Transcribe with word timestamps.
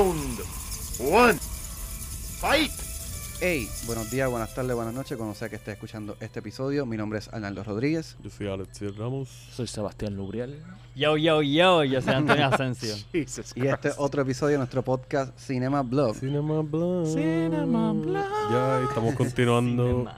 Round 0.00 0.40
one. 1.10 1.38
Fight. 2.38 2.70
Hey, 3.40 3.66
buenos 3.86 4.10
días, 4.10 4.28
buenas 4.30 4.54
tardes, 4.54 4.76
buenas 4.76 4.92
noches, 4.92 5.16
cuando 5.16 5.34
sea 5.34 5.48
que 5.48 5.56
esté 5.56 5.72
escuchando 5.72 6.18
este 6.20 6.40
episodio. 6.40 6.84
Mi 6.84 6.98
nombre 6.98 7.18
es 7.18 7.28
Arnaldo 7.32 7.64
Rodríguez. 7.64 8.14
Yo 8.22 8.28
soy 8.28 8.46
Alex 8.48 8.78
Ramos. 8.98 9.30
Soy 9.54 9.66
Sebastián 9.66 10.14
Lubriel. 10.14 10.62
Yo, 10.94 11.16
yo, 11.16 11.40
yo, 11.40 11.82
yo 11.84 12.02
soy 12.02 12.12
Antonio 12.12 12.44
Asensio. 12.52 12.94
Jesus 13.10 13.52
Y 13.56 13.66
este 13.68 13.88
Christ. 13.88 13.94
otro 13.98 14.20
episodio 14.20 14.52
de 14.52 14.58
nuestro 14.58 14.82
podcast 14.82 15.32
Cinema 15.38 15.80
Blog. 15.82 16.14
Cinema 16.14 16.60
Blog. 16.60 17.06
Cinema 17.06 17.92
Blog. 17.94 18.24
Ya 18.50 18.82
estamos 18.82 19.14
continuando 19.14 20.10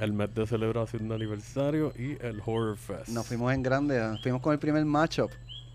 el 0.00 0.12
mes 0.12 0.34
de 0.34 0.46
celebración 0.48 1.08
de 1.08 1.14
aniversario 1.14 1.92
y 1.96 2.16
el 2.26 2.42
Horror 2.44 2.76
Fest. 2.76 3.06
Nos 3.10 3.24
fuimos 3.24 3.52
en 3.52 3.62
grande, 3.62 4.00
nos 4.00 4.20
fuimos 4.20 4.42
con 4.42 4.52
el 4.52 4.58
primer 4.58 4.84
matchup, 4.84 5.30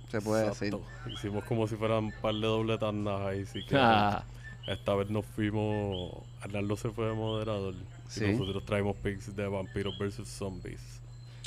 se 0.09 0.21
puede 0.21 0.49
decir. 0.49 0.73
Exacto. 0.73 1.09
Hicimos 1.09 1.43
como 1.45 1.67
si 1.67 1.75
fueran 1.75 2.05
un 2.05 2.11
par 2.21 2.33
de 2.35 2.41
doble 2.41 2.77
tandas 2.77 3.21
ahí, 3.21 3.43
así 3.43 3.65
que 3.65 3.75
Ah, 3.77 4.23
esta 4.67 4.95
vez 4.95 5.09
nos 5.09 5.25
fuimos. 5.25 6.11
Arnaldo 6.41 6.75
se 6.77 6.89
fue 6.89 7.05
de 7.07 7.13
moderador. 7.13 7.75
Sí. 8.07 8.25
Y 8.25 8.33
nosotros 8.37 8.65
traemos 8.65 8.95
picks 8.97 9.35
de 9.35 9.47
vampiros 9.47 9.97
versus 9.99 10.27
zombies. 10.27 10.81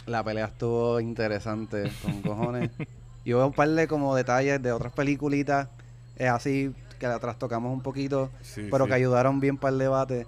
La 0.07 0.23
pelea 0.25 0.47
estuvo 0.47 0.99
interesante, 1.01 1.91
con 2.03 2.23
cojones. 2.23 2.71
Y 3.25 3.35
hubo 3.35 3.47
un 3.47 3.53
par 3.53 3.69
de 3.69 3.87
como 3.87 4.17
detalles 4.17 4.61
de 4.61 4.73
otras 4.73 4.93
peliculitas, 4.93 5.69
eh, 6.17 6.27
así 6.27 6.75
que 6.99 7.07
la 7.07 7.21
trastocamos 7.21 7.73
un 7.73 7.81
poquito, 7.81 8.31
Sí, 8.41 8.67
pero 8.69 8.85
sí. 8.87 8.89
que 8.89 8.95
ayudaron 8.97 9.39
bien 9.39 9.57
para 9.59 9.73
el 9.75 9.79
debate. 9.79 10.27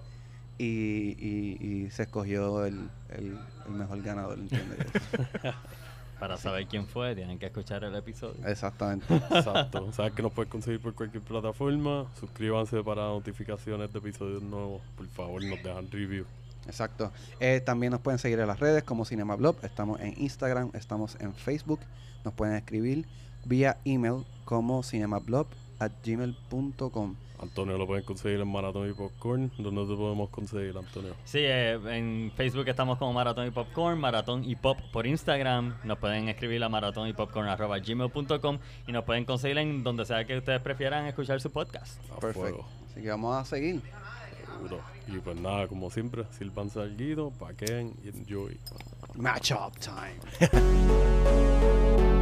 Y, 0.59 1.17
y, 1.19 1.59
y 1.87 1.91
se 1.91 2.05
escogió 2.05 2.65
el, 2.65 2.89
el, 3.09 3.37
el 3.67 3.73
mejor 3.73 4.01
ganador, 4.01 4.39
¿entiendes? 4.39 4.79
Para 6.19 6.37
saber 6.37 6.67
quién 6.67 6.87
fue, 6.87 7.15
tienen 7.15 7.39
que 7.39 7.47
escuchar 7.47 7.85
el 7.85 7.95
episodio. 7.95 8.47
Exactamente. 8.47 9.15
Exacto. 9.15 9.93
Sabes 9.93 10.13
que 10.13 10.23
nos 10.23 10.33
puedes 10.33 10.51
conseguir 10.51 10.81
por 10.81 10.95
cualquier 10.95 11.23
plataforma. 11.23 12.07
Suscríbanse 12.19 12.83
para 12.83 13.03
notificaciones 13.03 13.93
de 13.93 13.99
episodios 13.99 14.43
nuevos. 14.43 14.81
Por 14.97 15.07
favor, 15.09 15.45
nos 15.45 15.63
dejan 15.63 15.91
review. 15.91 16.25
Exacto. 16.67 17.13
Eh, 17.41 17.61
también 17.61 17.91
nos 17.91 18.01
pueden 18.01 18.19
seguir 18.19 18.39
en 18.39 18.47
las 18.47 18.59
redes 18.59 18.83
como 18.85 19.05
Cinema 19.05 19.37
Blog. 19.37 19.57
Estamos 19.63 20.01
en 20.01 20.15
Instagram, 20.21 20.71
estamos 20.75 21.17
en 21.21 21.35
Facebook. 21.35 21.81
Nos 22.25 22.33
pueden 22.35 22.55
escribir 22.55 23.07
vía 23.45 23.77
email 23.85 24.25
como 24.45 24.83
cinemablog 24.83 25.47
at 25.79 25.93
gmail.com. 26.05 27.17
Antonio 27.45 27.79
lo 27.79 27.87
pueden 27.87 28.05
conseguir 28.05 28.41
en 28.41 28.49
Maratón 28.49 28.91
y 28.91 28.93
Popcorn. 28.93 29.53
¿Dónde 29.59 29.87
te 29.87 29.97
podemos 29.97 30.31
conseguir, 30.31 30.77
Antonio? 30.77 31.15
Sí, 31.25 31.39
eh, 31.41 31.79
en 31.87 32.33
Facebook 32.37 32.69
estamos 32.69 32.99
como 32.99 33.13
Maratón 33.13 33.47
y 33.47 33.51
Popcorn, 33.51 33.99
Maratón 33.99 34.45
y 34.45 34.57
Pop 34.57 34.79
por 34.93 35.07
Instagram. 35.07 35.77
Nos 35.85 35.99
pueden 35.99 36.29
escribir 36.29 36.63
a 36.65 36.69
maratón 36.69 37.09
y 37.09 37.13
popcorn 37.13 37.49
arroba 37.49 37.79
gmail.com 37.79 38.59
y 38.87 38.93
nos 38.93 39.05
pueden 39.05 39.25
conseguir 39.25 39.59
en 39.59 39.85
donde 39.85 40.05
sea 40.05 40.25
que 40.25 40.37
ustedes 40.37 40.61
prefieran 40.61 41.07
escuchar 41.07 41.41
su 41.41 41.51
podcast. 41.51 42.01
Perfecto. 42.21 42.65
Así 42.91 43.03
que 43.03 43.09
vamos 43.09 43.37
a 43.37 43.45
seguir. 43.45 43.83
Seguro. 44.47 44.81
Y 45.09 45.19
pues 45.19 45.41
nada, 45.41 45.69
como 45.69 45.91
siempre, 45.91 46.25
sirvanse 46.31 46.81
al 46.81 46.97
guido, 46.97 47.31
paquen 47.31 47.95
y 48.03 48.09
enjoy. 48.09 48.59
Matchup 49.15 49.79
time. 49.79 50.21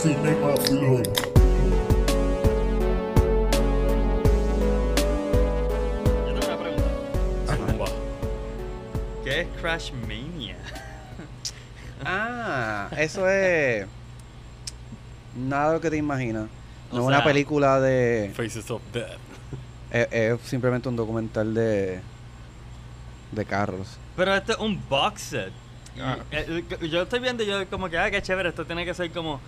Cinema 0.00 0.54
Blog. 0.70 1.02
Yo 6.26 6.34
tengo 6.34 6.46
una 6.46 6.58
pregunta. 6.58 6.90
Zumba. 7.56 7.86
¿Qué 9.24 9.40
es 9.42 9.48
Crash 9.60 9.92
Mania? 9.92 10.56
Ah, 12.02 12.88
eso 12.96 13.28
es. 13.28 13.86
Nada 15.36 15.68
de 15.68 15.74
lo 15.74 15.80
que 15.82 15.90
te 15.90 15.98
imaginas. 15.98 16.46
No 16.90 16.96
O 16.98 17.02
es 17.02 17.06
una 17.08 17.16
sea- 17.18 17.26
película 17.26 17.78
de. 17.78 18.32
Faces 18.34 18.70
of 18.70 18.80
Death. 18.94 19.18
Es, 19.90 20.08
es 20.10 20.40
simplemente 20.48 20.88
un 20.88 20.96
documental 20.96 21.52
de. 21.52 22.00
de 23.32 23.44
carros. 23.44 23.98
Pero 24.16 24.34
esto 24.34 24.52
es 24.52 24.58
un 24.60 24.82
box 24.88 25.20
set. 25.20 25.52
Y, 25.94 26.00
Ah. 26.00 26.16
eh, 26.30 26.64
eh, 26.80 26.88
yo 26.88 27.02
estoy 27.02 27.20
viendo 27.20 27.42
y 27.42 27.46
yo 27.46 27.68
como 27.68 27.90
que, 27.90 27.98
ah, 27.98 28.10
qué 28.10 28.22
chévere, 28.22 28.48
esto 28.48 28.64
tiene 28.64 28.86
que 28.86 28.94
ser 28.94 29.10
como 29.12 29.38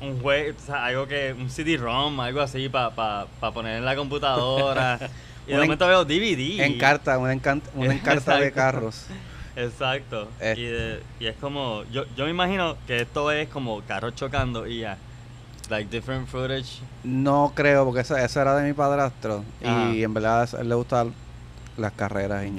un 0.00 0.20
juego, 0.20 0.56
o 0.56 0.66
sea, 0.66 0.84
algo 0.86 1.06
que, 1.06 1.34
un 1.38 1.50
CD-ROM, 1.50 2.18
algo 2.20 2.40
así 2.40 2.68
para 2.68 2.90
pa, 2.90 3.26
pa 3.40 3.52
poner 3.52 3.78
en 3.78 3.84
la 3.84 3.96
computadora. 3.96 4.98
y 5.46 5.52
de 5.52 5.58
momento 5.58 5.86
veo 5.86 6.04
DVD. 6.04 6.60
Encarta, 6.64 7.18
una, 7.18 7.34
encan- 7.34 7.62
una 7.74 7.92
encarta 7.94 8.38
de 8.38 8.52
carros. 8.52 9.06
Exacto. 9.56 10.28
Eh. 10.40 10.54
Y, 10.56 10.62
de- 10.64 11.02
y 11.20 11.26
es 11.26 11.36
como, 11.36 11.84
yo, 11.90 12.04
yo 12.16 12.24
me 12.24 12.30
imagino 12.30 12.76
que 12.86 13.00
esto 13.00 13.30
es 13.32 13.48
como 13.48 13.80
carros 13.82 14.14
chocando 14.14 14.66
y 14.66 14.80
ya. 14.80 14.98
Like 15.68 15.90
different 15.90 16.28
footage. 16.28 16.80
No 17.02 17.52
creo, 17.54 17.84
porque 17.84 18.00
esa, 18.02 18.24
esa 18.24 18.42
era 18.42 18.56
de 18.56 18.68
mi 18.68 18.72
padrastro. 18.72 19.42
Ajá. 19.64 19.90
Y 19.92 20.04
en 20.04 20.14
verdad 20.14 20.48
a 20.54 20.60
él 20.60 20.68
le 20.68 20.74
gustan 20.76 21.12
las 21.76 21.92
carreras 21.92 22.44
que 22.44 22.50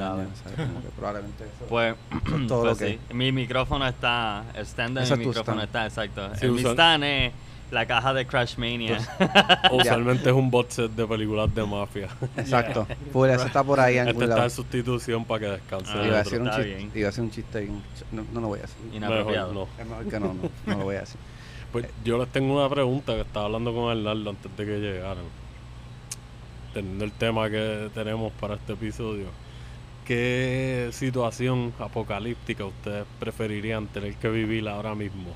probablemente 0.96 1.44
eso. 1.46 1.66
Pues, 1.70 1.96
es 1.96 2.48
todo 2.48 2.62
pues 2.62 2.72
lo 2.72 2.78
que- 2.78 2.94
sí. 3.10 3.14
Mi 3.14 3.32
micrófono 3.32 3.88
está, 3.88 4.44
el 4.54 4.66
stand 4.66 4.98
de 4.98 5.04
Ese 5.04 5.16
mi 5.16 5.22
es 5.22 5.24
tu 5.24 5.30
micrófono 5.30 5.62
stand. 5.64 5.88
está, 5.88 6.04
exacto. 6.06 6.36
Sí, 6.40 6.46
el 6.46 6.52
mi 6.52 6.60
usa- 6.62 6.72
stand 6.72 7.04
es 7.04 7.34
la 7.72 7.86
caja 7.86 8.14
de 8.14 8.26
Crash 8.26 8.58
Mania. 8.58 8.98
Usualmente 9.72 10.30
es 10.30 10.36
un 10.36 10.50
bot 10.50 10.70
set 10.70 10.92
de 10.92 11.06
películas 11.06 11.54
de 11.54 11.66
mafia. 11.66 12.08
Exacto. 12.38 12.88
Full, 13.12 13.30
eso 13.30 13.46
está 13.46 13.64
por 13.64 13.80
ahí 13.80 13.96
en 13.98 14.02
Este 14.02 14.10
algún 14.12 14.24
está 14.24 14.36
lado. 14.36 14.48
en 14.48 14.52
sustitución 14.52 15.26
para 15.26 15.40
que 15.42 15.46
descanse. 15.48 15.92
Ah, 15.94 16.02
el 16.02 16.08
Iba 16.08 16.18
a 16.18 16.22
otro. 16.22 16.30
decir 16.32 16.42
un 16.42 16.48
está 16.48 16.62
chiste. 16.62 16.76
bien. 16.78 16.92
Iba 16.96 17.08
a 17.08 17.10
decir 17.12 17.24
un 17.24 17.32
chiste. 17.32 17.64
y 17.66 17.68
un 17.70 17.80
ch- 17.80 17.84
No, 18.12 18.26
no 18.34 18.42
lo 18.42 18.48
voy 18.48 18.60
a 18.60 18.62
decir. 18.62 18.78
Inapropiado. 18.94 19.50
Mejor 19.50 19.68
no. 19.78 19.84
Es 19.84 19.90
mejor 19.90 20.06
que 20.10 20.20
no, 20.20 20.28
no, 20.34 20.50
no 20.66 20.78
lo 20.78 20.84
voy 20.86 20.96
a 20.96 21.00
decir. 21.02 21.20
Pues 21.72 21.86
yo 22.06 22.18
les 22.18 22.28
tengo 22.30 22.56
una 22.58 22.70
pregunta 22.70 23.14
que 23.16 23.22
estaba 23.22 23.48
hablando 23.48 23.74
con 23.74 23.90
Arnaldo 23.92 24.30
antes 24.30 24.56
de 24.56 24.66
que 24.66 24.78
llegaran. 24.80 25.24
Teniendo 26.78 27.06
el 27.06 27.12
tema 27.12 27.50
que 27.50 27.90
tenemos 27.96 28.32
para 28.34 28.54
este 28.54 28.74
episodio. 28.74 29.26
¿Qué 30.06 30.90
situación 30.92 31.74
apocalíptica 31.80 32.66
ustedes 32.66 33.04
preferirían 33.20 33.88
tener 33.88 34.14
que 34.18 34.30
vivir 34.30 34.70
ahora 34.70 34.94
mismo? 34.94 35.32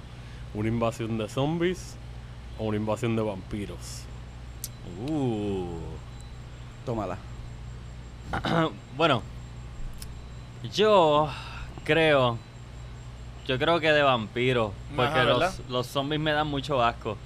¿Una 0.53 0.67
invasión 0.67 1.17
de 1.17 1.27
zombies 1.27 1.95
o 2.59 2.65
una 2.65 2.77
invasión 2.77 3.15
de 3.15 3.23
vampiros? 3.23 4.03
Uh. 5.09 5.65
Tómala. 6.85 7.17
bueno, 8.95 9.23
yo 10.71 11.27
creo, 11.83 12.37
yo 13.47 13.57
creo 13.57 13.79
que 13.79 13.91
de 13.91 14.03
vampiros, 14.03 14.73
porque 14.95 15.23
los, 15.23 15.59
los 15.69 15.87
zombies 15.87 16.21
me 16.21 16.33
dan 16.33 16.45
mucho 16.45 16.83
asco. 16.83 17.17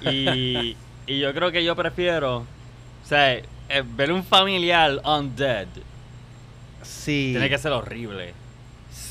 Y, 0.00 0.76
y 1.06 1.20
yo 1.20 1.32
creo 1.32 1.52
que 1.52 1.62
yo 1.62 1.76
prefiero, 1.76 2.44
o 3.04 3.06
sea, 3.06 3.34
eh, 3.34 3.44
ver 3.96 4.10
un 4.12 4.24
familiar 4.24 5.00
undead 5.04 5.66
Sí. 6.82 7.30
tiene 7.32 7.48
que 7.48 7.58
ser 7.58 7.72
horrible. 7.72 8.32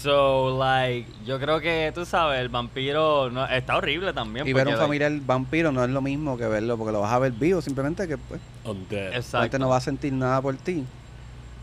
So, 0.02 0.58
like, 0.60 1.10
yo 1.26 1.40
creo 1.40 1.60
que, 1.62 1.92
tú 1.96 2.06
sabes, 2.06 2.40
el 2.42 2.50
vampiro 2.50 3.30
no, 3.30 3.46
está 3.48 3.78
horrible 3.78 4.14
también. 4.14 4.48
Y 4.48 4.54
ver 4.54 4.68
un 4.68 4.74
like, 4.74 4.84
familiar 4.84 5.12
vampiro 5.26 5.72
no 5.72 5.84
es 5.84 5.90
lo 5.90 6.02
mismo 6.02 6.38
que 6.38 6.46
verlo, 6.48 6.78
porque 6.78 6.92
lo 6.92 7.02
vas 7.02 7.12
a 7.14 7.20
ver 7.20 7.32
vivo, 7.32 7.62
simplemente 7.62 8.08
que 8.08 8.18
pues, 8.18 8.40
Undead. 8.66 9.14
Exacto. 9.16 9.60
no 9.60 9.70
va 9.70 9.78
a 9.78 9.82
sentir 9.82 10.12
nada 10.14 10.42
por 10.42 10.56
ti. 10.58 10.84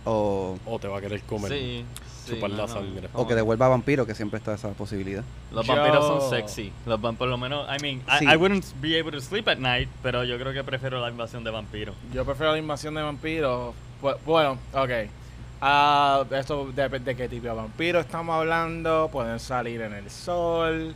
O, 0.05 0.57
O 0.65 0.79
te 0.79 0.89
va 0.89 0.99
a 0.99 1.01
querer 1.01 1.21
comer. 1.23 1.53
Sí, 1.53 1.85
sí, 2.25 2.35
chupar 2.35 2.51
no, 2.51 2.57
la 2.57 2.63
no. 2.67 2.69
sangre. 2.73 3.09
o 3.13 3.27
que 3.27 3.35
devuelva 3.35 3.69
vampiro, 3.69 4.07
que 4.07 4.15
siempre 4.15 4.39
está 4.39 4.55
esa 4.55 4.69
posibilidad. 4.71 5.23
Los 5.53 5.67
Yo- 5.67 5.75
vampiros 5.75 6.07
son 6.07 6.31
sexy. 6.31 6.73
Los 6.87 7.01
vam- 7.01 7.17
por 7.17 7.29
lo 7.29 7.37
menos, 7.39 7.67
I 7.69 7.81
mean, 7.83 7.99
I, 8.09 8.19
Sí. 8.21 8.25
I 8.33 8.37
wouldn't 8.37 8.65
be 8.81 8.99
able 8.99 9.13
to 9.13 9.21
sleep 9.21 9.49
at 9.49 9.59
night, 9.59 9.89
pero 10.03 10.25
yo 10.25 10.39
creo 10.39 10.53
que 10.53 10.63
prefiero 10.65 11.01
la 11.01 11.11
invasión 11.11 11.45
de 11.45 11.51
vampiros. 11.51 11.95
yo 12.13 12.25
prefiero 12.25 12.53
la 12.53 12.59
invasión 12.59 12.95
de 12.95 13.03
vampiros. 13.03 13.75
Bu- 14.03 14.17
Bueno, 14.25 14.59
ok. 14.73 14.91
Ah, 15.63 16.25
esto 16.31 16.69
depende 16.75 17.11
de 17.15 17.17
qué 17.17 17.29
tipo 17.29 17.47
de 17.49 17.53
vampiro 17.53 18.01
estamos 18.01 18.35
hablando. 18.35 19.09
Pueden 19.13 19.39
salir 19.39 19.83
en 19.83 19.93
el 19.93 20.11
sol. 20.11 20.95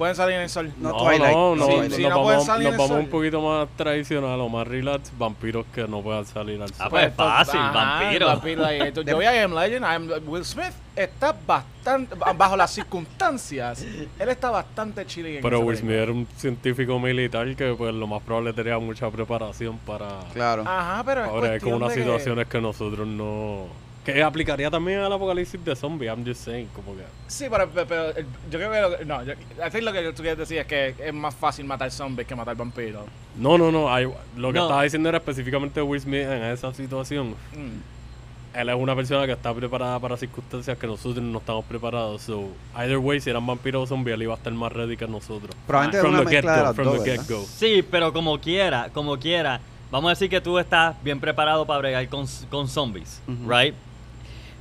Pueden 0.00 0.16
salir 0.16 0.36
en 0.36 0.40
el 0.40 0.48
sol. 0.48 0.72
No, 0.78 0.92
No, 0.92 0.96
Twilight. 1.04 1.34
no, 1.36 1.56
no, 1.56 1.66
Sí, 1.66 1.76
nos 1.76 1.92
sí, 1.94 2.02
no 2.04 2.08
vamos, 2.08 2.24
pueden 2.24 2.40
salir 2.40 2.64
nos 2.64 2.72
en 2.72 2.78
vamos 2.78 2.88
sol. 2.96 3.00
un 3.00 3.08
poquito 3.10 3.42
más 3.42 3.68
tradicional 3.76 4.40
o 4.40 4.48
más 4.48 4.66
relax, 4.66 5.12
vampiros 5.18 5.66
que 5.74 5.86
no 5.86 6.00
puedan 6.00 6.24
salir 6.24 6.62
al 6.62 6.68
sol. 6.70 6.76
Ah, 6.80 6.88
pues 6.88 7.14
fácil, 7.14 7.60
vampiro. 7.60 8.26
vampiro 8.28 8.64
ahí. 8.64 8.80
Entonces, 8.80 9.10
yo 9.10 9.16
voy 9.16 9.26
a 9.26 9.34
I 9.36 9.38
Am 9.40 9.54
Legend. 9.54 9.84
I 9.84 9.88
Am- 9.96 10.10
Will 10.26 10.42
Smith 10.46 10.72
está 10.96 11.36
bastante. 11.46 12.14
Bajo 12.14 12.56
las 12.56 12.70
circunstancias, 12.70 13.82
él 14.18 14.28
está 14.30 14.50
bastante 14.50 15.04
chile 15.04 15.36
en 15.36 15.42
Pero 15.42 15.60
Will 15.60 15.76
Smith 15.76 15.92
era 15.96 16.12
un 16.12 16.26
científico 16.34 16.98
militar 16.98 17.54
que 17.54 17.74
pues 17.74 17.92
lo 17.94 18.06
más 18.06 18.22
probable 18.22 18.54
tenía 18.54 18.78
mucha 18.78 19.10
preparación 19.10 19.76
para, 19.86 20.20
Claro. 20.32 20.62
Ajá, 20.66 21.02
pero 21.04 21.24
es 21.24 21.28
para 21.28 21.40
bregar 21.40 21.60
con 21.60 21.72
unas 21.74 21.92
que- 21.92 22.00
situaciones 22.00 22.46
que 22.46 22.58
nosotros 22.58 23.06
no, 23.06 23.66
Que 24.04 24.22
aplicaría 24.22 24.70
también 24.70 25.00
al 25.00 25.12
apocalipsis 25.12 25.62
de 25.62 25.76
zombies, 25.76 26.10
I'm 26.10 26.24
just 26.26 26.42
saying, 26.44 26.68
como 26.74 26.96
que... 26.96 27.02
Sí, 27.28 27.46
pero, 27.50 27.68
pero- 27.68 27.86
pero, 27.86 28.12
yo 28.50 28.58
creo 28.58 28.72
que... 28.72 28.80
lo 28.80 28.98
que- 28.98 29.04
No, 29.04 29.22
yo, 29.24 29.32
I 29.34 29.70
think 29.70 29.84
lo 29.84 29.92
que 29.92 30.02
tú 30.14 30.22
quieres 30.22 30.38
decir 30.38 30.56
es 30.58 30.66
que 30.66 30.94
es 30.98 31.12
más 31.12 31.34
fácil 31.34 31.66
matar 31.66 31.90
zombies 31.90 32.26
que 32.26 32.34
matar 32.34 32.56
vampiros. 32.56 33.04
No, 33.36 33.58
no, 33.58 33.70
no, 33.70 33.92
hay- 33.92 34.04
lo 34.36 34.48
que 34.52 34.58
No. 34.58 34.64
estaba 34.64 34.82
diciendo 34.84 35.08
era 35.10 35.18
específicamente 35.18 35.82
Will 35.82 36.00
Smith 36.00 36.22
en 36.22 36.42
esa 36.44 36.72
situación. 36.72 37.30
Mm. 37.54 38.58
Él 38.58 38.68
es 38.68 38.74
una 38.74 38.96
persona 38.96 39.26
que 39.26 39.32
está 39.32 39.54
preparada 39.54 40.00
para 40.00 40.16
circunstancias 40.16 40.76
que 40.76 40.86
nosotros 40.86 41.22
no 41.22 41.38
estamos 41.38 41.64
preparados. 41.66 42.22
So, 42.22 42.48
either 42.76 42.96
way, 42.96 43.20
si 43.20 43.30
eran 43.30 43.46
vampiros 43.46 43.82
o 43.84 43.86
zombies, 43.86 44.14
él 44.14 44.22
iba 44.22 44.34
a 44.34 44.36
estar 44.38 44.52
más 44.52 44.72
ready 44.72 44.96
que 44.96 45.06
nosotros. 45.06 45.54
Probablemente 45.66 46.00
From 46.00 46.14
una 46.14 46.24
the 46.24 46.24
mezcla 46.34 46.50
de 46.52 46.56
get-go, 46.56 46.66
las 46.66 46.74
from 46.74 46.86
dos, 46.88 47.04
the 47.04 47.10
¿verdad? 47.10 47.26
get-go. 47.26 47.44
Sí, 47.46 47.84
pero 47.88 48.12
como 48.12 48.40
quiera, 48.40 48.88
como 48.92 49.16
quiera, 49.18 49.60
vamos 49.92 50.08
a 50.08 50.12
decir 50.12 50.28
que 50.30 50.40
tú 50.40 50.58
estás 50.58 50.96
bien 51.04 51.20
preparado 51.20 51.64
para 51.64 51.78
bregar 51.78 52.08
con, 52.08 52.26
con 52.50 52.66
zombies, 52.66 53.20
Ujú. 53.28 53.48
right? 53.48 53.74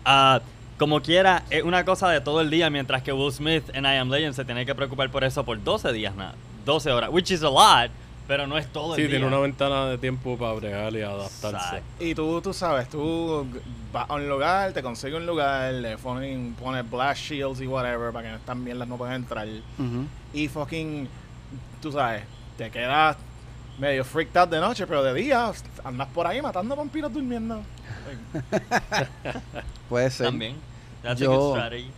Ah, 0.05 0.41
como 0.77 1.01
quiera, 1.01 1.43
es 1.49 1.63
una 1.63 1.83
cosa 1.83 2.09
de 2.09 2.21
todo 2.21 2.39
el 2.41 2.49
día, 2.49 2.69
mientras 2.69 3.03
que 3.03 3.11
Will 3.11 3.33
Smith 3.33 3.63
en 3.73 3.83
I 3.85 3.97
Am 3.97 4.09
Legend 4.09 4.33
se 4.33 4.45
tiene 4.45 4.65
que 4.65 4.73
preocupar 4.75 5.09
por 5.11 5.23
eso 5.23 5.43
por 5.43 5.61
12 5.61 5.91
días, 5.91 6.15
nada, 6.15 6.35
12 6.65 6.91
horas, 6.91 7.09
which 7.11 7.31
is 7.31 7.43
a 7.43 7.49
lot, 7.49 7.91
pero 8.27 8.47
no 8.47 8.57
es 8.57 8.65
todo 8.71 8.95
Sí, 8.95 9.01
el 9.01 9.07
día. 9.07 9.17
tiene 9.19 9.27
una 9.33 9.39
ventana 9.41 9.87
de 9.87 9.97
tiempo 9.97 10.37
para 10.37 10.53
bregar 10.53 10.93
y 10.93 11.01
adaptarse. 11.01 11.47
Exacto. 11.57 12.03
Y 12.05 12.15
tú, 12.15 12.39
tú 12.41 12.53
sabes, 12.53 12.87
tú 12.87 13.45
vas 13.91 14.09
a 14.09 14.13
un 14.13 14.29
lugar, 14.29 14.71
te 14.71 14.81
consigues 14.81 15.19
un 15.19 15.25
lugar, 15.25 15.73
le 15.73 15.97
ponen, 15.97 16.53
pones 16.53 16.89
blast 16.89 17.23
shields 17.23 17.59
y 17.59 17.67
whatever 17.67 18.13
para 18.13 18.29
que 18.29 18.35
estas 18.35 18.55
mierdas 18.55 18.87
no 18.87 18.95
puedan 18.97 19.15
entrar. 19.15 19.47
Y 20.33 20.47
fucking, 20.47 21.09
tú 21.81 21.91
sabes, 21.91 22.23
te 22.57 22.69
quedas 22.69 23.17
medio 23.79 24.05
freaked 24.05 24.37
out 24.37 24.49
de 24.49 24.59
noche, 24.59 24.85
pero 24.87 25.03
de 25.03 25.13
día 25.13 25.51
andas 25.83 26.07
por 26.13 26.25
ahí 26.27 26.41
matando 26.41 26.75
vampiros 26.75 27.11
durmiendo. 27.11 27.61
Puede 29.89 30.09
ser. 30.11 30.27
También. 30.27 30.55
That's 31.03 31.21
a 31.21 31.23
Yo- 31.25 31.37
good 31.39 31.57
strategy. 31.57 31.91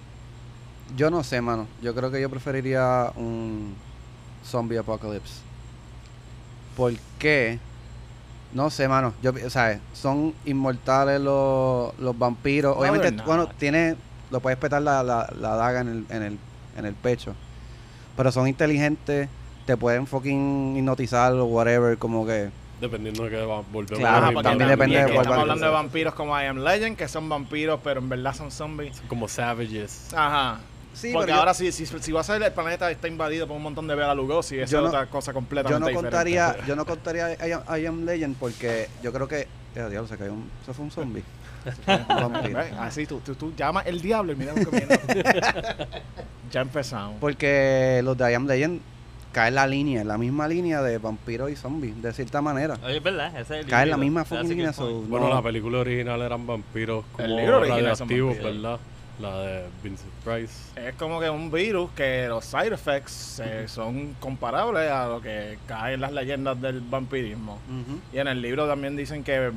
Yo 0.96 1.10
no 1.10 1.24
sé, 1.24 1.42
mano. 1.42 1.68
Yo 1.82 1.96
creo 1.96 2.12
que 2.12 2.20
yo 2.20 2.30
preferiría 2.30 3.12
un 3.16 3.76
zombie 4.44 4.78
apocalypse. 4.78 5.36
¿Por 6.76 6.94
qué? 7.18 7.60
No 8.54 8.70
sé, 8.70 8.88
mano. 8.88 9.14
Yo, 9.22 9.32
sea, 9.50 9.80
son 9.94 10.34
inmortales 10.46 11.22
los, 11.22 11.98
los 11.98 12.18
vampiros. 12.18 12.76
No, 12.76 12.82
Obviamente, 12.82 13.24
bueno, 13.24 13.48
tiene, 13.58 13.96
lo 14.30 14.42
puedes 14.42 14.60
petar 14.60 14.82
la, 14.82 15.02
la, 15.04 15.32
la 15.40 15.56
daga 15.56 15.82
en 15.82 15.88
el, 15.88 16.06
en, 16.10 16.24
el, 16.24 16.40
en 16.78 16.86
el 16.86 16.94
pecho. 16.94 17.34
Pero 18.18 18.32
son 18.32 18.48
inteligentes, 18.48 19.30
te 19.66 19.78
pueden 19.78 20.06
fucking 20.08 20.76
hipnotizar 20.78 21.32
o 21.34 21.46
whatever, 21.46 21.98
como 21.98 22.26
que... 22.26 22.50
Dependiendo 22.82 23.24
de 23.26 23.30
que 23.30 23.38
va, 23.46 23.62
volvemos 23.72 24.00
Claro, 24.00 24.40
a 24.40 24.44
también 24.44 24.70
depende 24.70 24.98
de 24.98 25.04
cuál 25.04 25.18
Estamos 25.18 25.38
hablando 25.40 25.66
de 25.68 25.72
vampiros 25.72 26.14
como 26.16 26.38
I 26.42 26.46
Am 26.48 26.58
Legend, 26.58 26.98
que 26.98 27.08
son 27.08 27.30
vampiros, 27.30 27.80
pero 27.84 28.00
en 28.02 28.10
verdad 28.10 28.34
son 28.34 28.52
zombies. 28.52 29.02
Como 29.08 29.28
savages. 29.28 30.10
Ajá. 30.16 30.60
Sí, 30.94 31.12
Porque 31.14 31.28
pero 31.28 31.36
yo- 31.36 31.40
ahora 31.40 31.54
si, 31.54 31.72
si, 31.72 31.86
si 31.86 32.12
va 32.12 32.20
a 32.20 32.24
ser 32.24 32.42
el 32.44 32.52
planeta 32.52 32.92
está 32.92 33.08
invadido 33.08 33.48
por 33.48 33.56
un 33.56 33.64
montón 33.64 33.88
de 33.88 33.96
Bela 33.96 34.14
Lugosi, 34.14 34.60
eso 34.60 34.72
Yo 34.72 34.78
es 34.80 34.84
no- 34.84 34.90
otra 34.90 35.06
cosa 35.06 35.32
yo 35.32 35.36
completamente 35.36 35.80
no 35.80 35.88
diferente. 35.88 36.10
contaría 36.18 36.66
yo 36.68 36.76
no 36.76 36.86
contaría 36.86 37.48
I 37.48 37.52
Am, 37.54 37.80
I 37.82 37.86
Am 37.86 38.04
Legend 38.06 38.36
porque 38.38 38.90
yo 39.02 39.14
creo 39.14 39.26
que 39.28 39.42
eh, 39.42 39.48
diablo, 39.90 40.06
se 40.08 40.18
cayó 40.18 40.34
un 40.34 40.50
eso 40.62 40.74
fue 40.74 40.84
un 40.84 40.92
zombie 40.92 41.24
Un 41.88 42.08
vampiro. 42.34 42.60
Right? 42.62 42.74
Así 42.80 43.06
tú, 43.06 43.20
tú, 43.24 43.36
tú 43.36 43.54
llamas 43.56 43.86
el 43.86 44.02
diablo 44.02 44.34
y 44.34 44.36
mira 44.36 44.52
lo 44.54 44.70
que 44.70 44.78
viene. 44.80 45.00
ya 46.52 46.62
empezamos. 46.62 47.18
porque 47.22 48.02
los 48.04 48.18
de 48.18 48.32
I 48.32 48.34
Am 48.34 48.48
Legend 48.48 48.82
caen 49.32 49.56
la 49.56 49.66
línea 49.68 50.02
en 50.02 50.08
la 50.08 50.18
misma 50.18 50.48
línea 50.48 50.82
de 50.82 50.98
vampiros 50.98 51.50
y 51.52 51.56
zombies 51.56 52.02
de 52.02 52.12
cierta 52.14 52.42
manera 52.42 52.78
Oye, 52.84 52.98
es 52.98 53.04
verdad, 53.04 53.28
ese 53.40 53.60
es 53.60 53.66
el 53.66 53.70
caen 53.72 53.90
la 53.90 53.98
misma 53.98 54.26
fucking 54.26 54.50
línea 54.50 54.74
so, 54.74 55.02
Bueno, 55.04 55.30
no. 55.30 55.36
la 55.36 55.42
película 55.42 55.80
original 55.80 56.22
eran 56.22 56.46
vampiros 56.46 57.06
como 57.14 57.26
El 57.26 57.36
libro 57.38 57.60
radioactivos. 57.64 58.38
¿verdad? 58.38 58.80
La 59.20 59.38
de 59.42 59.66
Vincent 59.84 60.12
Price. 60.24 60.54
Es 60.76 60.96
como 60.96 61.20
que 61.20 61.30
un 61.30 61.52
virus 61.52 61.92
que 61.92 62.26
los 62.28 62.44
side 62.44 62.74
effects 62.74 63.40
eh, 63.46 63.68
son 63.68 64.16
comparables 64.20 64.90
a 64.90 65.08
lo 65.08 65.22
que 65.22 65.60
cae 65.68 65.94
en 65.94 66.02
las 66.02 66.12
leyendas 66.12 66.60
del 66.60 66.82
vampirismo. 66.82 67.60
Y 68.12 68.18
en 68.18 68.28
el 68.28 68.42
libro 68.42 68.68
también 68.68 68.96
dicen 68.98 69.24
que 69.24 69.52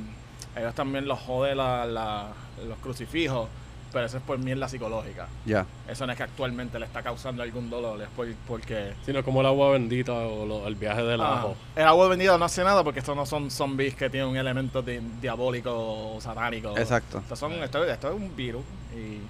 ellos 0.57 0.75
también 0.75 1.07
los 1.09 1.19
jode 1.19 1.55
la, 1.55 1.87
la- 1.87 2.29
los 2.69 2.77
crucifijos, 2.79 3.49
pero 3.95 4.05
eso 4.05 4.19
es 4.19 4.23
por 4.23 4.37
mierda 4.39 4.69
psicológica. 4.69 5.27
ya 5.47 5.65
Eso 5.89 6.05
no 6.05 6.13
es 6.13 6.19
que 6.19 6.25
actualmente 6.25 6.79
le 6.79 6.85
está 6.85 7.03
causando 7.03 7.43
algún 7.43 7.71
dolor, 7.71 8.03
es 8.03 8.09
por- 8.15 8.29
porque... 8.47 8.93
Sino 9.07 9.25
como 9.25 9.41
el 9.41 9.47
agua 9.47 9.71
bendita 9.71 10.13
o 10.13 10.45
lo- 10.45 10.67
el 10.69 10.75
viaje 10.75 11.03
del 11.03 11.23
Ah, 11.23 11.39
ajo. 11.39 11.57
el 11.77 11.85
agua 11.87 12.09
bendita 12.09 12.37
no 12.37 12.45
hace 12.45 12.63
nada 12.63 12.85
porque 12.85 12.99
estos 12.99 13.17
no 13.17 13.25
son 13.25 13.51
zombies 13.51 13.95
que 13.95 14.11
tienen 14.11 14.29
un 14.29 14.37
elemento 14.37 14.83
di- 14.83 15.01
diabólico 15.23 15.71
o 16.17 16.21
satánico. 16.21 16.77
exacto 16.77 17.19
Estos 17.21 17.39
son, 17.39 17.53
esto, 17.55 17.83
esto 17.85 18.09
es 18.11 18.15
un 18.15 18.37
virus 18.37 18.63
y 18.95 19.21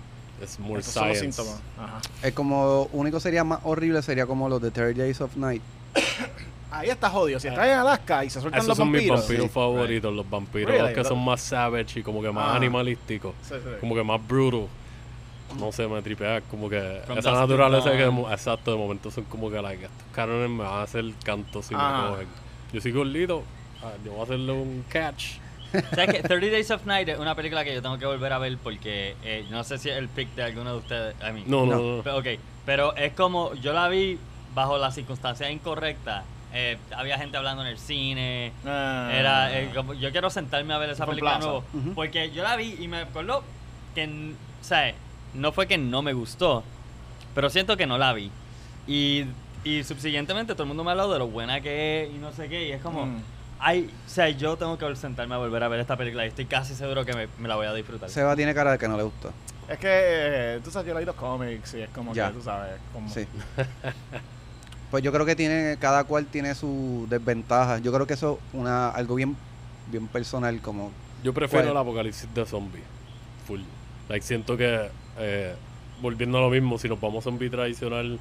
Es 0.43 0.59
more 0.59 0.81
estos 0.81 0.95
son 0.95 1.09
los 1.09 1.19
síntomas. 1.19 1.61
Ajá. 1.79 2.01
es 2.23 2.33
como 2.33 2.89
único 2.93 3.21
sería 3.21 3.45
más 3.45 3.61
horrible 3.63 4.03
sería 4.03 4.27
como 4.27 4.49
los 4.49 4.61
de 4.61 4.71
30 4.73 5.03
Days 5.03 5.21
of 5.21 5.37
Night 5.37 5.63
Ahí 6.79 6.91
está 6.91 7.09
jodido. 7.11 7.39
Si 7.41 7.49
estás 7.49 7.67
en 7.67 7.73
Alaska 7.79 8.25
y 8.25 8.31
se 8.31 8.41
sueltan 8.41 8.59
Esos 8.59 8.69
los 8.69 8.77
son 8.79 8.91
mis 8.91 9.09
vampiros. 9.09 9.45
Sí. 9.45 9.49
favoritos, 9.49 10.15
los 10.15 10.29
vampiros 10.29 10.71
Really? 10.73 10.95
que 10.95 11.05
son 11.05 11.25
más 11.25 11.41
savage 11.41 12.01
y 12.01 12.03
como 12.03 12.21
que 12.23 12.31
más 12.31 12.49
Ah. 12.53 12.57
animalísticos. 12.57 13.35
Sí, 13.43 13.55
sí. 13.63 13.71
Como 13.81 13.95
que 13.95 14.03
más 14.03 14.27
brutal. 14.27 14.69
No 15.59 15.71
sé, 15.71 15.87
me 15.87 16.03
tripea 16.03 16.41
como 16.43 16.69
que 16.69 17.01
From 17.07 17.19
esa 17.19 17.31
naturaleza 17.33 17.91
que 17.93 17.99
de 17.99 18.21
exacto, 18.33 18.73
de 18.73 18.77
momento 18.79 19.11
son 19.11 19.25
como 19.25 19.51
que 19.51 19.61
like, 19.63 19.85
estos 19.85 20.03
cánones 20.13 20.51
me 20.51 20.65
van 20.65 20.73
a 20.81 20.83
hacer 20.83 21.05
canto 21.23 21.63
si 21.63 21.75
Ajá. 21.75 22.03
me 22.03 22.09
cogen. 22.11 22.29
Yo 22.73 22.81
soy 22.81 22.93
gordito, 22.93 23.43
ah, 23.83 23.93
yo 24.05 24.13
voy 24.13 24.21
a 24.21 24.25
hacerle 24.25 24.53
un 24.53 24.85
catch. 24.89 25.35
¿Sabes 25.91 26.07
qué? 26.15 26.23
30 26.23 26.47
Days 26.53 26.71
of 26.71 26.87
Night 26.87 27.09
es 27.09 27.19
una 27.19 27.35
película 27.35 27.63
que 27.65 27.75
yo 27.75 27.83
tengo 27.83 27.99
que 27.99 28.07
volver 28.07 28.33
a 28.33 28.39
ver 28.39 28.57
porque 28.63 29.15
eh, 29.23 29.45
no 29.51 29.63
sé 29.65 29.79
si 29.79 29.91
es 29.91 29.97
el 29.97 30.09
pick 30.09 30.35
de 30.35 30.43
alguno 30.45 30.73
de 30.73 30.79
ustedes. 30.79 31.15
I 31.21 31.33
mean, 31.33 31.45
No, 31.47 31.67
no, 31.67 31.77
No. 31.77 31.97
no. 31.99 32.03
Pero, 32.03 32.19
ok, 32.19 32.27
pero 32.67 32.97
es 32.97 33.13
como, 33.13 33.55
yo 33.55 33.73
la 33.73 33.89
vi 33.89 34.19
bajo 34.55 34.79
las 34.79 34.95
circunstancias 34.95 35.51
incorrectas. 35.51 36.25
Eh, 36.57 36.79
había 36.97 37.19
gente 37.19 37.37
hablando 37.37 37.63
en 37.63 37.69
el 37.69 37.79
cine. 37.79 38.53
Ah. 38.65 39.11
Era, 39.13 39.59
eh, 39.59 39.71
como- 39.75 39.93
yo 39.95 40.11
quiero 40.13 40.31
sentarme 40.31 40.73
a 40.73 40.79
ver 40.79 40.91
esa 40.91 41.05
Fue 41.05 41.15
en 41.15 41.21
película 41.21 41.33
de 41.33 41.37
plaza. 41.39 41.51
nuevo. 41.51 41.65
Ujú. 41.75 41.95
Porque 41.95 42.31
yo 42.31 42.43
la 42.45 42.55
vi 42.57 42.77
y 42.79 42.87
me 42.89 42.99
acuerdo 42.99 43.43
que, 43.95 44.05
n- 44.05 44.35
o 44.61 44.65
sea, 44.65 44.95
no 45.35 45.51
fue 45.53 45.67
que 45.67 45.79
no 45.79 46.01
me 46.03 46.13
gustó, 46.13 46.63
pero 47.35 47.51
siento 47.51 47.77
que 47.77 47.87
no 47.87 47.99
la 47.99 48.13
vi. 48.13 48.31
Y, 48.87 49.25
y 49.65 49.83
subsiguientemente 49.83 50.53
todo 50.55 50.63
el 50.63 50.69
mundo 50.69 50.85
me 50.85 50.91
ha 50.91 50.93
hablado 50.93 51.13
de 51.13 51.19
lo 51.19 51.27
buena 51.27 51.61
que 51.61 52.05
es 52.05 52.11
y 52.15 52.19
no 52.19 52.33
sé 52.33 52.49
qué. 52.49 52.69
Y 52.69 52.73
es 52.73 52.81
como, 52.83 53.07
Mm. 53.07 53.23
ay, 53.59 53.91
o 54.07 54.09
sea, 54.09 54.29
yo 54.29 54.57
tengo 54.57 54.79
que 54.79 54.95
sentarme 54.95 55.35
a 55.35 55.39
volver 55.39 55.61
a 55.65 55.69
ver 55.69 55.81
esta 55.81 55.97
película 55.97 56.25
y 56.25 56.29
estoy 56.29 56.47
casi 56.47 56.77
seguro 56.77 57.05
que 57.05 57.15
me, 57.15 57.27
me 57.39 57.49
la 57.49 57.57
voy 57.57 57.67
a 57.67 57.73
disfrutar. 57.75 58.09
Seba 58.11 58.37
tiene 58.37 58.55
cara 58.55 58.71
de 58.73 58.79
que 58.79 58.87
no 58.87 58.97
le 58.97 59.03
gustó 59.03 59.33
Es 59.69 59.79
que, 59.79 59.89
eh, 59.91 60.61
tú 60.63 60.71
sabes, 60.71 60.87
yo 60.87 60.95
leí 60.95 61.05
los 61.05 61.17
cómics 61.17 61.75
y 61.75 61.81
es 61.81 61.89
como 61.89 62.15
Ya. 62.15 62.29
que, 62.29 62.35
tú 62.35 62.43
sabes, 62.43 62.75
como... 62.93 63.09
sí 63.09 63.27
pues 64.95 65.03
yo 65.03 65.11
creo 65.11 65.27
que 65.27 65.35
tiene 65.35 65.77
cada 65.81 66.05
cual 66.05 66.27
tiene 66.27 66.55
su 66.55 67.09
desventaja 67.11 67.79
yo 67.79 67.93
creo 67.93 68.07
que 68.07 68.15
eso 68.15 68.39
es 68.41 68.61
una 68.61 68.91
algo 68.91 69.17
bien 69.17 69.37
bien 69.91 70.07
personal 70.07 70.61
como 70.61 70.93
Yo 71.25 71.35
prefiero 71.35 71.65
¿Cuál? 71.65 71.73
el 71.73 71.79
apocalipsis 71.79 72.33
de 72.33 72.47
zombies. 72.47 72.85
Full. 73.45 73.59
Like, 74.09 74.25
siento 74.25 74.57
que, 74.57 74.89
eh, 75.19 75.57
volviendo 76.01 76.39
a 76.39 76.43
lo 76.43 76.49
mismo, 76.49 76.79
si 76.79 76.89
nos 76.89 77.01
vamos 77.01 77.25
a 77.25 77.29
zombie 77.29 77.51
tradicional 77.51 78.21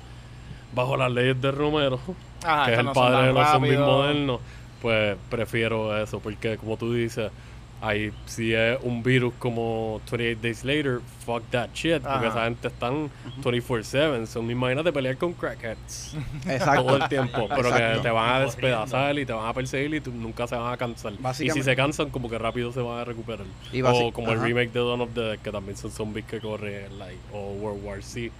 bajo 0.73 0.97
las 0.97 1.11
leyes 1.11 1.39
de 1.39 1.51
Romero, 1.51 1.99
Ajá, 2.43 2.65
que 2.65 2.73
es 2.73 2.79
el 2.79 2.85
no 2.85 2.93
padre 2.93 3.27
de 3.27 3.33
los 3.33 3.47
zombies 3.49 3.77
modernos, 3.77 4.41
pues 4.81 5.15
prefiero 5.29 5.95
eso, 5.95 6.21
porque 6.21 6.57
como 6.57 6.75
tú 6.77 6.91
dices, 6.91 7.31
ahí 7.83 8.13
si 8.25 8.53
es 8.53 8.79
un 8.81 9.03
virus 9.03 9.33
como 9.37 10.01
28 10.09 10.39
Days 10.41 10.63
Later, 10.63 11.01
fuck 11.25 11.43
that 11.51 11.69
shit, 11.73 12.01
porque 12.01 12.27
esa 12.27 12.45
gente 12.45 12.69
están 12.69 13.09
24/7, 13.41 14.25
so 14.25 14.41
imagínate 14.41 14.93
pelear 14.93 15.17
con 15.17 15.33
crackheads. 15.33 16.15
Exacto. 16.47 16.83
Todo 16.83 16.97
el 16.97 17.09
tiempo, 17.09 17.47
pero 17.53 17.73
que 17.73 17.99
te 18.01 18.09
van 18.09 18.35
a 18.35 18.39
despedazar 18.39 19.19
y 19.19 19.25
te 19.25 19.33
van 19.33 19.47
a 19.47 19.53
perseguir 19.53 19.95
y 19.95 20.01
tú 20.01 20.11
nunca 20.11 20.47
se 20.47 20.55
van 20.55 20.71
a 20.71 20.77
cansar. 20.77 21.13
Y 21.39 21.49
si 21.49 21.61
se 21.61 21.75
cansan, 21.75 22.09
como 22.09 22.29
que 22.29 22.37
rápido 22.37 22.71
se 22.71 22.79
van 22.79 22.99
a 22.99 23.03
recuperar. 23.03 23.45
Y 23.73 23.81
o 23.81 24.11
como 24.13 24.31
el 24.31 24.41
remake 24.41 24.71
de 24.71 24.79
Dawn 24.79 25.01
of 25.01 25.09
the 25.13 25.21
Dead, 25.21 25.39
que 25.39 25.51
también 25.51 25.77
son 25.77 25.91
zombies 25.91 26.25
que 26.25 26.39
corren, 26.39 26.97
like, 26.97 27.19
o 27.33 27.51
World 27.53 27.83
War 27.83 28.01
Z, 28.01 28.33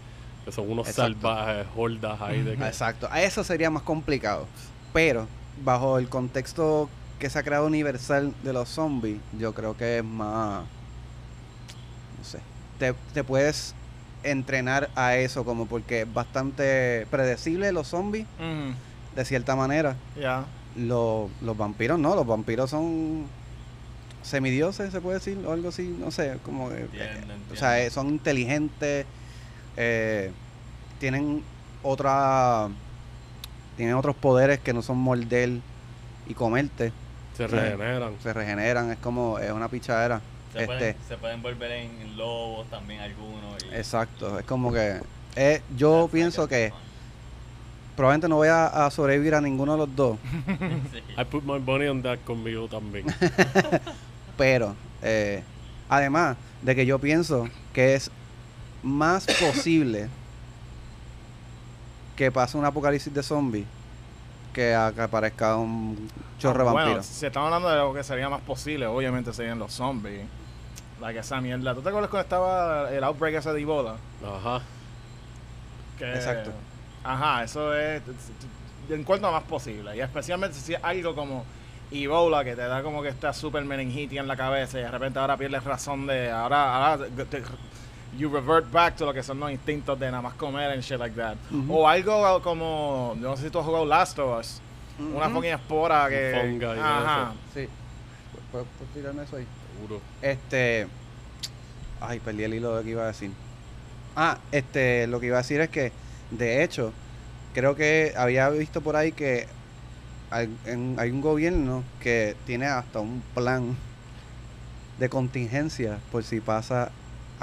que 0.46 0.52
son 0.52 0.72
unos 0.72 0.88
Exacto. 0.88 1.20
salvajes, 1.22 1.68
hordas 1.76 2.22
ahí 2.22 2.42
de 2.42 2.56
que... 2.56 2.64
Exacto, 2.66 3.08
a 3.12 3.22
eso 3.22 3.44
sería 3.44 3.70
más 3.70 3.84
complicado. 3.84 4.48
Pero 4.94 5.28
bajo 5.64 5.98
el 6.00 6.08
contexto 6.08 6.90
que 7.24 7.30
se 7.30 7.40
ha 7.40 7.44
creado 7.44 7.66
universal 7.68 8.34
de 8.44 8.52
los 8.52 8.68
zombies, 8.68 9.18
yo 9.40 9.54
creo 9.54 9.78
que 9.78 10.00
es 10.00 10.04
más, 10.04 10.66
no 12.18 12.24
sé, 12.26 12.40
te, 12.78 12.94
te 13.14 13.24
puedes 13.24 13.76
entrenar 14.24 14.90
a 14.94 15.16
eso 15.16 15.46
como 15.46 15.66
porque 15.66 16.02
es 16.02 16.14
bastante 16.14 17.08
predecible 17.10 17.72
los 17.72 17.88
zombies 17.88 18.28
de 19.16 19.24
cierta 19.24 19.56
manera. 19.56 19.96
Ya. 20.20 20.44
Los, 20.76 21.32
los 21.42 21.56
vampiros 21.56 21.98
no, 21.98 22.14
los 22.14 22.28
vampiros 22.28 22.70
son 22.70 23.24
semidioses, 24.22 24.92
se 24.92 25.00
puede 25.00 25.20
decir, 25.20 25.38
o 25.48 25.54
algo 25.54 25.70
así, 25.70 25.96
no 25.98 26.12
sé, 26.12 26.40
como 26.44 26.72
Entiendo, 26.72 27.34
eh, 27.36 27.54
o 27.54 27.56
sea, 27.56 27.82
eh, 27.82 27.90
son 27.90 28.10
inteligentes, 28.10 29.06
eh, 29.78 30.30
tienen 31.00 31.42
otra, 31.84 32.68
tienen 33.78 33.96
otros 33.96 34.14
poderes 34.14 34.60
que 34.60 34.74
no 34.74 34.82
son 34.82 34.98
morder 34.98 35.62
y 36.28 36.34
comerte, 36.34 36.92
Se 37.36 37.48
regeneran. 37.48 38.14
se 38.22 38.34
regeneran, 38.34 38.92
es 38.92 38.98
como, 39.00 39.40
es 39.40 39.52
una 39.52 39.68
pichadera. 39.68 40.22
Se, 40.52 40.60
Este, 40.60 40.66
pueden, 40.68 40.96
se 41.08 41.18
pueden 41.18 41.42
volver 41.42 41.72
en 41.72 42.16
lobos 42.18 42.68
también 42.70 43.02
algunos. 43.02 43.64
y- 43.64 43.76
exacto, 43.76 44.38
es 44.40 44.46
como 44.46 44.72
que 44.72 45.02
eh, 45.36 45.62
yo 45.76 46.08
pienso 46.12 46.48
que 46.48 46.72
probablemente 47.96 48.28
no 48.30 48.36
voy 48.36 48.48
a, 48.50 48.68
a 48.86 48.92
sobrevivir 48.92 49.34
a 49.36 49.42
ninguno 49.42 49.72
de 49.74 49.78
los 49.80 49.96
dos, 49.96 50.18
Sí. 50.94 51.00
I 51.20 51.24
put 51.26 51.44
my 51.44 51.60
money 51.60 51.88
on 51.88 52.02
that 52.04 52.20
conmigo 52.26 52.68
también. 52.68 53.06
pero 54.38 54.76
eh, 55.02 55.44
además 55.90 56.38
de 56.62 56.76
que 56.76 56.86
yo 56.86 57.00
pienso 57.00 57.48
que 57.74 57.96
es 57.96 58.12
más 58.84 59.26
posible 59.26 60.08
que 62.16 62.32
pase 62.32 62.58
un 62.58 62.66
apocalipsis 62.66 63.14
de 63.14 63.24
zombies 63.24 63.66
que 64.54 64.74
a 64.76 64.92
que 64.94 65.02
aparezca 65.02 65.58
un 65.58 66.10
chorro 66.40 66.64
de 66.64 66.70
Ah, 66.70 66.74
Bueno, 66.74 67.04
si 67.04 67.26
estamos 67.26 67.48
hablando 67.48 67.70
de 67.70 67.78
lo 67.78 67.94
que 67.94 68.04
sería 68.04 68.30
más 68.30 68.42
posible, 68.42 68.86
obviamente 68.88 69.34
serían 69.34 69.60
los 69.60 69.74
zombies. 69.74 70.26
Like 71.02 71.20
esa 71.20 71.42
mierda. 71.42 71.74
¿Tú 71.74 71.82
te 71.82 71.90
acuerdas 71.90 72.10
cuando 72.10 72.24
estaba 72.24 72.90
el 72.92 73.04
outbreak 73.04 73.36
ese 73.36 73.52
de 73.52 73.62
Ebola? 73.62 73.96
Ajá. 74.26 74.62
Que- 75.98 76.14
Exacto. 76.14 76.52
Ajá, 77.04 77.44
eso 77.44 77.74
es. 77.76 78.02
Encuentro 78.90 79.32
más 79.32 79.44
posible. 79.44 79.96
Y 79.98 80.02
especialmente 80.02 80.58
si 80.58 80.74
es 80.76 80.80
algo 80.84 81.14
como 81.16 81.44
Ebola, 81.92 82.44
que 82.44 82.56
te 82.56 82.62
da 82.62 82.82
como 82.84 83.02
que 83.02 83.10
está 83.10 83.34
super 83.34 83.64
meningitis 83.66 84.20
en 84.20 84.28
la 84.28 84.38
cabeza 84.38 84.80
y 84.80 84.84
de 84.84 84.92
repente 84.92 85.20
ahora 85.20 85.36
pierdes 85.36 85.64
razón 85.64 86.08
de. 86.08 86.32
Ahora, 86.32 86.92
ahora 86.94 87.06
te- 87.30 87.44
you 88.18 88.30
revert 88.30 88.72
back 88.72 88.96
to 88.98 89.06
lo 89.06 89.14
que 89.14 89.24
son 89.24 89.40
los 89.40 89.52
instintos 89.52 90.00
de 90.00 90.10
nada 90.12 90.22
más 90.22 90.34
comer 90.36 90.72
and 90.72 90.82
shit 90.84 91.00
like 91.00 91.16
that. 91.16 91.36
Ujú. 91.52 91.74
O 91.74 91.88
algo 91.88 92.42
como. 92.42 93.16
Yo 93.20 93.30
no 93.30 93.38
sé 93.38 93.44
si 93.46 93.50
tú 93.50 93.60
has 93.60 93.66
jugado 93.66 93.86
Last 93.86 94.18
of 94.20 94.40
Us. 94.40 94.62
Una 95.00 95.26
Ujú. 95.28 95.36
fucking 95.36 95.52
espora 95.54 96.08
que. 96.10 96.38
Fungi 96.40 96.66
y 96.66 96.80
Ajá. 96.80 97.34
Sí. 97.54 97.68
¿Puedo, 98.52 98.66
puedo 98.66 98.92
tirarme 98.94 99.24
eso 99.24 99.38
ahí? 99.38 99.48
Seguro. 99.76 100.02
Este. 100.22 100.88
Ay, 102.00 102.20
perdí 102.20 102.44
el 102.44 102.54
hilo 102.54 102.72
de 102.72 102.78
lo 102.78 102.84
que 102.84 102.90
iba 102.92 103.04
a 103.04 103.08
decir. 103.08 103.32
Ah, 104.16 104.38
este, 104.52 105.08
lo 105.08 105.20
que 105.20 105.28
iba 105.28 105.38
a 105.38 105.42
decir 105.42 105.60
es 105.62 105.70
que, 105.70 105.92
de 106.30 106.64
hecho, 106.64 106.94
creo 107.54 107.76
que 107.76 108.14
había 108.16 108.48
visto 108.50 108.82
por 108.82 108.96
ahí 108.96 109.12
que 109.14 109.48
hay, 110.30 110.56
en- 110.66 110.96
hay 111.00 111.10
un 111.10 111.22
gobierno 111.22 111.84
que 112.00 112.36
tiene 112.46 112.66
hasta 112.68 113.00
un 113.00 113.24
plan 113.34 113.76
de 115.00 115.10
contingencia 115.10 115.98
por 116.12 116.24
si 116.24 116.40
pasa 116.42 116.92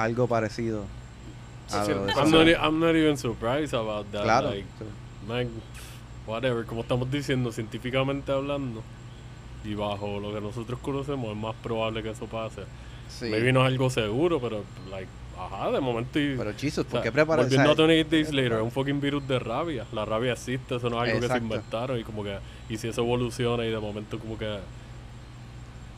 algo 0.03 0.27
parecido. 0.27 0.85
a 1.73 1.85
Sí, 1.85 1.93
lo 1.93 2.05
de 2.07 2.13
sí. 2.13 2.19
I'm 2.19 2.31
not, 2.31 2.47
e- 2.49 2.57
I'm 2.57 2.81
not 2.81 2.95
even 2.97 3.17
surprised 3.17 3.75
about 3.75 4.07
that. 4.13 4.23
Claro. 4.25 4.51
Like, 4.51 4.67
man, 5.29 5.49
whatever, 6.27 6.65
como 6.65 6.83
estamos 6.83 7.11
diciendo, 7.11 7.53
científicamente 7.53 8.33
hablando, 8.33 8.83
y 9.65 9.75
bajo 9.75 10.19
lo 10.21 10.33
que 10.35 10.41
nosotros 10.41 10.81
conocemos, 10.81 11.31
es 11.31 11.37
más 11.37 11.55
probable 11.63 12.03
que 12.03 12.11
eso 12.11 12.27
pase. 12.27 12.63
Sí. 13.09 13.27
Maybe 13.27 13.53
no 13.53 13.61
es 13.61 13.67
algo 13.73 13.91
seguro, 13.91 14.41
pero, 14.41 14.65
like, 14.91 15.09
ajá, 15.39 15.71
de 15.71 15.81
momento. 15.81 16.19
Y, 16.19 16.35
Pero 16.37 16.53
Jesus, 16.55 16.79
o 16.79 16.85
¿por 16.85 16.93
sea, 16.93 17.03
qué 17.03 17.13
preparar 17.13 17.45
Volviendo 17.45 17.71
a 17.71 17.73
esa- 17.73 17.83
28 17.87 18.11
Days 18.11 18.33
Later, 18.33 18.53
es 18.59 18.63
un 18.63 18.71
fucking 18.71 19.01
virus 19.01 19.27
de 19.29 19.39
rabia. 19.39 19.85
La 19.93 20.05
rabia 20.05 20.33
existe, 20.33 20.77
eso 20.77 20.89
no 20.91 20.97
es 21.05 21.09
algo 21.11 21.21
que 21.21 21.27
se 21.29 21.33
Exacto. 21.35 21.45
inventaron. 21.45 21.99
Y 22.01 22.05
como 22.05 22.25
que, 22.25 22.39
y 22.69 22.77
si 22.79 22.89
eso 22.89 23.03
evoluciona 23.03 23.65
y 23.65 23.71
de 23.71 23.79
momento 23.79 24.19
como 24.19 24.39
que 24.39 24.59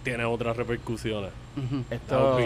tiene 0.02 0.24
otras 0.24 0.56
repercusiones. 0.56 1.30
That 1.88 1.96
Esto. 1.96 2.38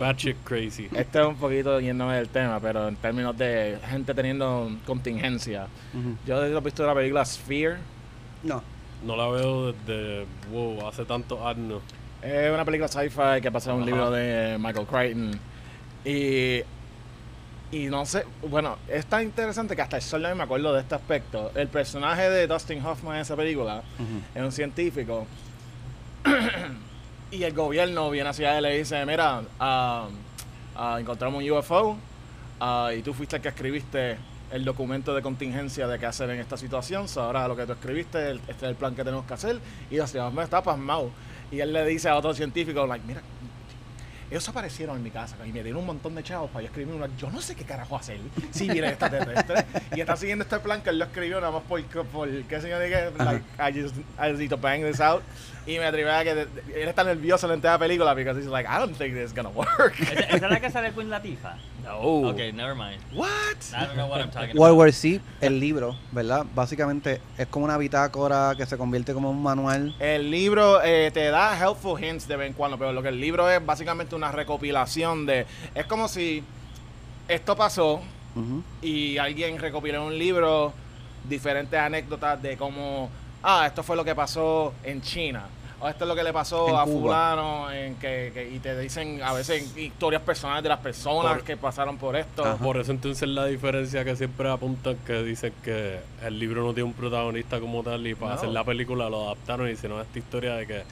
batshit 0.00 0.36
crazy. 0.44 0.88
Este 0.94 1.20
es 1.20 1.26
un 1.26 1.36
poquito 1.36 1.78
yéndome 1.80 2.16
del 2.16 2.28
tema, 2.28 2.58
pero 2.60 2.88
en 2.88 2.96
términos 2.96 3.36
de 3.38 3.78
gente 3.88 4.14
teniendo 4.14 4.70
contingencia. 4.84 5.68
Ujú. 5.94 6.16
Yo 6.26 6.44
he 6.44 6.60
visto 6.60 6.84
la 6.86 6.94
película 6.94 7.24
Sphere. 7.24 7.76
No. 8.42 8.62
No 9.04 9.16
la 9.16 9.28
veo 9.28 9.72
desde, 9.72 10.26
wow, 10.50 10.88
hace 10.88 11.04
tantos 11.04 11.40
años. 11.40 11.80
Es 12.22 12.52
una 12.52 12.64
película 12.64 12.88
sci-fi 12.88 13.40
que 13.40 13.50
pasa 13.50 13.70
en 13.70 13.76
un 13.76 13.82
Ajá. 13.82 13.90
libro 13.90 14.10
de 14.10 14.56
Michael 14.58 14.86
Crichton. 14.86 15.40
Y, 16.04 16.60
y 17.72 17.86
no 17.86 18.04
sé, 18.06 18.24
bueno, 18.48 18.76
es 18.88 19.06
tan 19.06 19.22
interesante 19.22 19.74
que 19.76 19.82
hasta 19.82 19.96
el 19.96 20.02
sol 20.02 20.24
hoy 20.24 20.34
me 20.34 20.42
acuerdo 20.44 20.72
de 20.72 20.80
este 20.80 20.94
aspecto. 20.94 21.50
El 21.54 21.68
personaje 21.68 22.28
de 22.28 22.46
Dustin 22.46 22.84
Hoffman 22.84 23.16
en 23.16 23.22
esa 23.22 23.34
película 23.36 23.82
es 24.34 24.42
un 24.42 24.52
científico. 24.52 25.26
Y 27.32 27.42
el 27.44 27.52
gobierno 27.54 28.10
viene 28.10 28.28
hacia 28.28 28.58
él 28.58 28.66
y 28.66 28.68
le 28.68 28.78
dice, 28.78 29.04
mira, 29.06 29.42
ah, 29.58 30.08
ah, 30.76 30.96
encontramos 31.00 31.42
un 31.42 31.50
UFO 31.50 31.96
ah, 32.60 32.90
y 32.96 33.02
tú 33.02 33.12
fuiste 33.14 33.36
el 33.36 33.42
que 33.42 33.48
escribiste 33.48 34.16
el 34.50 34.64
documento 34.64 35.14
de 35.14 35.22
contingencia 35.22 35.88
de 35.88 35.98
qué 35.98 36.06
hacer 36.06 36.28
en 36.30 36.38
esta 36.40 36.56
situación. 36.58 37.08
So, 37.08 37.22
ahora 37.22 37.48
lo 37.48 37.56
que 37.56 37.64
tú 37.64 37.72
escribiste, 37.72 38.30
el- 38.30 38.38
este 38.40 38.52
es 38.52 38.62
el 38.64 38.74
plan 38.74 38.94
que 38.94 39.02
tenemos 39.02 39.24
que 39.24 39.32
hacer. 39.34 39.58
Y 39.90 39.96
Dustin 39.96 40.20
Hoffman 40.20 40.44
está 40.44 40.62
pasmado. 40.62 41.10
Y 41.50 41.60
él 41.60 41.72
le 41.72 41.84
dice 41.86 42.08
a 42.10 42.16
otro 42.16 42.34
científico, 42.34 42.86
like, 42.86 43.04
mira, 43.06 43.22
ellos 44.30 44.48
aparecieron 44.48 44.96
en 44.96 45.02
mi 45.02 45.10
casa 45.10 45.36
y 45.46 45.52
me 45.52 45.62
dieron 45.62 45.80
un 45.80 45.86
montón 45.86 46.14
de 46.14 46.22
chavos 46.22 46.50
para 46.50 46.62
yo 46.62 46.66
escribir 46.68 46.94
una. 46.94 47.06
Yo 47.18 47.30
no 47.30 47.40
sé 47.42 47.54
qué 47.54 47.64
carajo 47.64 47.96
hacer 47.96 48.18
si 48.50 48.68
viene 48.68 48.88
extraterrestre. 48.88 49.64
y 49.94 50.00
está 50.00 50.16
siguiendo 50.16 50.44
este 50.44 50.58
plan 50.58 50.82
que 50.82 50.88
él 50.90 50.98
lo 50.98 51.04
escribió 51.06 51.38
nada 51.40 51.52
más 51.52 51.62
por, 51.62 51.82
por 52.06 52.28
qué 52.44 52.60
señor 52.60 52.82
dije, 52.82 53.10
like, 53.18 53.44
I 53.58 53.82
just, 53.82 53.94
I 54.18 54.32
need 54.32 54.48
to 54.50 54.56
bang 54.56 54.82
this 54.82 55.00
out. 55.00 55.22
Y 55.66 55.78
me 55.78 55.84
atreví 55.84 56.08
a 56.10 56.24
que 56.24 56.30
él 56.32 56.88
está 56.88 57.04
nervioso 57.04 57.46
en 57.46 57.50
la 57.50 57.54
entera 57.54 57.78
película 57.78 58.14
because 58.14 58.36
he's 58.36 58.48
like, 58.48 58.68
I 58.68 58.78
don't 58.78 58.96
think 58.96 59.14
this 59.14 59.26
is 59.30 59.34
gonna 59.34 59.50
work. 59.50 59.94
¿Esa 60.00 60.12
esa 60.12 60.36
es 60.36 60.42
la 60.42 60.60
que 60.60 60.70
sale 60.70 60.92
Queen 60.92 61.08
Latifah? 61.08 61.56
no. 61.84 62.28
Ok, 62.30 62.38
never 62.54 62.74
mind. 62.74 63.00
What? 63.12 63.28
I 63.72 63.86
don't 63.86 63.94
know 63.94 64.08
what 64.08 64.20
I'm 64.20 64.30
talking 64.30 64.56
World 64.56 64.72
about. 64.72 64.78
War 64.78 64.92
Z, 64.92 65.20
el 65.40 65.60
libro, 65.60 65.96
¿verdad? 66.10 66.46
Básicamente 66.54 67.20
es 67.38 67.46
como 67.46 67.64
una 67.64 67.76
bitácora 67.76 68.54
que 68.56 68.66
se 68.66 68.76
convierte 68.76 69.12
como 69.14 69.30
un 69.30 69.42
manual. 69.42 69.94
El 69.98 70.30
libro 70.30 70.82
eh, 70.82 71.10
te 71.12 71.26
da 71.26 71.56
helpful 71.58 72.02
hints 72.02 72.26
de 72.26 72.36
vez 72.36 72.48
en 72.48 72.54
cuando, 72.54 72.78
pero 72.78 72.92
lo 72.92 73.02
que 73.02 73.08
el 73.08 73.20
libro 73.20 73.48
es 73.50 73.64
básicamente 73.64 74.14
una 74.14 74.32
recopilación 74.32 75.26
de. 75.26 75.46
Es 75.74 75.86
como 75.86 76.08
si 76.08 76.42
esto 77.28 77.56
pasó, 77.56 78.00
y 78.80 79.18
alguien 79.18 79.58
recopiló 79.58 79.98
en 79.98 80.02
un 80.04 80.18
libro 80.18 80.72
diferentes 81.28 81.78
anécdotas 81.78 82.40
de 82.42 82.56
cómo, 82.56 83.10
ah, 83.42 83.64
esto 83.66 83.82
fue 83.82 83.96
lo 83.96 84.04
que 84.04 84.14
pasó 84.14 84.72
en 84.84 85.00
China, 85.02 85.44
o 85.80 85.88
esto 85.88 86.04
es 86.04 86.08
lo 86.08 86.14
que 86.14 86.22
le 86.22 86.32
pasó 86.32 86.68
En 86.68 86.76
a 86.76 86.84
Cuba. 86.84 87.00
fulano, 87.00 87.72
en 87.72 87.96
que, 87.96 88.30
que- 88.32 88.48
y 88.54 88.58
te 88.60 88.78
dicen 88.78 89.20
a 89.22 89.32
veces 89.32 89.76
historias 89.76 90.22
personales 90.22 90.62
de 90.62 90.68
las 90.68 90.78
personas 90.78 91.32
Por- 91.34 91.42
que 91.44 91.56
pasaron 91.56 91.98
por 91.98 92.14
esto. 92.16 92.44
Ajá. 92.44 92.56
Por 92.56 92.76
eso 92.76 92.92
entonces 92.92 93.28
la 93.28 93.46
diferencia 93.46 94.04
que 94.04 94.14
siempre 94.16 94.48
apuntan 94.50 94.96
que 95.06 95.22
dicen 95.24 95.52
que 95.64 95.98
el 96.24 96.38
libro 96.38 96.62
no 96.64 96.72
tiene 96.72 96.84
un 96.88 96.94
protagonista 96.94 97.58
como 97.58 97.82
tal 97.82 98.06
y 98.06 98.14
para 98.14 98.32
No. 98.34 98.38
hacer 98.38 98.48
la 98.50 98.62
película 98.64 99.08
lo 99.10 99.24
adaptaron 99.26 99.68
y 99.68 99.72
hicieron 99.72 100.00
esta 100.00 100.18
historia 100.18 100.54
de 100.54 100.66
que 100.66 100.82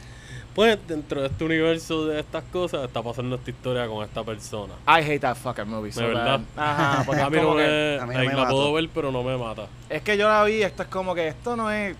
pues 0.54 0.76
dentro 0.88 1.20
de 1.20 1.28
este 1.28 1.44
universo 1.44 2.06
de 2.06 2.18
estas 2.18 2.42
cosas 2.52 2.82
está 2.84 3.00
pasando 3.00 3.36
esta 3.36 3.50
historia 3.50 3.86
con 3.86 4.04
esta 4.04 4.24
persona. 4.24 4.74
I 4.88 5.00
hate 5.00 5.20
that 5.20 5.36
fucking 5.36 5.68
movie. 5.68 5.92
so 5.92 6.00
De 6.00 6.08
verdad. 6.08 6.40
bad. 6.56 6.68
Ajá, 6.96 7.02
porque 7.06 7.22
a 7.22 7.30
mí 7.30 7.36
no 7.40 7.54
que- 7.54 7.62
me, 7.62 8.02
a 8.02 8.06
mí 8.06 8.12
no 8.14 8.18
like, 8.20 8.34
me 8.34 8.40
la 8.42 8.48
puedo 8.48 8.72
ver 8.72 8.88
pero 8.92 9.12
no 9.12 9.22
me 9.22 9.36
mata. 9.36 9.66
Es 9.88 10.02
que 10.02 10.16
yo 10.16 10.28
la 10.28 10.42
vi, 10.42 10.60
esto 10.62 10.82
es 10.82 10.88
como 10.88 11.14
que 11.14 11.28
esto 11.28 11.54
no 11.54 11.70
es. 11.70 11.96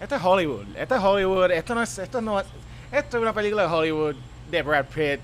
Esto 0.00 0.14
es 0.16 0.22
Hollywood. 0.24 0.66
Esto 0.76 0.94
es 0.96 1.02
Hollywood. 1.02 1.50
Esto 1.50 1.74
no 1.74 1.82
es. 1.82 1.98
Esto 1.98 2.20
no 2.20 2.40
es. 2.40 2.46
Esto 2.92 3.16
es 3.16 3.22
una 3.22 3.32
película 3.32 3.62
de 3.62 3.68
Hollywood 3.68 4.14
de 4.50 4.62
Brad 4.62 4.84
Pitt. 4.86 5.20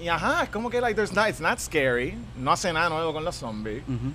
Y 0.00 0.08
ajá, 0.08 0.44
es 0.44 0.48
como 0.48 0.70
que 0.70 0.80
like 0.80 0.94
there's 0.94 1.12
not, 1.12 1.28
it's 1.28 1.40
not 1.40 1.58
scary. 1.58 2.16
No 2.36 2.52
hace 2.52 2.72
nada 2.72 2.88
nuevo 2.88 3.12
con 3.12 3.24
los 3.24 3.36
zombies. 3.36 3.82
Ujú. 3.86 4.12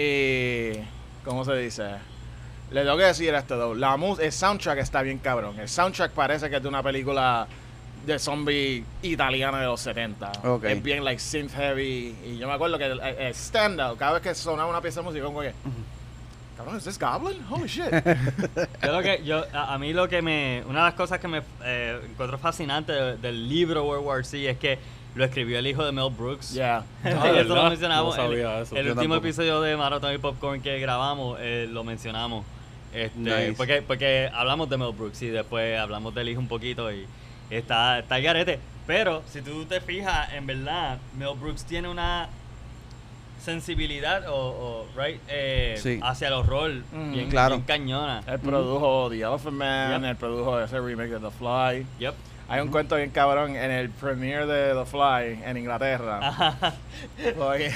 Y 0.00 0.72
¿cómo 1.24 1.44
se 1.44 1.54
dice? 1.56 1.84
Le 2.70 2.82
tengo 2.82 2.96
que 2.96 3.04
decir 3.04 3.34
esto. 3.34 3.74
La 3.74 3.98
el 4.20 4.32
soundtrack 4.32 4.78
está 4.78 5.02
bien 5.02 5.18
cabrón. 5.18 5.58
El 5.60 5.68
soundtrack 5.68 6.12
parece 6.12 6.48
que 6.48 6.56
es 6.56 6.62
de 6.62 6.68
una 6.68 6.82
película 6.82 7.46
de 8.06 8.18
zombie 8.18 8.82
italiana 9.02 9.60
de 9.60 9.66
los 9.66 9.80
70. 9.82 10.32
Ok. 10.44 10.64
Es 10.64 10.82
bien 10.82 11.04
like 11.04 11.20
synth 11.20 11.52
heavy. 11.52 12.16
Y 12.24 12.38
yo 12.38 12.48
me 12.48 12.54
acuerdo 12.54 12.78
que 12.78 12.86
el, 12.86 12.98
el- 13.00 13.16
el 13.18 13.34
standout, 13.34 13.98
cada 13.98 14.14
vez 14.14 14.22
que 14.22 14.34
sonaba 14.34 14.70
una 14.70 14.80
pieza 14.80 15.00
de 15.00 15.04
música, 15.06 15.24
como 15.26 15.42
que. 15.42 15.52
Cabrón, 16.64 16.76
¿es 16.78 16.84
this 16.84 16.98
Goblin? 16.98 17.38
Holy 17.50 17.66
shit. 17.68 17.84
Yo 18.82 18.92
lo 18.92 19.02
que, 19.02 19.22
yo, 19.24 19.44
a, 19.52 19.74
a 19.74 19.78
mí 19.78 19.92
lo 19.92 20.08
que 20.08 20.22
me, 20.22 20.62
una 20.68 20.80
de 20.80 20.84
las 20.86 20.94
cosas 20.94 21.18
que 21.18 21.28
me 21.28 21.42
eh, 21.64 22.00
encuentro 22.10 22.38
fascinante 22.38 22.92
de- 22.92 23.16
del 23.16 23.48
libro 23.48 23.84
World 23.84 24.06
War 24.06 24.24
Z 24.24 24.38
es 24.50 24.58
que 24.58 24.78
lo 25.14 25.24
escribió 25.24 25.58
el 25.58 25.66
hijo 25.66 25.84
de 25.84 25.92
Mel 25.92 26.10
Brooks. 26.10 26.52
yeah. 26.54 26.84
Ah, 27.04 27.30
eso 27.36 27.54
lo 27.54 27.68
mencionamos. 27.68 28.16
No 28.16 28.22
el- 28.24 28.28
sabía 28.30 28.60
eso. 28.60 28.76
El, 28.76 28.86
Yo 28.86 28.92
último 28.92 29.14
tampoco. 29.14 29.26
episodio 29.28 29.60
de 29.60 29.76
Marathon 29.76 30.14
y 30.14 30.18
Popcorn 30.18 30.62
que 30.62 30.78
grabamos 30.78 31.38
eh, 31.40 31.66
lo 31.70 31.84
mencionamos. 31.84 32.44
Este, 32.94 33.18
Nice. 33.18 33.54
porque, 33.56 33.82
porque 33.82 34.30
hablamos 34.32 34.68
de 34.68 34.76
Mel 34.76 34.92
Brooks 34.92 35.22
y 35.22 35.28
después 35.28 35.78
hablamos 35.78 36.14
del 36.14 36.28
hijo 36.28 36.40
un 36.40 36.48
poquito 36.48 36.92
y 36.92 37.06
está, 37.50 37.98
está 37.98 38.18
el 38.18 38.22
garete. 38.22 38.60
Pero 38.86 39.22
si 39.30 39.40
tú 39.42 39.64
te 39.64 39.80
fijas, 39.80 40.32
en 40.32 40.46
verdad, 40.46 40.98
Mel 41.18 41.34
Brooks 41.40 41.64
tiene 41.64 41.88
una 41.88 42.28
sensibilidad 43.42 44.28
o, 44.28 44.34
o, 44.36 44.86
right, 44.96 45.20
eh, 45.28 45.76
Sí. 45.78 45.98
hacia 46.02 46.28
el 46.28 46.34
horror 46.34 46.70
Mm, 46.92 47.12
bien, 47.12 47.30
claro. 47.30 47.56
bien 47.56 47.66
cañona. 47.66 48.22
Él 48.26 48.38
produjo 48.38 49.08
The 49.10 49.20
Elephant 49.20 49.56
Man, 49.56 50.02
Yep. 50.02 50.10
él 50.10 50.16
produjo 50.16 50.60
ese 50.60 50.80
remake 50.80 51.10
de 51.10 51.18
The 51.20 51.30
Fly. 51.30 51.86
Yep. 51.98 52.14
Hay 52.48 52.60
un 52.60 52.68
cuento 52.68 52.96
bien 52.96 53.10
cabrón 53.10 53.56
en 53.56 53.70
el 53.70 53.88
premiere 53.90 54.44
de 54.46 54.74
The 54.74 54.84
Fly 54.84 55.42
en 55.44 55.56
Inglaterra. 55.56 56.54
Porque, 57.38 57.72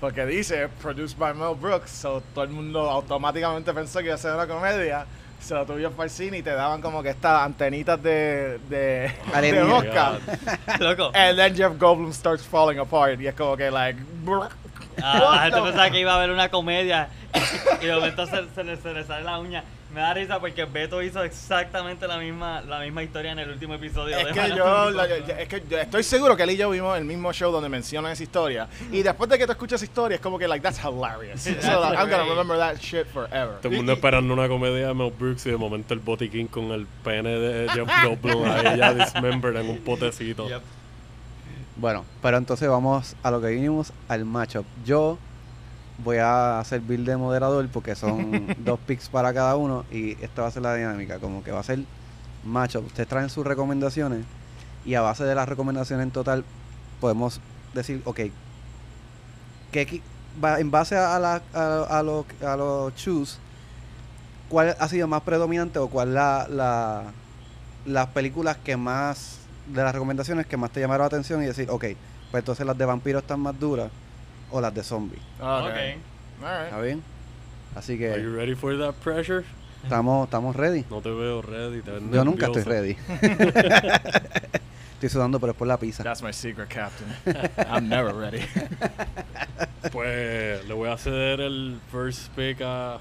porque 0.00 0.26
dice 0.26 0.68
produced 0.80 1.18
by 1.18 1.34
Mel 1.34 1.54
Brooks, 1.54 1.90
so 1.90 2.22
todo 2.34 2.44
el 2.44 2.50
mundo 2.50 2.88
automáticamente 2.90 3.72
pensó 3.74 3.98
que 4.00 4.06
iba 4.06 4.14
a 4.14 4.18
ser 4.18 4.32
una 4.34 4.46
comedia, 4.46 5.06
Se 5.38 5.52
lo 5.54 5.66
tuvieron 5.66 5.92
para 5.92 6.04
el 6.04 6.10
cine 6.10 6.38
y 6.38 6.42
te 6.42 6.50
daban 6.50 6.80
como 6.80 7.02
que 7.02 7.10
estas 7.10 7.42
antenitas 7.42 8.02
de, 8.02 8.58
de, 8.70 9.12
de 9.42 9.64
mosca. 9.64 10.12
Loco. 10.80 11.10
And 11.14 11.36
then 11.36 11.54
Jeff 11.54 11.72
Goldblum 11.78 12.12
starts 12.14 12.42
falling 12.44 12.78
apart. 12.80 13.20
Y 13.20 13.26
es 13.26 13.34
como 13.34 13.54
que, 13.56 13.70
like, 13.70 14.00
brr. 14.24 14.48
Ah, 15.02 15.18
la 15.36 15.42
gente 15.44 15.60
pensaba 15.62 15.90
que 15.90 16.00
iba 16.00 16.14
a 16.14 16.18
ver 16.18 16.30
una 16.30 16.48
comedia 16.50 17.08
y 17.82 17.86
de 17.86 17.94
momento 17.94 18.26
se, 18.26 18.44
se 18.54 18.64
le, 18.64 18.76
se 18.76 18.92
le 18.94 19.04
sale 19.04 19.24
la 19.24 19.38
uña. 19.38 19.62
Me 19.94 20.00
da 20.00 20.12
risa 20.12 20.40
porque 20.40 20.64
Beto 20.64 21.00
hizo 21.00 21.22
exactamente 21.22 22.06
la 22.08 22.18
misma, 22.18 22.60
la 22.60 22.80
misma 22.80 23.02
historia 23.02 23.32
en 23.32 23.38
el 23.38 23.50
último 23.50 23.74
episodio. 23.74 24.18
Es 24.18 24.26
de 24.26 24.32
que, 24.32 24.48
yo, 24.54 24.90
la- 24.90 25.06
es 25.06 25.48
que 25.48 25.62
yo 25.70 25.78
estoy 25.78 26.02
seguro 26.02 26.36
que 26.36 26.42
él 26.42 26.50
y 26.50 26.56
yo 26.56 26.68
vimos 26.70 26.98
el 26.98 27.04
mismo 27.04 27.32
show 27.32 27.50
donde 27.52 27.68
mencionan 27.68 28.12
esa 28.12 28.22
historia. 28.22 28.68
Y 28.92 29.02
después 29.02 29.30
de 29.30 29.38
que 29.38 29.46
tú 29.46 29.52
escuchas 29.52 29.80
esa 29.80 29.90
historia, 29.90 30.16
es 30.16 30.20
como 30.20 30.38
que, 30.38 30.48
like, 30.48 30.62
that's 30.62 30.78
hilarious. 30.84 31.44
That's 31.44 31.64
so, 31.64 31.80
like, 31.80 31.96
I'm 31.96 32.10
gonna 32.10 32.24
remember 32.28 32.58
that 32.58 32.76
shit 32.78 33.06
forever. 33.06 33.54
Todo 33.62 33.70
el 33.70 33.76
mundo 33.76 33.92
esperando 33.92 34.34
una 34.34 34.48
comedia 34.48 34.88
de 34.88 34.94
Mel 34.94 35.12
Brooks 35.16 35.46
y 35.46 35.50
de 35.50 35.56
momento 35.56 35.94
el 35.94 36.00
botiquín 36.00 36.48
con 36.48 36.72
el 36.72 36.86
pene 37.04 37.30
de 37.38 37.68
Jeff 37.70 37.88
Goldblum 38.04 38.44
ahí 38.50 38.76
ya 38.78 38.92
dismembered 38.92 39.56
en 39.60 39.70
un 39.70 39.78
potecito. 39.78 40.48
Yep. 40.48 40.62
Bueno, 41.78 42.04
pero 42.22 42.38
entonces 42.38 42.68
vamos 42.68 43.16
a 43.22 43.30
lo 43.30 43.40
que 43.40 43.48
vinimos, 43.48 43.92
al 44.08 44.24
matchup. 44.24 44.64
Yo 44.84 45.18
voy 46.04 46.18
a 46.20 46.62
servir 46.64 47.00
de 47.04 47.16
moderador 47.16 47.68
porque 47.68 47.94
son 47.94 48.54
dos 48.64 48.78
picks 48.86 49.08
para 49.08 49.32
cada 49.34 49.56
uno 49.56 49.84
y 49.90 50.12
esta 50.22 50.42
va 50.42 50.48
a 50.48 50.50
ser 50.50 50.62
la 50.62 50.74
dinámica, 50.74 51.18
como 51.18 51.42
que 51.44 51.52
va 51.52 51.60
a 51.60 51.64
ser 51.64 51.80
matchup. 52.44 52.86
Ustedes 52.86 53.08
traen 53.08 53.28
sus 53.28 53.46
recomendaciones 53.46 54.24
y 54.84 54.94
a 54.94 55.02
base 55.02 55.24
de 55.24 55.34
las 55.34 55.48
recomendaciones 55.48 56.04
en 56.04 56.10
total 56.12 56.44
podemos 57.00 57.40
decir, 57.74 58.00
ok, 58.06 58.20
¿qué 59.72 59.86
equi- 59.86 60.02
va- 60.42 60.60
en 60.60 60.70
base 60.70 60.96
a, 60.96 61.18
la, 61.18 61.42
a, 61.52 61.98
a 61.98 62.02
los 62.02 62.24
a 62.42 62.56
los 62.56 62.94
choose, 62.94 63.36
¿cuál 64.48 64.76
ha 64.78 64.88
sido 64.88 65.06
más 65.08 65.22
predominante 65.22 65.78
o 65.78 65.88
cuál 65.88 66.14
la, 66.14 66.46
la 66.48 67.02
las 67.84 68.06
películas 68.08 68.56
que 68.64 68.76
más 68.76 69.38
de 69.66 69.82
las 69.82 69.92
recomendaciones 69.92 70.46
que 70.46 70.56
más 70.56 70.70
te 70.70 70.80
llamaron 70.80 71.02
la 71.04 71.08
atención 71.08 71.42
y 71.42 71.46
decir, 71.46 71.68
ok, 71.70 71.84
pues 72.30 72.42
entonces 72.42 72.66
las 72.66 72.76
de 72.76 72.84
vampiros 72.84 73.22
están 73.22 73.40
más 73.40 73.58
duras 73.58 73.90
o 74.50 74.60
las 74.60 74.74
de 74.74 74.82
zombies. 74.82 75.22
Okay. 75.40 75.94
Ok. 75.94 76.44
All 76.44 76.64
¿Está 76.64 76.80
bien? 76.80 77.02
Así 77.74 77.92
Are 77.92 78.14
que 78.16 78.22
you 78.22 78.34
ready 78.34 78.54
for 78.54 78.76
that 78.78 78.94
pressure? 78.94 79.44
estamos, 79.82 80.24
estamos 80.24 80.56
ready. 80.56 80.84
No 80.90 81.00
te 81.00 81.10
veo 81.10 81.42
ready. 81.42 81.82
Te 81.82 81.90
ves 81.92 82.02
Yo 82.10 82.24
nunca 82.24 82.46
estoy 82.46 82.62
ready. 82.62 82.96
estoy 84.94 85.08
sudando, 85.08 85.38
pero 85.38 85.52
es 85.52 85.58
por 85.58 85.68
la 85.68 85.76
pizza. 85.78 86.02
That's 86.02 86.22
my 86.22 86.32
secret, 86.32 86.68
Captain. 86.68 87.08
I'm 87.68 87.88
never 87.88 88.14
ready. 88.14 88.40
Pues 89.92 90.66
le 90.66 90.74
voy 90.74 90.88
a 90.88 90.96
ceder 90.96 91.40
el 91.40 91.78
first 91.92 92.28
pick 92.34 92.60
a 92.62 92.98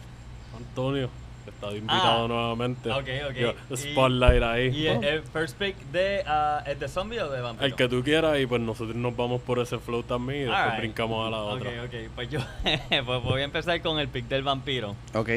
Antonio, 0.56 1.10
está 1.52 1.70
de 1.70 1.78
invitado 1.78 2.26
Ah, 2.26 2.28
nuevamente. 2.28 2.90
ok, 2.92 3.08
ok. 3.30 3.36
Yo, 3.36 3.54
Y- 3.70 3.78
spotlight 3.78 4.44
ahí. 4.44 4.68
¿Y 4.70 4.88
el, 4.88 5.04
el 5.04 5.22
first 5.24 5.58
pick 5.58 5.76
de, 5.92 6.24
ah, 6.26 6.64
es 6.66 6.80
de 6.80 6.88
zombie 6.88 7.20
o 7.22 7.30
de 7.30 7.42
vampiro? 7.42 7.66
El 7.66 7.76
que 7.76 7.88
tú 7.88 8.04
quieras 8.04 8.40
y 8.40 8.46
pues 8.46 8.62
nosotros 8.62 8.96
nos 8.96 9.16
vamos 9.16 9.42
por 9.42 9.60
ese 9.60 9.78
flow 9.80 10.04
también 10.04 10.42
y 10.42 10.46
después 10.46 10.78
brincamos 10.80 11.28
a 11.28 11.32
la 11.32 11.38
Ok, 11.44 11.54
otra. 11.62 11.84
ok. 11.84 11.94
Pues 12.16 12.30
yo 12.30 12.40
pues 12.90 13.24
voy 13.24 13.42
a 13.42 13.46
empezar 13.46 13.82
con 13.82 14.00
el 14.00 14.08
pick 14.08 14.28
del 14.28 14.44
vampiro. 14.44 14.96
Ok. 15.14 15.30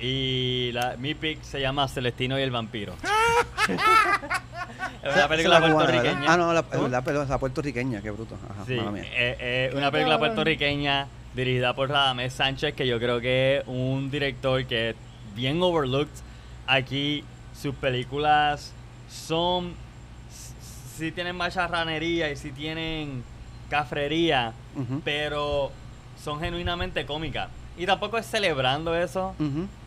Y 0.00 0.70
la, 0.72 0.96
mi 0.98 1.14
pick 1.14 1.42
se 1.42 1.60
llama 1.60 1.86
Celestino 1.86 2.36
y 2.38 2.42
el 2.42 2.50
vampiro. 2.50 2.94
es 5.02 5.14
una 5.14 5.28
película 5.28 5.60
puertorriqueña. 5.60 6.24
Ah, 6.26 6.36
no, 6.36 6.52
la, 6.52 6.62
¿Cómo? 6.62 6.88
la, 6.88 7.00
la, 7.00 7.24
la 7.24 7.38
puertorriqueña, 7.38 8.00
qué 8.02 8.10
bruto. 8.10 8.36
Ajá, 8.50 8.64
Sí, 8.66 8.74
mala 8.74 8.90
mía. 8.90 9.02
eh, 9.04 9.36
eh, 9.38 9.72
una 9.76 9.90
película 9.90 10.18
puertorriqueña 10.18 11.06
dirigida 11.34 11.74
por 11.74 11.88
Radamés 11.88 12.32
Sánchez, 12.32 12.74
que 12.74 12.86
yo 12.86 12.98
creo 12.98 13.20
que 13.20 13.58
es 13.58 13.62
un 13.66 14.10
director 14.10 14.64
que 14.66 14.90
es 14.90 14.96
bien 15.34 15.62
overlooked. 15.62 16.12
Aquí 16.66 17.24
sus 17.60 17.74
películas 17.74 18.72
son, 19.10 19.74
si 20.96 21.10
tienen 21.12 21.36
macharranería 21.36 22.30
y 22.30 22.36
si 22.36 22.50
tienen 22.52 23.22
cafrería, 23.70 24.52
pero 25.04 25.70
son 26.22 26.40
genuinamente 26.40 27.04
cómicas. 27.06 27.48
Y 27.78 27.86
tampoco 27.86 28.18
es 28.18 28.26
celebrando 28.26 28.94
eso, 28.94 29.34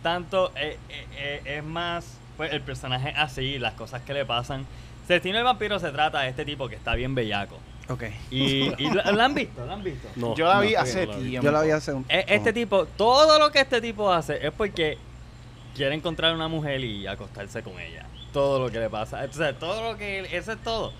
tanto 0.01 0.51
eh, 0.55 0.77
eh, 0.89 1.07
eh, 1.17 1.57
es 1.57 1.63
más 1.63 2.17
pues 2.35 2.51
el 2.51 2.61
personaje 2.61 3.09
así, 3.15 3.59
las 3.59 3.73
cosas 3.73 4.01
que 4.01 4.13
le 4.13 4.25
pasan. 4.25 4.65
Celestino 5.07 5.37
el 5.37 5.43
vampiro 5.43 5.79
se 5.79 5.91
trata 5.91 6.21
de 6.21 6.29
este 6.29 6.43
tipo 6.45 6.67
que 6.67 6.75
está 6.75 6.95
bien 6.95 7.13
bellaco. 7.15 7.57
Ok. 7.87 8.03
Y, 8.31 8.71
y 8.83 8.89
¿la, 8.91 9.11
la 9.11 9.25
han 9.25 9.35
visto? 9.35 9.63
¿La 9.65 9.73
han 9.73 9.83
visto? 9.83 10.07
No, 10.15 10.35
Yo 10.35 10.47
la 10.47 10.55
no, 10.55 10.61
vi 10.61 10.73
no 10.73 10.79
hace 10.79 11.05
la 11.05 11.15
vi. 11.15 11.29
tiempo. 11.29 11.45
Yo 11.45 11.51
la 11.51 11.61
vi 11.61 11.69
hace 11.69 11.93
un... 11.93 12.03
E- 12.09 12.25
Este 12.27 12.51
tipo, 12.51 12.85
todo 12.87 13.37
lo 13.37 13.51
que 13.51 13.59
este 13.59 13.79
tipo 13.79 14.11
hace 14.11 14.45
es 14.45 14.51
porque 14.51 14.97
quiere 15.75 15.93
encontrar 15.95 16.33
una 16.33 16.47
mujer 16.47 16.83
y 16.83 17.05
acostarse 17.07 17.61
con 17.63 17.79
ella. 17.79 18.05
Todo 18.33 18.59
lo 18.59 18.71
que 18.71 18.79
le 18.79 18.89
pasa. 18.89 19.23
Entonces, 19.23 19.57
todo 19.59 19.91
lo 19.91 19.97
que... 19.97 20.27
Eso 20.35 20.53
es 20.53 20.57
todo. 20.63 20.91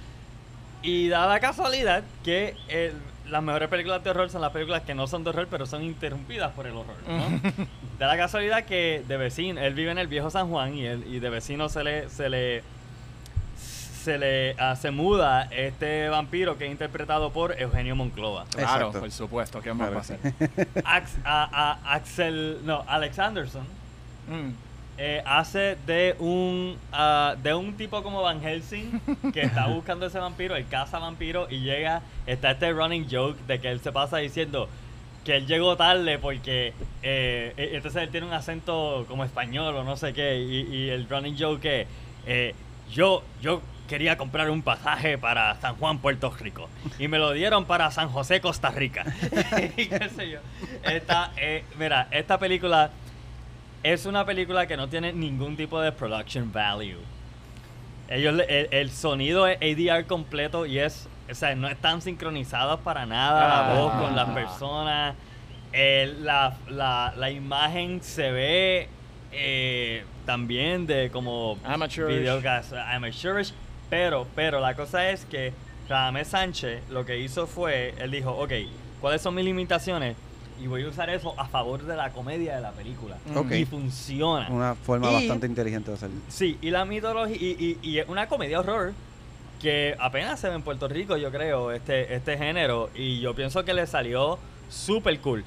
Y 0.84 1.08
da 1.10 1.26
la 1.28 1.40
casualidad 1.40 2.04
que 2.24 2.56
el- 2.68 2.94
las 3.30 3.42
mejores 3.42 3.70
películas 3.70 4.04
de 4.04 4.12
horror 4.12 4.30
son 4.30 4.42
las 4.42 4.52
películas 4.52 4.84
que 4.84 4.94
no 4.94 5.08
son 5.08 5.24
de 5.24 5.32
horror, 5.32 5.48
pero 5.50 5.66
son 5.66 5.84
interrumpidas 5.84 6.52
por 6.52 6.68
el 6.68 6.74
horror. 6.76 6.96
¿no? 7.08 7.42
da 8.00 8.08
la 8.08 8.18
casualidad 8.18 8.66
que 8.66 9.04
de 9.08 9.18
vecino, 9.18 9.60
él 9.62 9.74
vive 9.74 9.90
en 9.92 9.98
el 9.98 10.08
viejo 10.08 10.30
San 10.30 10.48
Juan 10.50 10.76
y, 10.76 10.86
él, 10.86 11.04
y 11.08 11.20
de 11.20 11.30
vecino 11.30 11.68
se 11.70 11.84
le... 11.84 12.10
Se 12.10 12.30
le 12.30 12.64
se 13.58 14.20
le 14.20 14.56
ah, 14.60 14.76
se 14.76 14.92
muda 14.92 15.46
este 15.52 16.10
vampiro 16.10 16.60
que 16.60 16.66
es 16.68 16.72
interpretado 16.72 17.32
por 17.32 17.60
Eugenio 17.60 17.96
Monclova. 17.96 18.46
Claro, 18.52 18.86
Exacto. 18.90 19.00
por 19.00 19.10
supuesto. 19.12 19.62
¿Qué 19.64 19.74
más 19.74 19.90
va 19.92 20.04
a 21.24 21.50
a- 21.52 21.94
Axel, 21.96 22.60
no, 22.64 22.84
Alex 22.88 23.18
Anderson 23.18 23.64
Mm. 24.28 24.52
Eh, 24.98 25.22
hace 25.26 25.78
de 25.86 26.16
un 26.20 26.78
ah, 26.92 27.36
de 27.42 27.54
un 27.54 27.76
tipo 27.76 28.02
como 28.04 28.22
Van 28.22 28.42
Helsing 28.42 29.02
que 29.34 29.42
está 29.42 29.68
buscando 29.74 30.06
ese 30.06 30.20
vampiro, 30.20 30.56
el 30.56 30.68
caza 30.68 31.00
vampiro 31.00 31.48
y 31.50 31.60
llega, 31.60 32.02
está 32.26 32.52
este 32.52 32.72
running 32.72 33.08
joke 33.10 33.40
de 33.48 33.60
que 33.60 33.70
él 33.70 33.80
se 33.82 33.92
pasa 33.92 34.18
diciendo 34.18 34.70
que 35.24 35.38
él 35.38 35.48
llegó 35.48 35.76
tarde 35.76 36.20
porque 36.20 36.68
eh, 37.02 37.54
eh, 37.58 37.72
entonces 37.74 38.04
él 38.04 38.10
tiene 38.10 38.28
un 38.28 38.34
acento 38.34 39.06
como 39.08 39.24
español 39.24 39.76
o 39.76 39.84
no 39.84 39.98
sé 39.98 40.14
qué 40.14 40.40
y, 40.40 40.62
y 40.74 40.90
el 40.90 41.10
running 41.10 41.36
joke 41.38 41.66
es 41.66 41.88
eh, 42.28 42.56
yo 42.92 43.24
yo 43.42 43.62
quería 43.88 44.18
comprar 44.18 44.50
un 44.50 44.62
pasaje 44.62 45.18
para 45.18 45.56
San 45.62 45.76
Juan, 45.76 46.00
Puerto 46.00 46.34
Rico 46.40 46.70
y 46.98 47.08
me 47.08 47.18
lo 47.18 47.32
dieron 47.32 47.66
para 47.66 47.92
San 47.92 48.10
José, 48.10 48.42
Costa 48.42 48.72
Rica. 48.72 49.06
y 49.78 49.86
qué 49.86 50.10
sé 50.10 50.30
yo. 50.30 50.40
Esta, 50.84 51.32
eh, 51.38 51.64
mira, 51.78 52.08
esta 52.12 52.40
película 52.40 52.90
es 53.94 54.06
una 54.06 54.26
película 54.26 54.66
que 54.68 54.76
no 54.78 54.88
tiene 54.90 55.14
ningún 55.14 55.56
tipo 55.56 55.80
de 55.80 55.92
production 55.92 56.52
value. 56.52 56.98
Ellos, 58.10 58.42
el, 58.48 58.68
el 58.72 58.92
sonido 58.92 59.48
es 59.48 59.58
ADR 59.62 60.06
completo 60.06 60.66
y 60.66 60.80
es, 60.80 61.08
o 61.30 61.34
sea, 61.36 61.56
no 61.56 61.68
están 61.68 62.02
sincronizados 62.02 62.80
para 62.82 63.06
nada 63.06 63.48
la 63.48 63.72
Ah. 63.72 63.80
voz 63.80 63.94
con 63.94 64.16
las 64.16 64.30
personas. 64.30 65.16
La, 65.74 66.56
la, 66.70 67.14
la 67.18 67.32
imagen 67.32 68.02
se 68.02 68.32
ve 68.32 68.90
eh, 69.34 70.04
también 70.26 70.88
de 70.88 71.10
como 71.12 71.58
videocast, 72.08 72.74
amateurish, 72.74 73.54
pero, 73.90 74.26
pero 74.36 74.60
la 74.62 74.74
cosa 74.76 75.10
es 75.10 75.26
que 75.26 75.52
Radamés 75.90 76.30
Sánchez 76.30 76.82
lo 76.90 77.06
que 77.06 77.20
hizo 77.20 77.46
fue, 77.46 77.94
él 78.00 78.10
dijo, 78.12 78.32
ok, 78.32 78.52
¿cuáles 79.02 79.22
son 79.22 79.36
mis 79.36 79.44
limitaciones? 79.46 80.16
Y 80.62 80.68
voy 80.68 80.84
a 80.84 80.88
usar 80.88 81.10
eso 81.10 81.34
a 81.38 81.46
favor 81.48 81.84
de 81.84 81.96
la 81.96 82.12
comedia 82.12 82.56
de 82.56 82.62
la 82.62 82.72
película. 82.72 83.18
Ok. 83.36 83.52
Y 83.52 83.66
funciona. 83.66 84.48
Una 84.50 84.76
forma 84.76 85.10
Y- 85.12 85.14
bastante 85.16 85.48
inteligente 85.48 85.92
de 85.92 85.98
hacerlo. 85.98 86.16
Sí, 86.30 86.58
y 86.62 86.70
la 86.70 86.86
mitología, 86.86 87.36
y, 87.36 87.78
y, 87.82 87.90
y 87.98 88.02
una 88.08 88.28
comedia 88.28 88.60
horror 88.62 88.94
que 89.62 89.96
apenas 90.00 90.40
se 90.40 90.50
ve 90.50 90.56
en 90.56 90.62
Puerto 90.62 90.88
Rico, 90.88 91.18
yo 91.18 91.32
creo, 91.32 91.72
este, 91.72 92.14
este 92.16 92.38
género, 92.38 92.90
y 92.96 93.20
yo 93.20 93.34
pienso 93.34 93.64
que 93.66 93.74
le 93.74 93.86
salió 93.88 94.38
súper 94.70 95.20
cool. 95.20 95.44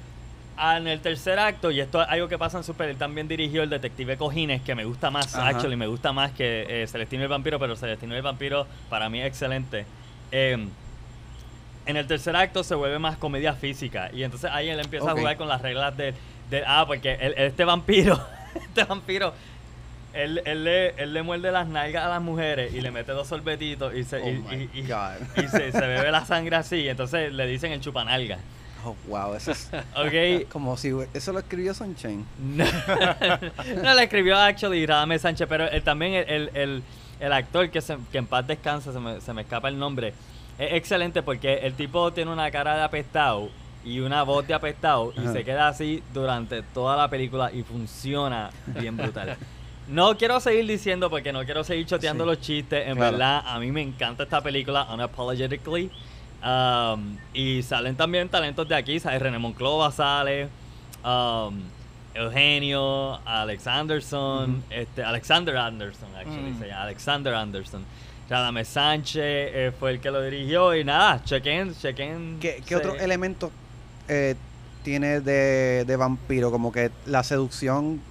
En 0.61 0.87
el 0.87 0.99
tercer 0.99 1.39
acto, 1.39 1.71
y 1.71 1.79
esto 1.79 2.01
es 2.01 2.07
algo 2.09 2.27
que 2.27 2.37
pasa 2.37 2.57
en 2.57 2.63
Super, 2.65 2.89
él 2.89 2.97
también 2.97 3.29
dirigió 3.29 3.63
el 3.63 3.69
Detective 3.69 4.17
Cojines, 4.17 4.61
que 4.61 4.75
me 4.75 4.83
gusta 4.83 5.09
más, 5.09 5.33
Ajá. 5.33 5.47
actually, 5.47 5.77
me 5.77 5.87
gusta 5.87 6.11
más 6.11 6.31
que 6.31 6.83
eh, 6.83 6.87
Celestino 6.87 7.21
y 7.21 7.25
el 7.25 7.29
Vampiro, 7.29 7.59
pero 7.59 7.75
Celestino 7.77 8.13
el 8.13 8.21
Vampiro 8.21 8.67
para 8.89 9.09
mí 9.09 9.21
es 9.21 9.27
excelente. 9.27 9.85
Em, 10.31 10.69
en 11.89 11.97
el 11.97 12.07
tercer 12.07 12.35
acto 12.35 12.63
se 12.63 12.75
vuelve 12.75 12.99
más 12.99 13.17
comedia 13.17 13.53
física, 13.53 14.09
y 14.13 14.23
entonces 14.23 14.49
ahí 14.53 14.69
él 14.69 14.79
empieza 14.79 15.11
a 15.11 15.13
jugar 15.13 15.37
con 15.37 15.47
las 15.47 15.61
reglas 15.61 15.95
de, 15.97 16.13
de- 16.49 16.63
ah, 16.65 16.83
porque 16.87 17.13
el- 17.13 17.33
este 17.37 17.65
vampiro, 17.65 18.19
este 18.55 18.83
vampiro 18.83 19.33
él, 20.13 20.41
él, 20.45 20.63
le, 20.63 20.89
él 21.01 21.13
le 21.13 21.21
muerde 21.21 21.51
las 21.51 21.67
nalgas 21.67 22.03
a 22.03 22.09
las 22.09 22.21
mujeres 22.21 22.73
y 22.73 22.81
le 22.81 22.89
mete 22.89 23.11
dos 23.11 23.27
sorbetitos 23.27 23.93
y 23.95 24.03
se, 24.03 24.17
Oh 24.21 24.27
y, 24.27 24.69
y- 24.73 24.79
y- 24.81 25.41
y 25.43 25.47
se, 25.47 25.71
se 25.71 25.79
bebe 25.87 26.11
la 26.11 26.25
sangre 26.25 26.55
así. 26.55 26.87
Entonces 26.89 27.31
le 27.31 27.45
dicen 27.45 27.71
el 27.71 27.79
chupanalga. 27.79 28.39
Oh, 28.83 28.95
wow, 29.07 29.35
eso 29.35 29.51
es 29.51 29.69
¿Ok? 29.95 30.49
como 30.51 30.77
si... 30.77 30.91
Eso 31.13 31.31
lo 31.31 31.39
escribió 31.39 31.73
Sunshine. 31.75 32.25
No, 32.39 32.65
no, 33.83 33.93
le 33.93 34.03
escribió 34.03 34.37
actually 34.37 34.85
Radamés 34.85 35.21
Sánchez, 35.21 35.47
pero 35.47 35.69
él, 35.69 35.83
también 35.83 36.13
el, 36.13 36.25
el, 36.27 36.49
el- 36.55 36.83
el 37.19 37.33
actor 37.33 37.69
que, 37.69 37.81
se- 37.81 37.97
que 38.11 38.17
en 38.17 38.25
paz 38.25 38.47
descansa, 38.47 38.93
se 38.93 38.99
me, 38.99 39.19
se 39.21 39.33
me 39.33 39.41
escapa 39.41 39.67
el 39.67 39.77
nombre, 39.77 40.13
es 40.59 40.73
excelente 40.73 41.23
porque 41.23 41.55
el 41.59 41.73
tipo 41.73 42.11
tiene 42.13 42.31
una 42.31 42.51
cara 42.51 42.75
de 42.75 42.83
apestado 42.83 43.49
y 43.83 43.99
una 44.01 44.23
voz 44.23 44.45
de 44.45 44.53
apestado 44.53 45.13
y 45.15 45.21
Ajá. 45.21 45.33
se 45.33 45.43
queda 45.45 45.67
así 45.69 46.03
durante 46.13 46.61
toda 46.61 46.95
la 46.97 47.07
película 47.09 47.51
y 47.51 47.63
funciona 47.63 48.49
bien 48.67 48.95
brutal. 48.97 49.37
No 49.87 50.15
quiero 50.17 50.39
seguir 50.39 50.67
diciendo 50.67 51.09
porque 51.09 51.33
no 51.33 51.43
quiero 51.45 51.63
seguir 51.63 51.87
choteando 51.87 52.23
Sí, 52.25 52.29
los 52.29 52.41
chistes. 52.41 52.87
En 52.87 52.95
claro. 52.97 53.11
verdad, 53.13 53.43
a 53.47 53.57
mí 53.57 53.71
me 53.71 53.81
encanta 53.81 54.21
esta 54.23 54.39
película, 54.41 54.85
Unapologetically. 54.93 55.89
Um, 56.45 57.17
y 57.33 57.63
salen 57.63 57.95
también 57.95 58.29
talentos 58.29 58.67
de 58.69 58.75
aquí. 58.75 58.99
Sale 58.99 59.17
René 59.17 59.39
Monclova, 59.39 59.91
sale. 59.91 60.47
um, 61.03 61.59
Eugenio, 62.13 63.19
Alex 63.25 63.65
Anderson, 63.67 64.63
este, 64.69 65.03
Alexander 65.03 65.55
Anderson, 65.57 66.09
actually, 66.17 66.51
Mm. 66.51 66.59
se 66.59 66.67
llama 66.67 66.81
Alexander 66.83 67.33
Anderson. 67.33 67.85
Radame 68.29 68.63
Sánchez 68.65 69.15
eh, 69.23 69.71
fue 69.79 69.91
el 69.91 69.99
que 69.99 70.11
lo 70.11 70.21
dirigió 70.21 70.75
y 70.75 70.83
nada, 70.83 71.21
chequen, 71.23 71.73
chequen. 71.75 72.37
¿Qué, 72.39 72.57
qué 72.57 72.69
se- 72.69 72.75
otro 72.75 72.95
elemento 72.95 73.51
eh, 74.07 74.35
tiene 74.83 75.19
de, 75.21 75.83
de 75.85 75.95
vampiro? 75.95 76.51
Como 76.51 76.71
que 76.71 76.91
la 77.07 77.23
seducción 77.23 78.01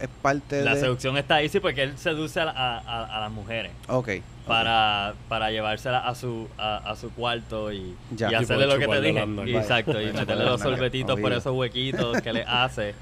es 0.00 0.08
parte 0.22 0.62
La 0.64 0.74
de... 0.74 0.80
seducción 0.80 1.16
está 1.18 1.36
ahí, 1.36 1.48
sí, 1.48 1.60
porque 1.60 1.82
él 1.82 1.98
seduce 1.98 2.40
a, 2.40 2.46
la- 2.46 2.52
a- 2.52 2.78
a- 2.78 3.16
a 3.18 3.20
las 3.20 3.30
mujeres. 3.30 3.70
Ok. 3.88 4.08
para, 4.46 5.14
para 5.28 5.50
llevársela 5.50 5.98
a 6.06 6.14
su 6.14 6.46
a, 6.56 6.76
a 6.76 6.94
su 6.96 7.10
cuarto 7.10 7.72
y, 7.72 7.96
Ya. 8.14 8.30
y 8.30 8.34
hacerle 8.36 8.66
lo 8.68 8.78
que 8.78 8.86
te 8.86 9.00
dije. 9.00 9.24
Exacto, 9.58 10.00
y 10.00 10.12
meterle 10.12 10.44
los 10.44 10.60
sorbetitos 10.60 11.18
por 11.20 11.32
esos 11.32 11.52
huequitos 11.54 12.20
que 12.22 12.32
le 12.32 12.44
hace. 12.46 12.94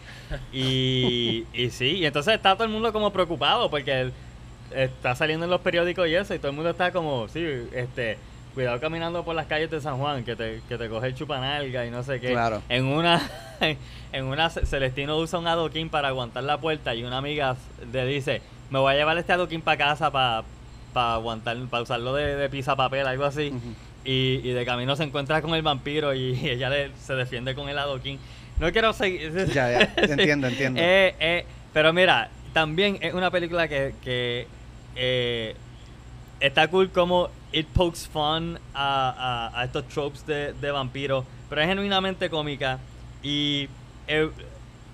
Y, 0.53 1.45
y 1.53 1.71
sí, 1.71 1.99
y 1.99 2.07
entonces 2.07 2.35
está 2.35 2.55
todo 2.55 2.65
el 2.65 2.71
mundo 2.71 2.93
como 2.93 3.13
preocupado 3.13 3.69
porque 3.71 4.01
él 4.01 4.13
está 4.75 5.15
saliendo 5.15 5.45
en 5.45 5.51
los 5.51 5.61
periódicos 5.61 6.09
y 6.09 6.15
eso, 6.15 6.35
y 6.35 6.39
todo 6.39 6.51
el 6.51 6.57
mundo 6.57 6.71
está 6.71 6.93
como, 6.93 7.29
sí, 7.29 7.45
este, 7.73 8.19
cuidado 8.55 8.81
caminando 8.81 9.25
por 9.25 9.35
las 9.35 9.47
calles 9.47 9.71
de 9.71 9.81
San 9.81 9.99
Juan, 9.99 10.25
que 10.25 10.37
te, 10.37 10.61
que 10.69 10.79
te 10.79 10.89
coge 10.89 11.09
el 11.09 11.15
chupanalga 11.15 11.85
y 11.85 11.91
no 11.91 12.03
sé 12.03 12.21
qué. 12.21 12.31
Claro. 12.31 12.63
En 12.69 12.87
una, 12.87 13.21
en 14.13 14.25
una 14.25 14.49
Celestino 14.49 15.19
usa 15.19 15.39
un 15.39 15.47
adoquín 15.47 15.91
para 15.91 16.09
aguantar 16.09 16.45
la 16.45 16.59
puerta 16.59 16.95
y 16.95 17.05
una 17.05 17.19
amiga 17.19 17.57
le 17.93 18.07
dice, 18.07 18.41
me 18.71 18.79
voy 18.79 18.95
a 18.95 18.97
llevar 18.97 19.19
este 19.19 19.33
adoquín 19.33 19.61
para 19.61 19.77
casa 19.77 20.11
para 20.11 20.45
aguantar, 20.95 21.57
para 21.69 21.83
usarlo 21.83 22.15
de, 22.15 22.37
de 22.37 22.49
pizza 22.49 22.77
papel, 22.77 23.07
algo 23.07 23.25
así. 23.25 23.53
Y, 24.05 24.41
y 24.45 24.53
de 24.53 24.65
camino 24.67 24.95
se 24.97 25.05
encuentra 25.05 25.41
con 25.43 25.55
el 25.55 25.63
vampiro 25.63 26.15
y, 26.15 26.49
ella 26.49 26.71
le, 26.71 26.91
se 26.97 27.15
defiende 27.15 27.55
con 27.55 27.69
el 27.69 27.79
adoquín. 27.79 28.19
No 28.61 28.71
quiero 28.73 28.93
seguir. 28.93 29.33
Ya, 29.53 29.71
ya, 29.71 29.95
entiendo, 29.97 30.47
entiendo. 30.47 30.81
Eh, 30.81 31.15
eh, 31.19 31.45
pero 31.73 31.93
mira, 31.93 32.31
también 32.53 32.99
es 33.01 33.15
una 33.15 33.31
película 33.31 33.67
que, 33.67 33.95
que 34.03 34.47
eh, 34.97 35.55
está 36.41 36.69
cool 36.69 36.91
como 36.91 37.29
it 37.53 37.67
pokes 37.69 38.07
fun 38.13 38.59
a, 38.75 39.51
a- 39.55 39.61
a 39.61 39.65
estos 39.65 39.87
tropes 39.89 40.27
de, 40.27 40.53
de 40.55 40.71
vampiros, 40.71 41.25
pero 41.49 41.61
es 41.63 41.69
genuinamente 41.69 42.29
cómica 42.31 42.79
y 43.23 43.69
eh, 44.09 44.31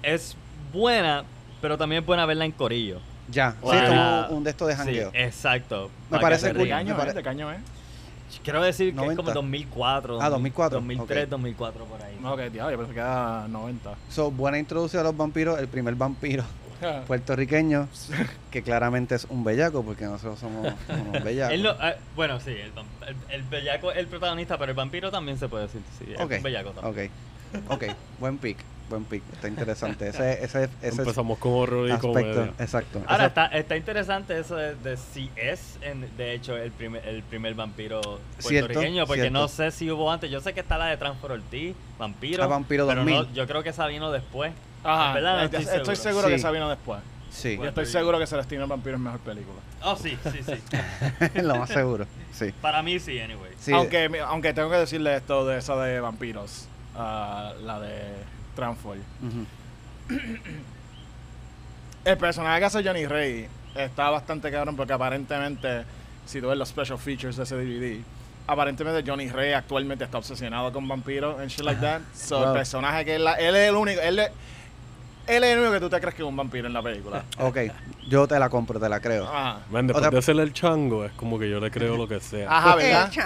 es 0.02 0.36
buena, 0.72 1.24
pero 1.60 1.76
también 1.78 2.00
es 2.02 2.06
buena 2.06 2.26
verla 2.26 2.44
en 2.44 2.52
corillo. 2.52 3.00
Ya, 3.30 3.52
sí, 3.52 3.56
Para- 3.68 3.88
como 4.26 4.36
un 4.38 4.44
de 4.44 4.50
estos 4.50 4.68
de 4.68 4.74
Sí, 4.74 4.78
jangueo. 4.78 5.10
exacto. 5.14 5.90
Me 6.10 6.18
parece 6.18 6.46
que 6.48 6.52
se 6.52 6.58
cool. 6.58 6.68
¿De 6.68 6.74
año 6.74 6.96
pare- 6.96 7.10
es? 7.10 7.14
¿De 7.16 7.22
qué 7.22 7.28
año 7.28 7.50
es? 7.50 7.60
Quiero 8.44 8.62
decir 8.62 8.90
que 8.90 8.94
90. 8.96 9.12
es 9.12 9.16
como 9.16 9.32
2004. 9.34 10.18
Ah, 10.22 10.30
2004, 10.30 10.78
2003, 10.78 11.24
ok. 11.24 11.30
2004 11.30 11.84
por 11.84 12.00
ahí. 12.02 12.16
No, 12.20 12.36
que 12.36 12.48
diablo, 12.50 12.70
yo 12.72 12.78
pensé 12.78 12.94
que 12.94 13.00
era 13.00 13.46
90. 13.48 13.94
So, 14.08 14.30
buena 14.30 14.56
introducción 14.58 15.00
a 15.00 15.04
los 15.04 15.16
vampiros. 15.16 15.58
El 15.58 15.66
primer 15.66 15.94
vampiro 15.96 16.44
puertorriqueño, 17.06 17.88
que 18.50 18.62
claramente 18.62 19.14
es 19.14 19.26
un 19.28 19.44
bellaco, 19.44 19.82
porque 19.82 20.04
nosotros 20.04 20.38
somos 20.38 20.72
unos 20.88 21.24
bellacos. 21.24 21.54
Él 21.54 21.62
no- 21.62 21.76
ah, 21.78 21.94
bueno, 22.16 22.40
sí, 22.40 22.50
el, 22.50 22.72
el, 23.08 23.16
el 23.30 23.42
bellaco 23.44 23.92
es 23.92 23.98
el 23.98 24.06
protagonista, 24.06 24.58
pero 24.58 24.70
el 24.72 24.76
vampiro 24.76 25.10
también 25.10 25.38
se 25.38 25.48
puede 25.48 25.64
decir. 25.66 25.82
Sí, 25.98 26.06
es 26.12 26.20
Ok, 26.20 26.32
un 26.38 26.42
bellaco 26.42 26.70
también. 26.72 27.10
ok, 27.68 27.70
ok, 27.72 27.84
buen 28.18 28.38
pick, 28.38 28.58
buen 28.88 29.04
pick, 29.04 29.22
está 29.32 29.48
interesante. 29.48 30.08
Ese, 30.08 30.44
ese, 30.44 30.68
ese 30.82 31.00
Empezamos 31.02 31.38
con 31.38 31.52
horror 31.52 31.88
y 31.88 31.92
aspecto, 31.92 32.44
exacto. 32.58 33.02
Ahora, 33.06 33.26
está, 33.26 33.46
está 33.46 33.76
interesante 33.76 34.38
eso 34.38 34.56
de, 34.56 34.74
de 34.76 34.96
si 34.96 35.30
es, 35.36 35.78
en- 35.82 36.16
de 36.16 36.32
hecho, 36.34 36.56
el 36.56 36.70
primer, 36.72 37.06
el 37.06 37.22
primer 37.22 37.54
vampiro 37.54 38.00
Cierto, 38.38 38.66
puertorriqueño, 38.68 39.06
porque 39.06 39.22
cierto. 39.22 39.38
no 39.38 39.48
sé 39.48 39.70
si 39.70 39.90
hubo 39.90 40.10
antes. 40.10 40.30
Yo 40.30 40.40
sé 40.40 40.52
que 40.54 40.60
está 40.60 40.78
la 40.78 40.86
de 40.86 40.96
Transfer 40.96 41.32
Ortiz, 41.32 41.74
Vampiro. 41.98 42.42
Ah, 42.44 42.46
Vampiro 42.46 42.86
pero 42.86 43.04
no- 43.04 43.14
2000. 43.16 43.34
yo 43.34 43.46
creo 43.46 43.62
que 43.62 43.68
esa 43.70 43.86
vino 43.86 44.10
después. 44.10 44.52
Ajá, 44.84 45.12
verdad 45.14 45.44
estoy 45.44 45.60
estoy, 45.62 45.74
seguro. 45.96 45.96
seguro 45.96 46.26
que 46.28 46.34
Sí. 46.34 46.40
esa 46.40 46.50
vino 46.50 46.68
después. 46.68 47.00
sí, 47.30 47.58
estoy 47.62 47.86
seguro 47.86 48.18
que 48.18 48.26
Celestino 48.26 48.62
el 48.64 48.68
Vampiro 48.70 48.96
es 48.96 49.00
mejor 49.02 49.20
película. 49.20 49.58
Oh, 49.82 49.96
sí, 49.96 50.16
sí, 50.32 50.40
sí. 50.44 50.54
lo 51.42 51.56
más 51.56 51.68
seguro, 51.70 52.06
sí. 52.32 52.52
Para 52.60 52.82
mí 52.82 52.98
sí, 52.98 53.18
anyway. 53.20 53.52
sí 53.58 53.72
aunque, 53.72 54.10
aunque 54.26 54.52
tengo 54.52 54.70
que 54.70 54.76
decirle 54.76 55.16
esto 55.16 55.46
de 55.46 55.58
esa 55.58 55.76
de 55.76 56.00
vampiros, 56.00 56.66
ah, 56.96 57.52
la 57.62 57.78
de 57.80 57.98
Transform. 58.56 59.00
El 62.04 62.16
personaje 62.16 62.58
que 62.60 62.64
hace 62.64 62.82
Johnny 62.82 63.06
Ray 63.06 63.46
está 63.74 64.10
bastante 64.10 64.50
cabrón 64.50 64.74
porque 64.76 64.92
aparentemente, 64.92 65.84
si 66.26 66.40
tú 66.40 66.48
ves 66.48 66.56
los 66.58 66.68
special 66.68 66.98
features 66.98 67.36
de 67.36 67.42
ese 67.42 67.54
DVD, 67.56 68.00
aparentemente 68.46 69.08
Johnny 69.08 69.28
Ray 69.28 69.52
actualmente 69.52 70.04
está 70.04 70.18
obsesionado 70.18 70.72
con 70.72 70.88
vampiros 70.88 71.38
and 71.38 71.48
shit 71.50 71.60
like 71.64 71.80
that. 71.80 72.00
So, 72.14 72.38
Wow. 72.40 72.48
el 72.48 72.52
personaje 72.54 73.04
que 73.04 73.16
él, 73.16 73.24
la- 73.24 73.34
él 73.34 73.54
es 73.54 73.68
el 73.68 73.76
único, 73.76 74.00
él 74.00 74.18
es, 74.18 74.30
él 75.36 75.44
es 75.44 75.52
el 75.52 75.58
único 75.60 75.72
que 75.74 75.80
tú 75.80 75.88
te 75.90 76.00
crees 76.00 76.14
que 76.14 76.22
es 76.22 76.28
un 76.28 76.36
vampiro 76.36 76.66
en 76.66 76.72
la 76.72 76.82
película. 76.82 77.24
Ok, 77.38 77.58
yo 78.08 78.26
te 78.28 78.38
la 78.38 78.48
compro, 78.48 78.78
te 78.80 78.88
la 78.88 79.00
creo. 79.00 79.24
Ajá. 79.26 79.60
Man, 79.70 79.86
después 79.86 80.02
Otra- 80.04 80.10
de 80.10 80.18
hacerle 80.18 80.42
el 80.42 80.52
chango, 80.52 81.04
es 81.04 81.12
como 81.12 81.38
que 81.38 81.48
yo 81.48 81.60
le 81.60 81.70
creo 81.70 81.96
lo 81.96 82.06
que 82.08 82.20
sea. 82.20 82.48
Ajá, 82.50 82.74
¿verdad? 82.76 83.10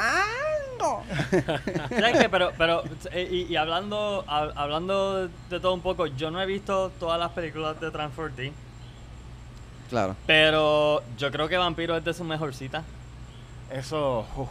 ¿Sabes 1.88 2.18
qué? 2.18 2.28
Pero, 2.28 2.52
pero 2.58 2.82
eh, 3.12 3.28
y, 3.30 3.52
y 3.52 3.56
hablando, 3.56 4.24
hab- 4.28 4.52
hablando 4.56 5.28
de 5.28 5.60
todo 5.60 5.72
un 5.74 5.80
poco, 5.80 6.06
yo 6.06 6.30
no 6.30 6.40
he 6.42 6.46
visto 6.46 6.90
todas 7.00 7.18
las 7.18 7.30
películas 7.30 7.80
de 7.80 7.90
Transfer 7.90 8.26
Ortiz, 8.26 8.52
Claro. 9.88 10.16
pero 10.26 11.02
yo 11.16 11.30
creo 11.30 11.48
que 11.48 11.56
Vampiro 11.56 11.96
es 11.96 12.04
de 12.04 12.12
su 12.12 12.24
mejorcita. 12.24 12.82
Eso. 13.72 14.26
uf. 14.36 14.48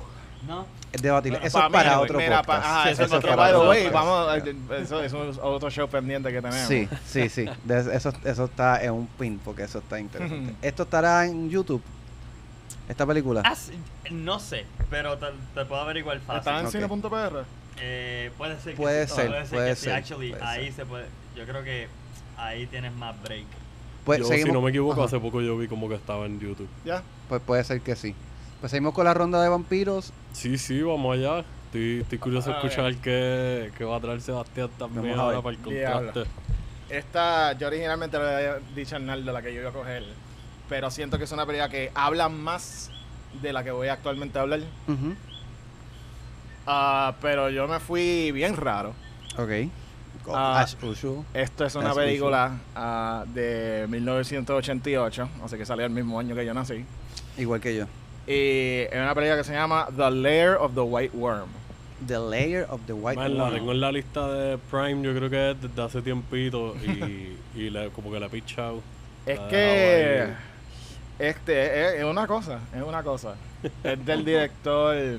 ¿No? 0.47 0.65
Es 0.91 1.01
debatible. 1.01 1.37
Bueno, 1.37 1.47
eso 1.47 1.57
pa' 1.57 1.65
es 1.65 1.69
mí, 1.71 1.73
para 1.73 1.93
güey, 1.97 2.03
otro 2.05 2.19
mira, 2.19 2.41
pa- 2.41 2.55
podcast. 2.55 2.65
ajá, 2.65 2.83
Sí, 2.83 2.89
eso 2.89 3.03
eso 3.03 3.17
es 3.17 3.23
otro. 3.23 3.35
para 3.37 3.59
way, 3.59 3.89
vamos, 3.89 4.27
a- 4.29 4.37
eso, 4.77 5.03
eso 5.03 5.29
es 5.29 5.37
otro 5.41 5.69
show 5.71 5.87
pendiente 5.89 6.29
que 6.31 6.41
tenemos. 6.41 6.67
Sí, 6.67 6.87
sí, 7.07 7.29
sí. 7.29 7.45
De- 7.63 7.95
eso, 7.95 8.11
eso 8.23 8.45
está 8.45 8.83
en 8.83 8.91
un 8.91 9.07
pin 9.07 9.39
porque 9.43 9.63
eso 9.63 9.79
está 9.79 9.99
interesante. 9.99 10.53
¿Esto 10.61 10.83
estará 10.83 11.25
en 11.25 11.49
YouTube? 11.49 11.81
¿Esta 12.89 13.05
película? 13.05 13.41
Ah, 13.45 13.55
no 14.11 14.39
sé, 14.39 14.65
pero 14.89 15.17
te, 15.17 15.27
te 15.55 15.65
puedo 15.65 15.81
averiguar 15.81 16.19
fácil. 16.19 16.39
¿Está 16.39 16.59
en 16.59 16.65
Ok. 16.65 16.71
cine.pr? 16.71 17.45
Eh, 17.79 18.31
puede 18.37 18.59
ser 18.59 18.73
que 18.75 18.81
Puede 18.81 19.07
sí, 19.07 19.15
ser, 19.15 19.27
puede 19.27 19.41
ser 19.45 19.49
puede 19.49 19.69
que 19.69 19.75
sí. 19.77 19.83
ser, 19.85 19.93
Actually, 19.93 20.29
puede 20.31 20.43
ahí 20.43 20.65
ser. 20.65 20.73
se 20.75 20.85
puede. 20.85 21.05
Yo 21.35 21.45
creo 21.45 21.63
que 21.63 21.87
ahí 22.37 22.67
tienes 22.67 22.93
más 22.93 23.19
break. 23.23 23.45
Pues 24.03 24.19
yo, 24.19 24.25
si 24.27 24.43
no 24.51 24.61
me 24.61 24.69
equivoco, 24.71 24.93
Ajá. 24.95 25.05
hace 25.05 25.19
poco 25.19 25.41
yo 25.41 25.57
vi 25.57 25.67
como 25.69 25.87
que 25.87 25.95
estaba 25.95 26.25
en 26.25 26.39
YouTube. 26.39 26.67
¿Ya? 26.83 27.01
Pues 27.29 27.41
puede 27.41 27.63
ser 27.63 27.79
que 27.81 27.95
sí. 27.95 28.13
Pues 28.59 28.69
seguimos 28.71 28.93
con 28.93 29.05
la 29.05 29.13
ronda 29.13 29.41
de 29.41 29.47
vampiros. 29.49 30.11
Sí, 30.33 30.57
sí, 30.57 30.81
vamos 30.81 31.15
allá. 31.15 31.45
Estoy, 31.65 32.01
estoy 32.01 32.17
curioso 32.17 32.49
de 32.49 32.55
A 32.55 32.57
escuchar 32.59 32.95
qué, 32.97 33.71
qué 33.77 33.83
va 33.83 33.97
a 33.97 33.99
traer 33.99 34.21
Sebastián 34.21 34.69
también 34.77 35.03
Vamos 35.03 35.19
a 35.19 35.23
ahora 35.23 35.41
para 35.41 35.55
el 35.55 35.61
contraste. 35.61 36.23
Esta, 36.89 37.53
yo 37.53 37.67
originalmente 37.67 38.17
le 38.19 38.35
había 38.35 38.59
dicho 38.75 38.95
a 38.95 38.97
Arnaldo 38.97 39.31
la 39.31 39.41
que 39.41 39.53
yo 39.53 39.61
iba 39.61 39.69
a 39.69 39.73
coger, 39.73 40.03
pero 40.69 40.91
siento 40.91 41.17
que 41.17 41.23
es 41.23 41.31
una 41.31 41.45
película 41.45 41.69
que 41.69 41.91
habla 41.95 42.29
más 42.29 42.91
de 43.41 43.53
la 43.53 43.63
que 43.63 43.71
voy 43.71 43.87
a 43.87 43.93
actualmente 43.93 44.37
hablar. 44.37 44.59
Ujú. 44.87 45.15
Ah, 46.67 47.15
pero 47.21 47.49
yo 47.49 47.67
me 47.67 47.79
fui 47.79 48.31
bien 48.31 48.55
raro. 48.55 48.93
Ok. 49.37 49.49
Ah, 50.31 50.61
Ash 50.61 50.75
usual. 50.83 51.25
Esto 51.33 51.65
es 51.65 51.75
una 51.75 51.89
As 51.89 51.95
película 51.95 52.59
ah, 52.75 53.25
de 53.33 53.87
1988, 53.89 55.29
o 55.41 55.47
sea 55.49 55.57
que 55.57 55.65
salió 55.65 55.85
el 55.85 55.91
mismo 55.91 56.19
año 56.19 56.35
que 56.35 56.45
yo 56.45 56.53
nací. 56.53 56.85
Igual 57.37 57.59
que 57.59 57.75
yo. 57.75 57.85
Y 58.27 58.81
es 58.89 58.93
una 58.95 59.13
película 59.13 59.37
que 59.37 59.43
se 59.43 59.53
llama 59.53 59.87
The 59.95 60.09
Lair 60.11 60.55
of 60.59 60.73
the 60.73 60.81
White 60.81 61.15
Worm. 61.15 61.49
The 62.07 62.19
Layer 62.19 62.65
of 62.69 62.81
the 62.85 62.93
White 62.93 63.17
Man, 63.17 63.37
la 63.37 63.43
Worm. 63.43 63.55
tengo 63.55 63.71
en 63.71 63.79
la 63.81 63.91
lista 63.91 64.27
de 64.27 64.57
Prime, 64.57 65.01
yo 65.03 65.15
creo 65.15 65.29
que 65.29 65.51
es 65.51 65.61
desde 65.61 65.81
hace 65.81 66.01
tiempito 66.01 66.75
y, 66.85 67.37
y 67.59 67.69
le, 67.69 67.89
como 67.89 68.11
que 68.11 68.19
la 68.19 68.25
he 68.25 68.29
pichado. 68.29 68.81
Es 69.25 69.39
La 69.39 69.47
que 69.47 70.27
este 71.19 71.87
es, 71.95 71.99
es 71.99 72.03
una 72.03 72.27
cosa, 72.27 72.59
es 72.75 72.81
una 72.83 73.03
cosa. 73.03 73.35
es 73.83 74.05
del 74.05 74.25
director. 74.25 74.95
Eh, 74.97 75.17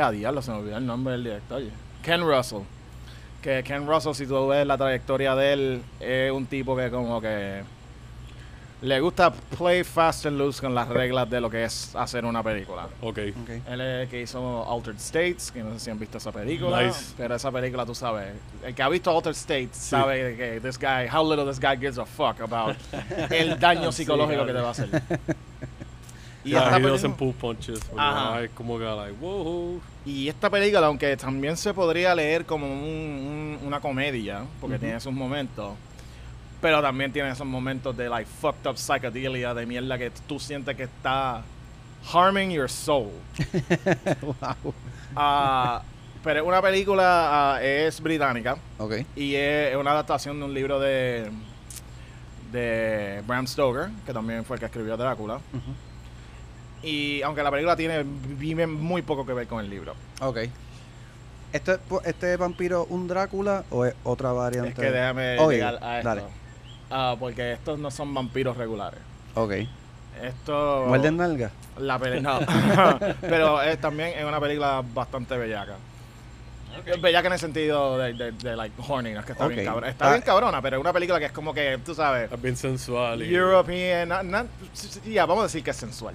a 0.00 0.10
diablo, 0.10 0.40
se 0.42 0.50
me 0.50 0.58
olvidó 0.58 0.78
el 0.78 0.86
nombre 0.86 1.12
del 1.12 1.24
director. 1.24 1.62
Ken 2.02 2.20
Russell. 2.22 2.62
Que 3.42 3.62
Ken 3.62 3.86
Russell, 3.86 4.14
si 4.14 4.26
tú 4.26 4.48
ves 4.48 4.66
la 4.66 4.78
trayectoria 4.78 5.34
de 5.34 5.52
él, 5.52 5.82
es 6.00 6.32
un 6.32 6.46
tipo 6.46 6.74
que 6.76 6.90
como 6.90 7.20
que 7.20 7.62
le 8.84 9.00
gusta 9.00 9.32
play 9.32 9.82
fast 9.82 10.26
and 10.26 10.36
loose 10.38 10.60
con 10.60 10.74
las 10.74 10.88
reglas 10.88 11.28
de 11.30 11.40
lo 11.40 11.48
que 11.48 11.64
es 11.64 11.94
hacer 11.96 12.24
una 12.24 12.42
película. 12.42 12.86
Ok. 13.00 13.18
Ok. 13.42 13.48
Él 13.68 13.80
es 13.80 14.02
el 14.04 14.08
que 14.08 14.20
hizo 14.22 14.70
Altered 14.70 14.96
States, 14.98 15.50
que 15.50 15.62
no 15.62 15.72
sé 15.74 15.80
si 15.80 15.90
han 15.90 15.98
visto 15.98 16.18
esa 16.18 16.30
película, 16.32 16.82
Nice. 16.82 17.14
pero 17.16 17.34
esa 17.34 17.50
película 17.50 17.86
tú 17.86 17.94
sabes, 17.94 18.34
el 18.64 18.74
que 18.74 18.82
ha 18.82 18.88
visto 18.88 19.10
Altered 19.10 19.34
States 19.36 19.76
sabe 19.76 20.36
que 20.36 20.60
this 20.60 20.78
guy, 20.78 21.08
how 21.10 21.22
little 21.28 21.46
this 21.50 21.58
guy 21.60 21.76
gives 21.76 21.98
a 21.98 22.04
fuck 22.04 22.40
about 22.40 22.76
el 23.30 23.58
daño 23.58 23.90
Sí, 23.90 24.02
psicológico 24.02 24.44
que 24.44 24.52
te 24.52 24.60
va 24.60 24.68
a 24.68 24.70
hacer. 24.72 24.88
Y 26.46 26.50
Yeah, 26.50 26.64
esta, 26.64 26.76
he 26.76 26.82
doesn't 26.82 27.16
película, 27.16 27.16
pull 27.16 27.32
punches. 27.56 27.78
porque 27.86 28.00
Ajá. 28.02 28.42
Es 28.42 28.50
como 28.50 28.78
que, 28.78 28.84
like, 28.84 29.14
y 30.04 30.28
esta 30.28 30.50
película, 30.50 30.86
aunque 30.88 31.16
también 31.16 31.56
se 31.56 31.72
podría 31.72 32.14
leer 32.14 32.44
como 32.44 32.66
un- 32.66 33.58
un- 33.62 33.66
una 33.66 33.80
comedia, 33.80 34.42
porque 34.60 34.78
tiene 34.78 35.00
sus 35.00 35.14
momentos, 35.14 35.72
Pero 36.64 36.80
también 36.80 37.12
tiene 37.12 37.28
esos 37.28 37.46
momentos 37.46 37.94
de 37.94 38.08
like 38.08 38.26
fucked 38.40 38.66
up 38.66 38.78
psychedelia 38.78 39.52
de 39.52 39.66
mierda 39.66 39.98
que 39.98 40.10
tú 40.26 40.40
sientes 40.40 40.74
que 40.74 40.84
está 40.84 41.42
harming 42.10 42.52
your 42.52 42.70
soul. 42.70 43.10
wow. 44.22 44.72
Ah, 45.14 45.82
pero 46.22 46.40
es 46.40 46.46
una 46.46 46.62
película 46.62 47.56
ah, 47.56 47.62
es 47.62 48.00
británica 48.00 48.56
Ok. 48.78 48.94
y 49.14 49.34
es, 49.34 49.76
una 49.76 49.90
adaptación 49.90 50.38
de 50.38 50.44
un 50.46 50.54
libro 50.54 50.80
de 50.80 51.30
de 52.50 53.22
Bram 53.26 53.46
Stoker, 53.46 53.90
que 54.06 54.14
también 54.14 54.42
fue 54.46 54.56
el 54.56 54.60
que 54.60 54.64
escribió 54.64 54.96
Drácula. 54.96 55.40
Y 56.82 57.20
aunque 57.20 57.42
la 57.42 57.50
película 57.50 57.76
tiene 57.76 58.06
vive 58.06 58.66
muy 58.66 59.02
poco 59.02 59.26
que 59.26 59.34
ver 59.34 59.46
con 59.46 59.62
el 59.62 59.68
libro. 59.68 59.94
Ok. 60.22 60.38
¿Este, 61.52 61.78
¿Este 62.06 62.38
vampiro 62.38 62.86
un 62.86 63.06
Drácula 63.06 63.64
o 63.68 63.84
es 63.84 63.94
otra 64.02 64.32
variante? 64.32 64.70
Es 64.70 64.78
que 64.78 64.90
déjame 64.90 65.38
Oye, 65.40 65.58
llegar 65.58 65.78
a 65.82 65.98
esto. 65.98 66.08
dale. 66.08 66.43
Ah, 66.90 67.16
porque 67.18 67.52
estos 67.52 67.78
no 67.78 67.90
son 67.90 68.12
vampiros 68.14 68.56
regulares. 68.56 69.00
Ok. 69.34 69.52
Esto. 70.22 70.84
¿Muerden 70.88 71.16
nalga? 71.16 71.50
La 71.78 71.98
peli- 71.98 72.20
no. 72.20 72.38
Pero 73.20 73.60
es, 73.62 73.80
también 73.80 74.10
es 74.16 74.24
una 74.24 74.38
película 74.40 74.82
bastante 74.94 75.36
bellaca. 75.36 75.74
Bellaca 77.00 77.28
en 77.28 77.32
el 77.34 77.38
sentido 77.38 77.98
de, 77.98 78.12
de, 78.14 78.32
de, 78.32 78.56
like 78.56 78.74
horny, 78.88 79.12
no 79.12 79.20
es 79.20 79.26
que 79.26 79.32
está 79.32 79.46
bien 79.46 79.64
cabrona. 79.64 79.88
Está 79.88 80.08
Ah. 80.08 80.10
bien 80.10 80.22
cabrona, 80.22 80.60
pero 80.60 80.76
es 80.76 80.80
una 80.80 80.92
película 80.92 81.20
que 81.20 81.26
es 81.26 81.32
como 81.32 81.54
que, 81.54 81.78
tú 81.84 81.94
sabes, 81.94 82.30
Es 82.32 82.42
bien 82.42 82.56
sensual. 82.56 83.22
Y, 83.22 83.32
European, 83.34 84.08
not- 84.08 84.24
not- 84.24 84.46
ya, 85.04 85.24
vamos 85.24 85.42
a 85.42 85.46
decir 85.46 85.62
que 85.62 85.70
es 85.70 85.76
sensual. 85.76 86.14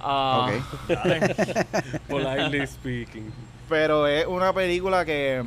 Ah, 0.00 0.50
Ok. 0.50 0.98
Politely 2.08 2.66
speaking. 2.66 3.32
Pero 3.68 4.06
es 4.08 4.26
una 4.26 4.52
película 4.52 5.04
que 5.04 5.44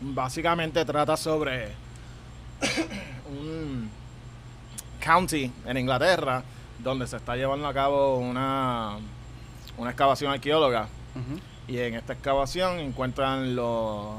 básicamente 0.00 0.84
trata 0.84 1.16
sobre 1.16 1.68
un 3.28 3.90
county 5.00 5.50
en 5.66 5.76
Inglaterra 5.76 6.42
donde 6.78 7.06
se 7.06 7.16
está 7.16 7.36
llevando 7.36 7.66
a 7.66 7.74
cabo 7.74 8.18
una, 8.18 8.96
una 9.76 9.90
excavación 9.90 10.32
arqueóloga. 10.32 10.88
Y 11.66 11.78
en 11.78 11.94
esta 11.94 12.12
excavación 12.12 12.78
encuentran 12.78 13.56
los, 13.56 14.14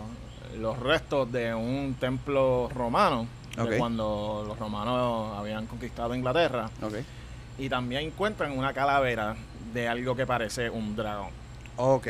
los 0.60 0.78
restos 0.78 1.32
de 1.32 1.54
un 1.54 1.96
templo 2.00 2.70
romano, 2.76 3.28
de 3.56 3.78
cuando 3.78 4.44
los 4.48 4.60
romanos 4.60 5.38
habían 5.38 5.66
conquistado 5.66 6.14
Inglaterra. 6.14 6.70
Y 7.58 7.70
también 7.70 8.04
encuentran 8.04 8.58
una 8.58 8.74
calavera 8.74 9.36
de 9.74 9.88
algo 9.88 10.16
que 10.16 10.26
parece 10.26 10.70
un 10.70 10.96
dragón. 10.96 11.30
Ok. 11.78 12.08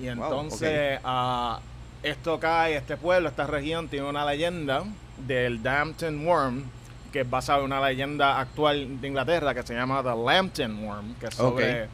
Y 0.00 0.04
Wow, 0.04 0.12
entonces 0.12 1.00
ah, 1.04 1.60
esto 2.02 2.38
cae, 2.38 2.76
este 2.76 2.96
pueblo, 2.96 3.28
esta 3.28 3.46
región 3.46 3.88
tiene 3.88 4.08
una 4.08 4.24
leyenda 4.24 4.84
del 5.26 5.62
Dampton 5.62 6.26
Worm, 6.26 6.64
que 7.12 7.20
es 7.20 7.30
basada 7.30 7.60
en 7.60 7.66
una 7.66 7.80
leyenda 7.86 8.38
actual 8.38 9.00
de 9.00 9.08
Inglaterra 9.08 9.54
que 9.54 9.62
se 9.62 9.74
llama 9.74 10.02
The 10.02 10.14
Lambton 10.14 10.84
Worm, 10.84 11.14
que 11.14 11.26
es 11.26 11.34
sobre 11.34 11.88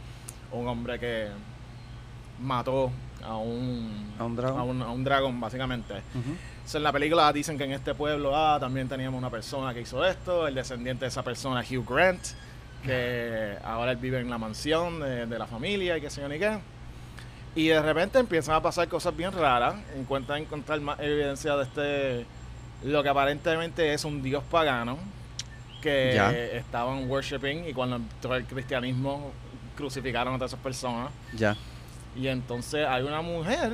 un 0.53 0.69
hombre 0.69 0.99
que 0.99 1.29
mató 2.41 2.91
a 3.25 3.37
un, 3.37 4.15
¿A 4.19 4.25
un 4.25 4.37
dragón? 4.37 4.61
a 4.61 4.63
un, 4.65 4.83
a 4.83 4.91
un 4.91 5.05
dragón, 5.05 5.41
básicamente. 5.41 5.95
So, 6.67 6.79
en 6.79 6.85
la 6.85 6.93
película 6.93 7.33
dicen 7.33 7.59
que 7.59 7.65
en 7.65 7.73
este 7.73 7.95
pueblo 7.95 8.37
ah, 8.37 8.59
también 8.59 8.89
teníamos 8.89 9.19
una 9.19 9.31
persona 9.31 9.73
que 9.75 9.81
hizo 9.83 10.05
esto, 10.05 10.47
el 10.47 10.55
descendiente 10.55 11.05
de 11.05 11.09
esa 11.09 11.23
persona, 11.23 11.61
Hugh 11.63 11.87
Grant, 11.89 12.23
que 12.85 13.57
ahora 13.65 13.93
él 13.93 13.99
vive 13.99 14.21
en 14.21 14.31
la 14.31 14.39
mansión 14.39 15.01
de, 15.01 15.27
de 15.27 15.39
la 15.39 15.47
familia 15.47 15.97
y 15.97 16.01
qué 16.01 16.11
sé 16.11 16.21
yo 16.21 16.29
ni 16.29 16.39
qué. 16.39 16.59
Y 17.55 17.69
de 17.69 17.81
repente 17.81 18.19
empiezan 18.19 18.57
a 18.57 18.61
pasar 18.63 18.89
cosas 18.89 19.17
bien 19.17 19.33
raras, 19.33 19.77
encuentran 19.97 20.43
encontrar 20.43 20.81
más 20.81 20.99
evidencia 21.01 21.55
de 21.57 21.63
este, 21.63 22.27
lo 22.85 23.03
que 23.03 23.09
aparentemente 23.09 23.92
es 23.94 24.05
un 24.05 24.23
dios 24.23 24.42
pagano, 24.51 24.99
que 25.83 26.12
Ya. 26.14 26.31
estaban 26.33 27.09
worshipping 27.11 27.66
y 27.68 27.73
cuando 27.73 27.97
entró 27.97 28.35
el 28.37 28.44
cristianismo 28.44 29.33
crucificaron 29.77 30.35
a 30.35 30.37
todas 30.38 30.53
esas 30.53 30.62
personas. 30.62 31.11
Ya. 31.37 31.57
Y 32.16 32.29
entonces 32.29 32.87
hay 32.87 33.03
una 33.03 33.20
mujer 33.23 33.73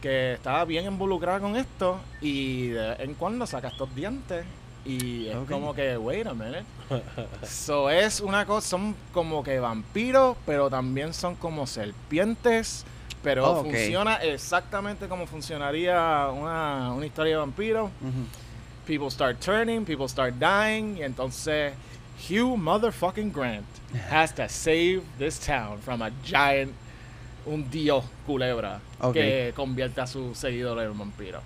que 0.00 0.34
estaba 0.34 0.64
bien 0.64 0.84
involucrada 0.84 1.40
con 1.40 1.56
esto 1.56 1.98
y 2.20 2.68
de 2.68 2.88
vez 2.90 3.00
en 3.00 3.14
cuando 3.14 3.46
saca 3.46 3.68
estos 3.68 3.92
dientes 3.94 4.44
y 4.84 5.26
es 5.26 5.36
como 5.48 5.74
que, 5.74 5.96
wait 5.96 6.26
a 6.26 6.34
minute. 6.34 6.64
so 7.44 7.90
es 7.90 8.20
una 8.20 8.46
cosa, 8.46 8.68
son 8.68 8.94
como 9.12 9.42
que 9.42 9.58
vampiros, 9.58 10.36
pero 10.46 10.70
también 10.70 11.12
son 11.12 11.34
como 11.34 11.66
serpientes, 11.66 12.84
pero 13.26 13.44
Oh, 13.44 13.64
funciona 13.64 14.14
exactamente 14.22 15.08
como 15.08 15.26
funcionaría 15.26 16.28
una, 16.32 16.92
una 16.92 17.04
historia 17.04 17.32
de 17.32 17.38
vampiros. 17.38 17.90
Ujú. 18.00 18.86
People 18.86 19.10
start 19.10 19.40
turning, 19.40 19.84
people 19.84 20.06
start 20.08 20.34
dying, 20.38 20.96
y 20.98 21.02
entonces 21.02 21.72
Hugh 22.30 22.56
motherfucking 22.56 23.32
Grant 23.32 23.66
has 24.12 24.32
to 24.32 24.48
save 24.48 25.02
this 25.18 25.40
town 25.40 25.78
from 25.80 26.02
a 26.02 26.12
giant, 26.24 26.72
un 27.46 27.68
dios 27.68 28.04
culebra 28.24 28.78
que 29.12 29.52
convierte 29.56 30.00
a 30.00 30.06
sus 30.06 30.38
seguidores 30.38 30.88
en 30.88 30.96
vampiros. 30.96 31.42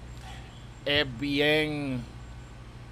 Es 0.84 1.06
bien 1.18 2.02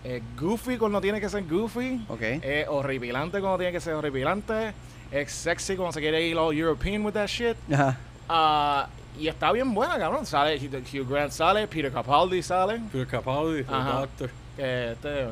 eh, 0.02 0.22
goofy 0.40 0.78
cuando 0.78 0.98
tiene 1.02 1.20
que 1.20 1.28
ser 1.28 1.44
goofy, 1.44 2.06
es 2.42 2.66
horripilante 2.68 3.38
cuando 3.40 3.58
tiene 3.58 3.72
que 3.72 3.80
ser 3.80 3.92
horripilante, 3.92 4.72
es 5.12 5.30
sexy 5.30 5.76
cuando 5.76 5.92
se 5.92 6.00
quiere 6.00 6.26
ir 6.26 6.38
all 6.38 6.56
European 6.56 7.04
with 7.04 7.12
that 7.12 7.28
shit. 7.28 7.54
Ajá. 7.70 7.98
Ah, 8.28 8.88
y 9.18 9.26
está 9.28 9.50
bien 9.52 9.72
buena, 9.74 9.98
cabrón. 9.98 10.26
Sale 10.26 10.56
Hugh 10.58 11.08
Grant 11.08 11.32
sale, 11.32 11.66
Peter 11.66 11.90
Capaldi 11.92 12.42
sale. 12.42 12.80
Pero 12.92 13.06
Capaldi, 13.08 13.64
Ajá. 13.68 14.00
Doctor, 14.00 14.30
este 14.56 15.28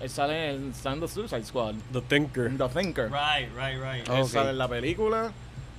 él 0.00 0.08
sale 0.10 0.54
en 0.54 0.72
Stand 0.74 1.00
the 1.02 1.08
Suicide 1.08 1.44
Squad 1.44 1.74
The 1.92 2.00
Thinker. 2.02 2.56
The 2.56 2.68
Thinker 2.68 3.10
Right, 3.10 3.48
right, 3.56 3.78
right. 3.80 4.08
Él 4.08 4.22
Ok. 4.22 4.28
sale 4.28 4.50
en 4.50 4.58
la 4.58 4.68
película 4.68 5.32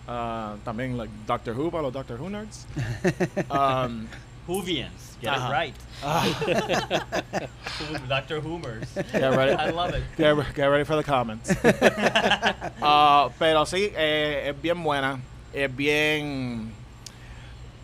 ah, 0.08 0.56
también 0.66 0.98
like, 0.98 1.12
Doctor 1.26 1.54
Who 1.56 1.72
para 1.72 1.84
los 1.84 1.94
Doctor 1.94 2.20
Who 2.20 2.30
nerds 2.30 2.66
um, 3.50 4.08
Whovians. 4.48 5.16
Get 5.22 5.34
Ajá. 5.34 5.48
it 5.48 5.52
right. 5.52 5.76
ah, 6.04 6.26
Dr. 8.08 8.42
Hoomers. 8.42 8.88
Get 9.12 9.36
ready. 9.36 9.52
I 9.54 9.70
love 9.70 9.94
it. 9.94 10.04
get, 10.18 10.36
get 10.56 10.66
ready 10.66 10.84
for 10.86 10.96
the 10.96 11.04
comments 11.04 11.54
Ah, 12.82 13.30
pero 13.38 13.66
sí 13.66 13.92
eh, 13.96 14.50
es 14.50 14.62
bien 14.62 14.82
buena 14.84 15.20
es 15.54 15.76
bien 15.76 16.72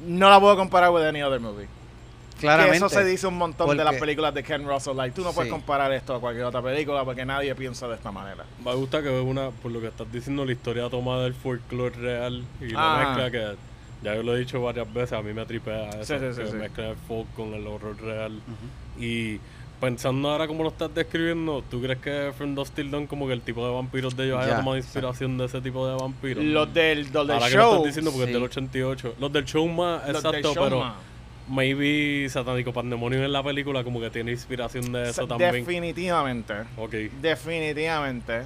no 0.05 0.29
la 0.29 0.39
puedo 0.39 0.55
comparar 0.55 0.91
with 0.91 1.03
any 1.03 1.21
other 1.21 1.39
movie 1.39 1.67
Claramente. 2.39 2.71
Que 2.71 2.77
eso 2.85 2.89
se 2.89 3.05
dice 3.05 3.27
un 3.27 3.37
montón 3.37 3.77
de 3.77 3.83
las 3.83 3.95
películas 3.95 4.33
de 4.33 4.43
Ken 4.43 4.67
Russell 4.67 4.95
like 4.97 5.15
tú 5.15 5.23
no 5.23 5.31
puedes 5.31 5.47
Sí. 5.49 5.51
comparar 5.55 5.91
esto 5.93 6.13
a 6.15 6.19
cualquier 6.19 6.45
otra 6.45 6.61
película 6.61 7.05
porque 7.05 7.23
nadie 7.25 7.55
piensa 7.55 7.87
de 7.87 7.95
esta 7.95 8.11
manera 8.11 8.43
Me 8.63 8.73
gusta 8.75 9.01
que 9.01 9.09
una, 9.09 9.51
por 9.51 9.71
lo 9.71 9.79
que 9.79 9.87
estás 9.87 10.11
diciendo, 10.11 10.43
la 10.43 10.51
historia 10.51 10.89
tomada 10.89 11.23
del 11.23 11.33
folclore 11.33 11.95
real 11.95 12.43
y 12.59 12.71
la 12.71 12.87
Ajá. 12.91 13.05
mezcla 13.05 13.31
que, 13.31 13.55
ya 14.03 14.15
yo 14.15 14.21
lo 14.23 14.35
he 14.35 14.39
dicho 14.39 14.61
varias 14.61 14.93
veces, 14.93 15.13
a 15.13 15.21
mí 15.21 15.33
me 15.33 15.45
tripea 15.45 15.89
eso, 15.91 16.03
Sí, 16.03 16.19
sí, 16.19 16.33
sí, 16.35 16.41
que 16.41 16.47
sí. 16.51 16.55
mezcla 16.57 16.89
el 16.89 16.97
folk 17.07 17.33
con 17.35 17.53
el 17.53 17.65
horror 17.65 17.99
real. 18.01 18.41
Y 18.99 19.39
pensando 19.85 20.29
ahora 20.31 20.47
como 20.47 20.63
lo 20.63 20.69
estás 20.69 20.93
describiendo, 20.93 21.63
¿tú 21.69 21.81
crees 21.81 21.99
que 21.99 22.31
From 22.37 22.55
Dust 22.55 22.73
Till 22.75 22.89
Dawn 22.91 23.05
como 23.07 23.27
que 23.27 23.33
el 23.33 23.41
tipo 23.41 23.65
de 23.65 23.73
vampiros 23.73 24.15
de 24.17 24.25
ellos 24.25 24.39
haya 24.39 24.49
Ya, 24.51 24.55
tomado 24.57 24.77
inspiración 24.77 25.37
de 25.37 25.45
ese 25.45 25.61
tipo 25.61 25.87
de 25.87 25.95
vampiros? 25.95 26.43
los 26.43 26.73
del, 26.73 27.01
los 27.13 27.27
del 27.27 27.31
ahora 27.37 27.49
que 27.49 27.55
lo 27.55 27.69
estás 27.71 27.83
diciendo 27.85 28.11
porque 28.11 28.25
Sí. 28.25 28.31
es 28.31 28.33
del 28.33 28.43
88. 28.43 29.15
Los 29.19 29.31
del 29.33 29.45
show 29.45 29.67
más, 29.67 30.07
los 30.09 30.23
del 30.23 30.35
exacto, 30.35 30.53
show, 30.53 30.63
pero 30.63 30.79
ma. 30.79 30.95
maybe 31.47 32.27
Satánico 32.29 32.73
Pandemonium 32.73 33.23
en 33.23 33.31
la 33.31 33.43
película 33.43 33.83
como 33.83 33.99
que 34.01 34.09
tiene 34.09 34.31
inspiración 34.31 34.91
de 34.91 35.09
eso 35.09 35.27
también. 35.27 35.51
Definitivamente. 35.51 36.53
Ok. 36.77 36.93
Definitivamente. 37.21 38.41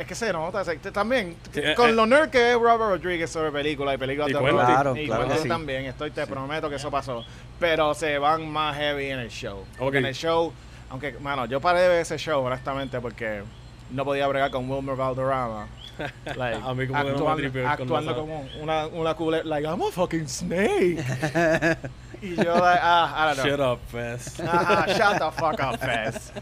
Es 0.00 0.06
que 0.06 0.14
se 0.14 0.32
nota. 0.32 0.64
se- 0.64 0.76
también, 0.90 1.36
Sí, 1.52 1.60
eh, 1.62 1.74
con 1.76 1.90
eh. 1.90 1.92
lo 1.92 2.06
nerd 2.06 2.30
que 2.30 2.52
es 2.52 2.54
Robert 2.56 2.78
Rodriguez 3.02 3.28
sobre 3.30 3.52
películas 3.52 3.94
y 3.96 3.98
películas 3.98 4.30
Y 4.30 4.32
de 4.32 4.38
Quentin. 4.38 4.56
horror. 4.58 4.66
Claro, 4.72 4.96
y 4.96 5.06
claro 5.06 5.36
sí. 5.36 5.48
también. 5.48 5.84
Estoy, 5.84 6.10
te 6.10 6.26
prometo 6.26 6.70
que 6.70 6.76
eso 6.76 6.90
pasó. 6.90 7.22
Pero 7.58 7.92
se 7.92 8.16
van 8.18 8.48
más 8.50 8.76
heavy 8.76 9.10
en 9.10 9.18
el 9.18 9.28
show. 9.28 9.64
Porque 9.78 9.98
Ok. 9.98 10.02
En 10.02 10.06
el 10.06 10.14
show, 10.14 10.52
aunque, 10.88 11.12
mano, 11.20 11.44
yo 11.44 11.60
paré 11.60 11.80
de 11.82 11.88
ver 11.88 12.00
ese 12.00 12.16
show, 12.16 12.42
honestamente, 12.42 12.98
porque 13.00 13.42
no 13.90 14.04
podía 14.06 14.26
bregar 14.26 14.50
con 14.50 14.70
Wilmer 14.70 14.96
Valderrama. 14.96 15.66
Like, 16.34 16.60
A 16.64 16.72
mí 16.72 16.86
como 16.86 17.04
que 17.04 17.12
no 17.12 17.36
me 17.36 17.66
actuando, 17.66 17.68
actuando 17.68 18.14
como 18.16 18.48
una, 18.62 18.86
una 18.86 19.14
culebra, 19.14 19.46
like, 19.46 19.66
I'm 19.68 19.82
a 19.82 19.90
fucking 19.92 20.26
snake. 20.28 20.96
y 22.22 22.36
yo, 22.36 22.54
like, 22.54 22.80
ah, 22.82 23.12
I 23.14 23.36
don't 23.36 23.36
know. 23.36 23.46
Shut 23.46 23.60
up, 23.60 23.80
Fez. 23.90 24.40
Ah, 24.40 24.86
shut 24.88 25.18
the 25.18 25.30
fuck 25.38 25.60
up, 25.60 25.78
Fez. 25.78 26.32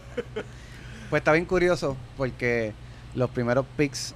Pues 1.09 1.19
está 1.21 1.33
bien 1.33 1.43
curioso 1.45 1.97
porque 2.15 2.71
los 3.15 3.29
primeros 3.29 3.65
picks 3.77 4.13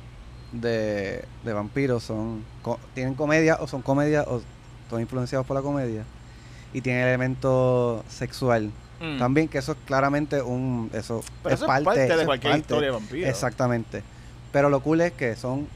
de, 0.51 1.25
de 1.43 1.53
vampiros 1.53 2.03
son 2.03 2.43
co- 2.61 2.79
tienen 2.93 3.15
comedia 3.15 3.57
o 3.59 3.67
son 3.67 3.81
comedia 3.81 4.23
o 4.27 4.41
son 4.89 5.01
influenciados 5.01 5.45
por 5.47 5.55
la 5.55 5.61
comedia 5.63 6.03
y 6.73 6.81
tienen 6.81 7.03
elemento 7.07 8.03
sexual 8.09 8.71
Mm. 8.99 9.17
también 9.17 9.47
que 9.49 9.57
eso 9.57 9.71
es 9.73 9.77
claramente 9.85 10.41
un 10.41 10.89
eso 10.93 11.23
Pero 11.41 11.55
es 11.55 11.59
eso 11.59 11.65
es 11.65 11.67
parte, 11.67 11.83
parte 11.83 11.99
de 12.01 12.13
eso 12.13 12.25
cualquier 12.25 12.51
parte. 12.53 12.61
historia 12.61 12.87
de 12.87 12.91
vampiro. 12.93 13.27
exactamente 13.27 14.03
pero 14.51 14.69
lo 14.69 14.79
cool 14.81 15.01
es 15.01 15.11
que 15.13 15.35
son 15.35 15.67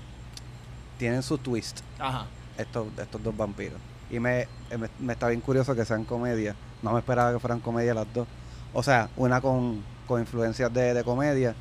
tienen 0.98 1.24
su 1.24 1.38
twist 1.38 1.80
Ajá. 2.00 2.28
estos 2.58 2.88
estos 2.98 3.22
dos 3.24 3.36
vampiros 3.36 3.80
y 4.10 4.20
me, 4.20 4.48
me, 4.78 4.88
me 5.00 5.14
está 5.14 5.28
bien 5.28 5.42
curioso 5.42 5.76
que 5.76 5.84
sean 5.84 6.06
comedia 6.06 6.56
no 6.84 6.94
me 6.94 7.00
esperaba 7.00 7.34
que 7.34 7.40
fueran 7.40 7.60
comedia 7.60 7.94
las 7.96 8.06
dos 8.14 8.28
O 8.74 8.84
sea, 8.84 9.10
una 9.18 9.42
con, 9.42 9.82
con 10.08 10.22
influencias 10.22 10.72
de, 10.72 10.94
de 10.94 11.04
comedia. 11.04 11.56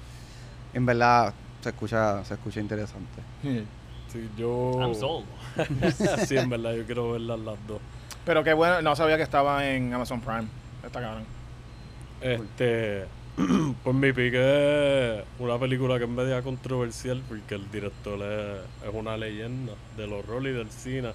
En 0.74 0.84
verdad, 0.84 1.32
se 1.66 1.70
escucha, 1.70 2.24
se 2.24 2.34
escucha 2.34 2.60
interesante. 2.60 3.20
Sí, 3.42 4.28
yo. 4.38 4.78
I'm 4.80 4.94
sold. 4.94 5.26
sí, 6.24 6.36
en 6.36 6.48
verdad, 6.48 6.74
yo 6.74 6.86
quiero 6.86 7.10
verlas 7.10 7.40
las 7.40 7.66
dos. 7.66 7.80
Pero 8.24 8.44
qué 8.44 8.52
bueno, 8.52 8.80
no 8.82 8.94
sabía 8.94 9.16
que 9.16 9.24
estaba 9.24 9.66
en 9.68 9.92
Amazon 9.92 10.20
Prime. 10.20 10.46
Está 10.84 11.00
cabrón. 11.00 11.24
Este. 12.20 13.06
Pues 13.84 13.94
mi 13.94 14.12
pique 14.12 15.18
es 15.18 15.24
una 15.38 15.58
película 15.58 15.98
que 15.98 16.04
es 16.04 16.10
media 16.10 16.40
controversial 16.40 17.20
porque 17.28 17.56
el 17.56 17.70
director 17.70 18.18
es, 18.22 18.88
es 18.88 18.94
una 18.94 19.16
leyenda 19.16 19.74
del 19.96 20.12
horror 20.12 20.46
y 20.46 20.52
del 20.52 20.70
cine. 20.70 21.10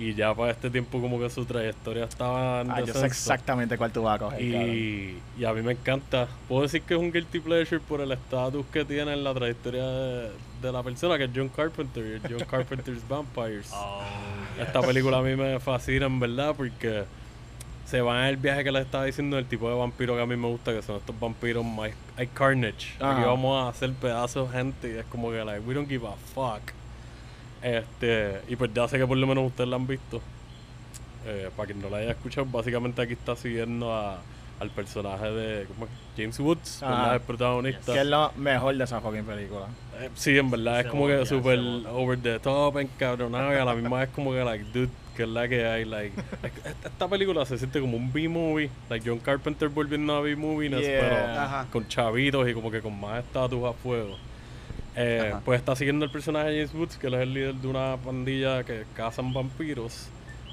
Y 0.00 0.14
ya 0.14 0.34
para 0.34 0.50
este 0.50 0.70
tiempo, 0.70 0.98
como 0.98 1.18
que 1.20 1.28
su 1.28 1.44
trayectoria 1.44 2.04
estaba 2.04 2.62
en 2.62 2.70
Ah, 2.70 2.80
yo 2.80 2.94
sé 2.94 3.04
exactamente 3.04 3.76
cuál 3.76 3.92
tú 3.92 4.02
vas 4.02 4.16
a 4.16 4.24
coger. 4.24 4.40
Y, 4.40 5.18
y 5.38 5.44
a 5.44 5.52
mí 5.52 5.60
me 5.60 5.72
encanta. 5.72 6.26
Puedo 6.48 6.62
decir 6.62 6.80
que 6.80 6.94
es 6.94 7.00
un 7.00 7.12
guilty 7.12 7.38
pleasure 7.38 7.80
por 7.86 8.00
el 8.00 8.10
estatus 8.10 8.64
que 8.72 8.82
tiene 8.86 9.12
en 9.12 9.22
la 9.22 9.34
trayectoria 9.34 9.84
de, 9.86 10.30
de 10.62 10.72
la 10.72 10.82
persona, 10.82 11.18
que 11.18 11.24
es 11.24 11.30
John 11.34 11.50
Carpenter, 11.50 12.02
y 12.16 12.32
John 12.32 12.46
Carpenter's 12.50 13.06
Vampires. 13.06 13.70
Oh, 13.74 14.00
Esta 14.58 14.80
película 14.80 15.18
a 15.18 15.22
mí 15.22 15.36
me 15.36 15.60
fascina, 15.60 16.06
en 16.06 16.18
verdad, 16.18 16.54
porque 16.56 17.04
se 17.84 18.00
va 18.00 18.20
en 18.20 18.26
el 18.30 18.36
viaje 18.38 18.64
que 18.64 18.72
les 18.72 18.86
estaba 18.86 19.04
diciendo 19.04 19.36
del 19.36 19.44
tipo 19.46 19.68
de 19.68 19.74
vampiro 19.74 20.16
que 20.16 20.22
a 20.22 20.26
mí 20.26 20.36
me 20.36 20.48
gusta, 20.48 20.72
que 20.72 20.80
son 20.80 20.96
estos 20.96 21.18
vampiros 21.20 21.62
más... 21.62 21.90
Hay 22.16 22.26
carnage. 22.28 22.94
Aquí 23.00 23.22
vamos 23.22 23.62
a 23.62 23.68
hacer 23.68 23.92
pedazos 23.92 24.50
gente 24.50 24.94
y 24.94 24.96
es 24.98 25.04
como 25.06 25.30
que, 25.30 25.44
like, 25.44 25.60
we 25.66 25.74
don't 25.74 25.88
give 25.88 26.06
a 26.06 26.12
fuck. 26.34 26.72
Este, 27.62 28.40
y 28.48 28.56
pues 28.56 28.70
ya 28.72 28.88
sé 28.88 28.98
que 28.98 29.06
por 29.06 29.16
lo 29.18 29.26
menos 29.26 29.46
ustedes 29.46 29.68
la 29.68 29.76
han 29.76 29.86
visto. 29.86 30.20
Eh, 31.26 31.50
para 31.54 31.66
quien 31.66 31.82
no 31.82 31.90
la 31.90 31.98
haya 31.98 32.12
escuchado, 32.12 32.46
básicamente 32.50 33.02
aquí 33.02 33.12
está 33.12 33.36
siguiendo 33.36 33.94
a, 33.94 34.20
al 34.58 34.70
personaje 34.70 35.30
de 35.30 35.66
¿cómo 35.66 35.84
es? 35.84 35.90
James 36.16 36.40
Woods. 36.40 36.78
¿verdad? 36.80 37.14
el 37.14 37.20
protagonista. 37.20 37.92
Que 37.92 38.00
es 38.00 38.06
lo 38.06 38.32
mejor 38.36 38.74
de 38.76 38.84
esa 38.84 39.00
fucking 39.00 39.24
película. 39.24 39.66
Eh, 40.00 40.08
sí, 40.14 40.38
en 40.38 40.50
verdad 40.50 40.80
es 40.80 40.86
como 40.86 41.06
que 41.06 41.24
cebolla. 41.26 41.90
over 41.90 42.18
the 42.18 42.38
top, 42.38 42.78
encabronado 42.78 43.52
y 43.52 43.56
a 43.56 43.64
la 43.66 43.74
misma 43.74 44.00
vez 44.00 44.08
como 44.14 44.32
que, 44.32 44.42
like, 44.42 44.64
dude, 44.72 44.88
que 45.14 45.24
es 45.24 45.28
la 45.28 45.46
que 45.46 45.66
hay, 45.66 45.84
like... 45.84 46.18
es 46.42 46.52
esta, 46.64 46.88
esta 46.88 47.08
película 47.08 47.44
se 47.44 47.58
siente 47.58 47.80
como 47.80 47.98
un 47.98 48.10
B-movie, 48.10 48.70
like 48.88 49.06
John 49.08 49.18
Carpenter 49.18 49.68
volviendo 49.68 50.14
a 50.16 50.20
B-movie, 50.22 50.70
Yeah. 50.70 50.80
pero 50.80 51.16
Ajá. 51.42 51.66
con 51.70 51.86
chavitos 51.86 52.48
y 52.48 52.54
como 52.54 52.70
que 52.70 52.80
con 52.80 52.98
más 52.98 53.22
estatus 53.22 53.62
a 53.64 53.74
fuego. 53.74 54.16
Eh, 55.02 55.30
pues 55.44 55.58
está 55.60 55.74
siguiendo 55.76 56.04
el 56.04 56.10
personaje 56.10 56.50
de 56.50 56.56
James 56.66 56.74
Woods, 56.74 56.96
que 56.96 57.06
él 57.08 57.14
es 57.14 57.20
el 57.20 57.34
líder 57.34 57.54
de 57.54 57.68
una 57.68 57.96
pandilla 58.04 58.64
que 58.64 58.84
cazan 58.94 59.32
vampiros 59.32 60.08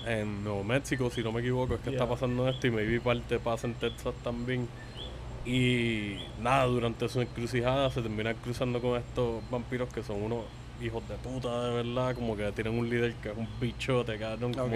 en 0.05 0.43
Nuevo 0.43 0.63
México, 0.63 1.09
si 1.09 1.21
no 1.21 1.31
me 1.31 1.41
equivoco, 1.41 1.73
es 1.75 1.81
que 1.81 1.89
está 1.89 2.07
pasando 2.07 2.47
esto 2.47 2.67
y 2.67 2.71
maybe 2.71 2.99
parte 2.99 3.39
pasa 3.39 3.67
en 3.67 3.73
Texas 3.73 4.13
también. 4.23 4.67
Y 5.45 6.17
nada, 6.41 6.65
durante 6.65 7.07
su 7.09 7.21
encrucijada 7.21 7.89
se 7.89 8.01
termina 8.01 8.33
cruzando 8.33 8.81
con 8.81 8.97
estos 8.99 9.41
vampiros 9.49 9.87
que 9.93 10.03
son 10.03 10.21
unos 10.21 10.39
hijos 10.81 11.07
de 11.07 11.15
puta, 11.15 11.63
de 11.69 11.83
verdad, 11.83 12.15
como 12.15 12.35
que 12.35 12.51
tienen 12.51 12.77
un 12.77 12.89
líder 12.89 13.13
que 13.15 13.29
es 13.31 13.37
un 13.37 13.47
bichote, 13.59 14.17
cabrón, 14.17 14.53
como 14.53 14.75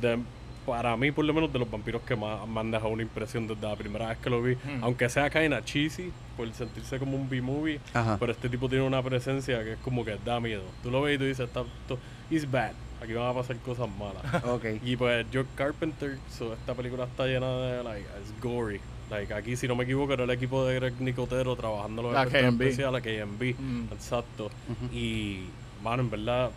que 0.00 0.06
de- 0.06 0.18
para 0.66 0.96
mí 0.96 1.10
por 1.12 1.24
lo 1.24 1.32
menos 1.34 1.52
de 1.52 1.58
los 1.58 1.70
vampiros 1.70 2.02
que 2.02 2.16
más 2.16 2.46
me 2.48 2.60
han 2.60 2.70
dejado 2.70 2.90
una 2.90 3.02
impresión 3.02 3.46
desde 3.46 3.66
la 3.66 3.76
primera 3.76 4.08
vez 4.08 4.18
que 4.18 4.30
lo 4.30 4.42
vi, 4.42 4.54
Hmm. 4.54 4.82
aunque 4.82 5.08
sea 5.08 5.28
kinda 5.30 5.64
cheesy, 5.64 6.10
por 6.36 6.52
sentirse 6.52 6.98
como 6.98 7.16
un 7.16 7.28
B-movie, 7.28 7.80
pero 8.18 8.32
este 8.32 8.48
tipo 8.48 8.68
tiene 8.68 8.84
una 8.84 9.02
presencia 9.02 9.62
que 9.62 9.72
es 9.72 9.78
como 9.78 10.04
que 10.04 10.16
da 10.24 10.40
miedo. 10.40 10.62
Tú 10.82 10.90
lo 10.90 11.02
ves 11.02 11.16
y 11.16 11.18
tú 11.18 11.24
dices, 11.24 11.46
está, 11.48 11.60
esto- 11.60 11.98
he's 12.30 12.50
bad, 12.50 12.72
aquí 13.02 13.12
van 13.12 13.28
a 13.28 13.34
pasar 13.34 13.56
cosas 13.58 13.88
malas. 13.88 14.22
Y 14.84 14.96
pues 14.96 15.26
George 15.30 15.50
Carpenter, 15.54 16.18
so, 16.30 16.52
esta 16.54 16.74
película 16.74 17.04
está 17.04 17.26
llena 17.26 17.46
de, 17.58 17.84
like, 17.84 18.06
es 18.22 18.40
gory. 18.42 18.80
Like, 19.10 19.32
aquí, 19.34 19.54
si 19.56 19.68
no 19.68 19.76
me 19.76 19.84
equivoco, 19.84 20.14
era 20.14 20.24
el 20.24 20.30
equipo 20.30 20.64
de 20.64 20.76
Greg 20.76 20.94
Nicotero 20.98 21.54
trabajando 21.56 22.02
los 22.02 22.14
La 22.14 22.24
KMB. 22.26 22.62
especiales, 22.62 23.02
KMB, 23.02 23.54
Mm. 23.58 23.92
exacto. 23.92 24.50
Y, 24.92 25.40
mano, 25.82 26.02
en 26.02 26.10
verdad, 26.10 26.50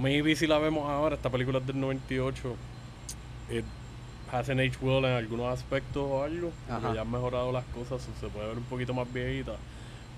maybe 0.00 0.36
si 0.36 0.46
la 0.46 0.58
vemos 0.58 0.88
ahora, 0.88 1.16
esta 1.16 1.30
película 1.30 1.58
es 1.58 1.66
del 1.66 1.80
98, 1.80 2.54
it 3.50 3.64
hasn't 4.32 4.60
aged 4.60 4.80
well 4.80 5.04
en 5.04 5.12
algunos 5.12 5.52
aspectos 5.52 6.02
o 6.08 6.22
algo, 6.22 6.52
Ajá. 6.68 6.78
porque 6.80 6.94
ya 6.96 7.02
han 7.02 7.10
mejorado 7.10 7.52
las 7.52 7.64
cosas, 7.66 8.00
se 8.20 8.28
puede 8.28 8.48
ver 8.48 8.58
un 8.58 8.64
poquito 8.64 8.94
más 8.94 9.12
viejita. 9.12 9.52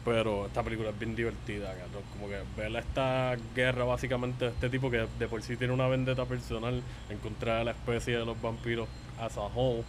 Pero 0.04 0.46
esta 0.46 0.64
película 0.64 0.90
es 0.90 0.98
bien 0.98 1.14
divertida, 1.14 1.68
cabrón. 1.74 2.02
Como 2.12 2.26
que 2.28 2.40
ver 2.56 2.74
esta 2.76 3.36
guerra 3.54 3.84
básicamente 3.84 4.46
de 4.46 4.50
este 4.50 4.68
tipo 4.68 4.90
que 4.90 5.06
de 5.18 5.28
por 5.28 5.40
sí 5.42 5.56
tiene 5.56 5.72
una 5.72 5.86
vendetta 5.86 6.24
personal 6.24 6.82
en 7.08 7.18
contra 7.18 7.58
de 7.58 7.64
la 7.66 7.70
especie 7.70 8.18
de 8.18 8.24
los 8.26 8.40
vampiros 8.42 8.88
as 9.20 9.36
a 9.36 9.42
whole. 9.42 9.84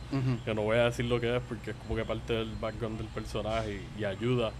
Que 0.45 0.53
no 0.53 0.62
voy 0.62 0.77
a 0.77 0.84
decir 0.86 1.06
lo 1.06 1.19
que 1.19 1.36
es 1.38 1.41
porque 1.49 1.71
es 1.71 1.77
como 1.77 1.95
que 1.95 2.06
parte 2.06 2.32
del 2.34 2.53
background 2.62 2.99
del 2.99 3.08
personaje 3.08 3.82
y, 3.97 4.01
y 4.01 4.06
ayuda. 4.06 4.51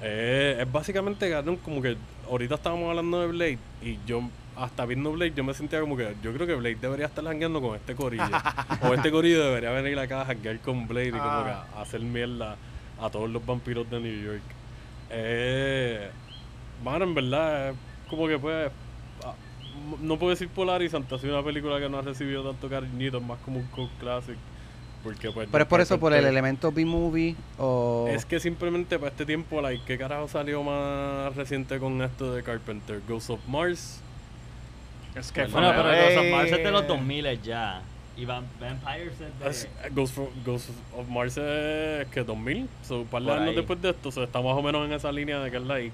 Eh, 0.00 0.56
es 0.60 0.72
básicamente, 0.72 1.30
cabrón, 1.30 1.56
como 1.56 1.82
que 1.82 1.96
ahorita 2.30 2.54
estábamos 2.54 2.88
hablando 2.88 3.20
de 3.20 3.26
Blade 3.26 3.58
y 3.82 3.98
yo 4.06 4.22
hasta 4.58 4.84
viendo 4.86 5.12
Blade 5.12 5.32
yo 5.34 5.44
me 5.44 5.54
sentía 5.54 5.80
como 5.80 5.96
que 5.96 6.14
yo 6.22 6.32
creo 6.32 6.46
que 6.46 6.54
Blade 6.54 6.76
debería 6.76 7.06
estar 7.06 7.24
jangueando 7.24 7.60
con 7.60 7.76
este 7.76 7.94
corillo. 7.94 8.24
o 8.82 8.94
este 8.94 9.10
corillo 9.10 9.42
debería 9.44 9.70
venir 9.70 9.98
acá 9.98 10.22
a 10.22 10.26
janguear 10.26 10.58
con 10.60 10.86
Blade 10.88 11.08
y 11.08 11.12
como 11.12 11.44
que 11.44 11.50
Ah. 11.50 11.66
hacer 11.76 12.00
mierda 12.00 12.56
a 13.00 13.10
todos 13.10 13.30
los 13.30 13.44
vampiros 13.44 13.88
de 13.90 14.00
New 14.00 14.24
York. 14.24 14.42
Eh, 15.10 16.10
mano, 16.84 17.04
en 17.04 17.14
verdad, 17.14 17.70
es 17.70 17.76
como 18.08 18.26
que 18.26 18.38
pues. 18.38 18.70
ah, 19.24 19.34
No 20.02 20.18
puedo 20.18 20.30
decir 20.30 20.48
polarizante, 20.48 21.14
ha 21.14 21.18
sido 21.18 21.34
una 21.36 21.44
película 21.44 21.78
que 21.78 21.88
no 21.88 21.98
ha 21.98 22.02
recibido 22.02 22.42
tanto 22.42 22.68
cariñito, 22.68 23.18
es 23.18 23.22
más 23.24 23.38
como 23.44 23.58
un 23.58 23.66
cult 23.66 23.90
classic. 23.98 24.36
Porque 25.04 25.30
pues. 25.30 25.48
Pero 25.50 25.62
es 25.62 25.68
por 25.68 25.80
eso, 25.80 25.98
por 26.00 26.12
el 26.12 26.24
elemento 26.24 26.72
B-movie 26.72 27.36
o... 27.58 28.08
Es 28.10 28.24
que 28.24 28.40
simplemente 28.40 28.98
para 28.98 29.12
este 29.12 29.24
tiempo, 29.24 29.62
like, 29.62 29.84
¿qué 29.86 29.96
carajo 29.96 30.26
salió 30.26 30.62
más 30.64 31.34
reciente 31.36 31.78
con 31.78 32.02
esto 32.02 32.34
de 32.34 32.42
Carpenter? 32.42 33.00
Ghost 33.08 33.30
of 33.30 33.40
Mars. 33.46 34.02
Es 35.18 35.32
que 35.32 35.44
Bueno, 35.46 35.70
pero 35.70 35.82
fue- 35.84 36.02
Ghost 36.04 36.16
of 36.18 36.26
Mars 36.30 36.52
es 36.52 36.62
de 36.64 36.70
los 36.70 36.82
Eh, 36.82 36.86
2000 36.86 37.42
ya. 37.42 37.82
Y 38.16 38.22
Vam- 38.26 38.42
Vampires 38.60 39.12
es 39.46 39.62
de... 39.62 39.90
Ghost, 39.90 40.18
of- 40.18 40.28
Ghost 40.44 40.70
of 40.96 41.08
Mars 41.08 41.36
es 41.36 42.06
que 42.08 42.24
2000, 42.24 42.68
so, 42.82 43.00
un 43.00 43.06
par 43.06 43.22
de 43.22 43.32
años 43.32 43.54
después 43.54 43.80
de 43.80 43.90
esto, 43.90 44.10
so, 44.10 44.24
está 44.24 44.40
más 44.40 44.54
o 44.54 44.62
menos 44.62 44.84
en 44.86 44.92
esa 44.92 45.12
línea 45.12 45.38
de 45.38 45.50
que 45.52 45.56
es 45.58 45.62
like. 45.62 45.92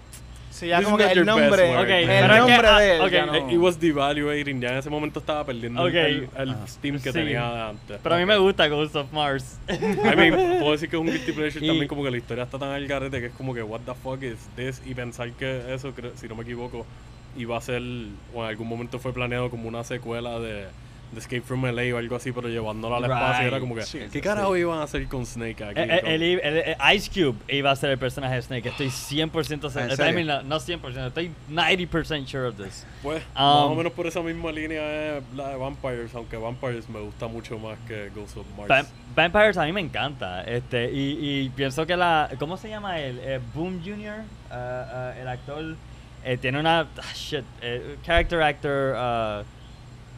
Sí, 0.51 0.69
ya 0.69 0.79
This 0.79 0.85
como 0.87 0.97
que 0.97 1.05
el 1.11 1.27
nombre, 1.27 1.69
work. 1.69 1.81
Ok, 1.83 1.89
el 1.91 2.07
pero 2.07 2.25
es 2.25 2.31
que, 2.31 2.39
nombre 2.39 2.69
ah, 2.69 2.79
de 2.79 2.95
él 2.97 3.01
ok, 3.03 3.11
ya 3.11 3.27
no- 3.27 3.35
Eh, 3.35 3.45
It 3.53 3.59
was 3.59 3.79
devaluating, 3.81 4.61
ya 4.61 4.71
en 4.71 4.79
ese 4.79 4.89
momento 4.89 5.19
estaba 5.19 5.45
perdiendo 5.45 5.87
el- 5.87 5.89
Ok. 5.89 5.95
el, 5.95 6.29
el 6.43 6.51
Ajá. 6.51 6.67
steam 6.69 6.95
que 7.01 7.13
Sí. 7.13 7.19
tenía 7.19 7.69
antes. 7.71 7.99
Pero 8.03 8.15
a 8.15 8.19
mí 8.19 8.25
me 8.25 8.39
gusta 8.39 8.69
Ghost 8.69 8.95
of 8.97 9.13
Mars. 9.13 9.59
I 9.69 10.17
mean, 10.17 10.61
puedo 10.61 10.73
decir 10.73 10.89
que 10.89 10.97
es 10.97 11.01
un 11.01 11.09
guilty 11.09 11.33
pleasure 11.33 11.61
Y- 11.65 11.69
también 11.69 11.89
como 11.89 12.05
que 12.05 12.11
la 12.13 12.17
historia 12.17 12.45
está 12.45 12.59
tan 12.59 12.71
al 12.71 12.87
garete 12.87 13.21
que 13.21 13.27
es 13.27 13.33
como 13.33 13.53
que 13.53 13.63
what 13.65 13.81
the 13.85 13.93
fuck 13.95 14.23
is 14.23 14.37
this 14.57 14.81
y 14.87 14.95
pensar 14.95 15.31
que 15.33 15.75
eso, 15.75 15.93
creo- 15.93 16.13
si 16.17 16.27
no 16.29 16.37
me 16.37 16.43
equivoco, 16.45 16.87
iba 17.37 17.57
a 17.57 17.61
ser 17.61 17.83
o 18.35 18.43
en 18.43 18.49
algún 18.49 18.69
momento 18.69 18.99
fue 18.99 19.13
planeado 19.13 19.51
como 19.51 19.69
una 19.69 19.85
secuela 19.85 20.39
de, 20.41 20.67
de 21.13 21.21
Escape 21.21 21.43
from 21.43 21.65
LA 21.65 21.95
o 21.95 21.99
algo 21.99 22.17
así, 22.17 22.33
pero 22.33 22.49
llevándola 22.49 22.97
al 22.97 23.05
espacio 23.05 23.39
Right. 23.43 23.49
era 23.49 23.61
como 23.61 23.75
que 23.77 23.83
Sí, 23.83 23.99
¿qué 23.99 24.11
sí, 24.11 24.21
carajo 24.21 24.57
iban 24.57 24.81
a 24.81 24.83
hacer 24.83 25.07
con 25.07 25.25
Snake 25.27 25.63
aquí? 25.63 25.81
Eh, 25.81 25.85
eh, 25.89 26.01
el, 26.07 26.23
el- 26.23 26.41
el- 26.41 26.77
Ice 26.97 27.09
Cube 27.11 27.37
iba 27.49 27.71
a 27.71 27.77
ser 27.77 27.91
el 27.91 27.99
personaje 27.99 28.35
de 28.35 28.43
Snake. 28.43 28.69
Estoy 28.69 28.89
100% 28.89 29.67
¿En 29.67 29.71
seguro. 29.71 30.11
I 30.11 30.13
mean, 30.13 30.27
no, 30.27 30.43
no 30.43 30.57
100%, 30.59 31.07
estoy 31.09 31.31
90% 31.51 32.27
sure 32.27 32.49
of 32.49 32.57
this. 32.57 32.85
Pues, 33.03 33.23
más 33.35 33.45
o 33.45 33.71
Um, 33.71 33.77
menos 33.79 33.93
por 33.93 34.07
esa 34.09 34.23
misma 34.23 34.51
línea 34.51 35.19
es 35.19 35.23
la 35.37 35.51
de 35.51 35.57
Vampires, 35.57 36.13
aunque 36.15 36.37
Vampires 36.37 36.89
me 36.89 36.99
gusta 37.01 37.29
mucho 37.29 37.59
más 37.59 37.79
que 37.87 38.11
Ghost 38.15 38.37
of 38.39 38.47
Mars. 38.57 38.69
Vam- 38.71 38.87
Vampires 39.15 39.57
a 39.57 39.65
mí 39.67 39.73
me 39.73 39.81
encanta. 39.83 40.43
Este, 40.43 40.91
y, 40.93 41.43
y 41.45 41.49
pienso 41.51 41.87
que 41.87 41.97
la. 41.97 42.29
¿Cómo 42.41 42.57
se 42.57 42.69
llama 42.69 42.99
él? 42.99 43.21
Eh, 43.23 43.39
Boom 43.55 43.81
Jr., 43.85 44.25
uh, 44.51 44.55
uh, 44.55 45.21
el 45.21 45.29
actor. 45.29 45.77
Eh, 46.25 46.37
tiene 46.39 46.61
una. 46.61 46.81
ah, 46.81 46.87
shit. 47.15 47.45
eh, 47.63 47.97
character 48.05 48.43
actor. 48.43 48.95
uh, 48.97 49.45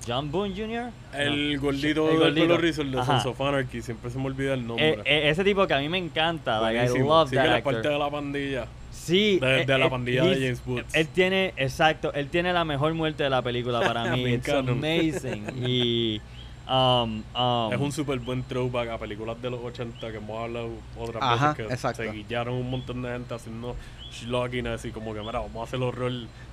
John 0.07 0.30
Boone 0.30 0.55
Jr. 0.55 0.91
el 1.14 1.55
No. 1.57 1.61
gordito 1.62 2.05
El 2.05 2.11
del 2.11 2.18
gordito. 2.20 2.47
pelo 2.47 2.57
rizo, 2.59 2.83
el 2.83 2.93
de. 2.93 3.05
Sons 3.05 3.26
of 3.26 3.41
Anarchy, 3.41 3.83
siempre 3.83 4.09
se 4.11 4.18
me 4.18 4.26
olvida 4.26 4.55
el 4.55 4.64
nombre. 4.64 4.91
Eh, 4.91 5.03
eh, 5.05 5.30
ese 5.30 5.43
tipo 5.43 5.66
que 5.66 5.74
a 5.74 5.78
mí 5.80 5.89
me 5.89 5.99
encanta. 5.99 6.61
Like, 6.61 6.85
I 6.95 6.99
love 7.01 7.28
sí, 7.28 7.35
that 7.35 7.43
que 7.43 7.49
la 7.49 7.57
actor. 7.57 7.72
parte 7.74 7.89
de 7.89 7.99
la 7.99 8.11
pandilla. 8.11 8.66
Sí, 8.93 9.39
De- 9.41 9.62
eh, 9.62 9.66
de 9.66 9.78
la 9.78 9.91
pandilla 9.91 10.24
de 10.24 10.35
James 10.35 10.62
Woods. 10.64 10.95
Él 10.95 11.09
tiene, 11.09 11.53
exacto, 11.57 12.12
él 12.14 12.28
tiene 12.28 12.53
la 12.53 12.64
mejor 12.64 12.95
muerte 12.95 13.24
de 13.24 13.30
la 13.30 13.43
película 13.43 13.80
para 13.80 14.05
mí. 14.16 14.24
It's 14.35 14.49
amazing. 14.49 15.45
y 15.66 16.20
um, 16.68 17.22
um, 17.37 17.72
Es 17.72 17.80
un 17.80 17.91
súper 17.93 18.18
buen 18.20 18.43
throwback 18.45 18.89
a 18.91 18.99
películas 18.99 19.41
de 19.43 19.51
los 19.51 19.61
80 19.61 20.11
que 20.12 20.16
hemos 20.18 20.41
hablado 20.41 20.70
otras 20.99 21.20
Ajá, 21.22 21.49
veces 21.53 21.66
que 21.66 21.72
exacto. 21.74 22.03
se 22.05 22.11
guillaron 22.12 22.55
un 22.55 22.70
montón 22.70 23.03
de 23.03 23.11
gente 23.11 23.35
haciendo 23.35 23.74
schlockiness 24.12 24.84
y 24.84 24.90
como 24.90 25.12
que 25.14 25.20
mira, 25.20 25.40
vamos 25.40 25.57
a 25.57 25.64
hacer 25.64 25.80
horror, 25.80 26.11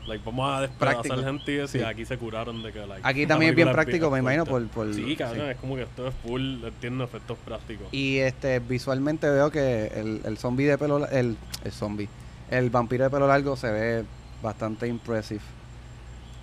like, 0.08 0.24
vamos 0.26 0.50
a 0.58 0.62
despedazar 0.62 1.24
gente 1.24 1.64
y 1.64 1.68
Sí. 1.68 1.82
aquí 1.84 2.06
se 2.06 2.18
curaron 2.18 2.62
de 2.64 2.72
que 2.72 2.86
like, 2.86 3.02
Aquí 3.04 3.26
también 3.26 3.52
es 3.52 3.56
bien 3.56 3.72
práctico, 3.72 4.10
me 4.10 4.20
imagino, 4.20 4.46
por- 4.46 4.68
por- 4.68 4.94
Sí, 4.94 5.16
cabrón, 5.16 5.46
sí. 5.46 5.52
es 5.52 5.58
como 5.58 5.76
que 5.76 5.84
esto 5.84 6.08
es 6.08 6.14
full, 6.24 6.64
entiendo, 6.64 7.04
efectos 7.04 7.38
prácticos. 7.46 7.88
Y 7.92 8.18
este 8.20 8.60
visualmente 8.60 9.30
veo 9.30 9.50
que 9.52 9.88
el, 9.88 10.22
el 10.26 10.38
zombie 10.38 10.66
de 10.66 10.78
pelo 10.78 11.08
el, 11.10 11.38
el 11.64 11.72
zombie, 11.72 12.10
el 12.50 12.70
vampiro 12.70 13.04
de 13.06 13.10
pelo 13.10 13.28
largo 13.28 13.56
se 13.56 13.72
ve 13.72 14.04
bastante 14.42 14.88
impressive. 14.88 15.42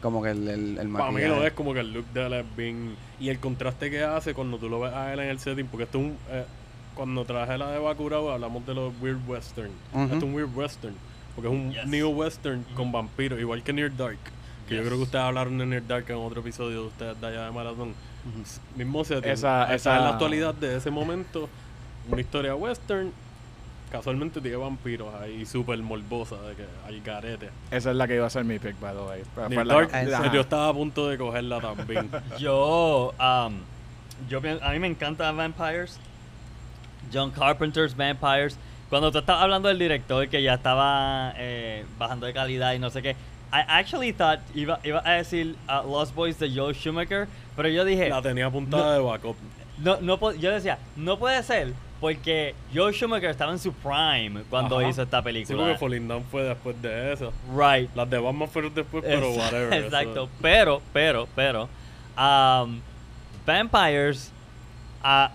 Como 0.02 0.22
que 0.22 0.30
el, 0.30 0.48
el, 0.48 0.78
el 0.78 0.88
Para 0.88 1.10
mí 1.10 1.20
lo 1.22 1.46
es 1.46 1.52
como 1.52 1.74
que 1.74 1.80
el 1.80 1.92
look 1.92 2.06
de 2.14 2.24
él 2.26 2.32
es 2.32 2.56
bien... 2.56 2.96
Y 3.20 3.28
el 3.28 3.38
contraste 3.38 3.90
que 3.90 4.02
hace 4.02 4.32
cuando 4.32 4.56
tú 4.56 4.70
lo 4.70 4.80
ves 4.80 4.94
a 4.94 5.12
él 5.12 5.20
en 5.20 5.28
el 5.28 5.38
setting, 5.38 5.66
porque 5.66 5.84
esto 5.84 5.98
es 5.98 6.04
un... 6.06 6.16
eh, 6.30 6.44
cuando 6.94 7.24
traje 7.24 7.56
la 7.58 7.70
de 7.70 7.78
Bakurao 7.78 8.30
hablamos 8.30 8.64
de 8.66 8.74
los 8.74 8.92
Weird 9.00 9.20
Western. 9.28 9.70
Ujú. 9.92 10.02
Esto 10.04 10.16
es 10.16 10.22
un 10.22 10.34
Weird 10.34 10.54
Western. 10.56 10.94
Porque 11.34 11.48
es 11.48 11.54
un 11.54 11.72
Yes. 11.72 11.86
Neo 11.86 12.08
Western 12.10 12.64
con 12.74 12.90
vampiros, 12.92 13.38
igual 13.40 13.62
que 13.62 13.72
Near 13.72 13.96
Dark. 13.96 14.18
Que 14.68 14.74
yo 14.76 14.80
Yes. 14.82 14.88
creo 14.88 14.98
que 14.98 15.04
ustedes 15.04 15.24
hablaron 15.24 15.56
de 15.58 15.66
Near 15.66 15.86
Dark 15.86 16.04
en 16.08 16.16
otro 16.16 16.40
episodio 16.40 16.82
de 16.82 16.86
ustedes 16.88 17.20
de 17.20 17.26
allá 17.26 17.44
de 17.46 17.50
Maratón. 17.52 17.94
Mismo 18.76 19.04
setting. 19.04 19.30
Esa- 19.30 19.64
Esa, 19.64 19.74
esa- 19.74 19.96
es 19.96 20.02
la 20.02 20.08
actualidad 20.10 20.54
de 20.54 20.76
ese 20.76 20.90
momento. 20.90 21.48
Una 22.10 22.20
historia 22.20 22.54
western. 22.54 23.12
Casualmente 23.90 24.40
tiene 24.40 24.56
vampiros 24.56 25.12
ahí, 25.16 25.44
súper 25.46 25.76
morbosa, 25.82 26.36
de 26.42 26.54
que 26.54 26.64
al 26.86 27.00
garete. 27.00 27.50
Esa 27.72 27.90
es 27.90 27.96
la 27.96 28.06
que 28.06 28.14
iba 28.16 28.26
a 28.26 28.30
ser 28.30 28.44
mi 28.44 28.58
pick, 28.60 28.78
by 28.78 28.94
the 28.94 29.00
way. 29.02 29.22
Fue 29.34 29.64
la- 29.64 29.74
Dark, 29.74 29.90
Ajá. 29.92 30.32
yo 30.32 30.40
estaba 30.42 30.68
a 30.68 30.72
punto 30.72 31.08
de 31.08 31.18
cogerla 31.18 31.60
también. 31.60 32.08
Yo, 32.38 33.12
um, 33.18 33.54
yo 34.28 34.38
a 34.62 34.70
mí 34.72 34.78
me 34.78 34.86
encantan 34.86 35.36
Vampires. 35.36 35.98
John 37.12 37.30
Carpenter's 37.30 37.96
Vampires. 37.96 38.56
Cuando 38.88 39.12
tú 39.12 39.18
estabas 39.18 39.42
hablando 39.44 39.68
del 39.68 39.78
director 39.78 40.28
que 40.28 40.42
ya 40.42 40.54
estaba 40.54 41.32
eh, 41.36 41.84
bajando 41.98 42.26
de 42.26 42.32
calidad 42.32 42.72
y 42.74 42.78
no 42.78 42.90
sé 42.90 43.02
qué, 43.02 43.10
I 43.52 43.62
actually 43.68 44.12
thought 44.12 44.40
iba, 44.54 44.78
iba 44.84 45.00
a 45.04 45.12
decir 45.14 45.54
uh, 45.68 45.86
Lost 45.88 46.14
Boys 46.14 46.38
de 46.38 46.50
Joe 46.54 46.72
Schumacher, 46.74 47.28
pero 47.56 47.68
yo 47.68 47.84
dije, 47.84 48.08
la 48.08 48.22
tenía 48.22 48.46
apuntada 48.46 48.94
de 48.94 49.00
backup. 49.00 49.36
no, 49.78 49.98
no, 50.00 50.32
yo 50.34 50.50
decía, 50.52 50.78
no 50.96 51.18
puede 51.18 51.42
ser 51.42 51.72
porque 52.00 52.54
Joe 52.74 52.92
Schumacher 52.92 53.30
estaba 53.30 53.52
en 53.52 53.58
su 53.58 53.72
prime 53.74 54.42
cuando 54.48 54.78
Ajá. 54.78 54.88
hizo 54.88 55.02
esta 55.02 55.18
Sí, 55.18 55.24
película. 55.24 55.58
porque 55.58 55.78
Falling 55.78 56.08
Down 56.08 56.24
fue 56.30 56.42
después 56.44 56.80
de 56.80 57.12
eso. 57.12 57.32
right. 57.54 57.90
Las 57.94 58.08
de 58.08 58.18
Batman 58.18 58.48
fueron 58.48 58.74
después, 58.74 59.04
pero 59.06 59.26
Exa- 59.32 59.36
whatever. 59.38 59.72
eso- 59.74 59.86
Exacto, 59.86 60.28
pero, 60.40 60.82
pero, 60.92 61.28
pero, 61.36 61.68
um, 62.16 62.80
Vampires 63.46 64.32
ah, 65.02 65.30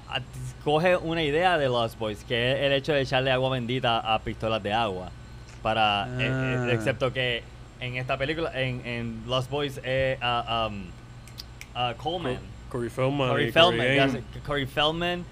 coge 0.64 0.98
una 0.98 1.24
idea 1.24 1.58
de 1.58 1.68
Lost 1.68 1.98
Boys, 2.00 2.24
que 2.24 2.54
es 2.54 2.60
el 2.60 2.74
hecho 2.74 2.94
de 2.94 3.02
echarle 3.02 3.32
agua 3.32 3.50
bendita 3.50 4.00
a 4.00 4.20
pistolas 4.20 4.62
de 4.62 4.74
agua. 4.74 5.10
Para, 5.62 6.08
eh, 6.20 6.28
eh, 6.28 6.58
Ah. 6.70 6.74
excepto 6.74 7.12
que 7.12 7.44
en 7.80 7.98
esta 7.98 8.18
película, 8.18 8.52
en, 8.54 8.86
en 8.86 9.24
Lost 9.28 9.50
Boys, 9.50 9.80
es 9.84 10.18
ah, 10.22 10.68
um, 10.70 10.84
ah, 11.74 11.94
Coleman. 11.98 12.38
Corey 12.70 12.90
Feldman. 12.90 13.30
Corey 13.30 13.52
Feldman, 13.52 14.12
sé, 14.12 14.24
Corey 14.46 14.66
Feldman 14.66 15.26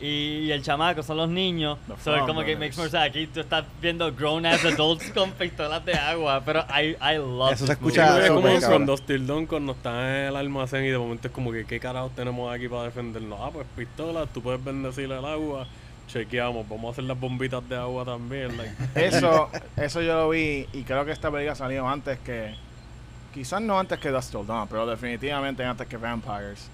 y 0.00 0.50
el 0.50 0.62
chamaco 0.62 1.02
son 1.02 1.18
los 1.18 1.28
niños. 1.28 1.78
The 1.86 1.94
So, 2.02 2.16
es 2.16 2.22
como 2.22 2.42
que 2.42 2.56
makes 2.56 2.76
more 2.76 2.88
sense. 2.88 3.06
Aquí 3.06 3.26
tú 3.26 3.40
estás 3.40 3.64
viendo 3.80 4.10
grown 4.12 4.46
ass 4.46 4.64
adults 4.64 5.10
con 5.10 5.32
pistolas 5.32 5.84
de 5.84 5.94
agua, 5.94 6.42
pero 6.44 6.64
I, 6.70 6.96
I 7.00 7.16
love 7.18 7.52
Eso 7.52 7.66
se 7.66 7.72
escucha 7.72 8.16
Sí, 8.16 8.22
es 8.24 8.30
como 8.30 8.48
cuando 8.66 8.96
Steel 8.96 9.26
Dawn, 9.26 9.46
cuando 9.46 9.72
está 9.72 10.08
en 10.08 10.28
el 10.28 10.36
almacén 10.36 10.84
y 10.84 10.88
de 10.88 10.98
momento 10.98 11.28
es 11.28 11.34
como 11.34 11.52
que 11.52 11.64
qué 11.66 11.78
carajos 11.78 12.12
tenemos 12.14 12.52
aquí 12.52 12.68
para 12.68 12.84
defendernos. 12.84 13.38
Ah, 13.42 13.50
pues 13.52 13.66
pistolas, 13.76 14.28
tú 14.32 14.42
puedes 14.42 14.62
bendecir 14.62 15.04
el 15.04 15.24
agua. 15.24 15.66
Chequeamos, 16.08 16.68
vamos 16.68 16.88
a 16.88 16.90
hacer 16.92 17.04
las 17.04 17.20
bombitas 17.20 17.68
de 17.68 17.76
agua 17.76 18.04
también. 18.04 18.56
like. 18.56 18.74
Eso, 18.94 19.48
eso 19.76 20.02
yo 20.02 20.14
lo 20.14 20.28
vi 20.30 20.66
y 20.72 20.82
creo 20.82 21.04
que 21.04 21.12
esta 21.12 21.30
película 21.30 21.54
salió 21.54 21.88
antes 21.88 22.18
que. 22.20 22.54
Quizás 23.32 23.62
no 23.62 23.78
antes 23.78 23.98
que 24.00 24.08
Dust 24.08 24.32
Till 24.32 24.44
Dawn, 24.44 24.66
pero 24.66 24.86
definitivamente 24.86 25.62
antes 25.62 25.86
que 25.86 25.96
Vampires. 25.96 26.68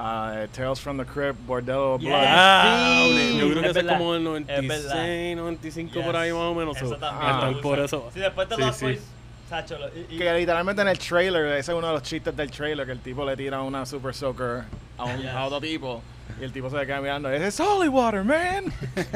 Ah, 0.00 0.32
eh, 0.36 0.48
Tales 0.54 0.78
from 0.80 0.96
the 0.96 1.04
Crypt, 1.04 1.40
Bordello 1.44 1.94
of 1.96 2.00
Yes. 2.00 2.08
Blood. 2.08 2.24
Ah, 2.24 3.04
Sí, 3.08 3.36
yo 3.38 3.50
creo 3.50 3.62
que 3.62 3.70
es 3.70 3.76
es 3.76 3.84
como 3.84 4.14
el 4.14 4.20
es 4.20 4.24
96, 4.24 4.84
verdad. 4.86 5.36
95 5.36 5.94
Yes. 5.94 6.04
por 6.06 6.16
ahí 6.16 6.32
más 6.32 6.40
o 6.42 6.54
menos. 6.54 6.76
Eso 6.76 6.88
so, 6.90 6.96
también 6.98 7.36
me 7.36 7.46
gusta. 7.48 7.62
por 7.62 7.78
eso. 7.80 8.10
Sí, 8.14 8.20
después 8.20 8.48
de 8.48 8.54
Sí, 8.54 8.60
Lost 8.60 8.78
sí. 8.78 8.84
Boys, 8.84 9.00
Sacho, 9.48 9.76
lo- 9.78 9.88
y- 9.88 10.06
y- 10.10 10.18
Que 10.18 10.32
literalmente 10.34 10.82
en 10.82 10.88
el 10.88 10.98
trailer, 10.98 11.46
ese 11.58 11.72
es 11.72 11.76
uno 11.78 11.86
de 11.88 11.92
los 11.94 12.02
chistes 12.04 12.36
del 12.36 12.48
trailer, 12.50 12.86
que 12.86 12.92
el 12.92 13.00
tipo 13.00 13.24
le 13.24 13.36
tira 13.36 13.60
una 13.62 13.84
super 13.86 14.14
soaker 14.14 14.62
a, 14.98 15.04
un, 15.04 15.16
Yes. 15.20 15.30
a 15.32 15.44
otro 15.46 15.60
tipo 15.60 16.00
y 16.40 16.44
el 16.44 16.52
tipo 16.52 16.70
se 16.70 16.76
le 16.76 16.86
queda 16.86 17.00
mirando. 17.00 17.28
Es 17.30 17.58
holy 17.58 17.88
water, 17.88 18.22
man. 18.22 18.66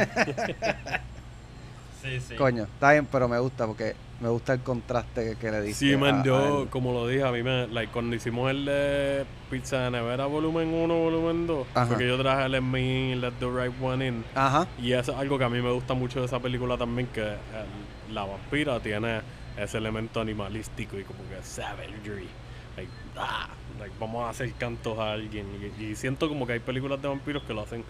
sí, 2.03 2.21
sí. 2.21 2.35
Coño, 2.37 2.65
está 2.65 2.93
bien, 2.93 3.07
pero 3.07 3.29
me 3.29 3.39
gusta 3.39 3.67
porque 3.67 3.95
me 4.23 4.29
gusta 4.29 4.53
el 4.55 4.61
contraste 4.61 5.31
que, 5.31 5.37
que 5.37 5.51
le 5.51 5.63
diste. 5.63 5.91
Sí, 5.91 5.97
man, 5.97 6.21
a- 6.21 6.25
yo, 6.25 6.69
como 6.71 6.93
lo 6.93 7.07
dije, 7.09 7.25
a 7.25 7.33
mí 7.33 7.43
me, 7.43 7.67
like, 7.69 7.93
cuando 7.93 8.15
hicimos 8.15 8.51
el 8.51 8.65
de 8.65 9.25
Pizza 9.51 9.81
de 9.81 9.91
Nevera 9.91 10.27
volumen 10.27 10.69
1, 10.73 10.95
volumen 10.95 11.47
2, 11.47 11.67
Ajá. 11.75 11.87
fue 11.87 11.99
que 11.99 12.07
yo 12.09 12.17
traje 12.19 12.47
el 12.47 12.53
Let 12.53 12.61
Me 12.61 13.13
In, 13.13 13.21
Let 13.21 13.33
the 13.41 13.47
Right 13.51 13.75
One 13.83 14.07
In. 14.07 14.25
Ajá. 14.35 14.67
Y 14.81 14.93
eso 14.93 15.13
es 15.13 15.19
algo 15.19 15.39
que 15.39 15.45
a 15.45 15.49
mí 15.49 15.61
me 15.61 15.73
gusta 15.73 15.95
mucho 15.95 16.21
de 16.21 16.27
esa 16.27 16.39
película 16.39 16.79
también, 16.79 17.09
que 17.09 17.21
el- 17.23 18.15
la 18.15 18.25
vampira 18.25 18.79
tiene 18.81 19.21
ese 19.59 19.79
elemento 19.79 20.21
animalístico 20.21 20.99
y 20.99 21.05
como 21.05 21.19
que 21.29 21.43
savagery. 21.43 22.29
Like, 22.77 22.91
ah, 23.19 23.49
like, 23.79 23.95
vamos 24.01 24.25
a 24.25 24.31
hacer 24.31 24.53
cantos 24.55 24.99
a 24.99 25.13
alguien. 25.13 25.47
Y, 25.79 25.85
y 25.85 25.97
siento 25.97 26.29
como 26.29 26.47
que 26.47 26.55
hay 26.55 26.61
películas 26.61 27.03
de 27.03 27.09
vampiros 27.09 27.43
que 27.43 27.53
lo 27.53 27.63
hacen. 27.63 27.85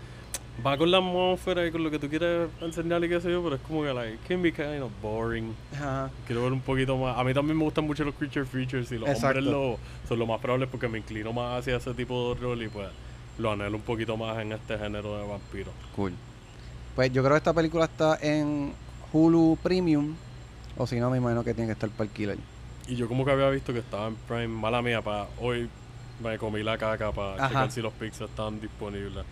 Va 0.64 0.76
con 0.76 0.90
la 0.90 0.98
atmósfera 0.98 1.66
y 1.66 1.72
con 1.72 1.82
lo 1.82 1.90
que 1.90 1.98
tú 1.98 2.08
quieres 2.08 2.48
enseñar 2.60 3.02
y 3.02 3.08
qué 3.08 3.20
sé 3.20 3.30
yo, 3.30 3.42
pero 3.42 3.56
es 3.56 3.62
como 3.62 3.82
que, 3.82 3.92
like, 3.92 4.18
can 4.28 4.42
be 4.42 4.52
kind 4.52 4.82
of 4.82 4.92
boring. 5.00 5.54
Ajá. 5.74 6.10
Quiero 6.26 6.42
ver 6.44 6.52
un 6.52 6.60
poquito 6.60 6.96
más. 6.98 7.18
A 7.18 7.24
mí 7.24 7.32
también 7.32 7.56
me 7.56 7.64
gustan 7.64 7.86
mucho 7.86 8.04
los 8.04 8.14
creature 8.14 8.44
features 8.44 8.92
y 8.92 8.98
los 8.98 9.08
Exacto. 9.08 9.38
hombres 9.38 9.44
lobos 9.46 9.80
son 10.06 10.18
lo 10.18 10.26
más 10.26 10.40
probable 10.40 10.66
porque 10.66 10.88
me 10.88 10.98
inclino 10.98 11.32
más 11.32 11.60
hacia 11.60 11.76
ese 11.76 11.94
tipo 11.94 12.34
de 12.34 12.40
rol 12.40 12.62
y 12.62 12.68
pues 12.68 12.86
lo 13.38 13.50
anhelo 13.50 13.76
un 13.76 13.82
poquito 13.82 14.16
más 14.18 14.38
en 14.40 14.52
este 14.52 14.76
género 14.78 15.16
de 15.16 15.26
vampiros. 15.26 15.72
Cool. 15.96 16.12
Pues 16.94 17.10
yo 17.12 17.22
creo 17.22 17.32
que 17.34 17.38
esta 17.38 17.54
película 17.54 17.86
está 17.86 18.18
en 18.20 18.74
Hulu 19.12 19.56
Premium. 19.62 20.14
O 20.76 20.86
si 20.86 21.00
no, 21.00 21.10
me 21.10 21.16
imagino 21.16 21.42
que 21.42 21.54
tiene 21.54 21.68
que 21.68 21.72
estar 21.72 21.88
para 21.90 22.08
alquiler. 22.10 22.38
Y 22.86 22.96
yo 22.96 23.08
como 23.08 23.24
que 23.24 23.30
había 23.30 23.48
visto 23.48 23.72
que 23.72 23.78
estaba 23.78 24.08
en 24.08 24.16
Prime, 24.16 24.48
mala 24.48 24.82
mía, 24.82 25.00
para 25.00 25.28
hoy 25.40 25.68
me 26.22 26.36
comí 26.38 26.62
la 26.62 26.76
caca 26.76 27.10
para 27.10 27.34
Ajá. 27.36 27.48
checar 27.48 27.70
si 27.70 27.80
los 27.80 27.92
Pixels 27.94 28.28
estaban 28.30 28.60
disponibles. 28.60 29.24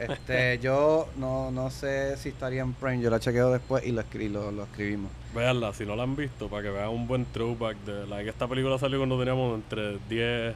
Este, 0.00 0.58
yo 0.62 1.08
no, 1.16 1.50
no 1.50 1.70
sé 1.70 2.16
si 2.16 2.30
estaría 2.30 2.62
en 2.62 2.72
Prime. 2.72 3.00
Yo 3.02 3.10
la 3.10 3.20
chequeo 3.20 3.50
después 3.52 3.84
y 3.86 3.92
lo, 3.92 4.00
escri 4.00 4.28
lo, 4.28 4.50
lo 4.50 4.64
escribimos. 4.64 5.10
Veanla, 5.34 5.72
si 5.74 5.84
no 5.86 5.94
la 5.94 6.02
han 6.04 6.16
visto, 6.16 6.48
para 6.48 6.62
que 6.62 6.70
vean 6.70 6.88
un 6.88 7.06
buen 7.06 7.24
throwback 7.26 7.76
de 7.84 8.06
la 8.06 8.22
que 8.22 8.30
esta 8.30 8.48
película 8.48 8.78
salió 8.78 8.98
cuando 8.98 9.18
teníamos 9.18 9.54
entre 9.54 9.98
10, 10.08 10.54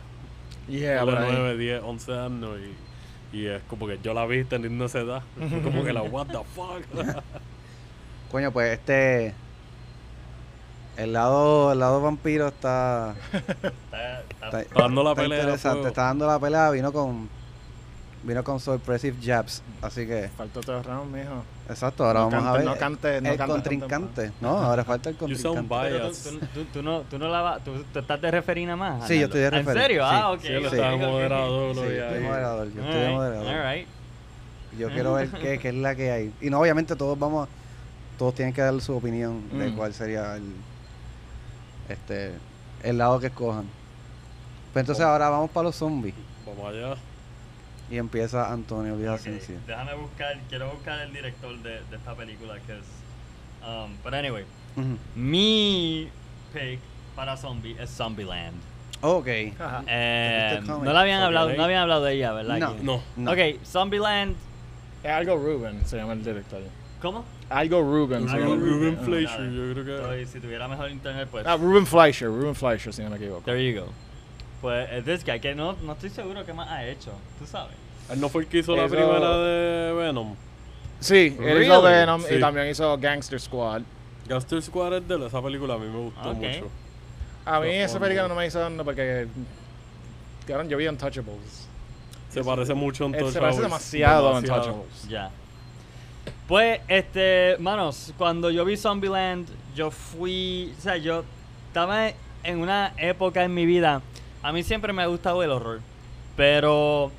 Yeah, 0.68 1.00
ponle 1.04 1.14
por 1.16 1.24
ahí. 1.24 1.30
9, 1.36 1.56
10, 1.58 1.82
11 1.84 2.12
años 2.18 2.50
y, 3.32 3.36
y 3.36 3.46
es 3.46 3.62
como 3.68 3.86
que 3.86 3.98
yo 4.02 4.14
la 4.14 4.24
vi 4.26 4.44
teniendo 4.44 4.86
esa 4.86 5.00
edad. 5.00 5.22
Como 5.62 5.84
que 5.84 5.92
la 5.92 6.02
what 6.02 6.26
the 6.28 6.38
fuck. 6.54 6.82
Coño, 8.32 8.50
pues 8.50 8.78
este. 8.78 9.34
El 10.96 11.12
lado, 11.12 11.72
el 11.72 11.80
lado 11.80 12.00
vampiro 12.00 12.46
está, 12.48 13.14
Está- 13.32 14.20
está- 14.22 14.22
está, 14.46 14.60
Está 14.62 14.82
dando 14.82 15.02
la 15.02 15.10
está 15.10 15.22
pelea 15.22 15.38
interesante. 15.40 15.88
Está 15.88 16.02
dando 16.04 16.26
la 16.26 16.38
pelea. 16.38 16.70
Vino 16.70 16.92
con. 16.92 17.28
Vino 18.24 18.42
con 18.42 18.58
sorpresive 18.58 19.16
jabs. 19.22 19.62
Así 19.82 20.06
que. 20.06 20.30
Faltó 20.36 20.60
otro 20.60 20.82
round, 20.82 21.14
mijo. 21.14 21.44
Exacto, 21.68 22.06
ahora 22.06 22.20
No 22.20 22.30
vamos 22.30 22.46
a 22.46 22.52
ver. 22.54 22.64
no 22.64 22.76
cantes- 22.76 23.22
no 23.22 23.28
el 23.32 23.38
contrincante. 23.38 24.32
No, 24.40 24.48
ahora 24.58 24.82
falta 24.84 25.10
el 25.10 25.16
You 25.18 25.36
sound 25.36 25.68
contrincante. 25.68 25.90
Pero 25.90 26.10
tú, 26.10 26.38
tú- 26.38 26.46
tú- 26.54 26.64
tú 26.72 26.82
no, 26.82 27.00
tú 27.02 27.18
no 27.18 27.28
la 27.28 27.42
vas, 27.42 27.64
tú, 27.64 27.84
tú 27.92 27.98
estás 27.98 28.20
de 28.20 28.30
referí 28.30 28.64
nada 28.64 28.76
más. 28.76 29.06
Sí, 29.06 29.18
yo 29.18 29.26
estoy 29.26 29.40
de 29.40 29.46
¿En 29.48 29.52
referí, 29.52 29.80
serio? 29.80 30.02
sí. 30.04 30.08
Ah, 30.10 30.30
ok. 30.32 30.40
Sí, 30.40 30.46
él 30.48 30.66
ok, 30.66 30.72
estaba 30.72 30.96
moderador 30.96 31.74
Sí, 31.74 31.80
yo 31.82 31.90
estoy 32.04 32.20
moderador. 32.22 32.72
Yo 32.72 32.82
estoy 32.82 33.12
moderador. 33.14 33.46
alright. 33.48 33.88
Yo 34.78 34.88
quiero 34.90 35.12
ver 35.14 35.28
qué, 35.30 35.58
qué 35.58 35.68
es 35.68 35.74
la 35.74 35.94
que 35.94 36.10
hay. 36.10 36.32
Y 36.40 36.48
no, 36.50 36.60
obviamente 36.60 36.96
todos 36.96 37.18
vamos, 37.18 37.48
todos 38.18 38.34
tienen 38.34 38.54
que 38.54 38.62
dar 38.62 38.80
su 38.80 38.96
opinión 38.96 39.42
de 39.52 39.68
Mm. 39.68 39.76
cuál 39.76 39.92
sería 39.94 40.36
el, 40.36 40.44
este, 41.90 42.32
el 42.82 42.98
lado 42.98 43.20
que 43.20 43.26
escojan. 43.26 43.64
Pues 44.72 44.82
entonces 44.82 45.04
Oh. 45.04 45.08
ahora 45.08 45.28
vamos 45.28 45.50
para 45.50 45.64
los 45.64 45.76
zombies. 45.76 46.14
Vamos 46.46 46.72
allá. 46.72 46.94
Y 47.90 47.98
empieza 47.98 48.50
Antonio 48.52 48.94
Ok, 48.94 48.98
Villasencia. 49.00 49.56
déjame 49.66 49.94
buscar, 49.94 50.38
quiero 50.48 50.70
buscar 50.70 51.00
el 51.00 51.12
director 51.12 51.56
de, 51.62 51.70
de 51.90 51.96
esta 51.96 52.14
película 52.14 52.54
que 52.66 52.72
es... 52.78 52.84
Um, 53.66 53.92
but 54.02 54.12
anyway, 54.14 54.44
Ujú. 54.76 54.96
mi 55.14 56.08
pick 56.52 56.80
para 57.16 57.36
zombie 57.36 57.76
es 57.78 57.90
Zombieland. 57.90 58.56
Ok. 59.00 59.26
Eh, 59.26 59.50
¿Viste 59.52 60.58
el 60.58 60.66
no 60.84 60.92
la 60.92 61.00
habían 61.00 61.22
hablado, 61.22 61.52
no 61.52 61.62
habían 61.64 61.80
hablado 61.82 62.04
de 62.04 62.14
ella, 62.14 62.32
¿verdad? 62.32 62.58
No. 62.58 62.74
No. 62.82 63.02
No. 63.16 63.30
Ok, 63.32 63.38
Zombieland, 63.64 64.34
Es 65.02 65.10
algo 65.10 65.36
Ruben, 65.36 65.84
se 65.86 65.96
llama 65.98 66.14
el 66.14 66.24
director. 66.24 66.60
¿cómo? 67.02 67.24
Algo 67.50 67.82
Ruben. 67.82 68.26
se 68.28 68.34
Algo 68.36 68.54
llama. 68.54 68.66
Ruben 68.66 68.98
Fleischer, 69.04 69.50
yo 69.50 69.72
creo 69.72 69.84
que. 69.84 69.94
Estoy- 69.96 70.26
si 70.26 70.40
tuviera 70.40 70.66
mejor 70.68 70.90
internet, 70.90 71.28
pues... 71.30 71.46
Ah, 71.46 71.56
Ruben 71.58 71.86
Fleischer, 71.86 72.28
Ruben 72.28 72.54
Fleischer, 72.54 72.92
si 72.94 73.02
no 73.02 73.10
me 73.10 73.16
equivoco. 73.16 73.42
There 73.42 73.62
you 73.72 73.80
go. 73.82 73.88
Pues 74.64 74.88
es 74.92 75.04
this 75.04 75.22
guy, 75.26 75.40
que 75.40 75.54
no, 75.54 75.74
no 75.82 75.92
estoy 75.92 76.08
seguro 76.08 76.42
qué 76.46 76.54
más 76.54 76.70
ha 76.70 76.86
hecho, 76.86 77.10
tú 77.38 77.46
sabes. 77.46 77.76
Él 78.10 78.18
no 78.18 78.30
fue 78.30 78.44
el 78.44 78.48
que 78.48 78.60
hizo 78.60 78.74
la 78.74 78.88
primera 78.88 79.36
de 79.36 79.92
Venom. 79.92 80.34
Sí, 81.00 81.36
él 81.38 81.44
Really? 81.44 81.66
hizo 81.66 81.82
Venom 81.82 82.22
Sí. 82.22 82.34
y 82.36 82.40
también 82.40 82.68
hizo 82.68 82.96
Gangster 82.96 83.38
Squad. 83.38 83.82
Gangster 84.26 84.62
Squad 84.62 84.94
es 84.96 85.06
de 85.06 85.16
él, 85.16 85.22
esa 85.24 85.42
película 85.42 85.74
a 85.74 85.76
mí 85.76 85.86
me 85.86 85.98
gustó 85.98 86.30
Ok. 86.30 86.36
mucho. 86.38 86.70
A 87.44 87.60
mí 87.60 87.66
No, 87.66 87.72
esa 87.74 88.00
película 88.00 88.26
no 88.26 88.34
me 88.34 88.46
hizo 88.46 88.70
nada 88.70 88.84
porque... 88.84 89.26
Cabrón, 90.46 90.70
yo 90.70 90.78
vi 90.78 90.86
Untouchables. 90.88 91.68
Se 92.30 92.42
parece 92.42 92.72
mucho 92.72 93.04
a 93.04 93.08
Él 93.08 93.12
se 93.12 93.18
Untouchables. 93.18 93.40
parece 93.42 93.62
demasiado 93.64 94.28
a 94.30 94.34
Demasiado. 94.40 94.60
Untouchables. 94.72 95.08
Ya. 95.10 95.30
Pues, 96.48 96.80
este, 96.88 97.56
manos, 97.58 98.14
cuando 98.16 98.50
yo 98.50 98.64
vi 98.64 98.78
Zombieland, 98.78 99.46
yo 99.74 99.90
fui, 99.90 100.72
o 100.78 100.80
sea, 100.80 100.96
yo 100.96 101.22
estaba 101.68 102.08
en 102.42 102.58
una 102.60 102.94
época 102.96 103.44
en 103.44 103.52
mi 103.52 103.66
vida, 103.66 104.00
a 104.44 104.52
mí 104.52 104.62
siempre 104.62 104.92
me 104.92 105.02
ha 105.02 105.06
gustado 105.06 105.42
el 105.42 105.50
horror, 105.50 105.80
pero 106.36 107.10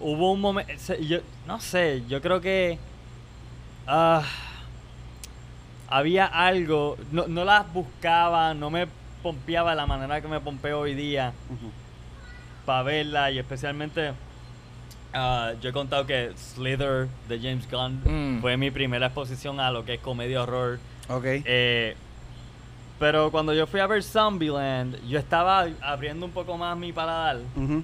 hubo 0.00 0.32
un 0.32 0.40
momento, 0.40 0.72
yo 1.00 1.18
no 1.46 1.60
sé, 1.60 2.02
yo 2.08 2.20
creo 2.20 2.40
que 2.40 2.78
ah, 3.86 4.22
había 5.88 6.26
algo, 6.26 6.96
no, 7.12 7.26
no 7.28 7.44
las 7.44 7.72
buscaba, 7.72 8.54
no 8.54 8.70
me 8.70 8.86
pompeaba 9.22 9.70
de 9.70 9.76
la 9.76 9.86
manera 9.86 10.20
que 10.20 10.28
me 10.28 10.40
pompeo 10.40 10.80
hoy 10.80 10.94
día 10.94 11.32
para 12.66 12.82
verla 12.82 13.30
y 13.30 13.38
especialmente 13.38 14.12
ah, 15.12 15.52
yo 15.62 15.70
he 15.70 15.72
contado 15.72 16.06
que 16.06 16.32
Slither 16.36 17.08
de 17.28 17.38
James 17.38 17.70
Gunn 17.70 18.02
Mm. 18.04 18.40
fue 18.40 18.56
mi 18.56 18.70
primera 18.70 19.06
exposición 19.06 19.60
a 19.60 19.70
lo 19.70 19.84
que 19.84 19.94
es 19.94 20.00
comedia 20.00 20.42
horror. 20.42 20.78
Ok. 21.08 21.24
Eh, 21.24 21.96
pero 22.98 23.30
cuando 23.30 23.52
yo 23.54 23.66
fui 23.66 23.80
a 23.80 23.86
ver 23.86 24.02
Zombieland, 24.02 24.96
yo 25.08 25.18
estaba 25.18 25.66
abriendo 25.82 26.26
un 26.26 26.32
poco 26.32 26.56
más 26.56 26.76
mi 26.76 26.92
paladar 26.92 27.38
Ujú. 27.56 27.82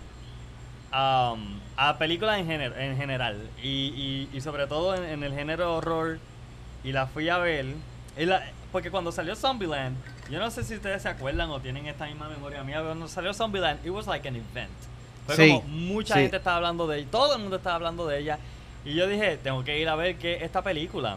um, 0.92 1.60
a 1.76 1.96
películas 1.98 2.38
en, 2.38 2.46
gener- 2.48 2.76
en 2.78 2.96
general. 2.96 3.36
Y, 3.62 3.68
y- 3.68 4.28
y 4.32 4.40
sobre 4.40 4.66
todo 4.66 4.94
en, 4.94 5.04
en 5.04 5.22
el 5.24 5.32
género 5.34 5.76
horror 5.76 6.18
y 6.84 6.92
la 6.92 7.06
fui 7.06 7.28
a 7.28 7.38
ver. 7.38 7.66
Y 8.18 8.24
la- 8.26 8.42
porque 8.72 8.90
cuando 8.90 9.10
salió 9.12 9.34
Zombieland 9.34 9.96
yo 10.30 10.38
no 10.38 10.48
sé 10.50 10.62
si 10.62 10.76
ustedes 10.76 11.02
se 11.02 11.08
acuerdan 11.08 11.50
o 11.50 11.58
tienen 11.60 11.86
esta 11.86 12.06
misma 12.06 12.28
memoria 12.28 12.62
mía 12.62 12.80
cuando 12.84 13.08
salió 13.08 13.34
Zombieland 13.34 13.84
it 13.84 13.90
was 13.90 14.06
like 14.06 14.26
an 14.28 14.36
event. 14.36 14.70
Fue 15.26 15.34
Sí, 15.36 15.48
como 15.48 15.62
mucha 15.68 16.14
sí. 16.14 16.20
gente 16.22 16.36
estaba 16.36 16.56
hablando 16.58 16.86
de 16.86 16.98
ella 17.00 17.08
todo 17.10 17.34
el 17.34 17.40
mundo 17.42 17.56
estaba 17.56 17.74
hablando 17.76 18.06
de 18.06 18.18
ella. 18.20 18.38
Y 18.84 18.94
yo 18.94 19.06
dije 19.08 19.36
tengo 19.38 19.64
que 19.64 19.78
ir 19.80 19.88
a 19.88 19.96
ver 19.96 20.16
qué 20.16 20.44
esta 20.44 20.62
película 20.62 21.16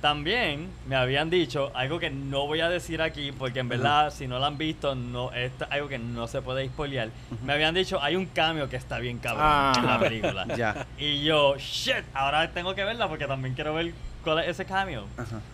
también 0.00 0.68
me 0.86 0.94
habían 0.96 1.28
dicho 1.30 1.70
algo 1.74 1.98
que 1.98 2.10
no 2.10 2.46
voy 2.46 2.60
a 2.60 2.68
decir 2.68 3.02
aquí 3.02 3.32
porque 3.32 3.58
en 3.60 3.68
verdad 3.68 4.12
si 4.12 4.26
no 4.28 4.38
la 4.38 4.46
han 4.46 4.56
visto 4.58 4.94
no 4.94 5.32
es 5.32 5.50
algo 5.70 5.88
que 5.88 5.98
no 5.98 6.26
se 6.28 6.40
puede 6.42 6.66
spoilear. 6.68 7.08
Me 7.44 7.52
habían 7.52 7.74
dicho 7.74 8.00
hay 8.02 8.14
un 8.16 8.26
cambio 8.26 8.68
que 8.68 8.76
está 8.76 8.98
bien 8.98 9.18
cabrón 9.18 9.44
Ah. 9.46 9.72
en 9.76 9.86
la 9.86 9.98
película. 9.98 10.46
Y 10.98 11.24
yo, 11.24 11.56
shit, 11.58 12.04
ahora 12.14 12.48
tengo 12.52 12.74
que 12.74 12.84
verla 12.84 13.08
porque 13.08 13.26
también 13.26 13.54
quiero 13.54 13.74
ver 13.74 13.92
cuál 14.22 14.40
es 14.40 14.48
ese 14.48 14.64
cambio. 14.64 15.04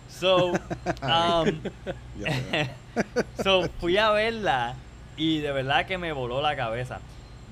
So, 0.09 0.51
um, 1.01 1.61
so 3.43 3.67
fui 3.79 3.97
a 3.97 4.09
verla 4.11 4.75
y 5.17 5.39
de 5.39 5.51
verdad 5.51 5.85
que 5.85 5.97
me 5.97 6.11
voló 6.11 6.41
la 6.41 6.55
cabeza. 6.55 6.99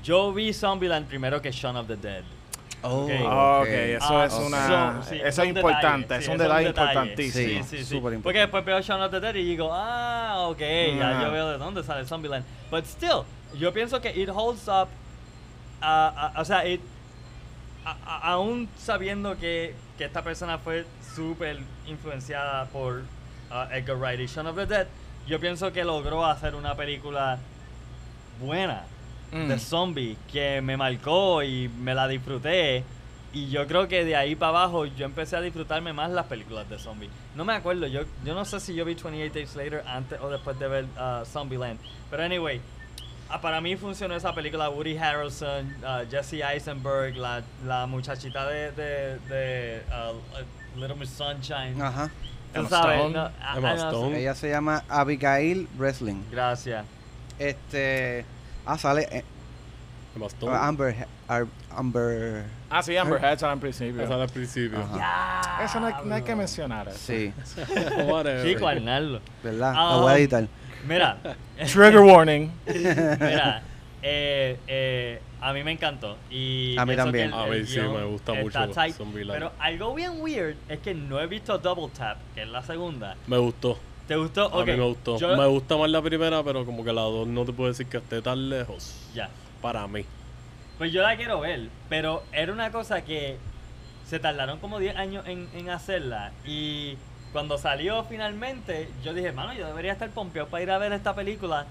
Yo 0.03 0.33
vi 0.33 0.53
Zombieland 0.53 1.07
primero 1.07 1.41
que 1.41 1.51
Shaun 1.51 1.77
of 1.77 1.87
the 1.87 1.95
Dead. 1.95 2.23
Oh, 2.85 3.05
Ok. 3.05 3.11
Ah, 3.25 3.59
ok, 3.61 3.67
ok. 3.67 3.69
eso 3.73 4.19
Ah, 4.19 4.25
es 4.25 4.33
una. 4.33 4.67
So, 5.03 5.09
sí, 5.09 5.15
eso 5.23 5.41
es 5.43 5.47
importante, 5.49 6.15
es 6.17 6.27
un 6.27 6.37
detalle 6.37 6.67
importantísimo. 6.69 7.63
Sí, 7.63 7.69
sí, 7.69 7.77
sí. 7.77 7.83
súper 7.85 8.13
importante. 8.13 8.23
Porque 8.23 8.39
después 8.39 8.65
veo 8.65 8.81
Shaun 8.81 9.01
of 9.01 9.11
the 9.11 9.19
Dead 9.19 9.35
y 9.35 9.43
digo, 9.45 9.69
ah, 9.73 10.47
ok, 10.49 10.59
ya 10.59 11.21
yo 11.23 11.31
veo 11.31 11.49
de 11.51 11.57
dónde 11.57 11.81
sale 11.83 12.05
Zombieland. 12.05 12.45
But 12.69 12.85
still, 12.85 13.23
yo 13.57 13.71
pienso 13.73 14.01
que 14.01 14.09
it 14.11 14.29
holds 14.29 14.67
up. 14.67 14.89
ah, 15.81 16.33
o 16.37 16.45
sea, 16.45 16.65
it, 16.67 16.81
a- 17.85 18.31
aún 18.33 18.69
sabiendo 18.77 19.37
que, 19.37 19.75
que 19.97 20.05
esta 20.05 20.21
persona 20.21 20.57
fue 20.57 20.85
súper 21.15 21.59
influenciada 21.87 22.65
por 22.65 23.03
ah, 23.51 23.67
Edgar 23.71 23.97
Wright 23.97 24.19
y 24.19 24.25
Shaun 24.27 24.47
of 24.47 24.55
the 24.55 24.65
Dead, 24.65 24.87
yo 25.27 25.39
pienso 25.39 25.71
que 25.71 25.83
logró 25.83 26.25
hacer 26.25 26.55
una 26.55 26.75
película 26.75 27.37
buena 28.41 28.83
Mm. 29.33 29.47
de 29.47 29.59
zombie 29.59 30.17
que 30.31 30.61
me 30.61 30.77
marcó 30.77 31.43
y 31.43 31.67
me 31.67 31.95
la 31.95 32.07
disfruté. 32.07 32.83
Y 33.33 33.49
yo 33.49 33.65
creo 33.65 33.87
que 33.87 34.05
de 34.05 34.15
ahí 34.15 34.35
para 34.35 34.49
abajo 34.49 34.85
yo 34.85 35.05
empecé 35.05 35.35
a 35.35 35.41
disfrutarme 35.41 35.91
más 35.91 36.11
las 36.11 36.27
películas 36.27 36.69
de 36.69 36.77
zombie. 36.77 37.09
No 37.35 37.43
me 37.43 37.53
acuerdo, 37.53 37.87
yo, 37.87 38.01
yo 38.23 38.35
no 38.35 38.45
sé 38.45 38.59
si 38.59 38.75
yo 38.75 38.85
vi 38.85 38.93
28 38.93 39.33
Days 39.33 39.55
Later 39.55 39.83
antes 39.87 40.21
o 40.21 40.29
después 40.29 40.59
de 40.59 40.67
ver 40.67 40.85
uh, 40.85 41.25
Zombieland. 41.25 41.79
Pero 42.11 42.23
anyway, 42.23 42.61
ah, 43.29 43.41
para 43.41 43.59
mí 43.59 43.75
funcionó 43.75 44.15
esa 44.15 44.35
película 44.35 44.69
Woody 44.69 44.95
Harrelson, 44.97 45.65
uh, 45.81 46.07
Jesse 46.11 46.43
Eisenberg, 46.43 47.17
la, 47.17 47.41
la 47.65 47.87
muchachita 47.87 48.47
de, 48.47 48.71
de, 48.73 49.17
de 49.27 49.81
uh, 49.89 50.79
Little 50.79 50.95
Miss 50.95 51.09
Sunshine. 51.09 51.81
Ajá. 51.81 52.11
Tú 52.53 52.59
Emma 52.59 52.69
sabes, 52.69 52.97
Stone. 52.97 53.13
no, 53.15 53.31
ah, 53.41 53.57
Emma 53.57 53.71
ah, 53.71 53.75
Stone. 53.77 54.19
Ella 54.19 54.35
se 54.35 54.49
llama 54.49 54.83
Abigail 54.87 55.67
Wrestling. 55.75 56.21
Gracias. 56.29 56.85
Este. 57.39 58.25
Ah, 58.65 58.77
sale. 58.77 59.07
eh, 59.11 59.23
Stone. 60.27 60.55
Amber. 60.55 61.07
Amber. 61.71 62.45
Ah, 62.69 62.83
sí, 62.83 62.95
Amber 62.95 63.23
Heard 63.23 63.39
sale 63.39 63.53
al 63.53 63.59
principio. 63.59 64.01
Esa 64.03 64.21
al 64.21 64.29
principio. 64.29 64.79
Eso 65.63 65.79
no 65.79 65.87
hay, 65.87 65.93
no 66.05 66.15
hay 66.15 66.21
que 66.21 66.35
mencionar. 66.35 66.87
Eso. 66.87 66.97
Sí. 66.99 67.33
Chico, 68.43 68.67
Arnaldo. 68.67 69.21
¿verdad? 69.43 69.73
Ah, 69.75 69.93
Lo 69.95 70.01
voy 70.03 70.11
a 70.13 70.17
editar. 70.17 70.47
Mira. 70.87 71.17
Trigger 71.57 71.99
warning. 71.99 72.51
Mira, 72.67 73.63
eh, 74.03 74.59
eh, 74.67 75.21
a 75.41 75.51
mí 75.53 75.63
me 75.63 75.71
encantó. 75.71 76.17
Y 76.29 76.75
A 76.77 76.85
mí 76.85 76.95
también. 76.95 77.27
el- 77.29 77.33
A 77.33 77.45
mí 77.47 77.65
sí, 77.65 77.79
me 77.79 78.03
gusta 78.05 78.33
mucho 78.33 78.69
tight. 78.69 78.95
Pero 79.27 79.51
algo 79.59 79.95
bien 79.95 80.21
weird 80.21 80.55
es 80.69 80.79
que 80.79 80.93
no 80.93 81.19
he 81.19 81.25
visto 81.27 81.57
Double 81.57 81.89
Tap, 81.97 82.17
que 82.35 82.43
es 82.43 82.47
la 82.49 82.61
segunda. 82.63 83.15
Me 83.27 83.37
gustó. 83.37 83.79
¿Te 84.07 84.15
gustó? 84.15 84.43
A 84.53 84.59
Ok, 84.59 84.65
mí 84.67 84.73
me 84.73 84.83
gustó. 84.83 85.17
yo- 85.17 85.37
Me 85.37 85.47
gusta 85.47 85.77
más 85.77 85.89
la 85.89 86.01
primera, 86.01 86.43
pero 86.43 86.65
como 86.65 86.83
que 86.83 86.91
la 86.91 87.01
dos 87.01 87.27
no 87.27 87.45
te 87.45 87.53
puedo 87.53 87.69
decir 87.69 87.87
que 87.87 87.97
esté 87.97 88.21
tan 88.21 88.49
lejos. 88.49 88.93
Ya. 89.13 89.29
Para 89.61 89.87
mí. 89.87 90.05
Pues 90.77 90.91
yo 90.91 91.01
la 91.01 91.15
quiero 91.15 91.39
ver, 91.39 91.69
pero 91.89 92.23
era 92.33 92.51
una 92.51 92.71
cosa 92.71 93.01
que 93.05 93.37
se 94.09 94.19
tardaron 94.19 94.59
como 94.59 94.79
10 94.79 94.95
años 94.97 95.25
en, 95.27 95.47
en 95.55 95.69
hacerla. 95.69 96.31
Y 96.45 96.97
cuando 97.31 97.57
salió 97.57 98.03
finalmente, 98.03 98.89
yo 99.03 99.13
dije, 99.13 99.31
mano, 99.31 99.53
yo 99.53 99.65
debería 99.67 99.93
estar 99.93 100.09
pompeado 100.09 100.49
para 100.49 100.63
ir 100.63 100.71
a 100.71 100.77
ver 100.77 100.91
esta 100.91 101.15
película. 101.15 101.65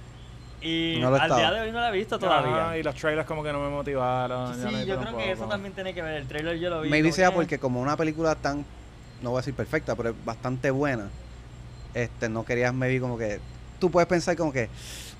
Y 0.62 0.98
No 1.00 1.08
al 1.08 1.14
estaba. 1.16 1.36
día 1.38 1.50
de 1.50 1.60
hoy 1.62 1.72
no 1.72 1.80
la 1.80 1.88
he 1.88 1.92
visto 1.92 2.18
todavía. 2.18 2.70
Ah, 2.70 2.78
y 2.78 2.82
los 2.82 2.94
trailers 2.94 3.26
como 3.26 3.42
que 3.42 3.52
no 3.52 3.58
me 3.60 3.68
motivaron. 3.68 4.54
Sí, 4.54 4.86
yo 4.86 4.98
creo 4.98 5.16
que 5.18 5.32
eso 5.32 5.46
también 5.46 5.74
tiene 5.74 5.92
que 5.92 6.00
ver. 6.02 6.14
El 6.22 6.26
trailer 6.28 6.58
yo 6.58 6.70
lo 6.70 6.80
vi. 6.82 7.12
Sea 7.12 7.28
que, 7.30 7.34
porque 7.34 7.58
como 7.58 7.80
una 7.80 7.96
película 7.96 8.36
tan, 8.36 8.64
no 9.20 9.30
voy 9.30 9.38
a 9.38 9.40
decir 9.40 9.54
perfecta, 9.54 9.96
pero 9.96 10.10
es 10.10 10.24
bastante 10.24 10.70
buena, 10.70 11.10
este, 11.94 12.28
no 12.28 12.44
querías 12.44 12.72
maybe 12.74 13.00
como 13.00 13.16
que, 13.18 13.40
tú 13.78 13.90
puedes 13.90 14.08
pensar 14.08 14.36
como 14.36 14.52
que 14.52 14.68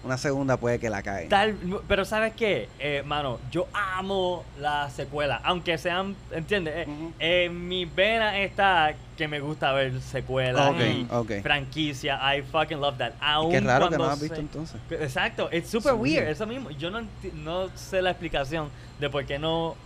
una 0.04 0.18
segunda 0.18 0.56
puede 0.56 0.80
que 0.80 0.90
la 0.90 1.00
cae. 1.02 1.26
Tal, 1.28 1.56
pero 1.86 2.04
¿sabes 2.04 2.32
qué? 2.34 2.68
Eh, 2.80 3.02
mano, 3.06 3.38
yo 3.52 3.68
amo 3.72 4.44
las 4.58 4.92
secuelas, 4.94 5.40
aunque 5.44 5.78
sean, 5.78 6.16
¿entiendes? 6.32 6.88
Eh, 7.20 7.48
mi 7.48 7.84
vena 7.84 8.36
está 8.40 8.94
que 9.16 9.28
me 9.28 9.38
gusta 9.38 9.72
ver 9.72 10.00
secuelas 10.00 10.70
Ok, 10.72 10.80
y 10.80 11.06
ok. 11.08 11.42
franquicia. 11.42 12.18
I 12.36 12.42
fucking 12.42 12.80
love 12.80 12.98
that. 12.98 13.12
Y 13.12 13.16
Aun 13.20 13.50
Qué 13.52 13.60
raro 13.60 13.90
que 13.90 13.96
no 13.98 14.04
has 14.04 14.18
se- 14.18 14.24
visto 14.24 14.40
entonces. 14.40 14.80
Exacto, 14.90 15.48
it's 15.52 15.70
super 15.70 15.92
Sí. 15.92 15.98
weird, 15.98 16.26
eso 16.28 16.46
mismo. 16.46 16.70
Yo 16.72 16.90
no, 16.90 17.02
no 17.34 17.68
sé 17.76 18.02
la 18.02 18.10
explicación 18.10 18.70
de 18.98 19.08
por 19.08 19.24
qué 19.24 19.38
no, 19.38 19.76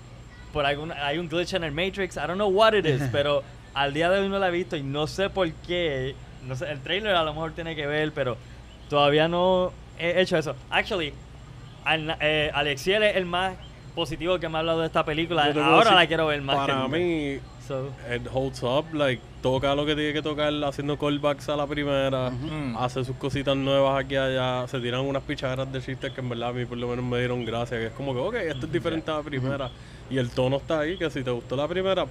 por 0.55 0.64
algún, 0.64 0.93
hay 0.93 1.18
un 1.18 1.28
glitch 1.28 1.53
en 1.53 1.64
el 1.64 1.72
Matrix, 1.72 2.16
I 2.16 2.20
don't 2.20 2.37
know 2.37 2.49
what 2.49 2.72
it 2.72 2.87
is, 2.87 3.03
pero 3.12 3.43
al 3.74 3.93
día 3.93 4.09
de 4.09 4.20
hoy 4.20 4.30
no 4.30 4.39
la 4.39 4.49
he 4.49 4.53
visto 4.53 4.76
y 4.76 4.82
no 4.82 5.07
sé 5.07 5.28
por 5.28 5.51
qué. 5.53 6.14
No 6.47 6.55
sé, 6.57 6.70
el 6.70 6.80
trailer 6.80 7.14
a 7.14 7.24
lo 7.24 7.32
mejor 7.34 7.53
tiene 7.53 7.74
que 7.74 7.86
ver, 7.86 8.12
pero 8.12 8.36
todavía 8.88 9.28
no 9.28 9.72
he 9.99 10.20
hecho 10.20 10.36
eso. 10.36 10.55
Actually, 10.70 11.12
Al- 11.84 12.16
eh, 12.20 12.51
Alexiel 12.53 13.03
es 13.05 13.16
el 13.16 13.26
más 13.26 13.55
positivo 13.94 14.38
que 14.38 14.49
me 14.49 14.57
ha 14.57 14.61
hablado 14.61 14.80
de 14.80 14.86
esta 14.86 15.05
película. 15.05 15.44
Ahora 15.44 15.78
decir, 15.78 15.92
la 15.94 16.07
quiero 16.07 16.26
ver 16.26 16.42
más. 16.42 16.57
Para 16.57 16.86
mí, 16.88 17.38
So, 17.66 17.88
it 18.14 18.22
holds 18.32 18.62
up, 18.62 18.84
like, 18.94 19.20
toca 19.42 19.74
lo 19.74 19.84
que 19.84 19.97
tiene 19.97 20.12
que 20.12 20.22
tocar, 20.22 20.53
haciendo 20.64 20.97
callbacks 20.97 21.49
a 21.49 21.57
la 21.57 21.66
primera, 21.66 22.30
Mm. 22.30 22.76
hace 22.76 23.05
sus 23.05 23.16
cositas 23.16 23.57
nuevas 23.57 24.05
aquí 24.05 24.14
y 24.14 24.18
allá, 24.18 24.68
se 24.68 24.78
tiran 24.78 25.01
unas 25.01 25.24
pichaderas 25.24 25.72
de 25.72 25.80
chistes 25.80 26.12
que 26.12 26.20
en 26.20 26.28
verdad 26.28 26.51
a 26.51 26.53
mí 26.53 26.64
por 26.64 26.78
lo 26.78 26.86
menos 26.86 27.05
me 27.05 27.18
dieron 27.18 27.44
gracia, 27.44 27.76
que 27.78 27.86
es 27.86 27.92
como 27.92 28.14
que, 28.14 28.20
ok, 28.20 28.34
esto 28.34 28.66
es 28.66 28.72
diferente 28.72 29.11
a 29.11 29.14
la 29.14 29.22
primera, 29.24 29.68
y 30.09 30.16
el 30.16 30.30
tono 30.30 30.59
está 30.59 30.78
ahí, 30.78 30.97
que 30.97 31.11
si 31.11 31.24
te 31.24 31.30
gustó 31.32 31.57
la 31.57 31.66
primera, 31.66 32.07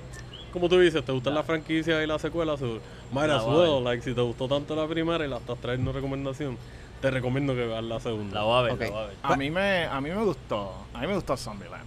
como 0.56 0.68
tú 0.70 0.80
dices, 0.80 1.06
te 1.06 1.12
gusta 1.12 1.30
la 1.30 1.44
franquicia 1.44 2.02
y 2.04 2.08
la 2.08 2.18
secuela, 2.18 2.58
so, 2.58 2.80
might 3.12 3.30
as 3.30 3.44
well, 3.46 3.84
like, 3.84 4.02
si 4.04 4.14
te 4.16 4.22
gustó 4.22 4.48
tanto 4.48 4.76
la 4.76 4.88
primera 4.88 5.24
y 5.24 5.30
la 5.30 5.38
estás 5.38 5.58
trayendo 5.60 5.92
recomendación, 5.92 6.58
te 7.02 7.12
recomiendo 7.12 7.54
que 7.54 7.68
veas 7.68 7.84
la 7.84 8.00
segunda. 8.00 8.40
la 8.40 8.44
voy 8.46 8.58
a 8.58 8.62
ver, 8.64 8.72
Ok. 8.74 8.80
la 8.82 8.90
voy 8.90 8.98
a 9.04 9.06
ver. 9.06 9.16
A 9.22 9.36
mí 9.36 9.52
me, 9.52 9.86
a 9.86 10.02
mí 10.02 10.10
me 10.10 10.24
gustó. 10.24 10.74
A 10.94 11.02
mí 11.02 11.08
me 11.08 11.14
gustó 11.14 11.38
Zombieland. 11.38 11.84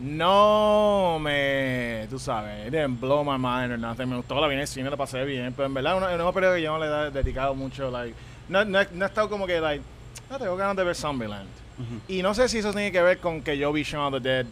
No 0.00 1.18
me, 1.20 2.06
tú 2.10 2.18
sabes, 2.18 2.66
it 2.66 2.72
didn't 2.72 2.98
blow 3.00 3.22
my 3.22 3.36
mind 3.38 3.72
or 3.72 3.78
nothing. 3.78 4.08
Me 4.08 4.16
gustó, 4.16 4.40
la 4.40 4.46
vi 4.48 4.54
en 4.54 4.60
el 4.60 4.66
cine, 4.66 4.90
la 4.90 4.96
pasé 4.96 5.24
bien. 5.24 5.52
Pero 5.54 5.66
en 5.66 5.74
verdad, 5.74 5.96
uno- 5.96 6.08
es 6.08 6.20
un 6.20 6.32
periodo 6.32 6.54
que 6.54 6.62
yo 6.62 6.78
no 6.78 6.84
le 6.84 7.08
he 7.08 7.10
dedicado 7.10 7.54
mucho, 7.54 7.90
like, 7.90 8.14
no, 8.48 8.64
no, 8.64 8.80
he- 8.80 8.88
no 8.92 9.04
he 9.04 9.08
estado 9.08 9.28
como 9.28 9.46
que, 9.46 9.60
like, 9.60 9.82
ah, 10.30 10.38
tengo 10.38 10.56
ganas 10.56 10.76
de 10.76 10.84
ver 10.84 10.94
Zombieland. 10.96 11.48
Ujú. 11.78 12.00
Y 12.08 12.22
no 12.22 12.34
sé 12.34 12.48
si 12.48 12.58
eso 12.58 12.72
tiene 12.72 12.90
que 12.90 13.02
ver 13.02 13.18
con 13.18 13.42
que 13.42 13.56
yo 13.58 13.72
vi 13.72 13.82
Shaun 13.82 14.12
of 14.14 14.22
the 14.22 14.28
Dead 14.28 14.46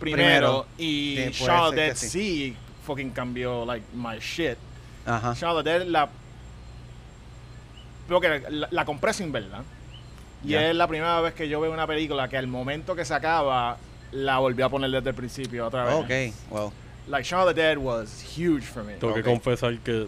primero, 0.00 0.66
Primero. 0.66 0.66
y 0.78 1.30
Shaun 1.32 1.60
of 1.68 1.70
the 1.74 1.76
Dead 1.80 1.94
sí. 1.96 2.08
sí 2.08 2.56
fucking 2.88 3.10
cambió, 3.10 3.64
like, 3.66 3.84
my 3.94 4.18
shit. 4.18 4.56
Ajá. 5.06 5.34
The 5.34 5.62
Dead 5.62 5.86
la. 5.86 6.08
Creo 8.06 8.20
que 8.20 8.42
la, 8.50 8.68
la 8.70 8.84
compré 8.84 9.12
sin 9.12 9.30
verla. 9.30 9.62
Y 10.44 10.54
es 10.54 10.74
la 10.74 10.86
primera 10.86 11.20
vez 11.20 11.34
que 11.34 11.48
yo 11.48 11.60
veo 11.60 11.72
una 11.72 11.86
película 11.86 12.28
que 12.28 12.36
al 12.36 12.46
momento 12.46 12.94
que 12.94 13.04
se 13.04 13.12
acaba 13.12 13.76
la 14.12 14.38
volví 14.38 14.62
a 14.62 14.68
poner 14.68 14.90
desde 14.90 15.10
el 15.10 15.14
principio 15.14 15.66
otra 15.66 15.84
vez. 15.84 15.94
Ok, 15.94 16.50
wow. 16.50 16.72
Like 17.08 17.28
Shaun 17.28 17.42
of 17.42 17.54
the 17.54 17.60
Dead 17.60 17.76
was 17.76 18.22
huge 18.36 18.62
for 18.62 18.84
me. 18.84 18.94
Tengo 18.94 19.14
que 19.14 19.22
confesar 19.22 19.76
que 19.78 20.06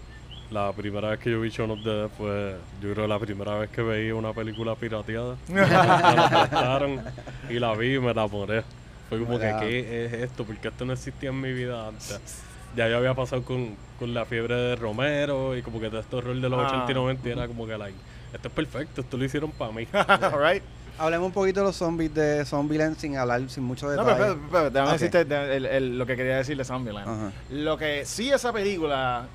la 0.51 0.73
primera 0.73 1.11
vez 1.11 1.19
que 1.19 1.31
yo 1.31 1.41
vi 1.41 1.51
Shaun 1.51 1.71
of 1.73 1.83
the 1.83 1.91
Dead 1.91 2.09
fue, 2.17 2.57
yo 2.81 2.93
creo, 2.95 3.07
la 3.07 3.19
primera 3.19 3.59
vez 3.59 3.71
que 3.71 3.83
veía 3.83 4.15
una 4.15 4.33
película 4.33 4.75
pirateada. 4.75 5.37
me 5.49 5.67
la 5.67 6.29
prestaron 6.29 7.03
y 7.49 7.59
la 7.59 7.75
vi 7.75 7.97
y 7.97 7.99
me 7.99 8.15
la 8.15 8.27
moré. 8.27 8.63
Fue 9.09 9.19
como 9.19 9.39
Mira. 9.39 9.59
que, 9.59 9.67
¿qué 9.67 10.05
es 10.07 10.13
esto? 10.13 10.45
Porque 10.45 10.69
esto 10.69 10.85
no 10.85 10.93
existía 10.93 11.31
en 11.31 11.41
mi 11.41 11.53
vida 11.53 11.89
antes. 11.89 12.45
ya 12.77 12.89
yo 12.89 12.97
había 12.99 13.15
pasado 13.15 13.43
con, 13.43 13.75
con 13.99 14.15
la 14.15 14.25
fiebre 14.25 14.55
de 14.55 14.77
Romero 14.77 15.57
y 15.57 15.63
como 15.63 15.81
que 15.81 15.89
todo 15.91 16.01
este 16.01 16.21
rol 16.21 16.41
de 16.41 16.49
los 16.49 16.61
Ah. 16.61 16.67
80 16.69 16.93
y 16.93 16.95
90 16.95 17.29
y 17.29 17.33
era 17.33 17.47
como 17.47 17.67
que, 17.67 17.77
like, 17.77 17.97
esto 18.33 18.49
es 18.49 18.55
perfecto, 18.55 19.01
esto 19.01 19.17
lo 19.17 19.25
hicieron 19.25 19.51
para 19.51 19.73
mí. 19.73 19.87
Alright. 19.93 20.63
Hablemos 20.99 21.27
un 21.29 21.33
poquito 21.33 21.61
de 21.61 21.67
los 21.67 21.77
zombies 21.77 22.15
de 22.15 22.45
Zombieland 22.45 22.97
sin 22.99 23.17
hablar, 23.17 23.49
sin 23.49 23.65
mucho 23.65 23.87
No, 23.87 23.93
detalle. 23.93 24.19
pero, 24.19 24.35
pero, 24.35 24.49
pero, 24.51 24.71
déjame 24.71 24.89
Ok. 24.89 24.93
decirte 25.01 25.25
de- 25.25 25.57
el- 25.57 25.67
el- 25.67 25.99
lo 25.99 26.05
que 26.07 26.15
quería 26.17 26.37
decir 26.37 26.57
de 26.59 26.65
Zombieland. 26.65 27.09
Ajá. 27.09 27.33
Lo 27.51 27.79
que 27.79 28.05
sí 28.05 28.31
esa 28.31 28.53
película 28.53 29.27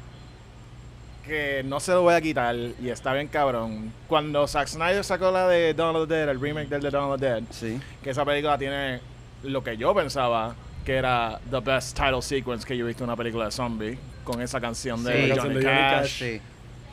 que 1.26 1.64
no 1.66 1.80
se 1.80 1.92
lo 1.92 2.04
voy 2.04 2.14
a 2.14 2.22
quitar 2.22 2.56
y 2.56 2.90
está 2.90 3.14
bien 3.14 3.28
cabrón. 3.28 3.92
Cuando 4.08 4.48
Zack 4.48 4.68
Snyder 4.68 5.04
sacó 5.04 5.32
la 5.32 5.48
de 5.48 5.74
the 5.74 5.84
Dead, 6.08 6.30
el 6.30 6.40
remake 6.40 6.70
del 6.70 6.82
de 6.84 6.92
the 6.92 7.26
Dead, 7.26 7.44
Sí. 7.50 7.80
que 8.04 8.12
esa 8.12 8.24
película 8.24 8.58
tiene 8.60 9.00
lo 9.44 9.64
que 9.64 9.76
yo 9.76 9.94
pensaba 9.96 10.54
que 10.86 10.96
era 10.96 11.40
the 11.50 11.60
best 11.60 11.98
title 11.98 12.22
sequence 12.22 12.66
que 12.66 12.78
yo 12.78 12.86
he 12.86 12.88
visto 12.88 13.04
en 13.04 13.10
una 13.10 13.18
película 13.18 13.46
de 13.46 13.52
zombie 13.52 13.98
con 14.24 14.42
esa 14.42 14.62
canción 14.62 15.04
de 15.04 15.12
Sí. 15.12 15.18
Johnny, 15.20 15.30
Canción 15.36 15.54
de 15.56 15.64
Johnny 15.64 15.78
Cash. 15.80 16.02
Cash. 16.02 16.20
Sí, 16.20 16.42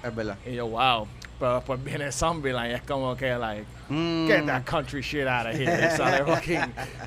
es 0.02 0.14
verdad. 0.14 0.36
Y 0.46 0.54
yo, 0.54 0.66
wow. 0.66 1.06
Pero 1.38 1.56
después 1.56 1.82
viene 1.82 2.12
Zombieland 2.12 2.70
y 2.70 2.74
es 2.74 2.82
como 2.82 3.16
que, 3.16 3.34
like, 3.36 3.64
Mm, 3.88 4.26
get 4.26 4.46
that 4.46 4.64
country 4.64 5.02
shit 5.02 5.26
out 5.26 5.44
of 5.46 5.54
here. 5.54 5.64
Y 5.86 5.90
sale 5.96 6.24
fucking 6.24 6.60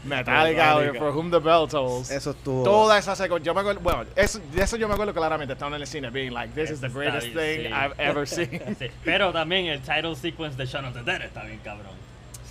Metallica, 0.04 0.76
Metallica. 0.76 1.00
For 1.00 1.12
Whom 1.16 1.32
the 1.32 1.40
Bell 1.40 1.68
Tolls. 1.68 2.12
Eso 2.12 2.32
estuvo. 2.32 2.64
Toda 2.64 2.98
esa 3.00 3.16
secuencia, 3.16 3.46
yo 3.46 3.54
me 3.56 3.62
acuerdo, 3.62 3.80
bueno, 3.82 4.04
eso, 4.16 4.40
de 4.54 4.62
eso 4.62 4.76
yo 4.78 4.88
me 4.88 4.94
acuerdo 4.94 5.14
claramente, 5.14 5.54
estando 5.54 5.78
en 5.78 5.82
el 5.82 5.88
cine, 5.88 6.10
being 6.12 6.32
like, 6.32 6.54
this 6.54 6.70
is 6.70 6.82
the 6.82 6.90
greatest 6.90 7.28
thing 7.28 7.34
sí. 7.64 7.68
I've 7.72 7.96
ever 7.98 8.28
seen. 8.28 8.76
Sí, 8.78 8.88
Pero 9.04 9.32
también 9.32 9.66
el 9.68 9.80
title 9.82 10.16
sequence 10.16 10.58
de 10.58 10.66
Shaun 10.66 10.86
of 10.86 10.94
the 10.94 11.02
Dead 11.02 11.22
está 11.22 11.44
bien 11.44 11.60
cabrón. 11.64 11.94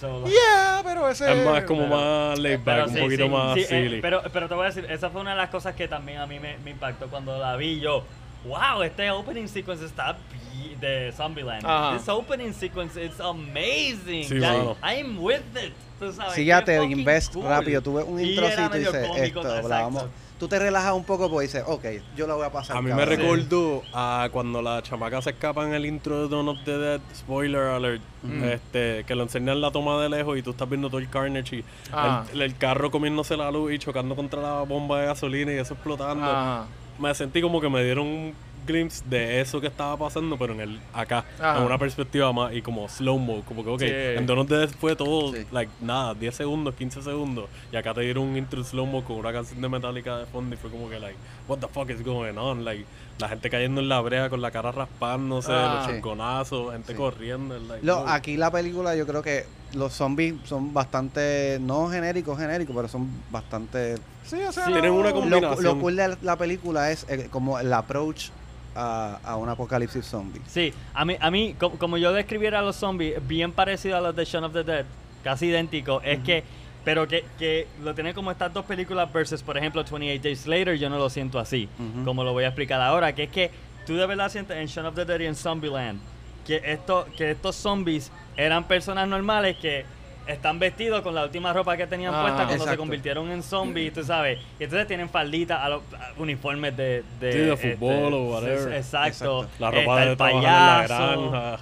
So, 0.05 0.21
like- 0.21 0.31
yeah, 0.35 0.83
pero 0.85 1.09
ese... 1.09 1.33
es 1.33 1.45
más 1.47 1.65
como 1.65 1.83
pero- 1.85 1.97
más 1.97 2.39
laid 2.39 2.61
back, 2.65 2.87
un 2.89 2.95
sí, 2.95 3.01
poquito 3.01 3.25
sí, 3.25 3.29
más 3.31 3.55
sí, 3.55 3.61
eh, 3.61 3.65
silly. 3.67 4.01
pero, 4.03 4.23
pero 4.33 4.49
te 4.49 4.55
voy 4.55 4.65
a 4.65 4.67
decir, 4.69 4.87
esa 4.91 5.09
fue 5.11 5.21
una 5.23 5.31
de 5.31 5.37
las 5.37 5.49
cosas 5.51 5.75
que 5.75 5.89
también 5.89 6.19
a 6.19 6.27
mí 6.27 6.39
me, 6.39 6.59
me 6.59 6.73
impactó 6.73 7.09
cuando 7.09 7.39
la 7.39 7.57
vi. 7.57 7.81
Yo, 7.81 8.05
wow, 8.47 8.83
este 8.83 9.11
opening 9.11 9.47
sequence 9.49 9.85
está 9.85 10.13
bi- 10.13 10.75
de 10.81 11.13
Zombieland. 11.17 11.65
Ajá. 11.65 11.97
This 11.97 12.09
opening 12.09 12.53
sequence 12.53 13.03
is 13.03 13.19
amazing. 13.21 14.25
Sí, 14.25 14.35
mano. 14.35 14.77
I'm 14.83 15.19
with 15.23 15.41
it. 15.57 15.73
Tú 15.99 16.13
sabes, 16.13 16.35
Si 16.35 16.45
ya 16.45 16.63
te 16.63 16.83
invest 16.85 17.33
cool. 17.33 17.45
rápido, 17.45 17.81
tú 17.81 17.95
ves 17.95 18.05
un 18.07 18.21
Y 18.21 18.31
introcito 18.35 18.67
y 18.67 18.69
medio 18.71 18.93
dices, 18.93 19.09
cómico, 19.09 19.41
esto, 19.41 19.69
la 19.69 19.81
vamos- 19.83 20.05
Tú 20.39 20.49
te 20.49 20.59
relajas 20.59 20.93
un 20.95 21.05
poco 21.05 21.31
porque 21.31 21.47
dices, 21.47 21.63
ok, 21.67 21.85
yo 22.17 22.27
la 22.27 22.35
voy 22.35 22.45
a 22.45 22.51
pasar. 22.51 22.77
A 22.77 22.83
mí 22.83 22.93
me 22.93 23.05
recordó 23.05 23.83
a 23.93 24.29
cuando 24.33 24.61
la 24.61 24.83
chamaca 24.83 25.23
se 25.23 25.31
escapa 25.31 25.65
en 25.67 25.75
el 25.75 25.87
intro 25.87 26.23
de 26.23 26.29
Dawn 26.29 26.49
of 26.49 26.59
the 26.65 26.77
Dead, 26.77 27.01
spoiler 27.15 27.63
alert, 27.69 28.03
este, 28.43 29.05
que 29.07 29.15
lo 29.15 29.23
enseñan 29.23 29.61
la 29.61 29.71
toma 29.71 30.03
de 30.03 30.09
lejos 30.09 30.37
y 30.37 30.43
tú 30.43 30.51
estás 30.51 30.69
viendo 30.69 30.89
todo 30.89 30.99
el 30.99 31.09
carnage 31.09 31.57
y 31.59 31.65
Ah. 31.93 32.25
el, 32.33 32.43
el 32.43 32.57
carro 32.57 32.91
comiéndose 32.91 33.37
la 33.37 33.51
luz 33.51 33.73
y 33.73 33.79
chocando 33.79 34.17
contra 34.17 34.43
la 34.43 34.63
bomba 34.63 35.01
de 35.01 35.07
gasolina 35.07 35.53
y 35.53 35.57
eso 35.57 35.75
explotando. 35.75 36.25
Ajá. 36.27 36.67
Me 36.99 37.15
sentí 37.15 37.41
como 37.41 37.61
que 37.61 37.69
me 37.69 37.83
dieron 37.85 38.07
un 38.07 38.35
glimpse 38.67 39.03
de 39.09 39.41
eso 39.41 39.61
que 39.61 39.67
estaba 39.67 39.97
pasando, 39.97 40.37
pero 40.39 40.53
en 40.55 40.61
el 40.61 40.81
acá, 40.93 41.25
Ajá. 41.39 41.59
en 41.59 41.65
una 41.65 41.79
perspectiva 41.79 42.33
más 42.33 42.53
y 42.55 42.63
como 42.63 42.89
slow 42.89 43.19
mo, 43.19 43.43
como 43.45 43.65
que 43.65 43.71
ok, 43.71 43.81
Sí. 43.81 43.87
en 43.89 44.69
fue 44.81 44.97
todo, 44.97 45.33
Sí. 45.33 45.47
like, 45.53 45.71
nada, 45.81 46.15
10 46.15 46.35
segundos, 46.35 46.75
15 46.75 47.03
segundos, 47.03 47.49
y 47.73 47.77
acá 47.77 47.95
te 47.95 48.01
dieron 48.03 48.25
un 48.25 48.37
intro 48.37 48.63
slow 48.65 48.87
mo 48.87 49.05
con 49.05 49.17
una 49.17 49.33
canción 49.33 49.61
de 49.61 49.69
Metallica 49.69 50.19
de 50.19 50.27
fondo 50.27 50.55
y 50.55 50.59
fue 50.59 50.71
como 50.71 50.89
que 50.89 50.99
like, 50.99 51.17
what 51.49 51.59
the 51.59 51.69
fuck 51.69 51.89
is 51.91 52.03
going 52.05 52.37
on, 52.37 52.65
like, 52.65 52.85
la 53.19 53.29
gente 53.29 53.49
cayendo 53.49 53.81
en 53.81 53.89
la 53.89 54.01
brea 54.01 54.29
con 54.29 54.41
la 54.43 54.51
cara 54.51 54.73
raspándose, 54.73 55.53
Ah. 55.53 55.75
los 55.77 55.87
Sí. 55.87 55.93
chonconazos, 55.93 56.73
gente 56.73 56.93
Sí. 56.93 56.99
corriendo, 56.99 57.59
like, 57.59 57.85
Lo- 57.87 58.07
aquí 58.09 58.37
la 58.37 58.51
película 58.51 58.97
yo 58.97 59.07
creo 59.07 59.23
que 59.23 59.45
los 59.75 59.93
zombies 59.93 60.35
son 60.45 60.73
bastante, 60.73 61.59
no 61.61 61.89
genéricos, 61.89 62.39
genéricos, 62.39 62.75
pero 62.75 62.89
son 62.89 63.09
bastante... 63.31 63.97
Sí, 64.25 64.37
o 64.43 64.53
sea, 64.53 64.67
Sí, 64.67 64.73
tienen 64.73 64.93
una 64.93 65.11
Lo, 65.11 65.15
combinación. 65.17 65.65
lo 65.65 65.79
cool 65.81 65.97
de 65.97 66.17
la 66.23 66.37
película 66.37 66.91
es 66.91 67.05
eh, 67.09 67.29
como 67.31 67.59
el 67.59 67.73
approach 67.73 68.31
a, 68.75 69.19
a 69.25 69.37
un 69.37 69.49
apocalipsis 69.49 70.05
zombie. 70.07 70.41
Sí, 70.47 70.73
a 70.95 71.05
mí, 71.05 71.17
a 71.21 71.31
mí 71.31 71.55
co- 71.59 71.71
como, 71.79 71.97
yo 71.99 72.13
describiera 72.13 72.59
a 72.59 72.63
los 72.63 72.77
zombies, 72.77 73.15
bien 73.27 73.53
parecido 73.53 73.97
a 73.97 74.01
los 74.01 74.15
de 74.17 74.25
Shaun 74.25 74.45
of 74.45 74.53
the 74.53 74.65
Dead, 74.65 74.85
casi 75.23 75.47
idéntico, 75.47 76.01
es 76.03 76.19
que, 76.21 76.45
pero 76.85 77.07
que, 77.09 77.25
que 77.39 77.67
lo 77.83 77.95
tiene 77.95 78.13
como 78.15 78.31
estas 78.31 78.53
dos 78.53 78.65
películas 78.65 79.11
versus, 79.13 79.43
por 79.43 79.57
ejemplo, 79.57 79.83
28 79.85 80.23
Days 80.23 80.47
Later, 80.47 80.77
yo 80.77 80.91
no 80.91 80.99
lo 80.99 81.09
siento 81.09 81.39
así, 81.39 81.69
como 82.05 82.25
lo 82.25 82.33
voy 82.33 82.45
a 82.45 82.49
explicar 82.49 82.81
ahora, 82.81 83.15
que 83.15 83.25
es 83.25 83.31
que 83.31 83.51
tú 83.87 83.95
de 83.97 84.07
verdad 84.07 84.29
sientes 84.31 84.57
en 84.57 84.67
Shaun 84.67 84.87
of 84.87 84.95
the 84.95 85.05
Dead 85.05 85.21
y 85.21 85.27
en 85.27 85.35
Zombieland 85.35 86.01
que, 86.47 86.61
esto, 86.65 87.07
que 87.17 87.31
estos 87.31 87.57
zombies 87.57 88.11
eran 88.37 88.65
personas 88.65 89.09
normales 89.09 89.57
que 89.57 89.85
están 90.27 90.59
vestidos 90.59 91.03
con 91.03 91.15
la 91.15 91.25
última 91.25 91.53
ropa 91.53 91.77
que 91.77 91.87
tenían 91.87 92.15
Ah. 92.15 92.23
puesta 92.23 92.47
cuando 92.47 92.65
se 92.67 92.77
convirtieron 92.77 93.31
en 93.31 93.43
zombies, 93.43 93.93
tú 93.93 94.03
sabes, 94.05 94.39
y 94.59 94.65
entonces 94.65 94.87
tienen 94.89 95.09
falditas, 95.09 95.61
a 95.61 95.69
los- 95.69 95.83
a- 95.95 96.13
uniformes 96.21 96.77
de, 96.77 97.03
de, 97.21 97.33
Sí, 97.33 97.39
de 97.39 97.53
este, 97.53 97.77
fútbol 97.77 98.15
o 98.15 98.25
whatever. 98.33 98.73
Exacto. 98.75 99.43
Exacto. 99.43 99.47
la 99.59 99.69
Está 99.69 99.81
ropa 99.81 100.01
de 100.01 100.11
el 100.11 100.17
trabajando 100.17 100.47
en 100.49 100.53
la 100.55 100.85
payaso. 100.87 101.31
granja. 101.31 101.59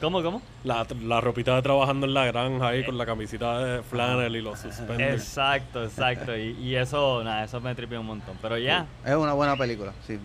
¿Cómo, 0.00 0.22
cómo? 0.22 0.42
La, 0.64 0.86
la 1.02 1.20
ropita 1.20 1.54
de 1.54 1.62
trabajando 1.62 2.04
en 2.06 2.12
la 2.14 2.26
granja 2.26 2.68
ahí 2.68 2.84
con 2.84 2.98
la 2.98 3.06
camisita 3.06 3.58
de 3.64 3.82
flannel 3.82 4.36
y 4.36 4.42
los 4.42 4.58
suspenders. 4.58 5.14
Exacto, 5.22 5.82
exacto. 5.84 6.36
Y, 6.36 6.50
y 6.60 6.76
eso, 6.76 7.22
nada, 7.24 7.44
eso 7.44 7.60
me 7.60 7.74
tripió 7.74 8.00
un 8.00 8.06
montón. 8.06 8.36
Pero 8.42 8.58
ya, 8.58 8.86
Es 9.04 9.14
una 9.14 9.32
buena 9.32 9.56
película, 9.56 9.92
sí. 10.06 10.18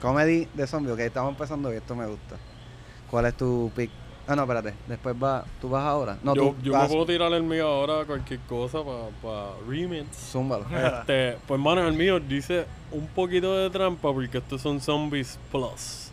Comedy 0.00 0.46
de 0.54 0.66
zombie, 0.66 0.92
ok, 0.92 1.00
estamos 1.00 1.30
empezando 1.32 1.72
y 1.72 1.76
esto 1.76 1.96
me 1.96 2.06
gusta. 2.06 2.36
¿Cuál 3.10 3.26
es 3.26 3.34
tu 3.36 3.70
pick? 3.74 3.90
Ah, 4.26 4.36
no, 4.36 4.42
espérate. 4.42 4.74
Después 4.86 5.16
va, 5.20 5.44
¿tú 5.60 5.68
vas 5.68 5.84
ahora? 5.84 6.16
No, 6.22 6.34
yo 6.34 6.42
tú 6.42 6.56
yo 6.62 6.72
me 6.72 6.78
vas. 6.78 6.88
puedo 6.88 7.06
tirar 7.06 7.32
el 7.32 7.42
mío 7.42 7.66
ahora 7.66 8.04
cualquier 8.04 8.40
cosa 8.40 8.78
para 8.84 9.08
pa 9.20 9.50
remix. 9.68 10.06
Zúmbalo. 10.16 10.64
Este, 10.70 11.36
pues 11.46 11.60
mano, 11.60 11.86
el 11.86 11.94
mío 11.94 12.20
dice 12.20 12.66
un 12.92 13.06
poquito 13.08 13.56
de 13.56 13.70
trampa 13.70 14.12
porque 14.12 14.38
estos 14.38 14.60
son 14.60 14.80
zombies 14.80 15.38
plus. 15.50 16.10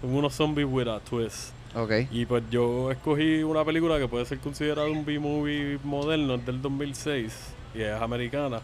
Son 0.00 0.14
unos 0.14 0.34
zombies 0.34 0.68
with 0.70 0.88
a 0.88 1.00
twist. 1.00 1.52
Ok. 1.74 1.92
Y 2.10 2.26
pues 2.26 2.42
yo 2.50 2.90
escogí 2.90 3.42
una 3.42 3.64
película 3.64 3.98
que 3.98 4.08
puede 4.08 4.24
ser 4.26 4.38
considerada 4.38 4.88
un 4.88 5.04
B-movie 5.04 5.78
moderno, 5.84 6.34
es 6.34 6.46
del 6.46 6.60
2006 6.62 7.32
y 7.74 7.82
es 7.82 8.00
americana, 8.00 8.60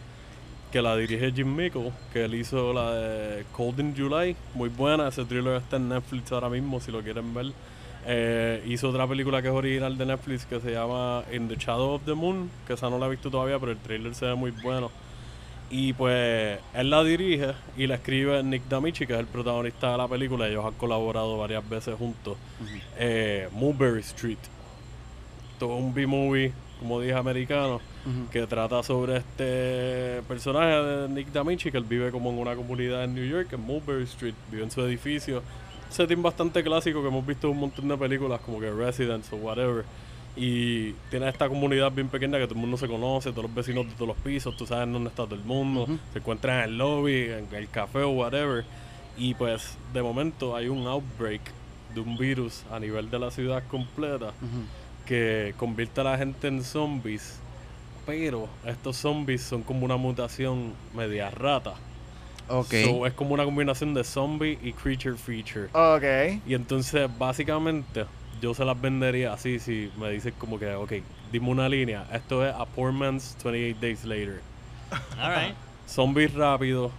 que 0.71 0.81
la 0.81 0.97
dirige 0.97 1.31
Jim 1.33 1.55
Mickle, 1.55 1.93
que 2.13 2.25
él 2.25 2.35
hizo 2.35 2.73
la 2.73 2.93
de 2.93 3.45
Cold 3.53 3.81
in 3.81 3.95
July, 3.97 4.35
muy 4.55 4.71
buena, 4.71 5.09
ese 5.09 5.25
thriller 5.25 5.57
está 5.57 5.77
en 5.77 5.91
Netflix 5.91 6.33
ahora 6.33 6.49
mismo 6.49 6.81
si 6.81 6.91
lo 6.91 7.03
quieren 7.03 7.35
ver. 7.35 7.53
Eh, 8.05 8.63
hizo 8.67 8.89
otra 8.89 9.07
película 9.07 9.41
que 9.43 9.49
es 9.49 9.55
original 9.55 9.97
de 9.97 10.07
Netflix 10.07 10.45
que 10.45 10.61
se 10.61 10.73
llama 10.73 11.23
In 11.33 11.49
the 11.49 11.57
Shadow 11.57 11.95
of 11.95 12.03
the 12.05 12.15
Moon, 12.15 12.51
que 12.67 12.73
esa 12.73 12.91
no 12.91 12.99
la 12.99 13.07
he 13.07 13.11
visto 13.11 13.31
todavía, 13.31 13.59
pero 13.59 13.73
el 13.73 13.79
trailer 13.79 14.15
se 14.15 14.27
ve 14.27 14.35
muy 14.35 14.51
bueno. 14.51 14.91
Y 15.71 15.95
pues 15.95 16.59
él 16.75 16.91
la 16.91 17.03
dirige 17.03 17.55
y 17.79 17.87
la 17.87 17.95
escribe 17.95 18.43
Nick 18.43 18.65
Damichi, 18.69 19.07
que 19.07 19.15
es 19.15 19.21
el 19.21 19.27
protagonista 19.27 19.93
de 19.93 19.99
la 19.99 20.07
película. 20.07 20.47
Ellos 20.47 20.67
han 20.67 20.75
colaborado 20.75 21.39
varias 21.39 21.67
veces 21.67 21.95
juntos. 21.97 22.37
Eh, 22.99 23.49
Mulberry 23.53 24.01
Street. 24.01 24.39
Todo 25.59 25.77
un 25.77 25.95
B-movie, 25.95 26.53
como 26.79 27.01
dije, 27.01 27.15
americano, 27.15 27.81
que 28.31 28.47
trata 28.47 28.83
sobre 28.83 29.19
este 29.19 30.23
personaje 30.29 30.75
de 30.75 31.09
Nick 31.09 31.29
Damichi, 31.29 31.71
que 31.71 31.79
él 31.79 31.85
vive 31.85 32.11
como 32.11 32.31
en 32.31 32.39
una 32.39 32.55
comunidad 32.55 33.05
en 33.05 33.15
New 33.15 33.25
York, 33.25 33.53
en 33.53 33.61
Mulberry 33.61 34.05
Street, 34.05 34.35
vive 34.51 34.65
en 34.65 34.71
su 34.71 34.83
edificio. 34.83 35.43
Setting 35.93 36.23
bastante 36.23 36.65
clásico 36.65 37.03
que 37.03 37.09
hemos 37.09 37.27
visto 37.27 37.49
en 37.49 37.53
un 37.53 37.61
montón 37.61 37.87
de 37.87 37.99
películas, 37.99 38.41
como 38.41 38.59
que 38.59 38.71
Residence 38.71 39.35
o 39.35 39.39
whatever. 39.39 39.85
Y 40.35 40.93
tiene 41.11 41.29
esta 41.29 41.51
comunidad 41.51 41.93
bien 41.93 42.09
pequeña 42.09 42.39
que 42.39 42.45
todo 42.45 42.55
el 42.55 42.63
mundo 42.63 42.79
se 42.79 42.89
conoce, 42.89 43.31
todos 43.33 43.45
los 43.45 43.55
vecinos 43.55 43.87
de 43.87 43.93
todos 43.93 44.09
los 44.09 44.17
pisos, 44.17 44.57
tú 44.57 44.67
sabes 44.67 44.91
dónde 44.91 45.11
está 45.11 45.25
todo 45.25 45.35
el 45.35 45.45
mundo, 45.45 45.87
se 46.15 46.21
encuentran 46.21 46.61
en 46.61 46.65
el 46.71 46.79
lobby, 46.79 47.25
en 47.25 47.47
el 47.55 47.69
café 47.69 47.99
o 47.99 48.09
whatever. 48.09 48.65
Y 49.19 49.35
pues 49.35 49.77
de 49.93 50.03
momento 50.03 50.57
hay 50.57 50.69
un 50.69 50.87
outbreak 50.87 51.43
de 51.95 52.01
un 52.01 52.17
virus 52.17 52.65
a 52.71 52.81
nivel 52.81 53.11
de 53.11 53.19
la 53.19 53.31
ciudad 53.31 53.63
completa 53.69 54.33
que 55.05 55.55
convierte 55.59 56.01
a 56.01 56.05
la 56.05 56.17
gente 56.17 56.49
en 56.49 56.65
zombies. 56.65 57.39
Pero 58.07 58.49
estos 58.65 58.97
zombies 58.97 59.43
son 59.43 59.63
como 59.63 59.85
una 59.85 59.99
mutación 59.99 60.73
media 60.97 61.29
rata. 61.29 61.75
Ok. 62.53 62.75
So, 62.85 63.07
es 63.07 63.15
como 63.15 63.33
una 63.35 63.45
combinación 63.45 63.95
de 63.95 64.05
zombie 64.05 64.59
y 64.63 64.73
creature 64.73 65.17
feature. 65.17 65.69
Ok. 65.73 66.41
Y 66.47 66.55
entonces, 66.55 67.09
básicamente, 67.19 68.05
yo 68.43 68.53
se 68.55 68.65
las 68.65 68.79
vendería 68.81 69.33
así 69.33 69.59
si 69.59 69.91
me 69.99 70.11
dices 70.11 70.35
como 70.39 70.59
que, 70.59 70.73
ok, 70.75 70.93
dime 71.33 71.49
una 71.49 71.69
línea. 71.69 72.07
Esto 72.13 72.47
es 72.47 72.55
A 72.55 72.67
Poor 72.67 72.93
Man's 72.93 73.37
28 73.43 73.79
Days 73.81 74.05
Later. 74.05 74.41
alright. 75.19 75.55
Zombies 75.89 76.35
rápido, 76.35 76.91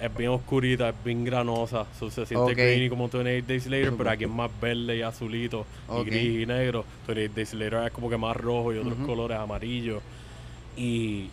es 0.00 0.14
bien 0.16 0.30
oscurita, 0.30 0.88
es 0.88 0.94
bien 1.04 1.24
granosa. 1.24 1.86
So, 1.98 2.10
se 2.10 2.26
siente 2.26 2.52
Ok. 2.52 2.56
greeny 2.56 2.88
como 2.88 3.08
28 3.08 3.46
Days 3.46 3.66
Later, 3.66 3.92
pero 3.96 4.10
aquí 4.10 4.24
es 4.24 4.30
más 4.30 4.50
verde 4.60 4.96
y 4.96 5.02
azulito, 5.02 5.64
y 5.96 6.04
gris 6.04 6.42
y 6.42 6.46
negro. 6.46 6.84
28 7.06 7.32
Days 7.34 7.54
Later 7.54 7.86
es 7.86 7.92
como 7.92 8.10
que 8.10 8.16
más 8.16 8.36
rojo 8.36 8.74
y 8.74 8.78
otros 8.78 8.96
colores 9.06 9.38
amarillos. 9.38 10.02
Y 10.76 11.30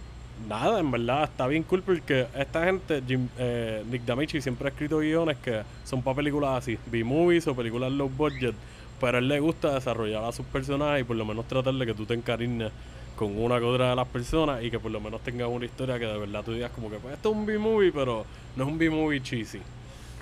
nada, 0.47 0.79
en 0.79 0.91
verdad 0.91 1.23
está 1.23 1.47
bien 1.47 1.63
cool 1.63 1.81
porque 1.81 2.27
esta 2.37 2.63
gente, 2.65 3.01
Jim, 3.07 3.27
eh, 3.37 3.83
Nick 3.89 4.03
Damichi, 4.05 4.41
siempre 4.41 4.67
ha 4.67 4.71
escrito 4.71 4.99
guiones 4.99 5.37
que 5.37 5.61
son 5.83 6.01
para 6.01 6.15
películas 6.17 6.57
así, 6.63 6.77
B-movies 6.87 7.47
o 7.47 7.55
películas 7.55 7.91
low 7.91 8.09
budget. 8.09 8.55
Pero 8.99 9.17
a 9.17 9.19
él 9.19 9.27
le 9.27 9.39
gusta 9.39 9.73
desarrollar 9.73 10.23
a 10.23 10.31
sus 10.31 10.45
personajes 10.45 11.01
y 11.01 11.03
por 11.03 11.15
lo 11.17 11.25
menos 11.25 11.47
tratar 11.47 11.73
de 11.73 11.85
que 11.85 11.93
tú 11.93 12.05
te 12.05 12.13
encariñes 12.13 12.71
con 13.17 13.37
una 13.37 13.59
que 13.59 13.65
otra 13.65 13.89
de 13.89 13.95
las 13.95 14.07
personas 14.07 14.63
y 14.63 14.71
que 14.71 14.79
por 14.79 14.91
lo 14.91 14.99
menos 14.99 15.21
tengas 15.21 15.47
una 15.49 15.65
historia 15.65 15.99
que 15.99 16.05
de 16.05 16.17
verdad 16.17 16.43
tú 16.43 16.53
digas 16.53 16.71
como 16.73 16.89
que 16.89 16.97
pues 16.97 17.13
esto 17.15 17.29
es 17.31 17.35
un 17.35 17.45
B-movie, 17.45 17.91
pero 17.91 18.25
no 18.55 18.63
es 18.63 18.69
un 18.69 18.77
B-movie 18.77 19.21
cheesy. 19.21 19.59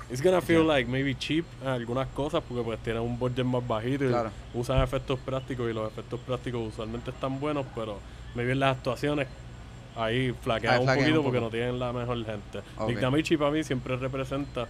It's 0.10 0.22
gonna 0.22 0.42
feel 0.42 0.68
like 0.68 0.90
maybe 0.90 1.16
cheap 1.16 1.46
en 1.62 1.70
algunas 1.70 2.08
cosas 2.10 2.44
porque 2.46 2.64
pues 2.64 2.80
tiene 2.80 3.00
un 3.00 3.18
budget 3.18 3.46
más 3.46 3.66
bajito 3.66 4.04
y 4.06 4.10
Claro. 4.10 4.30
usan 4.54 4.82
efectos 4.82 5.18
prácticos 5.20 5.70
y 5.70 5.74
los 5.74 5.90
efectos 5.90 6.20
prácticos 6.20 6.68
usualmente 6.74 7.12
están 7.12 7.40
buenos, 7.40 7.66
pero 7.74 7.98
maybe 8.36 8.52
en 8.52 8.60
las 8.60 8.76
actuaciones 8.78 9.28
ahí 9.96 10.34
flaquean 10.42 10.82
un 10.82 10.86
poquito 10.88 11.20
un 11.20 11.26
porque 11.26 11.40
no 11.40 11.50
tienen 11.50 11.80
la 11.80 11.92
mejor 11.94 12.18
gente. 12.26 12.60
Ok. 12.78 12.90
Nick 12.90 13.00
Damichi 13.00 13.38
para 13.38 13.52
mí 13.52 13.64
siempre 13.64 13.96
representa 13.98 14.68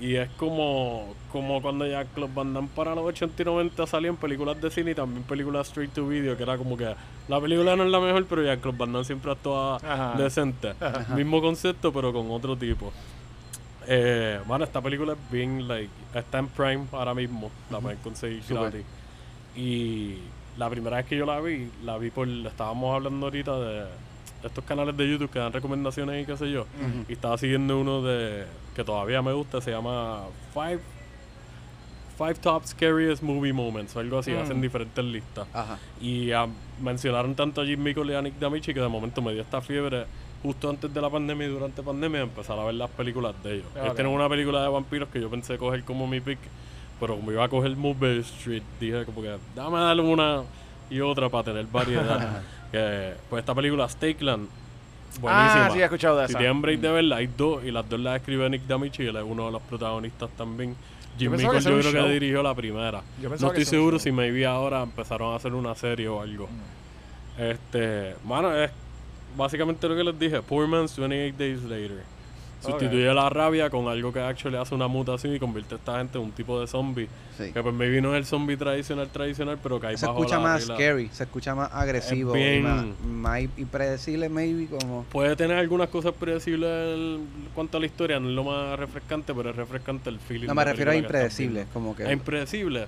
y 0.00 0.16
es 0.16 0.28
como, 0.30 1.14
como 1.30 1.62
cuando 1.62 1.86
ya 1.86 2.04
Club 2.04 2.30
Van 2.34 2.52
Damme 2.52 2.68
para 2.74 2.94
los 2.96 3.04
80 3.04 3.40
y 3.42 3.44
90 3.44 3.86
salía 3.86 4.10
en 4.10 4.16
películas 4.16 4.60
de 4.60 4.70
cine 4.70 4.90
y 4.90 4.94
también 4.94 5.22
películas 5.22 5.68
straight 5.68 5.92
to 5.92 6.08
video, 6.08 6.36
que 6.36 6.42
era 6.42 6.58
como 6.58 6.76
que 6.76 6.94
la 7.28 7.40
película 7.40 7.76
no 7.76 7.84
es 7.84 7.90
la 7.90 8.00
mejor, 8.00 8.26
pero 8.26 8.42
ya 8.42 8.56
Club 8.56 8.76
Van 8.76 8.92
Damme 8.92 9.04
siempre 9.04 9.30
actúa 9.30 9.76
Ajá. 9.76 10.14
decente. 10.18 10.74
Mismo 11.14 11.40
concepto, 11.40 11.92
pero 11.92 12.12
con 12.12 12.28
otro 12.30 12.56
tipo. 12.56 12.92
Eh, 13.86 14.40
bueno, 14.46 14.64
esta 14.64 14.80
película 14.80 15.12
es 15.12 15.30
bien, 15.30 15.68
like, 15.68 15.90
está 16.14 16.38
en 16.38 16.48
Prime 16.48 16.86
ahora 16.92 17.14
mismo, 17.14 17.50
la 17.70 17.80
pueden 17.80 17.98
conseguir 17.98 18.42
Súper. 18.42 18.62
gratis. 18.62 18.84
Y 19.56 20.18
la 20.56 20.68
primera 20.70 20.96
vez 20.96 21.06
que 21.06 21.16
yo 21.16 21.26
la 21.26 21.40
vi, 21.40 21.70
la 21.84 21.98
vi 21.98 22.10
por, 22.10 22.26
estábamos 22.28 22.94
hablando 22.94 23.26
ahorita 23.26 23.58
de, 23.60 23.74
de 23.74 23.86
estos 24.44 24.64
canales 24.64 24.96
de 24.96 25.10
YouTube 25.10 25.30
que 25.30 25.38
dan 25.38 25.52
recomendaciones 25.52 26.22
y 26.22 26.26
qué 26.26 26.36
sé 26.36 26.50
yo. 26.50 26.66
Y 27.08 27.12
estaba 27.14 27.36
siguiendo 27.38 27.78
uno 27.80 28.02
de 28.02 28.44
que 28.74 28.84
todavía 28.84 29.22
me 29.22 29.32
gusta, 29.32 29.60
se 29.60 29.70
llama 29.70 30.22
Five, 30.52 30.80
Five 32.16 32.34
Top 32.34 32.64
Scariest 32.64 33.22
Movie 33.22 33.52
Moments 33.52 33.96
o 33.96 34.00
algo 34.00 34.18
así, 34.18 34.30
Mm. 34.30 34.38
hacen 34.38 34.60
diferentes 34.60 35.04
listas. 35.04 35.46
Ajá. 35.52 35.78
Y 36.00 36.30
ah, 36.32 36.46
mencionaron 36.80 37.34
tanto 37.34 37.60
a 37.60 37.64
Jim 37.66 37.82
Mickle 37.82 38.12
y 38.12 38.14
a 38.14 38.22
Nick 38.22 38.38
Damichi 38.38 38.72
que 38.72 38.80
de 38.80 38.88
momento 38.88 39.20
me 39.20 39.32
dio 39.32 39.42
esta 39.42 39.60
fiebre 39.60 40.04
justo 40.42 40.68
antes 40.70 40.92
de 40.92 41.00
la 41.00 41.10
pandemia 41.10 41.46
y 41.46 41.50
durante 41.50 41.80
la 41.82 41.86
pandemia 41.86 42.18
de 42.18 42.24
empezar 42.26 42.58
a 42.58 42.64
ver 42.64 42.74
las 42.74 42.90
películas 42.90 43.34
de 43.42 43.54
ellos. 43.54 43.66
Ellos 43.74 43.88
Ok. 43.88 43.94
tienen 43.96 44.12
una 44.12 44.28
película 44.28 44.62
de 44.62 44.68
vampiros 44.68 45.08
que 45.08 45.20
yo 45.20 45.28
pensé 45.30 45.56
coger 45.58 45.82
como 45.84 46.06
mi 46.06 46.20
pick, 46.20 46.38
pero 47.00 47.16
como 47.16 47.32
iba 47.32 47.42
a 47.44 47.48
coger 47.48 47.74
Movie 47.76 48.18
Street, 48.20 48.62
dije 48.78 49.04
como 49.06 49.22
que 49.22 49.36
dame 49.56 49.78
darle 49.80 50.02
una 50.02 50.42
y 50.90 51.00
otra 51.00 51.28
para 51.30 51.44
tener 51.44 51.66
variedad. 51.66 52.42
que, 52.74 53.14
pues 53.30 53.40
esta 53.40 53.54
película, 53.54 53.88
Stakeland, 53.88 54.48
buenísima. 55.20 55.66
Ah, 55.66 55.70
sí, 55.72 55.80
he 55.80 55.84
escuchado 55.84 56.18
de 56.18 56.26
Si 56.26 56.32
esa. 56.32 56.38
tienen 56.38 56.60
break 56.60 56.80
de 56.80 56.90
verla, 56.90 57.16
hay 57.16 57.28
dos 57.28 57.64
y 57.64 57.70
las 57.70 57.88
dos 57.88 58.00
las 58.00 58.16
escribe 58.16 58.48
Nick 58.50 58.66
Damichi 58.66 59.04
y 59.04 59.06
él 59.06 59.16
es 59.16 59.24
uno 59.26 59.46
de 59.46 59.52
los 59.52 59.62
protagonistas 59.62 60.30
también. 60.36 60.74
Jim 61.18 61.30
pensaba 61.30 61.52
Mickle 61.54 61.70
que 61.72 61.76
ese 61.76 61.84
yo 61.84 61.90
creo 61.92 62.04
que 62.06 62.12
dirigió 62.12 62.42
la 62.42 62.54
primera. 62.54 63.02
Yo 63.22 63.28
No 63.28 63.34
estoy 63.36 63.64
seguro 63.64 63.98
si 63.98 64.10
maybe 64.10 64.44
ahora 64.44 64.82
empezaron 64.82 65.32
a 65.32 65.36
hacer 65.36 65.54
una 65.54 65.74
serie 65.74 66.08
o 66.08 66.20
algo. 66.20 66.48
Este, 67.38 68.14
mano, 68.24 68.54
es 68.56 68.70
básicamente 69.36 69.88
lo 69.88 69.96
que 69.96 70.04
les 70.04 70.18
dije, 70.18 70.42
Poor 70.42 70.66
Man's 70.66 70.96
28 70.96 71.36
Days 71.38 71.62
Later. 71.62 72.02
Sustituye 72.72 73.12
la 73.14 73.28
rabia 73.30 73.70
con 73.70 73.88
algo 73.88 74.12
que 74.12 74.20
actually 74.20 74.56
hace 74.56 74.74
una 74.74 74.88
mutación 74.88 75.34
y 75.34 75.38
convierte 75.38 75.74
a 75.74 75.78
esta 75.78 75.98
gente 75.98 76.18
en 76.18 76.24
un 76.24 76.32
tipo 76.32 76.60
de 76.60 76.66
zombie. 76.66 77.08
Sí. 77.36 77.52
Que 77.52 77.62
pues 77.62 77.74
maybe 77.74 78.00
no 78.00 78.14
es 78.14 78.18
el 78.18 78.26
zombie 78.26 78.56
tradicional 78.56 79.08
tradicional, 79.08 79.58
pero 79.62 79.80
que 79.80 79.88
hay 79.88 79.96
Se 79.96 80.06
bajo 80.06 80.18
escucha 80.18 80.36
la 80.36 80.42
más 80.42 80.60
regla. 80.60 80.74
scary, 80.76 81.08
se 81.12 81.22
escucha 81.24 81.54
más 81.54 81.70
agresivo, 81.72 82.36
y 82.36 82.60
más, 82.60 82.84
más 83.04 83.40
impredecible, 83.56 84.28
maybe, 84.28 84.66
como... 84.66 85.04
Puede 85.04 85.36
tener 85.36 85.56
algunas 85.56 85.88
cosas 85.88 86.12
predecibles 86.12 86.96
en 86.96 87.26
cuanto 87.54 87.76
a 87.76 87.80
la 87.80 87.86
historia, 87.86 88.20
no 88.20 88.28
es 88.28 88.34
lo 88.34 88.44
más 88.44 88.78
refrescante, 88.78 89.34
pero 89.34 89.50
es 89.50 89.56
refrescante 89.56 90.10
el 90.10 90.18
feeling. 90.20 90.46
No, 90.46 90.54
me 90.54 90.64
refiero 90.64 90.90
a 90.90 90.94
que 90.94 91.00
impredecible, 91.00 91.66
como 91.72 91.94
que... 91.96 92.04
Es 92.04 92.12
impredecible. 92.12 92.86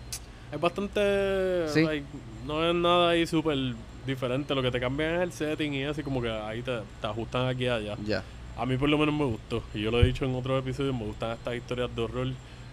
Es 0.52 0.60
bastante. 0.60 1.68
Sí. 1.68 1.82
like, 1.82 2.06
no 2.46 2.68
es 2.68 2.74
nada 2.74 3.10
ahí 3.10 3.26
súper 3.26 3.74
diferente. 4.06 4.54
Lo 4.54 4.62
que 4.62 4.70
te 4.70 4.78
cambian 4.78 5.16
es 5.16 5.22
el 5.22 5.32
setting 5.32 5.74
y 5.74 5.84
así, 5.84 6.04
como 6.04 6.22
que 6.22 6.30
ahí 6.30 6.62
te, 6.62 6.78
te 7.00 7.06
ajustan 7.06 7.48
aquí 7.48 7.64
y 7.64 7.68
allá. 7.68 7.96
Ya. 8.06 8.22
A 8.56 8.64
mí, 8.66 8.76
por 8.76 8.88
lo 8.88 8.96
menos, 8.98 9.14
me 9.14 9.24
gustó. 9.24 9.62
Y 9.74 9.80
yo 9.82 9.90
lo 9.90 10.00
he 10.00 10.04
dicho 10.06 10.24
en 10.24 10.34
otros 10.34 10.58
episodios, 10.62 10.94
me 10.94 11.04
gustan 11.04 11.32
estas 11.32 11.54
historias 11.56 11.94
de 11.94 12.02
horror 12.02 12.28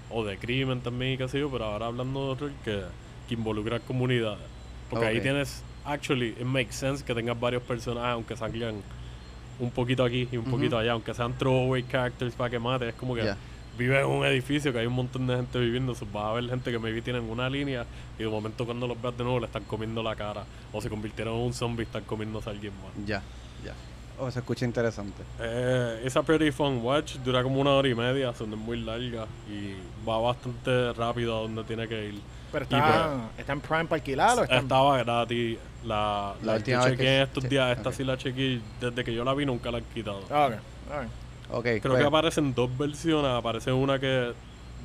o 0.10 0.24
de 0.24 0.38
crimen 0.38 0.80
también 0.82 1.14
y 1.14 1.18
qué 1.18 1.28
sé 1.28 1.40
yo, 1.40 1.50
pero 1.50 1.66
ahora 1.66 1.88
hablando 1.88 2.26
de 2.26 2.32
horror 2.32 2.52
que, 2.64 2.82
que 3.28 3.34
involucra 3.34 3.80
comunidades. 3.80 4.46
Porque 4.90 5.06
ahí 5.06 5.22
tienes. 5.22 5.64
Actually, 5.86 6.30
it 6.30 6.44
makes 6.46 6.74
sense 6.74 7.04
que 7.04 7.14
tengas 7.14 7.38
varios 7.38 7.62
personajes, 7.64 8.14
aunque 8.14 8.38
salgan 8.38 8.76
un 9.60 9.70
poquito 9.72 10.04
aquí 10.04 10.28
y 10.32 10.38
un 10.38 10.46
poquito 10.46 10.78
allá, 10.78 10.94
aunque 10.94 11.14
sean 11.14 11.38
throwaway 11.38 11.84
characters 11.84 12.34
para 12.36 12.50
que 12.50 12.60
mates. 12.60 12.90
Es 12.90 12.96
como 12.96 13.16
que 13.16 13.24
Ya. 13.26 13.38
vive 13.78 14.00
en 14.00 14.06
un 14.06 14.26
edificio 14.26 14.72
que 14.72 14.80
hay 14.80 14.86
un 14.86 14.94
montón 14.94 15.28
de 15.28 15.36
gente 15.36 15.60
viviendo, 15.60 15.94
so, 15.96 16.06
vas 16.14 16.26
a 16.26 16.34
ver 16.34 16.48
gente 16.50 16.72
que 16.72 16.80
maybe 16.80 17.02
tienen 17.02 17.24
una 17.30 17.50
línea 17.50 17.86
y 18.18 18.24
de 18.24 18.30
momento 18.30 18.66
cuando 18.66 18.88
los 18.88 19.02
veas 19.02 19.18
de 19.18 19.24
nuevo 19.24 19.40
le 19.42 19.48
están 19.48 19.64
comiendo 19.66 20.02
la 20.04 20.16
cara 20.16 20.46
o 20.72 20.80
se 20.82 20.90
convirtieron 20.90 21.36
en 21.36 21.42
un 21.42 21.54
zombie 21.54 21.84
y 21.84 21.86
están 21.88 22.04
comiéndose 22.06 22.50
a 22.50 22.54
alguien 22.54 22.72
más. 22.82 23.06
Ya, 23.08 23.22
ya. 23.66 23.74
Oh, 24.26 24.32
se 24.32 24.40
escucha 24.40 24.64
interesante. 24.66 25.22
Eh, 25.40 26.02
es 26.06 26.16
a 26.16 26.24
pretty 26.24 26.52
fun 26.52 26.80
watch, 26.82 27.16
dura 27.18 27.44
como 27.44 27.60
una 27.60 27.72
hora 27.72 27.88
y 27.90 27.96
media, 27.96 28.30
es 28.30 28.40
muy 28.42 28.80
larga 28.80 29.26
y 29.50 29.76
va 30.08 30.18
bastante 30.20 30.94
rápido 30.94 31.38
a 31.38 31.42
donde 31.42 31.64
tiene 31.66 31.88
que 31.88 32.08
ir. 32.10 32.22
Pero 32.52 32.64
está, 32.64 33.30
está 33.38 33.54
en 33.54 33.60
Prime 33.62 33.86
para 33.86 33.96
alquilar 33.96 34.40
o 34.40 34.44
está 34.44 34.56
en- 34.58 34.64
Estaba 34.64 34.98
gratis, 35.00 35.58
la, 35.84 36.36
La 36.42 36.52
la, 36.52 36.54
última 36.58 36.84
chequeé 36.84 36.98
que- 36.98 37.16
en 37.18 37.22
estos 37.24 37.50
días, 37.50 37.78
esta 37.78 37.90
ok. 37.90 37.96
sí 37.96 38.04
la 38.04 38.18
chequeé, 38.18 38.62
desde 38.80 39.04
que 39.04 39.14
yo 39.14 39.24
la 39.26 39.34
vi 39.34 39.46
nunca 39.46 39.72
la 39.72 39.80
han 39.80 39.84
quitado. 39.86 40.22
Ah, 40.32 40.48
ok, 40.48 40.54
ok. 40.54 41.08
Ok, 41.58 41.64
Creo 41.64 41.82
pues, 41.82 42.00
que 42.00 42.08
aparecen 42.08 42.54
dos 42.56 42.76
versiones. 42.78 43.30
Aparece 43.32 43.72
una 43.72 44.00
que 44.00 44.32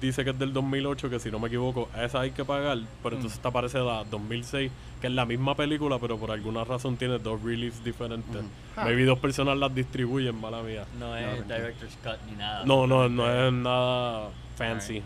dice 0.00 0.24
que 0.24 0.30
es 0.30 0.38
del 0.38 0.52
2008, 0.52 1.10
que 1.10 1.18
si 1.18 1.30
no 1.30 1.38
me 1.38 1.48
equivoco, 1.48 1.88
esa 2.00 2.20
hay 2.20 2.30
que 2.32 2.44
pagar. 2.44 2.78
Pero 3.02 3.16
Mm. 3.16 3.18
entonces 3.18 3.32
esta 3.38 3.48
aparece 3.48 3.78
la 3.78 4.04
2006, 4.04 4.70
que 5.00 5.06
es 5.06 5.12
la 5.12 5.24
misma 5.26 5.54
película, 5.54 5.98
pero 5.98 6.16
por 6.18 6.30
alguna 6.30 6.64
razón 6.64 6.96
tiene 6.96 7.18
dos 7.18 7.42
releases 7.42 7.82
diferentes. 7.84 8.42
Ah. 8.76 8.84
Maybe 8.84 9.04
dos 9.04 9.18
personas 9.18 9.56
las 9.58 9.74
distribuyen, 9.74 10.40
mala 10.40 10.62
mía. 10.62 10.84
No 10.98 11.16
es 11.16 11.46
director's 11.46 11.96
cut 12.02 12.18
ni 12.30 12.36
nada. 12.36 12.64
No, 12.64 12.86
no, 12.86 13.08
no 13.08 13.28
es 13.46 13.52
nada 13.52 14.28
fancy. 14.56 15.02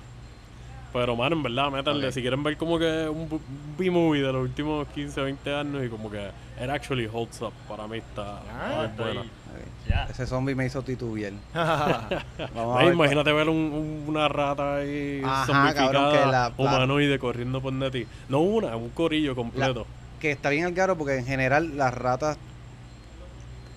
Pero, 0.92 1.16
mano, 1.16 1.36
en 1.36 1.42
verdad, 1.42 1.70
métanle. 1.70 2.08
Ok. 2.08 2.12
Si 2.12 2.20
quieren 2.20 2.42
ver 2.42 2.56
como 2.58 2.78
que 2.78 3.08
un 3.08 3.40
B-movie 3.78 4.20
de 4.22 4.30
los 4.32 4.42
últimos 4.42 4.86
15, 4.88 5.22
20 5.22 5.54
años 5.54 5.82
y 5.84 5.88
como 5.88 6.10
que 6.10 6.26
it 6.62 6.68
actually 6.68 7.08
holds 7.10 7.40
up, 7.40 7.52
para 7.66 7.86
mí 7.86 7.96
está 7.98 8.40
Ah, 8.50 8.88
buena. 8.96 9.22
Ese 10.10 10.26
zombie 10.26 10.54
me 10.54 10.66
hizo 10.66 10.82
titubear. 10.82 11.32
Vamos 12.54 12.76
a 12.80 12.84
ver 12.84 12.92
imagínate 12.94 13.32
ver 13.32 13.48
un- 13.48 13.56
un- 13.56 14.04
una 14.08 14.28
rata 14.28 14.76
ahí 14.76 15.22
Ajá, 15.24 15.46
zombificada, 15.46 15.92
cabrón, 15.92 16.12
que 16.12 16.18
la- 16.20 16.30
la- 16.48 16.52
humanoide 16.56 17.18
corriendo 17.18 17.60
por 17.60 17.72
de 17.72 17.90
ti. 17.90 18.06
No 18.28 18.40
una, 18.40 18.76
un 18.76 18.90
corillo 18.90 19.34
completo. 19.34 19.86
que 20.20 20.30
está 20.30 20.50
bien 20.50 20.64
al 20.66 20.74
caro 20.74 20.96
porque 20.96 21.16
en 21.18 21.26
general 21.26 21.76
las 21.76 21.92
ratas 21.94 22.36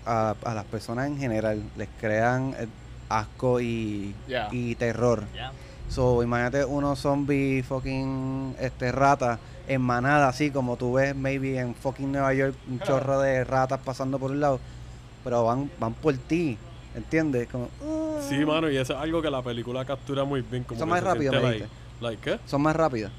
a, 0.05 0.35
a 0.43 0.53
las 0.53 0.65
personas 0.65 1.07
en 1.07 1.17
general 1.17 1.61
les 1.75 1.89
crean 1.99 2.53
eh, 2.59 2.67
asco 3.09 3.59
y, 3.59 4.13
Ya. 4.27 4.49
y 4.51 4.75
terror. 4.75 5.23
Ya. 5.35 5.51
So, 5.89 6.21
imagínate 6.23 6.65
unos 6.65 6.99
zombies 6.99 7.65
fucking 7.65 8.55
este 8.59 8.91
ratas 8.91 9.39
en 9.67 9.81
manada 9.81 10.27
así 10.27 10.51
como 10.51 10.77
tú 10.77 10.93
ves 10.93 11.15
maybe 11.15 11.57
en 11.59 11.73
fucking 11.75 12.11
Nueva 12.11 12.33
York 12.33 12.55
un 12.69 12.79
chorro 12.81 13.19
de 13.21 13.43
ratas 13.43 13.79
pasando 13.83 14.19
por 14.19 14.31
un 14.31 14.39
lado, 14.39 14.59
pero 15.25 15.43
van 15.43 15.69
van 15.77 15.93
por 15.93 16.15
ti, 16.15 16.57
¿entiendes? 16.95 17.49
Como 17.49 17.65
"Uh". 17.81 18.21
Sí, 18.29 18.45
mano, 18.45 18.71
y 18.71 18.77
eso 18.77 18.93
es 18.93 18.99
algo 18.99 19.21
que 19.21 19.29
la 19.29 19.41
película 19.41 19.83
captura 19.83 20.23
muy 20.23 20.41
bien. 20.41 20.63
Como 20.63 20.79
Son 20.79 20.87
más 20.87 21.03
rápidos, 21.03 21.35
like, 21.41 21.65
like, 21.99 22.21
¿qué? 22.21 22.39
son 22.45 22.61
más 22.61 22.75
rápidas. 22.75 23.11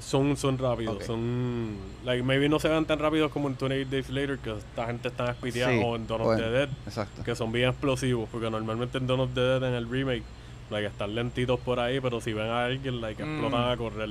Son, 0.00 0.34
son 0.38 0.56
rápidos, 0.56 1.04
son... 1.04 1.76
Like, 2.06 2.22
maybe 2.22 2.48
no 2.48 2.58
se 2.58 2.68
ven 2.68 2.86
tan 2.86 2.98
rápidos 2.98 3.30
como 3.30 3.48
en 3.48 3.56
28 3.60 3.90
Days 3.90 4.08
Later, 4.08 4.38
que 4.38 4.56
esta 4.56 4.86
gente 4.86 5.08
está 5.08 5.30
espiteada, 5.32 5.72
Sí, 5.74 5.80
o 5.84 5.94
en 5.94 6.06
Dawn 6.06 6.20
of 6.22 6.26
bueno. 6.26 6.42
the 6.42 6.50
Dead, 6.50 6.68
Exacto. 6.86 7.22
que 7.22 7.34
son 7.36 7.52
bien 7.52 7.68
explosivos, 7.68 8.26
porque 8.32 8.50
normalmente 8.50 8.96
en 8.96 9.06
Dawn 9.06 9.20
of 9.20 9.34
the 9.34 9.40
Dead, 9.42 9.62
en 9.62 9.74
el 9.74 9.90
remake, 9.90 10.22
like, 10.70 10.86
están 10.86 11.14
lentitos 11.14 11.60
por 11.60 11.78
ahí, 11.80 12.00
pero 12.00 12.18
si 12.22 12.32
ven 12.32 12.46
a 12.46 12.64
alguien, 12.64 13.02
like, 13.02 13.22
Mm. 13.22 13.30
explotan 13.30 13.70
a 13.70 13.76
correr. 13.76 14.08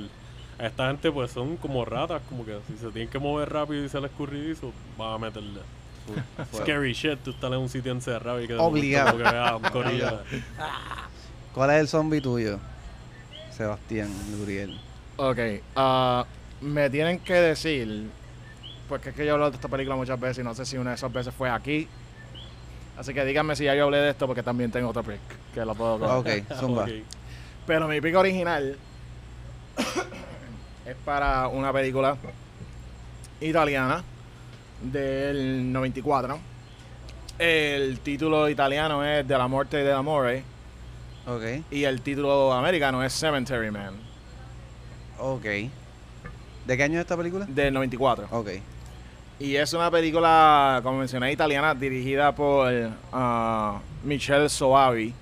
Esta 0.60 0.86
gente, 0.88 1.10
pues, 1.10 1.32
son 1.32 1.56
como 1.56 1.84
ratas, 1.84 2.22
como 2.28 2.44
que 2.44 2.56
si 2.68 2.76
se 2.78 2.88
tienen 2.90 3.08
que 3.08 3.18
mover 3.18 3.52
rápido 3.52 3.84
y 3.84 3.88
se 3.88 4.00
les 4.00 4.12
escurridizo, 4.12 4.72
van 4.96 5.14
a 5.14 5.18
meterle. 5.18 5.60
Scary 6.54 6.92
shit, 6.92 7.18
tú 7.18 7.30
estás 7.30 7.52
en 7.52 7.58
un 7.58 7.68
sitio 7.68 7.92
encerrado 7.92 8.42
y 8.42 8.46
que 8.46 8.54
Obligado. 8.56 9.16
que 9.16 10.42
¿Cuál 11.54 11.70
es 11.70 11.80
el 11.80 11.88
zombie 11.88 12.20
tuyo? 12.20 12.58
Sebastián 13.56 14.10
Luriel. 14.32 14.78
Ok, 15.16 15.38
ah, 15.76 16.24
me 16.60 16.88
tienen 16.88 17.18
que 17.18 17.34
decir, 17.34 18.08
porque 18.88 19.10
es 19.10 19.14
que 19.14 19.24
yo 19.24 19.30
he 19.30 19.32
hablado 19.32 19.50
de 19.50 19.56
esta 19.56 19.68
película 19.68 19.96
muchas 19.96 20.18
veces 20.18 20.38
y 20.38 20.42
no 20.42 20.54
sé 20.54 20.64
si 20.64 20.78
una 20.78 20.90
de 20.90 20.96
esas 20.96 21.12
veces 21.12 21.34
fue 21.34 21.50
aquí. 21.50 21.86
Así 22.96 23.14
que 23.14 23.24
díganme 23.24 23.56
si 23.56 23.64
ya 23.64 23.74
yo 23.74 23.84
hablé 23.84 23.98
de 23.98 24.10
esto 24.10 24.26
porque 24.26 24.42
también 24.42 24.70
tengo 24.70 24.88
otro 24.88 25.02
pick 25.02 25.20
que 25.54 25.64
lo 25.64 25.74
puedo 25.74 25.98
coger. 25.98 26.44
Ok, 26.48 26.58
zumba. 26.58 26.86
Pero 27.66 27.88
mi 27.88 28.00
pick 28.00 28.16
original 28.16 28.76
es 30.86 30.96
para 31.04 31.48
una 31.48 31.72
película 31.72 32.16
italiana 33.40 34.04
del 34.82 35.72
94. 35.72 36.38
El 37.38 38.00
título 38.00 38.48
italiano 38.48 39.04
es 39.04 39.26
De 39.26 39.38
la 39.38 39.48
muerte 39.48 39.80
y 39.80 39.84
del 39.84 39.94
amore 39.94 40.42
Ok, 41.26 41.42
y 41.70 41.84
el 41.84 42.02
título 42.02 42.52
americano 42.52 43.02
es 43.02 43.12
Cemetery 43.14 43.70
Man 43.70 44.10
ok. 45.20 45.44
¿De 46.66 46.76
qué 46.76 46.82
año 46.82 46.94
es 46.94 47.00
esta 47.00 47.16
película? 47.16 47.46
del 47.46 47.72
94. 47.74 48.28
Ok. 48.30 48.48
Y 49.38 49.56
es 49.56 49.72
una 49.72 49.90
película, 49.90 50.80
como 50.82 50.98
mencioné, 50.98 51.32
italiana, 51.32 51.74
dirigida 51.74 52.34
por 52.34 52.70
ah, 53.12 53.80
Michel 54.04 54.50
Soavi. 54.50 55.14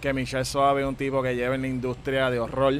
Que 0.00 0.12
Michel 0.12 0.44
Soavi 0.44 0.82
es 0.82 0.88
un 0.88 0.96
tipo 0.96 1.22
que 1.22 1.34
lleva 1.34 1.54
en 1.54 1.62
la 1.62 1.68
industria 1.68 2.28
de 2.28 2.38
horror 2.38 2.74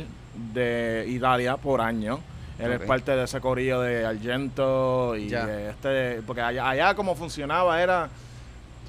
de 0.52 1.06
Italia 1.08 1.56
por 1.56 1.80
años. 1.80 2.18
Él 2.62 2.72
es 2.72 2.80
parte 2.80 3.12
de 3.12 3.24
ese 3.24 3.40
corillo 3.40 3.80
de 3.80 4.04
Argento 4.04 5.16
y 5.16 5.28
de 5.28 5.70
este... 5.70 6.22
Porque 6.22 6.40
allá, 6.40 6.68
allá 6.68 6.94
como 6.94 7.14
funcionaba 7.14 7.82
era... 7.82 8.08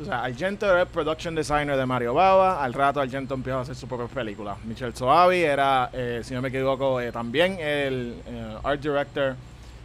O 0.01 0.05
sea, 0.05 0.23
Argento 0.23 0.65
era 0.65 0.81
el 0.81 0.87
production 0.87 1.35
designer 1.35 1.77
de 1.77 1.85
Mario 1.85 2.13
Bava. 2.13 2.63
Al 2.63 2.73
rato 2.73 2.99
Argento 2.99 3.35
empieza 3.35 3.59
a 3.59 3.61
hacer 3.61 3.75
su 3.75 3.87
propia 3.87 4.07
película. 4.07 4.57
Michel 4.63 4.95
Soavi 4.95 5.43
era, 5.43 5.89
eh, 5.93 6.21
si 6.23 6.33
no 6.33 6.41
me 6.41 6.49
equivoco, 6.49 6.99
eh, 6.99 7.11
también 7.11 7.57
el 7.59 8.15
eh, 8.25 8.57
art 8.63 8.81
director 8.81 9.35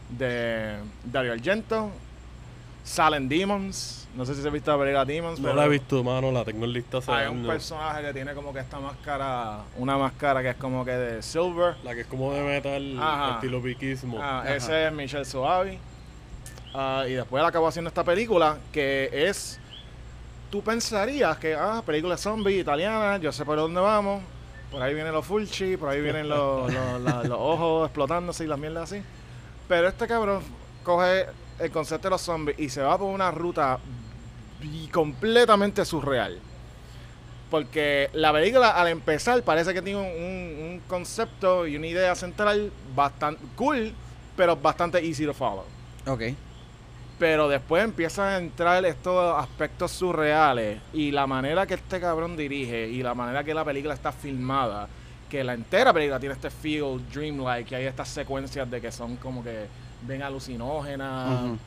de 0.09 0.77
Dario 1.05 1.33
Argento. 1.33 1.91
Silent 2.85 3.31
Demons. 3.31 3.98
No 4.17 4.25
sé 4.25 4.35
si 4.35 4.43
se 4.43 4.49
ha 4.49 4.51
visto 4.51 4.71
la 4.73 4.79
película 4.79 5.05
Demons. 5.05 5.39
No 5.39 5.45
pero 5.49 5.57
la 5.57 5.67
he 5.67 5.69
visto, 5.69 6.03
mano, 6.03 6.33
la 6.33 6.45
tengo 6.45 6.65
en 6.65 6.73
lista 6.73 6.99
hace 6.99 7.13
Hay 7.13 7.29
un 7.29 7.47
personaje 7.47 8.03
que 8.03 8.13
tiene 8.13 8.35
como 8.35 8.53
que 8.53 8.61
esta 8.61 8.81
máscara, 8.81 9.61
una 9.77 9.97
máscara 9.97 10.43
que 10.43 10.51
es 10.51 10.57
como 10.57 10.85
que 10.85 10.91
de 10.93 11.23
silver. 11.23 11.77
La 11.85 11.95
que 11.95 12.01
es 12.01 12.07
como 12.07 12.33
de 12.33 12.41
metal, 12.43 12.97
Ajá. 13.01 13.35
estilo 13.37 13.63
piquismo. 13.63 14.19
Ah, 14.21 14.45
ese 14.49 14.87
es 14.87 14.93
Michel 14.93 15.25
Soavi. 15.25 15.79
Ah, 16.75 17.05
y 17.09 17.13
después 17.13 17.41
él 17.41 17.47
acabó 17.49 17.69
haciendo 17.69 17.89
esta 17.89 18.03
película 18.05 18.59
que 18.73 19.09
es. 19.13 19.61
Tú 20.51 20.63
pensarías 20.63 21.37
que, 21.37 21.55
ah, 21.55 21.83
película 21.85 22.17
zombie 22.17 22.59
italiana, 22.61 23.19
yo 23.19 23.31
sé 23.31 23.45
por 23.45 23.57
dónde 23.59 23.81
vamos. 23.81 24.23
Por 24.71 24.83
ahí 24.83 24.95
vienen 24.95 25.13
los 25.13 25.25
fulci, 25.27 25.77
por 25.77 25.91
ahí 25.91 26.01
vienen 26.01 26.29
los, 26.29 26.73
los- 26.73 27.01
la- 27.03 27.23
los 27.23 27.39
ojos 27.39 27.87
explotándose 27.87 28.45
y 28.45 28.47
las 28.47 28.59
mierdas 28.59 28.91
así. 28.93 29.03
Pero 29.69 29.89
este 29.89 30.07
cabrón 30.09 30.43
coge 30.83 31.27
el 31.59 31.71
concepto 31.71 32.09
de 32.09 32.11
los 32.11 32.23
zombies 32.23 32.59
y 32.59 32.69
se 32.69 32.81
va 32.83 32.97
por 32.97 33.09
una 33.09 33.31
ruta 33.31 33.79
bi- 34.61 34.89
completamente 34.89 35.85
surreal. 35.85 36.39
Porque 37.51 38.11
la 38.13 38.33
película 38.33 38.71
al 38.71 38.89
empezar 38.89 39.43
parece 39.43 39.73
que 39.73 39.81
tiene 39.81 39.99
un, 40.01 40.07
un- 40.07 40.69
un 40.73 40.81
concepto 40.87 41.67
y 41.67 41.77
una 41.77 41.87
idea 41.87 42.15
central 42.15 42.71
bastante 42.95 43.41
cool, 43.57 43.93
pero 44.37 44.55
bastante 44.57 44.99
easy 45.05 45.25
to 45.25 45.33
follow. 45.33 45.65
Ok. 46.07 46.23
Pero 47.19 47.49
después 47.49 47.83
empiezan 47.83 48.29
a 48.29 48.37
entrar 48.37 48.85
estos 48.85 49.35
aspectos 49.41 49.91
surreales 49.91 50.79
y 50.93 51.11
la 51.11 51.27
manera 51.27 51.67
que 51.67 51.75
este 51.75 51.99
cabrón 52.01 52.37
dirige 52.37 52.87
y 52.89 53.03
la 53.03 53.15
manera 53.15 53.43
que 53.43 53.55
la 53.55 53.65
película 53.65 53.95
está 53.95 54.13
filmada, 54.13 54.87
que 55.29 55.43
la 55.43 55.55
entera 55.55 55.93
película 55.93 56.21
tiene 56.21 56.35
este 56.35 56.51
feel 56.51 57.01
dreamlike 57.13 57.73
y 57.73 57.75
hay 57.75 57.85
estas 57.87 58.09
secuencias 58.09 58.71
de 58.71 58.81
que 58.81 58.93
son 58.93 59.17
como 59.17 59.43
que 59.43 59.67
ven 60.07 60.23
alucinógenas. 60.23 61.59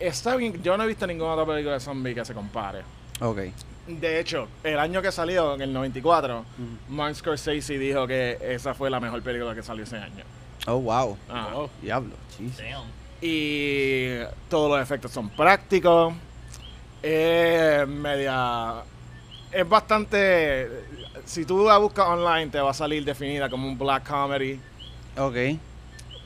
Está 0.00 0.34
bien, 0.36 0.62
yo 0.62 0.76
no 0.76 0.84
he 0.84 0.86
visto 0.88 1.06
ninguna 1.06 1.32
otra 1.34 1.46
película 1.46 1.74
de 1.74 1.80
zombie 1.80 2.14
que 2.14 2.24
se 2.24 2.32
compare. 2.34 2.80
Ok. 3.20 3.38
De 3.86 4.20
hecho, 4.20 4.48
el 4.64 4.78
año 4.78 5.02
que 5.02 5.12
salió, 5.12 5.54
en 5.54 5.60
el 5.62 5.72
94, 5.72 6.38
Ujú. 6.38 6.44
Martin 6.88 7.14
Scorsese 7.16 7.78
dijo 7.78 8.06
que 8.06 8.38
esa 8.40 8.72
fue 8.74 8.88
la 8.88 8.98
mejor 9.00 9.20
película 9.22 9.54
que 9.54 9.62
salió 9.62 9.84
ese 9.84 9.98
año. 9.98 10.24
Oh, 10.66 10.78
wow. 10.78 11.18
Wow. 11.28 11.70
Diablo. 11.82 12.14
Damn. 12.38 12.84
Y 13.20 14.18
todos 14.48 14.70
los 14.70 14.80
efectos 14.82 15.10
son 15.10 15.28
prácticos. 15.30 16.14
Es 17.02 17.86
media. 17.86 18.82
Es 19.52 19.68
bastante. 19.68 20.68
Si 21.24 21.44
tú 21.44 21.66
la 21.66 21.78
buscas 21.78 22.06
online, 22.06 22.48
te 22.48 22.60
va 22.60 22.70
a 22.70 22.74
salir 22.74 23.04
definida 23.04 23.50
como 23.50 23.66
un 23.68 23.76
black 23.78 24.08
comedy. 24.08 24.58
Ok. 25.18 25.58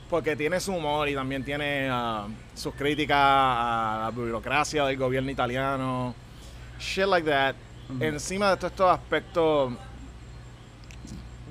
Porque 0.09 0.35
tiene 0.35 0.59
su 0.59 0.73
humor 0.73 1.09
y 1.09 1.15
también 1.15 1.43
tiene 1.43 1.89
ah, 1.89 2.27
sus 2.55 2.73
críticas 2.73 3.17
a 3.19 3.99
la 4.03 4.11
burocracia 4.11 4.85
del 4.85 4.97
gobierno 4.97 5.29
italiano. 5.29 6.15
Shit 6.79 7.05
like 7.07 7.29
that. 7.29 7.55
Encima 7.99 8.49
de 8.51 8.57
todos 8.57 8.71
estos 8.71 8.91
aspectos. 8.91 9.73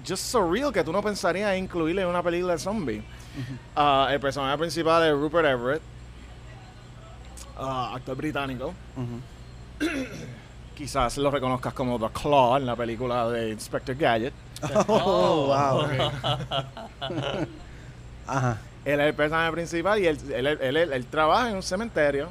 Just 0.07 0.25
surreal 0.25 0.73
que 0.73 0.83
tú 0.85 0.93
no 0.93 1.03
pensarías 1.03 1.57
incluirle 1.57 2.03
en 2.03 2.09
una 2.09 2.23
película 2.23 2.55
de 2.55 2.59
zombie. 2.59 3.03
Ah, 3.75 4.09
el 4.11 4.21
personaje 4.21 4.59
principal 4.59 5.03
es 5.05 5.13
Rupert 5.13 5.47
Everett, 5.47 5.83
ah, 7.59 7.93
actor 7.95 8.17
británico. 8.17 8.75
Quizás 10.77 11.17
lo 11.19 11.31
reconozcas 11.31 11.73
como 11.73 11.99
The 11.99 12.09
Claw 12.13 12.57
en 12.57 12.67
la 12.67 12.75
película 12.77 13.29
de 13.31 13.51
Inspector 13.51 13.95
Gadget. 13.95 14.35
Oh, 14.89 15.47
wow. 15.49 15.87
Ajá. 18.27 18.59
Él 18.85 19.01
es 19.01 19.07
el 19.07 19.15
personaje 19.15 19.51
principal 19.53 19.99
y 20.01 20.07
él, 20.07 20.19
él, 20.33 20.47
él- 20.47 20.77
él- 20.77 20.93
él 20.93 21.07
trabaja 21.07 21.51
en 21.51 21.57
un 21.57 21.63
cementerio. 21.63 22.29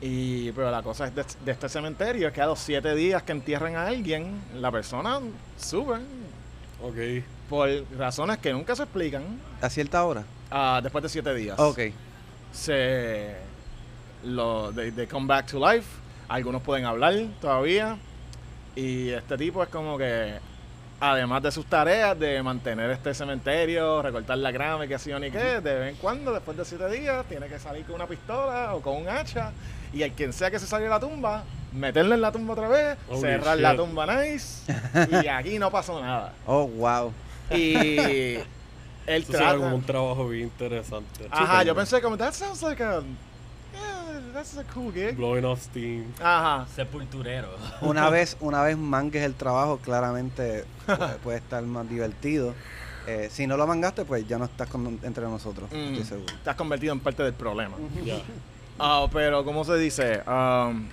Y, 0.00 0.52
pero 0.52 0.70
la 0.70 0.82
cosa 0.82 1.06
es 1.06 1.14
de, 1.14 1.24
de 1.44 1.52
este 1.52 1.68
cementerio 1.68 2.28
es 2.28 2.34
que 2.34 2.42
a 2.42 2.46
los 2.46 2.58
siete 2.58 2.94
días 2.94 3.22
que 3.22 3.32
entierran 3.32 3.76
a 3.76 3.86
alguien, 3.86 4.40
la 4.54 4.70
persona 4.70 5.20
sube 5.58 5.96
Ok. 6.82 7.24
por 7.48 7.68
razones 7.96 8.36
que 8.38 8.52
nunca 8.52 8.76
se 8.76 8.82
explican. 8.82 9.22
¿A 9.60 9.70
cierta 9.70 10.04
hora? 10.04 10.24
ah, 10.50 10.80
después 10.82 11.02
de 11.02 11.08
siete 11.08 11.34
días. 11.34 11.58
Ok. 11.58 11.78
se 12.52 13.34
lo 14.24 14.72
they, 14.72 14.90
they 14.90 15.06
come 15.06 15.26
back 15.26 15.46
to 15.46 15.58
life 15.58 15.86
algunos 16.28 16.62
pueden 16.62 16.84
hablar 16.84 17.14
todavía 17.40 17.96
y 18.74 19.10
este 19.10 19.36
tipo 19.38 19.62
es 19.62 19.68
como 19.68 19.96
que 19.98 20.38
además 21.00 21.42
de 21.42 21.52
sus 21.52 21.66
tareas 21.66 22.18
de 22.18 22.42
mantener 22.42 22.90
este 22.90 23.12
cementerio 23.12 24.00
recortar 24.02 24.38
la 24.38 24.50
grama 24.50 24.86
y 24.86 24.88
que 24.88 24.98
sí 24.98 25.12
o 25.12 25.18
ni 25.18 25.30
qué 25.30 25.60
de 25.60 25.74
vez 25.74 25.90
en 25.90 25.96
cuando 25.96 26.32
después 26.32 26.56
de 26.56 26.64
siete 26.64 26.88
días 26.90 27.24
tiene 27.28 27.46
que 27.48 27.58
salir 27.58 27.84
con 27.84 27.96
una 27.96 28.06
pistola 28.06 28.74
o 28.74 28.80
con 28.80 28.96
un 28.96 29.08
hacha 29.08 29.52
y 29.92 30.02
el 30.02 30.12
quien 30.12 30.32
sea 30.32 30.50
que 30.50 30.58
se 30.58 30.66
salió 30.66 30.84
de 30.86 30.90
la 30.90 31.00
tumba 31.00 31.44
meterlo 31.72 32.14
en 32.14 32.20
la 32.22 32.32
tumba 32.32 32.54
otra 32.54 32.68
vez 32.68 32.96
Holy 33.10 33.20
cerrar 33.20 33.58
la 33.58 33.76
tumba 33.76 34.06
nice 34.06 34.72
y 35.22 35.26
aquí 35.28 35.58
no 35.58 35.70
pasó 35.70 36.00
nada 36.00 36.32
Oh, 36.46 36.66
wow. 36.66 37.12
y 37.50 37.96
él 39.06 39.22
Eso 39.22 39.32
trata 39.32 39.56
como 39.58 39.76
un 39.76 39.82
trabajo 39.84 40.28
bien 40.28 40.44
interesante. 40.44 41.28
Ajá, 41.30 41.62
yo 41.62 41.74
pensé 41.76 42.00
como, 42.02 42.16
that 42.16 42.32
sounds 42.32 42.60
like 42.62 42.82
a, 42.82 43.02
that's 44.36 44.56
a 44.58 44.64
cool 44.74 44.92
gig. 44.92 45.16
Blowing 45.16 45.44
off 45.44 45.62
steam. 45.62 46.04
Ajá. 46.20 46.66
Sepulturero. 46.74 47.48
Una 47.80 48.10
vez, 48.10 48.36
una 48.40 48.62
vez 48.62 48.76
mangues 48.76 49.22
el 49.22 49.34
trabajo, 49.34 49.78
claramente 49.78 50.64
puede, 50.86 51.14
puede 51.22 51.38
estar 51.38 51.62
más 51.62 51.88
divertido. 51.88 52.54
Eh, 53.06 53.28
si 53.30 53.46
no 53.46 53.56
lo 53.56 53.66
mangaste, 53.66 54.04
pues 54.04 54.26
ya 54.26 54.36
no 54.38 54.44
estás 54.46 54.68
con- 54.68 54.98
entre 55.02 55.24
nosotros, 55.24 55.70
Mm, 55.70 55.76
estoy 55.92 56.04
seguro. 56.04 56.34
Te 56.42 56.50
has 56.50 56.56
convertido 56.56 56.92
en 56.92 57.00
parte 57.00 57.22
del 57.22 57.34
problema. 57.34 57.76
Ya. 58.04 58.18
Ah, 58.78 59.06
pero, 59.12 59.44
¿cómo 59.44 59.64
se 59.64 59.76
dice? 59.78 60.22
Um, 60.28 60.88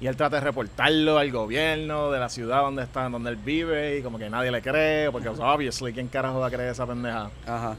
y 0.00 0.06
él 0.06 0.16
trata 0.16 0.36
de 0.36 0.42
reportarlo 0.42 1.18
al 1.18 1.30
gobierno 1.32 2.10
de 2.10 2.20
la 2.20 2.28
ciudad 2.28 2.60
donde 2.62 2.82
está, 2.84 3.08
donde 3.08 3.30
él 3.30 3.36
vive, 3.36 3.98
y 3.98 4.02
como 4.02 4.18
que 4.18 4.30
nadie 4.30 4.50
le 4.50 4.62
cree, 4.62 5.10
porque, 5.10 5.28
obviously, 5.28 5.92
¿quién 5.92 6.08
carajo 6.08 6.38
va 6.38 6.46
a 6.46 6.50
creer 6.50 6.70
esa 6.70 6.86
pendeja? 6.86 7.30
Ajá. 7.46 7.76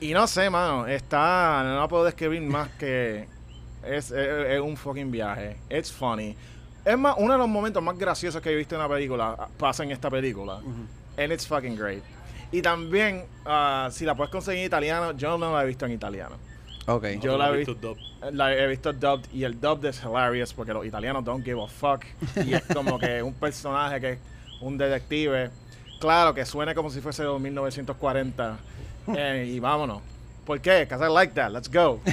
Y 0.00 0.12
no 0.12 0.26
sé, 0.26 0.50
mano, 0.50 0.86
está, 0.86 1.62
no 1.64 1.80
la 1.80 1.86
puedo 1.88 2.04
describir 2.04 2.40
más 2.42 2.68
que 2.70 3.28
es, 3.84 4.10
es- 4.10 4.50
es 4.50 4.60
un 4.60 4.76
fucking 4.76 5.10
viaje. 5.10 5.56
It's 5.70 5.92
funny. 5.92 6.34
Es 6.84 6.96
más, 6.98 7.16
uno 7.18 7.32
de 7.34 7.38
los 7.38 7.48
momentos 7.48 7.82
más 7.82 7.98
graciosos 7.98 8.40
que 8.40 8.50
he 8.50 8.54
visto 8.56 8.74
en 8.74 8.80
una 8.80 8.88
película 8.88 9.48
pasa 9.58 9.82
en 9.84 9.90
esta 9.90 10.08
película. 10.10 10.60
And 11.18 11.32
it's 11.32 11.46
fucking 11.46 11.76
great. 11.76 12.02
Y 12.50 12.62
también, 12.62 13.24
ah, 13.44 13.88
si 13.92 14.04
la 14.06 14.14
puedes 14.14 14.30
conseguir 14.30 14.60
en 14.60 14.66
italiano, 14.66 15.12
yo 15.12 15.36
no 15.36 15.52
la 15.54 15.64
he 15.64 15.66
visto 15.66 15.84
en 15.84 15.92
italiano. 15.92 16.36
Ok. 16.86 17.04
Yo 17.20 17.32
No 17.32 17.38
la 17.38 17.50
he 17.50 17.56
visto 17.58 17.74
visto, 17.74 17.88
dub. 17.88 17.98
la 18.32 18.54
he 18.54 18.66
visto 18.66 18.92
dubbed 18.94 19.26
y 19.34 19.44
el 19.44 19.60
dubbed 19.60 19.84
es 19.90 20.02
hilarious 20.02 20.54
porque 20.54 20.72
los 20.72 20.86
italianos 20.86 21.22
don't 21.24 21.44
give 21.44 21.62
a 21.62 21.66
fuck. 21.66 22.04
Y 22.46 22.54
es 22.54 22.62
como 22.72 22.98
que 22.98 23.22
un 23.22 23.34
personaje 23.34 24.00
que 24.00 24.12
es 24.12 24.18
un 24.62 24.78
detective. 24.78 25.50
Claro, 26.00 26.32
que 26.32 26.46
suene 26.46 26.74
como 26.74 26.88
si 26.88 27.00
fuese 27.02 27.24
de 27.24 27.38
1940. 27.38 28.56
Eh, 29.16 29.52
y 29.54 29.58
vámonos. 29.58 30.02
¿Por 30.48 30.60
qué? 30.62 30.86
Because 30.86 31.02
I 31.02 31.08
like 31.08 31.34
that. 31.34 31.52
Let's 31.52 31.68
go. 31.68 32.00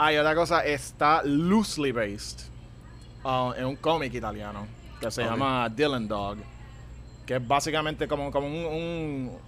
Hay 0.00 0.16
otra 0.16 0.34
cosa, 0.34 0.66
está 0.66 1.22
loosely 1.24 1.92
based 1.92 2.50
uh, 3.24 3.52
en 3.56 3.66
un 3.66 3.76
cómic 3.76 4.12
italiano 4.14 4.66
que 5.00 5.12
se 5.12 5.22
llama 5.22 5.68
Dylan 5.68 6.08
Dog. 6.08 6.38
Que 7.24 7.36
es 7.36 7.46
básicamente 7.46 8.08
como, 8.08 8.32
como 8.32 8.48
un, 8.48 8.66
un, 8.66 9.38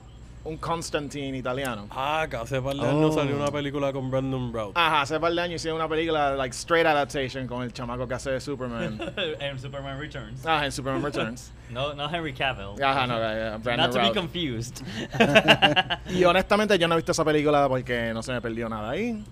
un 0.46 0.56
Constantine 0.58 1.36
italiano. 1.36 1.86
Ah, 1.90 2.26
que 2.30 2.36
hace 2.36 2.60
par 2.62 2.74
de 2.76 2.80
años 2.88 3.10
Oh. 3.14 3.18
salió 3.18 3.36
una 3.36 3.50
película 3.50 3.92
con 3.92 4.10
Brandon 4.10 4.52
Brown. 4.52 4.72
Ajá, 4.74 5.02
hace 5.02 5.18
par 5.20 5.32
de 5.32 5.40
años 5.40 5.56
hicieron 5.56 5.78
una 5.80 5.88
película 5.88 6.34
like 6.36 6.54
straight 6.54 6.86
adaptation 6.86 7.46
con 7.46 7.62
el 7.62 7.72
chamaco 7.72 8.06
que 8.06 8.14
hace 8.14 8.30
de 8.30 8.40
Superman. 8.40 8.98
en 9.40 9.58
Superman 9.58 9.98
Returns. 9.98 10.46
Ajá, 10.46 10.66
en 10.66 10.72
Superman 10.72 11.02
Returns. 11.02 11.52
No, 11.66 11.94
no 11.94 12.08
Henry 12.08 12.32
Cavill. 12.32 12.80
Ajá, 12.80 13.08
no, 13.08 13.16
eh, 13.20 13.50
Not 13.50 13.62
Brandon 13.64 13.90
to 13.90 13.98
be 13.98 14.04
Routh. 14.04 14.14
confused. 14.14 14.82
Y 16.10 16.22
honestamente 16.24 16.78
yo 16.78 16.86
no 16.86 16.94
he 16.94 16.98
visto 16.98 17.10
esa 17.10 17.24
película 17.24 17.68
porque 17.68 18.12
no 18.14 18.22
se 18.22 18.32
me 18.32 18.40
perdió 18.40 18.68
nada 18.68 18.90
ahí. 18.90 19.24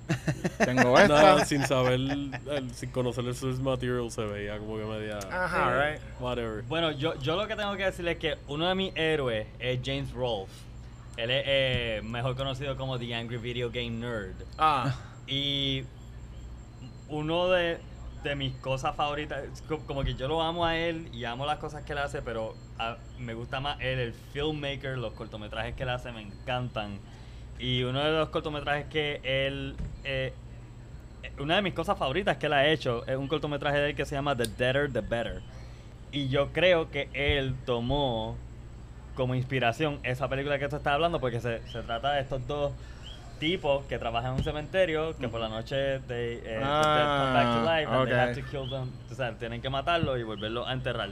Tengo 0.65 0.99
esta. 0.99 1.15
Nada, 1.15 1.45
sin 1.45 1.65
saber, 1.65 1.93
el- 1.95 2.33
sin 2.75 2.91
conocer 2.91 3.25
el 3.25 3.37
source 3.37 3.63
material 3.63 4.11
se 4.11 4.23
veía 4.25 4.59
como 4.59 4.77
que 4.79 4.85
media... 4.85 5.19
Ajá, 5.31 5.71
eh, 5.75 5.93
right. 5.93 6.03
Whatever. 6.21 6.63
bueno, 6.65 6.91
yo, 6.91 7.15
yo 7.21 7.37
lo 7.37 7.47
que 7.47 7.55
tengo 7.55 7.77
que 7.77 7.85
decir 7.85 8.07
es 8.09 8.19
que 8.19 8.37
uno 8.49 8.67
de 8.69 8.75
mis 8.75 8.97
héroes 8.97 9.47
es 9.61 9.79
James 9.85 10.11
Rolfe. 10.13 10.53
Él 11.17 11.31
es 11.31 11.45
eh, 11.47 12.01
mejor 12.05 12.37
conocido 12.37 12.77
como 12.77 12.99
The 12.99 13.15
Angry 13.15 13.37
Video 13.37 13.71
Game 13.71 13.91
Nerd. 13.91 14.35
Ah, 14.59 14.95
Y 15.27 15.85
uno 17.09 17.49
de, 17.49 17.79
de 18.23 18.35
mis 18.35 18.55
cosas 18.57 18.97
favoritas, 18.97 19.43
como 19.87 20.03
que 20.05 20.15
yo 20.15 20.27
lo 20.29 20.43
amo 20.43 20.65
a 20.67 20.77
él 20.77 21.09
y 21.13 21.25
amo 21.25 21.47
las 21.47 21.59
cosas 21.59 21.85
que 21.85 21.93
él 21.93 21.99
hace, 21.99 22.21
pero 22.23 22.55
a- 22.79 22.97
me 23.19 23.35
gusta 23.35 23.61
más 23.61 23.81
él, 23.81 23.99
el 24.01 24.13
filmmaker, 24.33 24.99
los 24.99 25.13
cortometrajes 25.13 25.75
que 25.75 25.83
él 25.85 25.89
hace 25.91 26.11
me 26.13 26.23
encantan. 26.23 26.99
Y 27.59 27.85
uno 27.85 28.01
de 28.03 28.11
los 28.11 28.29
cortometrajes 28.31 28.87
que 28.87 29.21
él... 29.23 29.77
eh, 30.03 30.33
eh, 31.23 31.33
una 31.39 31.57
de 31.57 31.63
mis 31.63 31.75
cosas 31.75 31.97
favoritas 31.97 32.37
que 32.39 32.47
él 32.47 32.53
ha 32.53 32.67
hecho 32.69 33.07
es 33.07 33.17
un 33.17 33.29
cortometraje 33.29 33.79
de 33.79 33.91
él 33.91 33.97
que 33.97 34.05
se 34.05 34.15
llama 34.17 34.37
The 34.37 34.47
Deader, 34.49 34.93
The 34.93 35.01
Better. 35.01 35.43
Y 36.13 36.29
yo 36.29 36.53
creo 36.53 36.91
que 36.91 37.09
él 37.13 37.55
tomó 37.65 38.37
como 39.15 39.35
inspiración 39.35 40.01
esa 40.03 40.29
película 40.29 40.59
que 40.59 40.69
tú 40.69 40.77
estás 40.77 40.95
hablando 40.95 41.21
porque 41.21 41.41
se, 41.41 41.67
se 41.69 41.83
trata 41.83 42.13
de 42.13 42.21
estos 42.23 42.47
dos 42.47 42.73
tipos 43.39 43.85
que 43.87 43.99
trabajan 43.99 44.33
en 44.33 44.39
un 44.39 44.45
cementerio 44.45 45.17
que 45.19 45.29
por 45.29 45.41
la 45.41 45.49
noche 45.49 46.01
they, 46.07 46.41
eh, 46.45 46.59
come 46.61 46.65
back 46.65 47.45
to 47.45 47.69
Ah, 47.69 47.77
life 47.79 47.91
and 47.91 48.09
they 48.09 48.19
have 48.19 48.35
to 48.35 48.43
kill 48.51 48.69
them. 48.71 48.91
O 49.11 49.15
sea, 49.15 49.33
tienen 49.39 49.61
que 49.61 49.71
matarlo 49.71 50.17
y 50.17 50.23
volverlo 50.23 50.67
a 50.67 50.73
enterrar. 50.73 51.11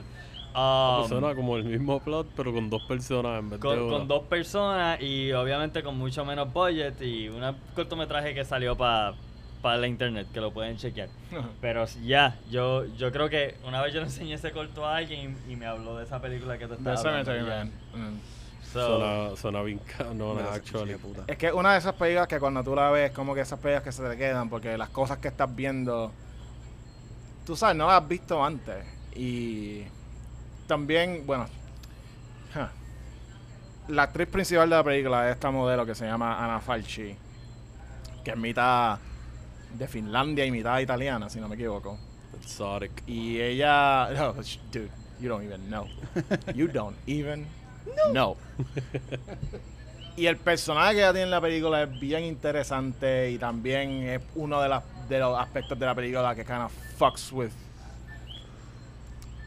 Um, 0.55 1.09
suena 1.09 1.35
como 1.35 1.57
el 1.57 1.65
mismo 1.65 1.99
plot, 2.01 2.29
pero 2.37 2.53
con 2.53 2.69
dos 2.69 2.83
personas 2.83 3.39
en 3.39 3.51
vez 3.51 3.61
de 3.61 3.67
con 3.67 4.07
dos 4.07 4.23
personas 4.25 5.01
y 5.01 5.33
obviamente 5.33 5.83
con 5.83 5.97
mucho 5.97 6.25
menos 6.27 6.53
budget 6.53 7.01
y 7.01 7.29
un 7.29 7.43
cortometraje 7.75 8.35
que 8.35 8.45
salió 8.45 8.77
para 8.77 9.15
la 9.63 9.87
internet 9.87 10.27
que 10.33 10.41
lo 10.41 10.53
pueden 10.53 10.77
chequear. 10.77 11.09
Pero 11.61 11.87
ya, 12.05 12.39
yo 12.51 12.85
yo 12.97 13.13
creo 13.13 13.29
que 13.29 13.57
una 13.67 13.81
vez 13.83 13.95
yo 13.95 14.01
le 14.01 14.07
enseñé 14.07 14.35
ese 14.35 14.51
corto 14.53 14.85
a 14.85 14.97
alguien 14.97 15.39
y, 15.49 15.53
y 15.53 15.57
me 15.57 15.67
habló 15.67 15.97
de 15.97 16.05
esa 16.05 16.21
película 16.21 16.59
que 16.59 16.67
te 16.67 16.77
The 16.77 16.93
estaba 16.93 17.19
hablando. 17.21 17.47
Man. 17.47 17.71
Mm. 17.95 18.21
So, 18.73 19.37
Suena, 19.37 19.63
bien 19.63 19.79
Mira, 20.15 20.49
ese 20.49 20.49
actually. 20.57 20.95
puta. 20.95 21.25
Es 21.27 21.37
que 21.37 21.53
una 21.53 21.75
de 21.75 21.79
esas 21.79 21.95
películas 21.95 22.27
que 22.27 22.41
cuando 22.41 22.65
tú 22.65 22.75
la 22.75 22.91
ves, 22.91 23.13
como 23.13 23.35
que 23.35 23.43
esas 23.43 23.59
películas 23.59 23.83
que 23.85 23.93
se 23.93 24.03
te 24.09 24.17
quedan, 24.17 24.49
porque 24.49 24.79
las 24.79 24.89
cosas 24.89 25.19
que 25.19 25.29
estás 25.29 25.55
viendo, 25.55 26.11
tú 27.45 27.55
sabes, 27.55 27.77
no 27.77 27.87
las 27.87 28.01
has 28.01 28.09
visto 28.09 28.43
antes. 28.43 28.83
Y 29.15 29.83
también, 30.67 31.27
bueno, 31.27 31.47
huh, 32.57 33.93
la 33.93 34.05
actriz 34.05 34.29
principal 34.29 34.71
de 34.71 34.77
la 34.77 34.85
película 34.85 35.29
es 35.29 35.35
esta 35.35 35.51
modelo 35.51 35.85
que 35.85 35.95
se 35.95 36.07
llama 36.07 36.43
Anna 36.43 36.59
Falchi, 36.59 37.15
que 38.25 38.31
es 38.31 38.37
mitad 38.39 38.99
de 39.75 39.89
Finlandia 39.89 40.45
y 40.45 40.51
mitad 40.51 40.79
italiana, 40.81 41.29
si 41.29 41.41
no 41.41 41.49
me 41.49 41.55
equivoco. 41.55 41.99
Exotic. 42.41 42.91
Y 43.07 43.41
ella, 43.41 44.09
no, 44.17 44.35
sh- 44.43 44.59
dude, 44.73 44.91
you 45.21 45.29
don't 45.29 45.45
even 45.45 45.67
know. 45.69 45.87
You 46.55 46.69
don't 46.69 46.97
even 47.07 47.47
know. 48.13 48.37
y 50.17 50.27
el 50.27 50.37
personaje 50.37 50.95
que 50.95 50.99
ella 51.01 51.13
tiene 51.13 51.25
en 51.25 51.31
la 51.31 51.41
película 51.41 51.83
es 51.85 52.01
bien 52.01 52.25
interesante 52.25 53.31
y 53.31 53.39
también 53.39 54.03
es 54.09 54.21
uno 54.35 54.61
de, 54.61 54.69
las, 54.69 54.83
de 55.09 55.19
los 55.19 55.39
aspectos 55.39 55.79
de 55.79 55.87
la 55.87 55.95
película 55.95 56.35
que 56.35 56.45
kind 56.45 56.63
of 56.63 56.73
fucks 56.99 57.33
with 57.33 57.51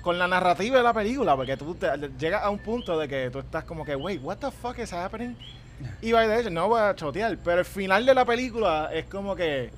con 0.02 0.20
la 0.20 0.28
narrativa 0.28 0.78
de 0.78 0.84
la 0.84 0.94
película, 0.94 1.36
porque 1.36 1.58
tú 1.58 1.74
te- 1.76 1.90
llegas 2.20 2.44
a 2.44 2.50
un 2.52 2.60
punto 2.60 2.98
de 3.00 3.08
que 3.08 3.32
tú 3.32 3.40
estás 3.40 3.64
como 3.64 3.84
que, 3.84 3.96
wait, 3.96 4.22
what 4.24 4.38
the 4.38 4.52
fuck 4.52 4.78
is 4.78 4.94
happening? 4.94 5.36
Y 6.02 6.12
by 6.12 6.28
the 6.28 6.36
way, 6.44 6.54
no 6.54 6.68
voy 6.70 6.80
a 6.80 6.96
chotear, 6.96 7.38
pero 7.44 7.60
el 7.60 7.66
final 7.66 8.06
de 8.06 8.14
la 8.14 8.24
película 8.24 8.90
es 8.94 9.06
como 9.06 9.36
que, 9.36 9.72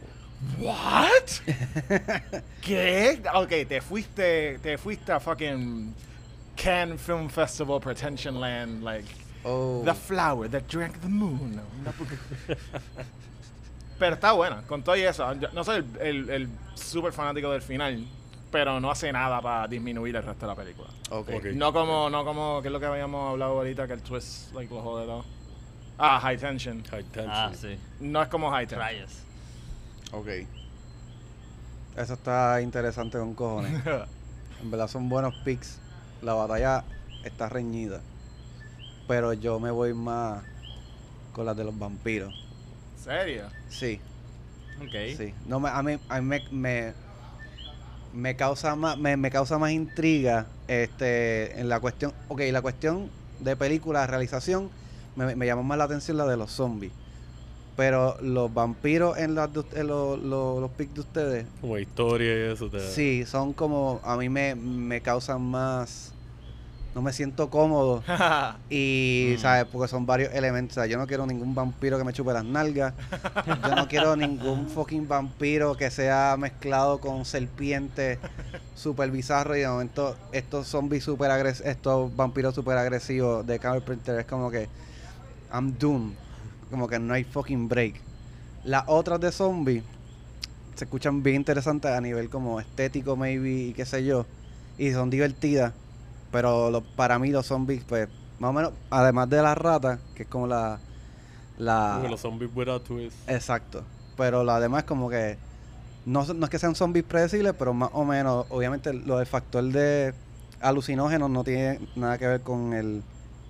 what? 0.60 1.42
¿Qué? 2.62 3.22
Ok, 3.34 3.50
te 3.68 3.82
fuiste, 3.82 4.60
te 4.60 4.78
fuiste 4.78 5.12
a 5.12 5.20
fucking 5.20 5.94
Cannes 6.56 7.00
Film 7.02 7.30
Festival, 7.30 7.80
Pretension 7.80 8.40
Land, 8.40 8.84
like 8.84 9.06
Oh. 9.46 9.82
the 9.86 9.94
flower 9.94 10.50
that 10.50 10.68
drank 10.68 11.00
the 11.02 11.08
moon. 11.08 11.62
Pero 14.00 14.16
está 14.16 14.34
buena, 14.34 14.62
con 14.68 14.84
todo 14.84 14.96
y 14.96 15.02
eso. 15.04 15.32
Yo 15.36 15.48
no 15.54 15.64
soy 15.64 15.78
el, 15.78 16.08
el, 16.08 16.30
el 16.30 16.50
super 16.76 17.12
fanático 17.14 17.50
del 17.52 17.62
final, 17.62 18.06
pero 18.52 18.80
no 18.80 18.92
hace 18.92 19.12
nada 19.12 19.42
para 19.42 19.68
disminuir 19.68 20.16
el 20.18 20.24
resto 20.24 20.46
de 20.46 20.52
la 20.52 20.56
película. 20.56 20.90
Ok. 21.10 21.30
Ok. 21.36 21.46
No 21.54 21.72
como, 21.74 22.10
no 22.10 22.26
como, 22.26 22.62
que 22.62 22.68
es 22.68 22.72
lo 22.72 22.80
que 22.80 22.86
habíamos 22.88 23.32
hablado 23.32 23.54
ahorita, 23.54 23.88
que 23.88 23.94
el 23.94 24.02
twist, 24.02 24.54
like, 24.54 24.74
lo 24.74 24.82
jode 24.82 25.06
todo. 25.06 25.26
Ah, 25.98 26.20
High 26.20 26.38
Tension. 26.38 26.84
High 26.92 27.04
tension. 27.06 27.32
ah, 27.34 27.52
sí. 27.60 27.78
No 28.00 28.22
es 28.22 28.28
como 28.30 28.52
High 28.52 28.68
Tension. 28.68 28.82
Rayos. 28.88 29.12
Ok. 30.12 30.28
Eso 31.96 32.14
está 32.14 32.62
interesante 32.62 33.18
con 33.18 33.34
cojones. 33.34 33.82
En 34.60 34.72
verdad 34.72 34.88
son 34.88 35.08
buenos 35.08 35.36
picks. 35.46 35.78
La 36.24 36.34
batalla 36.34 36.84
está 37.24 37.48
reñida. 37.48 38.02
Pero 39.08 39.34
yo 39.34 39.60
me 39.60 39.70
voy 39.70 39.94
más 39.94 40.44
con 41.32 41.46
las 41.46 41.56
de 41.56 41.64
los 41.64 41.78
vampiros. 41.78 42.34
¿Serio? 43.04 43.44
Sí, 43.70 44.00
Ok. 44.82 45.16
sí. 45.16 45.32
No 45.48 45.60
me, 45.60 45.70
a 45.70 45.84
mí, 45.84 46.00
a 46.10 46.20
mí 46.22 46.28
me, 46.28 46.44
me, 46.50 46.94
me 48.14 48.36
causa 48.36 48.76
más, 48.76 48.98
me, 48.98 49.16
me 49.16 49.30
causa 49.30 49.60
más 49.60 49.70
intriga 49.72 50.48
este 50.68 51.60
en 51.60 51.70
la 51.70 51.80
cuestión. 51.80 52.12
Ok, 52.28 52.42
la 52.52 52.64
cuestión 52.64 53.12
de 53.40 53.56
película, 53.56 54.08
realización, 54.08 54.72
me, 55.16 55.36
me 55.36 55.46
llamó 55.46 55.62
más 55.62 55.78
la 55.78 55.84
atención 55.84 56.18
la 56.18 56.26
de 56.26 56.36
los 56.36 56.50
zombies. 56.52 56.92
Pero 57.78 58.18
los 58.22 58.52
vampiros 58.54 59.18
en, 59.18 59.36
las 59.36 59.54
de 59.54 59.64
en 59.76 59.88
los, 59.88 60.20
los, 60.20 60.60
los 60.60 60.72
picks 60.72 60.96
de 60.96 61.00
ustedes, 61.00 61.46
Como 61.62 61.78
historia 61.78 62.34
y 62.50 62.52
eso. 62.52 62.70
Te... 62.70 62.80
Sí, 62.80 63.24
son 63.26 63.54
como, 63.54 64.02
a 64.04 64.18
mí 64.18 64.28
me, 64.30 64.56
me 64.56 65.00
causan 65.02 65.42
más, 65.44 66.12
no 66.96 67.04
me 67.04 67.14
siento 67.14 67.52
cómodo 67.52 68.04
y, 68.72 69.36
Mm. 69.38 69.40
¿sabes? 69.40 69.66
Porque 69.72 69.88
son 69.88 70.08
varios 70.08 70.34
elementos, 70.34 70.76
o 70.78 70.82
sea, 70.82 70.88
yo 70.88 70.98
no 70.98 71.06
quiero 71.06 71.28
ningún 71.28 71.54
vampiro 71.54 72.00
que 72.00 72.04
me 72.04 72.14
chupe 72.14 72.34
las 72.34 72.44
nalgas, 72.44 72.96
yo 73.46 73.76
no 73.76 73.88
quiero 73.88 74.16
ningún 74.16 74.68
fucking 74.68 75.08
vampiro 75.08 75.78
que 75.78 75.92
sea 75.92 76.36
mezclado 76.40 77.00
con 77.00 77.26
serpiente 77.26 78.18
super 78.76 79.12
bizarro 79.12 79.56
y 79.56 79.60
de 79.60 79.68
momento 79.68 80.16
estos 80.32 80.68
zombies 80.68 81.04
super 81.04 81.30
agresivos, 81.30 81.70
estos 81.70 82.16
vampiros 82.16 82.56
super 82.56 82.76
agresivos 82.80 83.46
de 83.46 83.60
Carpenter 83.60 84.20
es 84.22 84.26
como 84.26 84.50
que, 84.50 84.68
I'm 85.54 85.78
doomed, 85.78 86.16
como 86.70 86.88
que 86.88 87.00
no 87.00 87.14
hay 87.14 87.24
fucking 87.24 87.68
break. 87.70 87.96
Las 88.64 88.84
otras 88.88 89.20
de 89.20 89.32
zombies 89.32 89.84
se 90.76 90.86
escuchan 90.86 91.24
bien 91.24 91.38
interesantes 91.38 91.92
a 91.92 92.02
nivel 92.02 92.30
como 92.30 92.60
estético, 92.60 93.16
maybe, 93.16 93.50
y 93.52 93.74
qué 93.74 93.86
sé 93.86 94.04
yo. 94.06 94.26
Y 94.78 94.92
son 94.92 95.10
divertidas. 95.10 95.74
Pero 96.32 96.70
lo- 96.70 96.82
para 96.82 97.18
mí 97.20 97.32
los 97.32 97.46
zombies, 97.48 97.84
pues, 97.88 98.10
más 98.40 98.50
o 98.50 98.54
menos, 98.54 98.74
además 98.90 99.30
de 99.30 99.42
la 99.42 99.56
rata, 99.56 100.00
que 100.16 100.24
es 100.24 100.30
como 100.30 100.46
la... 100.48 100.80
la 101.58 101.94
Como 101.98 102.10
los 102.10 102.20
zombies 102.22 102.52
without 102.54 102.84
twist. 102.84 103.16
Exacto. 103.30 103.84
Pero 104.18 104.44
lo 104.44 104.60
demás 104.60 104.84
como 104.84 105.10
que... 105.10 105.38
No, 106.06 106.26
no 106.26 106.46
es 106.46 106.50
que 106.50 106.60
sean 106.60 106.76
zombies 106.76 107.06
predecibles, 107.06 107.54
pero 107.58 107.74
más 107.74 107.90
o 107.94 108.06
menos, 108.06 108.46
obviamente, 108.50 108.94
lo 108.94 109.18
del 109.18 109.26
factor 109.28 109.64
de 109.64 110.14
alucinógenos 110.62 111.30
no 111.30 111.44
tiene 111.44 111.80
nada 111.96 112.18
que 112.18 112.28
ver 112.28 112.42
con 112.42 112.74
el 112.74 113.04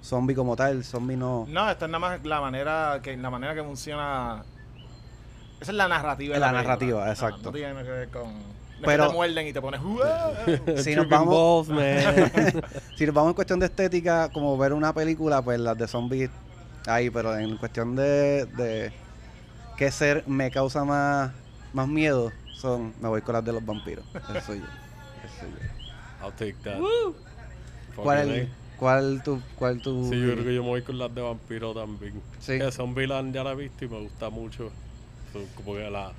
zombie 0.08 0.36
como 0.36 0.56
tal. 0.56 0.84
Zombie 0.84 1.18
no... 1.18 1.46
No, 1.50 1.70
esta 1.70 1.86
es 1.86 1.92
nada 1.92 2.00
más 2.00 2.26
la 2.26 2.42
manera 2.42 3.00
que, 3.04 3.16
la 3.18 3.30
manera 3.30 3.54
que 3.54 3.64
funciona. 3.64 4.44
Esa 5.60 5.72
es 5.72 5.78
la 5.78 5.88
narrativa. 5.88 6.34
de 6.36 6.40
La 6.40 6.48
película. 6.48 6.64
narrativa, 6.64 7.06
No, 7.06 7.12
exacto. 7.12 7.42
No, 7.44 7.52
tiene 7.52 7.84
que 7.84 7.90
ver 7.90 8.10
con. 8.10 8.24
no 8.34 8.40
es 8.40 8.84
Pero- 8.86 9.04
que 9.06 9.10
te 9.10 9.16
muerden 9.16 9.48
y 9.48 9.54
te 9.54 9.62
pones. 9.62 9.82
Si 10.84 10.96
nos 10.96 11.10
vamos- 11.10 11.68
balls, 11.68 11.70
man. 11.70 12.32
si 12.98 13.06
nos 13.06 13.14
vamos 13.16 13.30
en 13.32 13.36
cuestión 13.36 13.60
de 13.60 13.66
estética, 13.66 14.30
como 14.32 14.58
ver 14.58 14.74
una 14.74 14.94
película, 14.94 15.42
pues 15.42 15.60
las 15.60 15.78
de 15.78 15.88
zombies 15.88 16.30
ahí, 16.88 17.10
pero 17.10 17.36
en 17.38 17.58
cuestión 17.58 17.96
de, 17.96 18.46
de 18.46 18.94
qué 19.78 19.92
ser 19.92 20.24
me 20.28 20.50
causa 20.52 20.86
más, 20.86 21.32
más 21.74 21.88
miedo, 21.88 22.32
son 22.56 22.94
me 23.02 23.10
voy 23.10 23.22
con 23.22 23.34
las 23.34 23.44
de 23.44 23.54
los 23.54 23.66
vampiros. 23.66 24.06
Eso 24.16 24.42
soy 24.46 24.60
yo. 24.60 24.66
Eso 24.66 25.40
soy 25.42 25.50
yo. 25.52 26.26
I'll 26.26 26.34
take 26.34 26.56
that. 26.64 26.78
¿Cuál, 27.96 28.30
A. 28.32 28.67
cuál 28.78 29.22
tu, 29.24 29.42
cuál 29.56 29.82
tu 29.82 30.10
Sí, 30.10 30.20
yo 30.22 30.34
creo 30.34 30.44
que 30.46 30.56
yo 30.56 30.64
me 30.64 30.70
voy 30.70 30.82
con 30.82 30.98
las 30.98 31.14
de 31.14 31.22
vampiro 31.22 31.74
también. 31.74 32.22
Sí. 32.40 32.58
Que 32.60 32.72
Zombieland 32.72 33.34
ya 33.34 33.44
la 33.44 33.52
he 33.52 33.56
visto 33.56 33.86
y 33.86 33.88
me 33.90 34.00
gusta 34.02 34.30
mucho. 34.30 34.72
Como 35.56 35.74
que 35.76 35.90
la, 35.90 36.12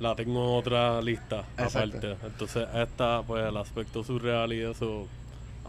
la 0.00 0.14
tengo 0.16 0.42
en 0.52 0.58
otra 0.58 1.00
lista 1.02 1.44
Exacto. 1.58 1.98
aparte. 1.98 2.26
Entonces 2.26 2.68
esta, 2.74 3.22
pues 3.26 3.44
el 3.46 3.56
aspecto 3.56 4.02
surreal 4.02 4.52
y 4.52 4.60
eso 4.62 5.06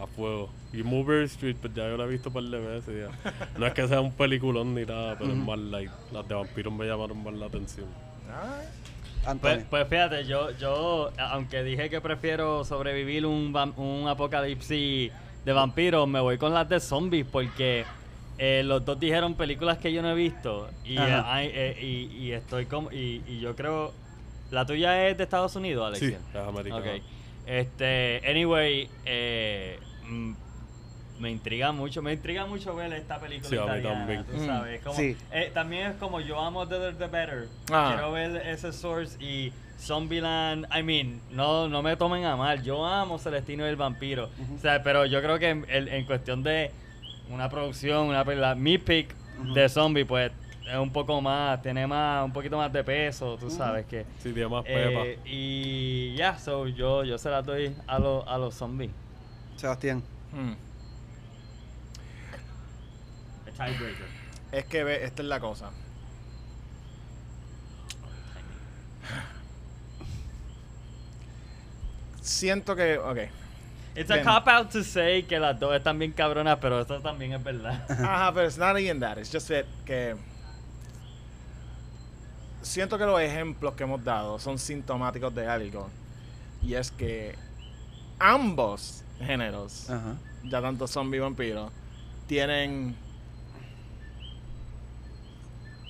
a 0.02 0.08
fuego. 0.08 0.50
Y 0.74 0.84
Mover 0.84 1.24
Street, 1.24 1.56
pues 1.62 1.74
ya 1.74 1.88
yo 1.88 1.96
la 1.98 2.04
he 2.06 2.08
visto 2.08 2.30
un 2.30 2.34
par 2.34 2.44
de 2.44 2.60
veces. 2.60 3.08
ya. 3.10 3.34
No 3.60 3.66
es 3.68 3.74
que 3.74 3.88
sea 3.88 4.02
un 4.02 4.12
peliculón 4.12 4.74
ni 4.76 4.84
nada, 4.86 5.16
pero 5.18 5.32
es 5.32 5.38
más 5.38 5.58
light. 5.60 5.92
Las 6.12 6.28
de 6.28 6.36
vampiros 6.36 6.74
me 6.74 6.86
llamaron 6.86 7.24
más 7.24 7.34
la 7.36 7.46
atención. 7.46 7.86
Antonio. 9.26 9.58
Pues, 9.58 9.66
pues 9.70 9.88
fíjate, 9.88 10.26
yo, 10.26 10.52
yo, 10.58 11.12
aunque 11.18 11.64
dije 11.64 11.90
que 11.90 12.00
prefiero 12.02 12.64
sobrevivir 12.64 13.26
un, 13.26 13.54
vam- 13.54 13.76
un 13.78 14.08
apocalipsis 14.08 15.12
de 15.46 15.54
vampiros, 15.54 16.08
me 16.08 16.20
voy 16.20 16.38
con 16.38 16.54
las 16.54 16.68
de 16.68 16.80
zombies 16.80 17.26
porque 17.32 17.86
eh, 18.38 18.64
los 18.66 18.84
dos 18.84 19.00
dijeron 19.00 19.36
películas 19.36 19.78
que 19.78 19.94
yo 19.94 20.02
no 20.02 20.10
he 20.12 20.16
visto 20.16 20.70
y, 20.84 20.98
eh, 20.98 21.00
hay- 21.24 21.52
eh, 21.54 21.78
y, 21.82 22.18
y 22.18 22.32
estoy 22.34 22.66
como 22.66 22.92
y, 22.92 23.24
y 23.28 23.40
yo 23.40 23.56
creo 23.56 23.94
la 24.52 24.66
tuya 24.66 25.08
es 25.08 25.18
de 25.18 25.24
Estados 25.24 25.56
Unidos, 25.56 25.88
Alexia. 25.88 26.20
Sí, 26.20 26.38
es 26.38 26.48
americano. 26.48 26.78
Ok. 26.82 27.02
Este, 27.48 28.22
anyway, 28.30 28.90
eh, 29.06 29.80
mm, 30.08 30.34
me 31.20 31.32
intriga 31.32 31.72
mucho, 31.72 32.02
me 32.02 32.14
intriga 32.14 32.46
mucho 32.46 32.76
ver 32.76 32.92
esta 32.94 33.20
película 33.20 33.50
Sí, 33.50 33.56
a 33.58 33.62
mí 33.62 33.66
italiana, 33.66 33.98
también. 34.00 34.24
tú 34.26 34.38
Mm. 34.38 34.46
sabes. 34.46 34.82
Como, 34.82 34.96
Sí. 34.96 35.16
eh, 35.32 35.52
también 35.54 35.92
es 35.92 35.96
como 35.98 36.20
yo 36.22 36.40
amo 36.40 36.68
The, 36.68 36.94
The 36.94 37.08
Better. 37.08 37.48
Ah. 37.72 37.92
Quiero 37.94 38.12
ver 38.12 38.36
ese 38.48 38.72
source 38.74 39.18
y 39.24 39.52
Zombieland. 39.80 40.66
I 40.76 40.82
mean, 40.84 41.22
no, 41.32 41.68
no 41.68 41.82
me 41.82 41.96
tomen 41.98 42.26
a 42.26 42.36
mal. 42.36 42.64
Yo 42.64 42.86
amo 42.86 43.18
Celestino 43.20 43.66
y 43.66 43.70
el 43.70 43.76
vampiro. 43.76 44.30
O 44.56 44.60
sea, 44.60 44.82
pero 44.84 45.06
yo 45.06 45.22
creo 45.22 45.38
que 45.40 45.50
en, 45.50 45.66
en- 45.70 46.06
cuestión 46.06 46.44
de 46.44 46.72
una 47.30 47.50
producción, 47.50 48.08
una 48.08 48.24
película, 48.24 48.56
mi 48.56 48.78
pick 48.78 49.14
de 49.54 49.68
zombie, 49.70 50.06
pues 50.06 50.32
es 50.70 50.78
un 50.78 50.92
poco 50.92 51.22
más, 51.22 51.62
tiene 51.62 51.86
más, 51.86 52.26
un 52.26 52.32
poquito 52.34 52.58
más 52.58 52.72
de 52.74 52.84
peso, 52.84 53.38
tú 53.38 53.50
sabes 53.52 53.86
que. 53.86 54.06
Sí, 54.20 54.32
tiene 54.34 54.48
más 54.50 54.64
pepa. 54.64 55.02
Eh, 55.06 55.20
y 55.26 56.16
ya, 56.16 56.38
so 56.40 56.68
yo, 56.68 57.04
yo 57.04 57.18
se 57.18 57.30
la 57.30 57.42
doy 57.42 57.76
a, 57.88 58.00
los 58.00 58.28
a 58.28 58.38
los 58.38 58.56
zombies. 58.56 58.92
Sebastián. 59.58 60.02
Hmm. 60.32 60.54
Tiebreaker. 63.56 64.06
Es 64.52 64.66
que 64.66 64.84
ve, 64.84 65.04
esta 65.06 65.22
es 65.22 65.28
la 65.28 65.40
cosa. 65.40 65.70
Siento 72.26 72.76
que, 72.76 72.98
ok. 72.98 73.18
It's 73.96 74.10
a 74.10 74.24
cop 74.24 74.48
out 74.48 74.72
to 74.72 74.84
say 74.84 75.24
que 75.24 75.40
las 75.40 75.60
dos 75.60 75.76
están 75.76 76.00
bien 76.00 76.12
cabronas, 76.12 76.58
pero 76.60 76.82
eso 76.82 77.00
también 77.00 77.34
es 77.34 77.44
verdad. 77.44 77.86
Ajá, 77.90 78.34
pero 78.34 78.48
it's 78.48 78.58
not 78.58 78.76
even 78.78 79.00
that. 79.00 79.20
It's 79.20 79.32
just 79.32 79.48
that 79.48 79.66
que 79.86 80.16
siento 82.64 82.98
que 82.98 83.06
los 83.06 83.22
ejemplos 83.22 83.76
que 83.76 83.84
hemos 83.84 84.04
dado 84.04 84.40
son 84.40 84.58
sintomáticos 84.58 85.34
de 85.36 85.48
algo. 85.48 85.88
Y 86.64 86.74
es 86.74 86.90
que 86.90 87.36
ambos 88.20 89.04
géneros, 89.20 89.88
ya 90.44 90.62
tanto 90.62 90.88
zombie 90.88 91.18
y 91.18 91.22
vampiro, 91.22 91.72
tienen. 92.28 92.96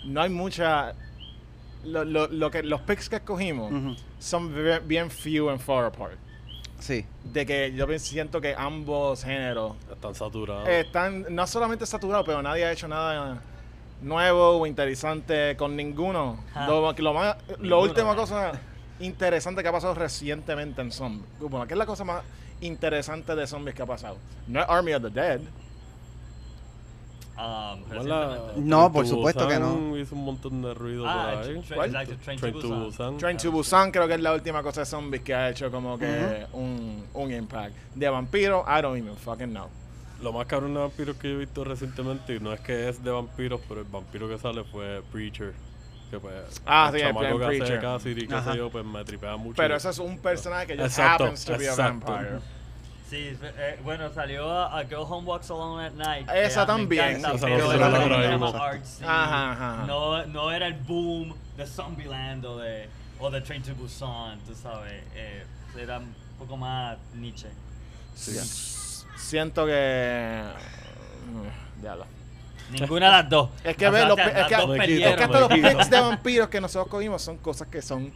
No 0.04 0.22
hay 0.22 0.30
mucha. 0.30 0.94
Lo, 1.86 2.04
lo, 2.04 2.28
lo 2.28 2.52
que, 2.52 2.62
los 2.62 2.82
picks 2.82 3.08
que 3.08 3.16
escogimos 3.18 3.72
son 4.20 4.54
bien, 4.54 4.88
bien 4.88 5.10
few 5.10 5.50
and 5.50 5.62
far 5.62 5.86
apart. 5.86 6.18
Sí. 6.80 7.06
De 7.24 7.46
que 7.46 7.74
yo 7.74 7.88
siento 8.00 8.42
que 8.42 8.54
ambos 8.56 9.24
géneros 9.24 9.74
Están 9.92 10.16
saturados. 10.16 10.68
están 10.68 11.26
no 11.30 11.48
solamente 11.48 11.86
saturados, 11.86 12.26
pero 12.26 12.42
nadie 12.42 12.66
ha 12.66 12.72
hecho 12.72 12.88
nada 12.88 13.42
nuevo 14.02 14.60
o 14.60 14.66
interesante 14.66 15.56
con 15.58 15.76
ninguno. 15.76 16.44
Ah. 16.54 16.68
Lo, 16.68 16.92
lo 16.92 17.14
más, 17.14 17.38
lo 17.60 17.82
última 17.82 18.16
cosa 18.16 18.60
interesante 19.00 19.62
que 19.62 19.70
ha 19.70 19.72
pasado 19.72 19.94
recientemente 19.94 20.82
en 20.82 20.92
zombies. 20.92 21.28
Bueno, 21.40 21.68
¿qué 21.68 21.74
es 21.74 21.78
la 21.78 21.86
cosa 21.86 22.04
más 22.04 22.24
interesante 22.62 23.36
de 23.36 23.48
zombies 23.48 23.76
que 23.76 23.82
ha 23.82 23.86
pasado? 23.86 24.18
No 24.48 24.62
es 24.62 24.70
Army 24.70 24.94
of 24.94 25.04
the 25.04 25.10
Dead. 25.10 25.42
Um. 27.38 27.84
No, 28.68 28.92
por 28.92 29.04
to 29.04 29.10
supuesto 29.10 29.48
que 29.48 29.60
no. 29.60 29.98
Hizo 29.98 30.16
un 30.16 30.24
montón 30.26 30.62
de 30.62 30.74
ruido 30.74 31.04
Ah, 31.08 31.32
por 31.34 31.44
ahí. 31.44 31.56
tra- 31.62 31.76
¿Cuál? 31.76 31.90
exacto, 31.90 32.16
Train, 32.24 32.40
Train 32.40 32.54
to 32.54 32.60
to 32.62 32.68
Busan. 32.70 32.84
Busan. 32.86 33.18
Train 33.18 33.38
to 33.38 33.52
Busan 33.52 33.92
creo 33.92 34.08
que 34.08 34.14
es 34.14 34.22
la 34.22 34.34
última 34.34 34.64
cosa 34.64 34.82
de 34.82 34.86
zombies 34.86 35.22
que 35.22 35.34
ha 35.36 35.50
hecho 35.50 35.70
como 35.70 35.98
que 36.00 36.46
un, 36.54 37.06
un 37.14 37.32
impact. 37.34 37.76
De 37.94 38.08
vampiro, 38.10 38.64
I 38.68 38.82
don't 38.82 38.98
even 38.98 39.16
fucking 39.18 39.50
know. 39.50 39.68
Lo 40.22 40.32
más 40.32 40.46
cabrón 40.46 40.74
de 40.74 40.80
vampiros 40.80 41.18
que 41.18 41.28
yo 41.30 41.36
he 41.36 41.40
visto 41.40 41.66
recientemente, 41.66 42.36
y 42.36 42.40
no 42.40 42.54
es 42.54 42.62
que 42.62 42.88
es 42.88 43.04
de 43.04 43.12
vampiros, 43.12 43.60
pero 43.68 43.82
el 43.82 43.88
vampiro 43.88 44.30
que 44.30 44.38
sale 44.38 44.64
fue 44.64 45.02
Preacher. 45.12 45.54
Que 46.10 46.20
pues, 46.20 46.62
Ah, 46.66 46.90
el 46.94 47.00
sí, 47.00 47.06
chamaco 47.06 47.38
que 47.38 47.46
hace 47.46 47.58
Preacher. 47.58 47.76
de 47.76 47.82
Cassidy, 47.82 48.28
qué 48.28 48.36
Ajá. 48.36 48.52
sé 48.54 48.58
yo, 48.60 48.70
pues 48.70 48.86
me 48.86 49.04
tripea 49.04 49.36
mucho. 49.36 49.58
Pero 49.58 49.76
ese 49.76 49.90
es 49.90 50.00
un 50.00 50.18
personaje 50.20 50.68
que 50.68 50.76
just 50.78 50.98
Exacto, 51.00 51.24
happens 51.26 51.44
to 51.44 51.58
be 51.58 51.68
a 51.68 51.76
vampire. 51.76 52.40
Sí, 53.10 53.38
eh, 53.41 53.80
bueno, 53.84 54.10
salió 54.14 54.49
a, 54.51 54.80
a 54.80 54.84
Go 54.84 55.01
Home 55.03 55.28
Walks 55.28 55.51
Alone 55.51 55.86
at 55.86 55.91
Night. 55.93 56.28
Esa 56.34 56.66
también. 56.66 57.18
encanta, 57.18 57.34
Esa 57.36 57.45
pero 57.45 57.58
nosotros 57.58 57.76
era 57.76 57.89
la 57.89 57.97
como 58.01 58.16
traímos. 58.16 58.53
más 58.53 58.62
artsy. 58.62 59.03
Ajá, 59.03 59.51
ajá, 59.51 59.74
ajá. 59.76 59.86
No, 59.86 60.26
no 60.26 60.51
era 60.51 60.66
el 60.68 60.74
boom 60.74 61.36
de 61.56 61.68
Zombieland 61.68 62.43
o 62.45 62.58
de, 62.58 62.89
o 63.20 63.30
de 63.30 63.41
Train 63.41 63.62
to 63.62 63.76
Busan, 63.76 64.39
tú 64.39 64.56
sabes. 64.56 65.03
Eh, 65.14 65.45
era 65.80 65.99
un 65.99 66.16
poco 66.39 66.58
más. 66.58 66.97
S- 68.16 69.06
Siento 69.18 69.66
que. 69.66 70.41
Diablo. 71.82 72.06
Ninguna 72.72 73.06
de 73.06 73.12
las 73.12 73.30
dos. 73.30 73.49
Es 73.64 73.78
que, 73.78 73.88
O 73.88 73.91
ve, 73.91 73.99
sea, 73.99 74.08
los 74.10 74.18
es 74.18 74.24
que, 74.26 74.30
es 74.32 74.36
que 74.47 74.56
hasta 75.24 75.39
los 75.39 75.49
picks 75.53 75.89
de 75.91 75.99
vampiros 75.99 76.49
que 76.49 76.60
nosotros 76.62 76.88
cogimos 76.89 77.22
son 77.22 77.38
cosas 77.38 77.68
que 77.68 77.82
son 77.82 78.12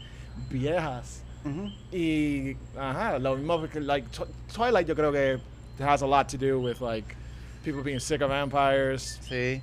viejas. 0.49 1.21
Ujú. 1.45 1.69
Y, 1.91 2.57
ajá, 2.77 3.17
lo 3.19 3.35
mismo 3.35 3.67
que, 3.69 3.79
like, 3.79 4.07
Tw- 4.09 4.27
Twilight 4.53 4.87
yo 4.87 4.95
creo 4.95 5.11
que 5.11 5.39
has 5.83 6.01
a 6.01 6.07
lot 6.07 6.27
to 6.27 6.37
do 6.37 6.59
with, 6.59 6.81
like, 6.81 7.15
people 7.63 7.81
being 7.81 7.99
sick 7.99 8.21
of 8.21 8.29
vampires. 8.29 9.19
Sí. 9.27 9.61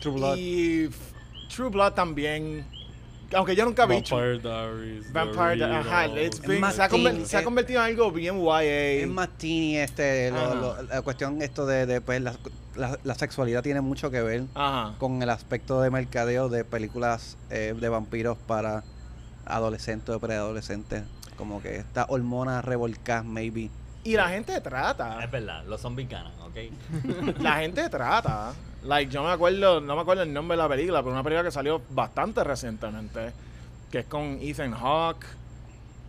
True 0.00 0.12
Blood. 0.14 0.36
Y 0.38 0.88
True 1.48 1.68
Blood 1.70 1.94
también, 1.94 2.64
aunque 3.34 3.56
yo 3.56 3.64
nunca 3.64 3.86
vi 3.86 4.02
True- 4.02 4.38
Vampire 4.38 4.38
Diaries. 4.38 5.12
Vampire, 5.12 5.56
The 5.58 5.64
ajá, 5.64 6.06
it's 6.20 6.40
been- 6.40 6.60
más 6.60 6.74
se, 6.76 6.82
ha 6.82 6.88
se 6.88 7.38
eh, 7.38 7.42
convertido 7.44 7.80
en 7.80 7.86
algo 7.86 8.10
bien 8.12 8.38
YA. 8.40 8.62
Es 9.02 9.08
más 9.08 9.28
teeny 9.38 9.78
este, 9.78 10.30
lo- 10.30 10.36
Ajá. 10.38 10.54
lo- 10.54 10.82
la 10.82 11.02
cuestión 11.02 11.42
esto 11.42 11.66
de, 11.66 11.86
de, 11.86 12.00
pues, 12.00 12.20
la, 12.20 12.34
la- 12.76 12.98
la 13.02 13.14
sexualidad 13.14 13.62
tiene 13.62 13.80
mucho 13.80 14.10
que 14.10 14.20
ver 14.22 14.44
Ajá. 14.54 14.94
con 14.98 15.22
el 15.22 15.30
aspecto 15.30 15.80
de 15.80 15.90
mercadeo 15.90 16.48
de 16.48 16.64
películas 16.64 17.36
eh, 17.50 17.74
de 17.78 17.88
vampiros 17.88 18.36
para 18.46 18.82
adolescentes 19.46 20.14
o 20.14 20.20
preadolescentes. 20.20 21.04
Como 21.36 21.60
que 21.62 21.76
esta 21.76 22.06
hormona 22.08 22.62
revolcada, 22.62 23.22
maybe. 23.22 23.70
Y 24.04 24.16
la 24.16 24.28
gente 24.28 24.60
trata. 24.60 25.24
Es 25.24 25.30
verdad, 25.30 25.64
los 25.66 25.80
zombies 25.80 26.08
ganan, 26.08 26.32
¿ok? 26.40 27.38
la 27.40 27.56
gente 27.56 27.88
trata. 27.88 28.52
Like, 28.82 29.10
yo 29.10 29.22
me 29.22 29.30
acuerdo, 29.30 29.80
no 29.80 29.96
me 29.96 30.02
acuerdo 30.02 30.22
el 30.22 30.32
nombre 30.32 30.56
de 30.56 30.62
la 30.62 30.68
película, 30.68 31.02
pero 31.02 31.12
una 31.12 31.22
película 31.22 31.42
que 31.42 31.50
salió 31.50 31.80
bastante 31.90 32.44
recientemente, 32.44 33.32
que 33.90 34.00
es 34.00 34.06
con 34.06 34.38
Ethan 34.42 34.72
Hawke, 34.72 35.26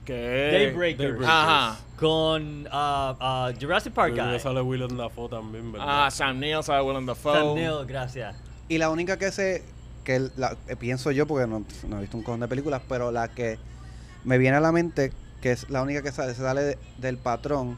que 0.04 0.48
es... 0.48 0.54
Daybreakers. 0.54 0.98
Daybreakers. 1.00 1.28
Ajá. 1.28 1.78
Con 1.98 2.68
ah, 2.70 3.16
ah, 3.20 3.52
Jurassic 3.60 3.94
Park 3.94 4.14
Guy. 4.14 4.40
sale 4.40 4.62
Willem 4.62 4.98
Dafoe 4.98 5.30
también, 5.30 5.72
¿verdad? 5.72 6.06
Ah, 6.06 6.12
Sam 6.12 6.40
Neill, 6.40 6.64
sabe 6.64 6.82
Willem 6.82 7.06
Dafoe. 7.06 7.34
Sam 7.34 7.56
Neill, 7.56 7.86
gracias. 7.88 8.36
Y 8.68 8.78
la 8.78 8.90
única 8.90 9.18
que 9.18 9.32
sé, 9.32 9.64
que 10.06 10.30
la- 10.38 10.56
eh, 10.70 10.76
pienso 10.78 11.12
yo, 11.12 11.28
porque 11.28 11.48
no, 11.48 11.66
no 11.90 11.98
he 11.98 12.02
visto 12.02 12.16
un 12.16 12.24
cojón 12.24 12.40
de 12.40 12.48
películas, 12.48 12.82
pero 12.88 13.12
la 13.12 13.28
que 13.28 13.58
me 14.24 14.38
viene 14.38 14.56
a 14.56 14.62
la 14.62 14.72
mente, 14.72 15.12
que 15.42 15.52
es 15.52 15.70
la 15.70 15.82
única 15.82 16.02
que 16.02 16.12
sale, 16.14 16.34
se 16.34 16.42
sale 16.42 16.62
de- 16.62 16.78
del 16.98 17.18
patrón, 17.18 17.78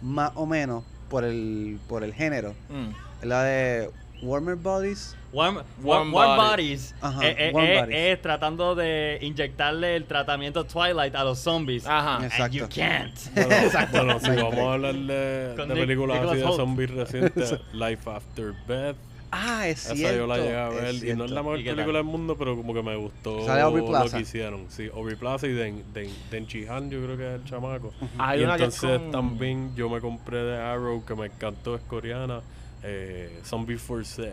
más 0.00 0.32
o 0.36 0.46
menos, 0.46 0.84
por 1.10 1.24
el, 1.24 1.78
por 1.88 2.02
el 2.02 2.14
género, 2.14 2.54
Mm. 2.70 2.88
es 3.22 3.26
la 3.28 3.42
de 3.44 3.90
Warmer 4.22 4.56
Bodies. 4.56 5.14
Warm, 5.32 5.62
Warm. 5.82 6.10
Bodies, 6.12 6.94
Ajá, 7.02 7.20
eh, 7.26 7.36
eh, 7.38 7.50
Warm 7.52 7.66
eh, 7.66 7.80
Bodies. 7.80 7.96
es 7.98 8.22
tratando 8.22 8.74
de 8.74 9.18
inyectarle 9.20 9.96
el 9.96 10.04
tratamiento 10.06 10.64
Twilight 10.64 11.14
a 11.14 11.24
los 11.24 11.38
zombies. 11.40 11.86
Ajá. 11.86 12.20
Yes. 12.26 12.40
And 12.40 12.52
you 12.54 12.64
Exacto. 12.64 12.80
can't. 12.80 13.34
Bueno, 13.34 13.70
bueno, 13.92 14.20
si 14.20 14.30
vamos 14.30 14.58
a 14.58 14.72
hablar 14.72 14.94
de, 14.94 15.54
películas 15.74 16.20
así 16.26 16.36
de 16.38 16.42
zombies 16.42 16.90
recientes, 16.90 17.54
Life 17.74 18.08
After 18.10 18.54
Beth, 18.66 18.96
Ah, 19.38 19.68
es 19.68 19.84
esa 19.86 19.94
cierto. 19.94 20.16
yo 20.18 20.26
la 20.26 20.36
llegué 20.38 20.56
a 20.56 20.68
es 20.68 21.00
ver 21.00 21.10
y 21.10 21.14
no 21.16 21.24
es 21.24 21.30
la 21.30 21.42
mejor 21.42 21.56
película 21.62 21.98
del 21.98 22.04
mundo, 22.04 22.36
pero 22.38 22.56
como 22.56 22.72
que 22.74 22.82
me 22.82 22.96
gustó 22.96 23.44
Sale 23.44 23.60
Aubrey 23.60 23.84
lo 23.86 24.10
que 24.10 24.20
hicieron. 24.20 24.66
Sí, 24.68 24.88
Aubrey 24.94 25.16
Plaza 25.16 25.46
y 25.46 25.52
Den, 25.52 25.84
Den, 25.92 26.10
Denchi 26.30 26.66
Han, 26.66 26.90
yo 26.90 27.02
creo 27.04 27.16
que 27.16 27.34
es 27.34 27.40
el 27.40 27.44
chamaco. 27.44 27.92
Hay 28.18 28.40
y 28.40 28.44
una 28.44 28.54
entonces 28.54 28.98
con- 28.98 29.10
también 29.10 29.74
yo 29.76 29.88
me 29.90 30.00
compré 30.00 30.38
de 30.38 30.56
Arrow, 30.58 31.04
que 31.04 31.14
me 31.14 31.26
encantó, 31.26 31.74
es 31.74 31.82
coreana, 31.82 32.40
eh, 32.82 33.40
Zombie 33.44 33.76
for 33.76 34.04
Sale. 34.04 34.28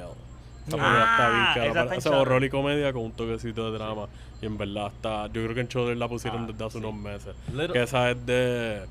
Esa 0.68 0.78
película 0.78 1.00
está 1.12 1.30
bien 1.30 1.42
Ah, 1.44 1.54
cara. 1.56 1.84
esa 1.86 1.96
hinchada. 1.96 2.18
horror 2.22 2.44
y 2.46 2.50
comedia 2.50 2.94
con 2.94 3.02
un 3.04 3.12
toquecito 3.12 3.70
de 3.70 3.78
drama. 3.78 4.08
Y 4.42 4.46
en 4.46 4.58
verdad 4.58 4.88
está. 4.96 5.28
Yo 5.28 5.44
creo 5.44 5.54
que 5.56 5.62
en 5.62 5.68
Shudder 5.68 5.98
la 5.98 6.08
pusieron 6.08 6.44
Ah, 6.44 6.48
desde 6.52 6.64
hace 6.66 6.80
sí. 6.80 6.86
unos 6.86 6.96
meses. 7.02 7.36
Little- 7.54 7.74
Que 7.74 7.84
esa 7.84 8.12
es 8.12 8.26
de. 8.26 8.82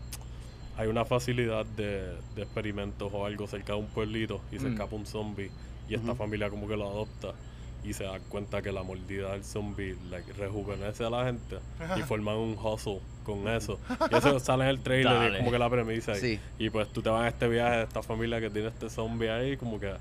Hay 0.76 0.88
una 0.88 1.04
facilidad 1.04 1.64
de, 1.64 2.12
de 2.34 2.42
experimentos 2.42 3.10
o 3.14 3.24
algo 3.26 3.46
cerca 3.46 3.74
de 3.74 3.78
un 3.78 3.86
pueblito 3.86 4.40
y 4.50 4.58
se 4.58 4.68
Mm. 4.68 4.72
escapa 4.72 4.96
un 4.96 5.06
zombie. 5.06 5.50
Y 5.88 5.94
esta 5.94 6.14
familia 6.14 6.50
como 6.50 6.68
que 6.68 6.76
lo 6.76 6.88
adopta. 6.88 7.32
Y 7.84 7.94
se 7.94 8.04
dan 8.04 8.22
cuenta 8.28 8.62
que 8.62 8.70
la 8.70 8.84
mordida 8.84 9.32
del 9.32 9.42
zombie 9.42 9.96
like, 10.08 10.32
rejuvenece 10.34 11.04
a 11.04 11.10
la 11.10 11.24
gente 11.24 11.58
y 11.96 12.02
forman 12.02 12.36
un 12.36 12.56
hustle 12.56 13.00
con 13.24 13.48
eso. 13.48 13.80
Y 14.10 14.14
eso 14.14 14.38
sale 14.38 14.64
en 14.64 14.70
el 14.70 14.80
trailer 14.80 15.32
y 15.32 15.34
es 15.34 15.38
como 15.38 15.50
que 15.50 15.58
la 15.58 15.68
premisa. 15.68 16.12
Y 16.58 16.70
pues 16.70 16.88
tú 16.92 17.02
te 17.02 17.10
vas 17.10 17.24
a 17.24 17.28
este 17.28 17.48
viaje 17.48 17.78
de 17.78 17.82
esta 17.82 18.02
familia 18.02 18.40
que 18.40 18.50
tiene 18.50 18.68
este 18.68 18.88
zombie 18.88 19.28
ahí, 19.30 19.56
como 19.56 19.80
que. 19.80 19.92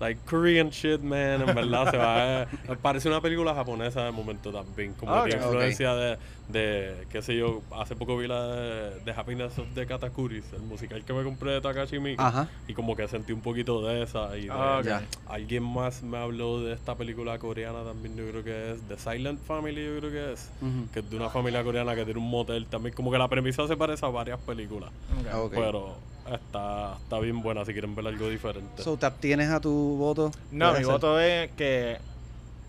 Like 0.00 0.20
Korean 0.28 0.70
shit, 0.70 1.00
man. 1.00 1.48
En 1.48 1.54
verdad 1.54 1.90
se 1.90 1.96
va 1.96 2.42
a. 2.42 2.46
Parece 2.82 3.08
una 3.08 3.20
película 3.20 3.54
japonesa 3.54 4.04
de 4.04 4.10
momento 4.10 4.50
también. 4.52 4.92
Como 4.94 5.12
Ok. 5.14 5.24
que 5.24 5.30
tiene 5.30 5.44
Ok. 5.46 5.52
influencia 5.52 5.94
de, 5.94 6.18
de. 6.48 7.06
qué 7.10 7.22
sé 7.22 7.36
yo. 7.36 7.62
Hace 7.70 7.94
poco 7.94 8.16
vi 8.16 8.26
la 8.26 8.44
de, 8.48 9.00
de 9.00 9.12
Happiness 9.12 9.56
of 9.58 9.66
the 9.74 9.86
Katakuris, 9.86 10.44
el 10.52 10.62
musical 10.62 11.04
que 11.04 11.12
me 11.12 11.22
compré 11.22 11.52
de 11.52 11.60
Takashi 11.60 12.00
Miike. 12.00 12.20
Ajá. 12.20 12.48
Y 12.66 12.74
como 12.74 12.96
que 12.96 13.06
sentí 13.06 13.32
un 13.32 13.40
poquito 13.40 13.86
de 13.86 14.02
esa. 14.02 14.36
Y 14.36 14.46
de- 14.46 14.50
Ah, 14.50 14.78
ok. 14.80 14.84
Ya. 14.86 15.02
Alguien 15.28 15.62
más 15.62 16.02
me 16.02 16.18
habló 16.18 16.60
de 16.60 16.72
esta 16.74 16.96
película 16.96 17.38
coreana 17.38 17.84
también, 17.84 18.16
yo 18.16 18.28
creo 18.28 18.42
que 18.44 18.72
es 18.72 18.80
The 18.88 18.98
Silent 18.98 19.40
Family, 19.46 19.84
yo 19.84 19.98
creo 20.00 20.10
que 20.10 20.32
es. 20.32 20.50
Ujú. 20.60 20.90
Que 20.92 21.00
es 21.00 21.08
de 21.10 21.16
una 21.16 21.30
familia 21.30 21.62
coreana 21.62 21.94
que 21.94 22.04
tiene 22.04 22.18
un 22.18 22.28
motel 22.28 22.66
también. 22.66 22.94
Como 22.96 23.12
que 23.12 23.18
la 23.18 23.28
premisa 23.28 23.66
se 23.68 23.76
parece 23.76 24.04
a 24.04 24.08
varias 24.08 24.40
películas. 24.40 24.90
Ok. 25.20 25.44
Ok. 25.44 25.52
Pero 25.54 25.94
está, 26.32 26.94
está 27.02 27.18
bien 27.18 27.42
buena 27.42 27.64
si 27.64 27.72
quieren 27.72 27.94
ver 27.94 28.06
algo 28.06 28.28
diferente. 28.28 28.82
So, 28.82 28.96
¿te 28.96 29.06
abstienes 29.06 29.50
a 29.50 29.60
tu 29.60 29.70
voto? 29.96 30.30
No, 30.50 30.70
mi 30.72 30.78
ser. 30.78 30.86
voto 30.86 31.20
es 31.20 31.50
que 31.52 31.98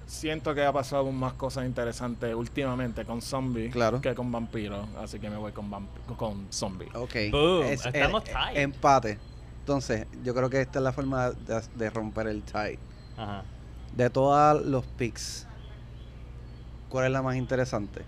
siento 0.07 0.53
que 0.53 0.63
ha 0.63 0.71
pasado 0.73 1.11
más 1.11 1.33
cosas 1.33 1.65
interesantes 1.65 2.33
últimamente 2.35 3.05
con 3.05 3.21
zombies 3.21 3.71
Claro. 3.73 4.01
que 4.01 4.13
con 4.13 4.31
vampiros. 4.31 4.87
Así 5.01 5.19
que 5.19 5.29
me 5.29 5.37
voy 5.37 5.51
con, 5.51 5.69
con 6.17 6.47
zombies. 6.51 6.93
Ok. 6.95 7.15
Boom, 7.31 7.63
Es- 7.63 7.85
estamos 7.85 8.23
eh. 8.27 8.61
Empate. 8.61 9.17
Entonces, 9.61 10.05
yo 10.23 10.35
creo 10.35 10.49
que 10.49 10.61
esta 10.61 10.77
es 10.79 10.83
la 10.83 10.93
forma 10.93 11.31
de, 11.31 11.61
de 11.75 11.89
romper 11.89 12.27
el 12.27 12.43
tie. 12.43 12.77
Ajá. 13.17 13.43
De 13.95 14.09
todos 14.09 14.63
los 14.65 14.85
picks, 14.85 15.47
¿cuál 16.89 17.05
es 17.05 17.11
la 17.11 17.21
más 17.21 17.35
interesante? 17.35 18.01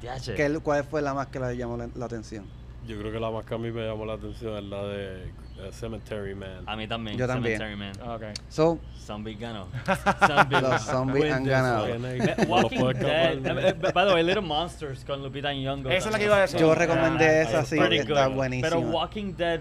¿Qué- 0.00 0.58
¿Cuál 0.62 0.84
fue 0.84 1.00
la 1.02 1.14
más 1.14 1.28
que 1.28 1.38
le 1.40 1.56
llamó 1.56 1.76
la, 1.76 1.88
la 1.94 2.06
atención? 2.06 2.44
Yo 2.86 2.98
creo 2.98 3.12
que 3.12 3.20
la 3.20 3.30
más 3.30 3.44
que 3.44 3.54
a 3.54 3.58
mí 3.58 3.70
me 3.70 3.86
llamó 3.86 4.04
la 4.06 4.14
atención 4.14 4.56
es 4.56 4.64
la 4.64 4.82
de 4.84 5.24
eh, 5.24 5.70
Cemetery 5.72 6.34
Man. 6.34 6.62
A 6.66 6.74
mí 6.76 6.88
también. 6.88 7.16
Yo 7.18 7.26
también. 7.26 7.58
Cemetery 7.58 7.76
Man. 7.78 7.92
Ah, 8.02 8.14
Ok. 8.16 8.22
So, 8.48 8.78
Zombie 8.98 9.34
ganó. 9.34 9.66
Zombie 10.26 10.60
Los 10.60 10.82
zombies 10.82 11.24
win 11.24 11.32
han 11.32 11.44
ganado. 11.44 11.86
Walking 12.48 12.78
Dead. 12.94 13.46
eh, 13.46 13.74
By 13.92 14.06
the 14.06 14.14
way, 14.14 14.22
Little 14.22 14.40
Monsters 14.42 15.04
con 15.04 15.22
Lupita 15.22 15.52
Nyong'o. 15.52 15.90
Esa 15.90 16.08
es 16.08 16.12
la 16.12 16.18
que 16.18 16.24
iba 16.24 16.36
a 16.36 16.40
decir. 16.40 16.58
yo 16.58 16.72
Ah, 16.72 16.74
recomendé 16.74 17.42
esa, 17.42 17.64
sí, 17.64 17.76
está 17.78 18.26
good. 18.28 18.34
buenísima. 18.34 18.68
Pero 18.68 18.80
Walking 18.80 19.34
Dead 19.36 19.60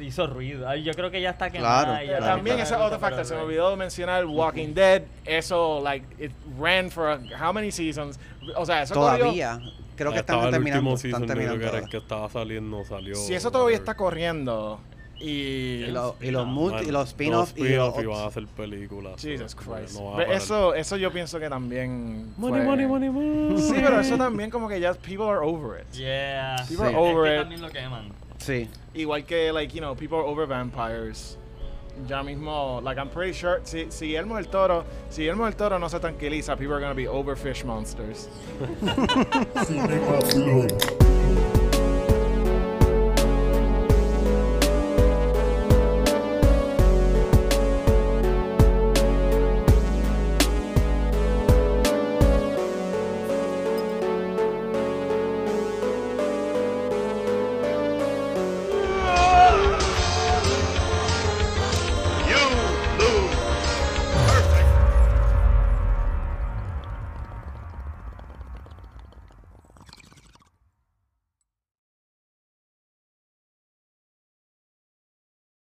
hizo 0.00 0.26
ruido. 0.26 0.74
Yo 0.76 0.92
creo 0.92 1.10
que 1.10 1.20
ya 1.20 1.30
está 1.30 1.50
quemada. 1.50 1.84
Claro, 2.02 2.06
claro. 2.06 2.24
También 2.26 2.58
ese 2.60 2.74
otro 2.74 2.98
factor. 2.98 3.24
Se 3.24 3.34
me 3.34 3.40
olvidó 3.42 3.74
mencionar 3.76 4.26
Walking 4.26 4.74
Dead. 4.74 5.02
Eso, 5.24 5.80
like, 5.82 6.04
it 6.22 6.32
ran 6.58 6.90
for 6.90 7.18
how 7.40 7.52
many 7.52 7.70
seasons? 7.70 8.18
O 8.56 8.66
sea, 8.66 8.82
eso 8.82 8.94
todavía. 8.94 9.58
Todavía. 9.58 9.72
Creo 9.96 10.12
que 10.12 10.18
están 10.20 10.50
terminando. 10.50 10.94
Están 10.94 11.26
terminando 11.26 11.88
que 11.90 11.96
estaba 11.98 12.28
saliendo, 12.28 12.84
salió. 12.84 13.14
Si 13.16 13.34
eso 13.34 13.50
todavía 13.50 13.76
está 13.76 13.94
corriendo 13.96 14.80
y. 15.18 15.84
Y, 15.84 15.86
lo- 15.90 16.16
y 16.20 16.30
los 16.30 16.46
multi, 16.46 16.86
y 16.86 16.90
los 16.90 17.08
spin-offs 17.08 17.52
y 17.56 17.62
spin-off 17.62 17.96
los 17.96 18.04
y 18.04 18.06
van 18.06 18.18
a 18.20 18.26
hacer 18.26 18.46
películas. 18.46 19.20
Jesus 19.20 19.54
Christ. 19.54 19.98
no 20.00 20.20
eso, 20.22 20.74
eso 20.74 20.96
yo 20.96 21.12
pienso 21.12 21.38
que 21.38 21.48
también. 21.50 22.32
Money, 22.38 22.60
fue- 22.62 22.64
money, 22.70 22.86
money, 22.86 23.10
money. 23.10 23.60
Sí, 23.60 23.74
pero 23.74 24.00
eso 24.00 24.16
también 24.16 24.48
como 24.50 24.68
que 24.68 24.80
ya 24.80 24.94
people 24.94 25.26
are 25.26 25.40
over 25.42 25.82
it. 25.82 25.92
Yeah. 25.92 26.56
People 26.68 26.88
Sí. 26.88 26.94
are 26.94 26.96
over 26.96 27.26
es 27.26 27.30
que 27.30 27.36
it. 27.36 27.40
también 27.42 27.60
lo 27.62 27.68
queman. 27.70 28.12
Sí. 28.38 28.68
Igual 28.94 29.24
que, 29.26 29.52
like, 29.52 29.74
you 29.74 29.80
know, 29.80 29.94
people 29.94 30.16
are 30.18 30.26
over 30.26 30.46
vampires. 30.46 31.36
Ya 32.08 32.22
mismo, 32.22 32.82
like, 32.82 32.98
I'm 32.98 33.08
pretty 33.08 33.32
sure, 33.32 33.60
si, 33.64 33.86
si 33.90 34.06
Guillermo 34.06 34.36
del 34.36 34.46
Toro, 34.46 34.84
si 35.10 35.22
Guillermo 35.22 35.44
del 35.44 35.54
Toro 35.54 35.78
no 35.78 35.88
se 35.88 35.98
tranquiliza, 35.98 36.56
people 36.56 36.74
are 36.74 36.80
gonna 36.80 36.94
be 36.94 37.08
over 37.08 37.36
fish 37.36 37.64
monsters. 37.64 38.28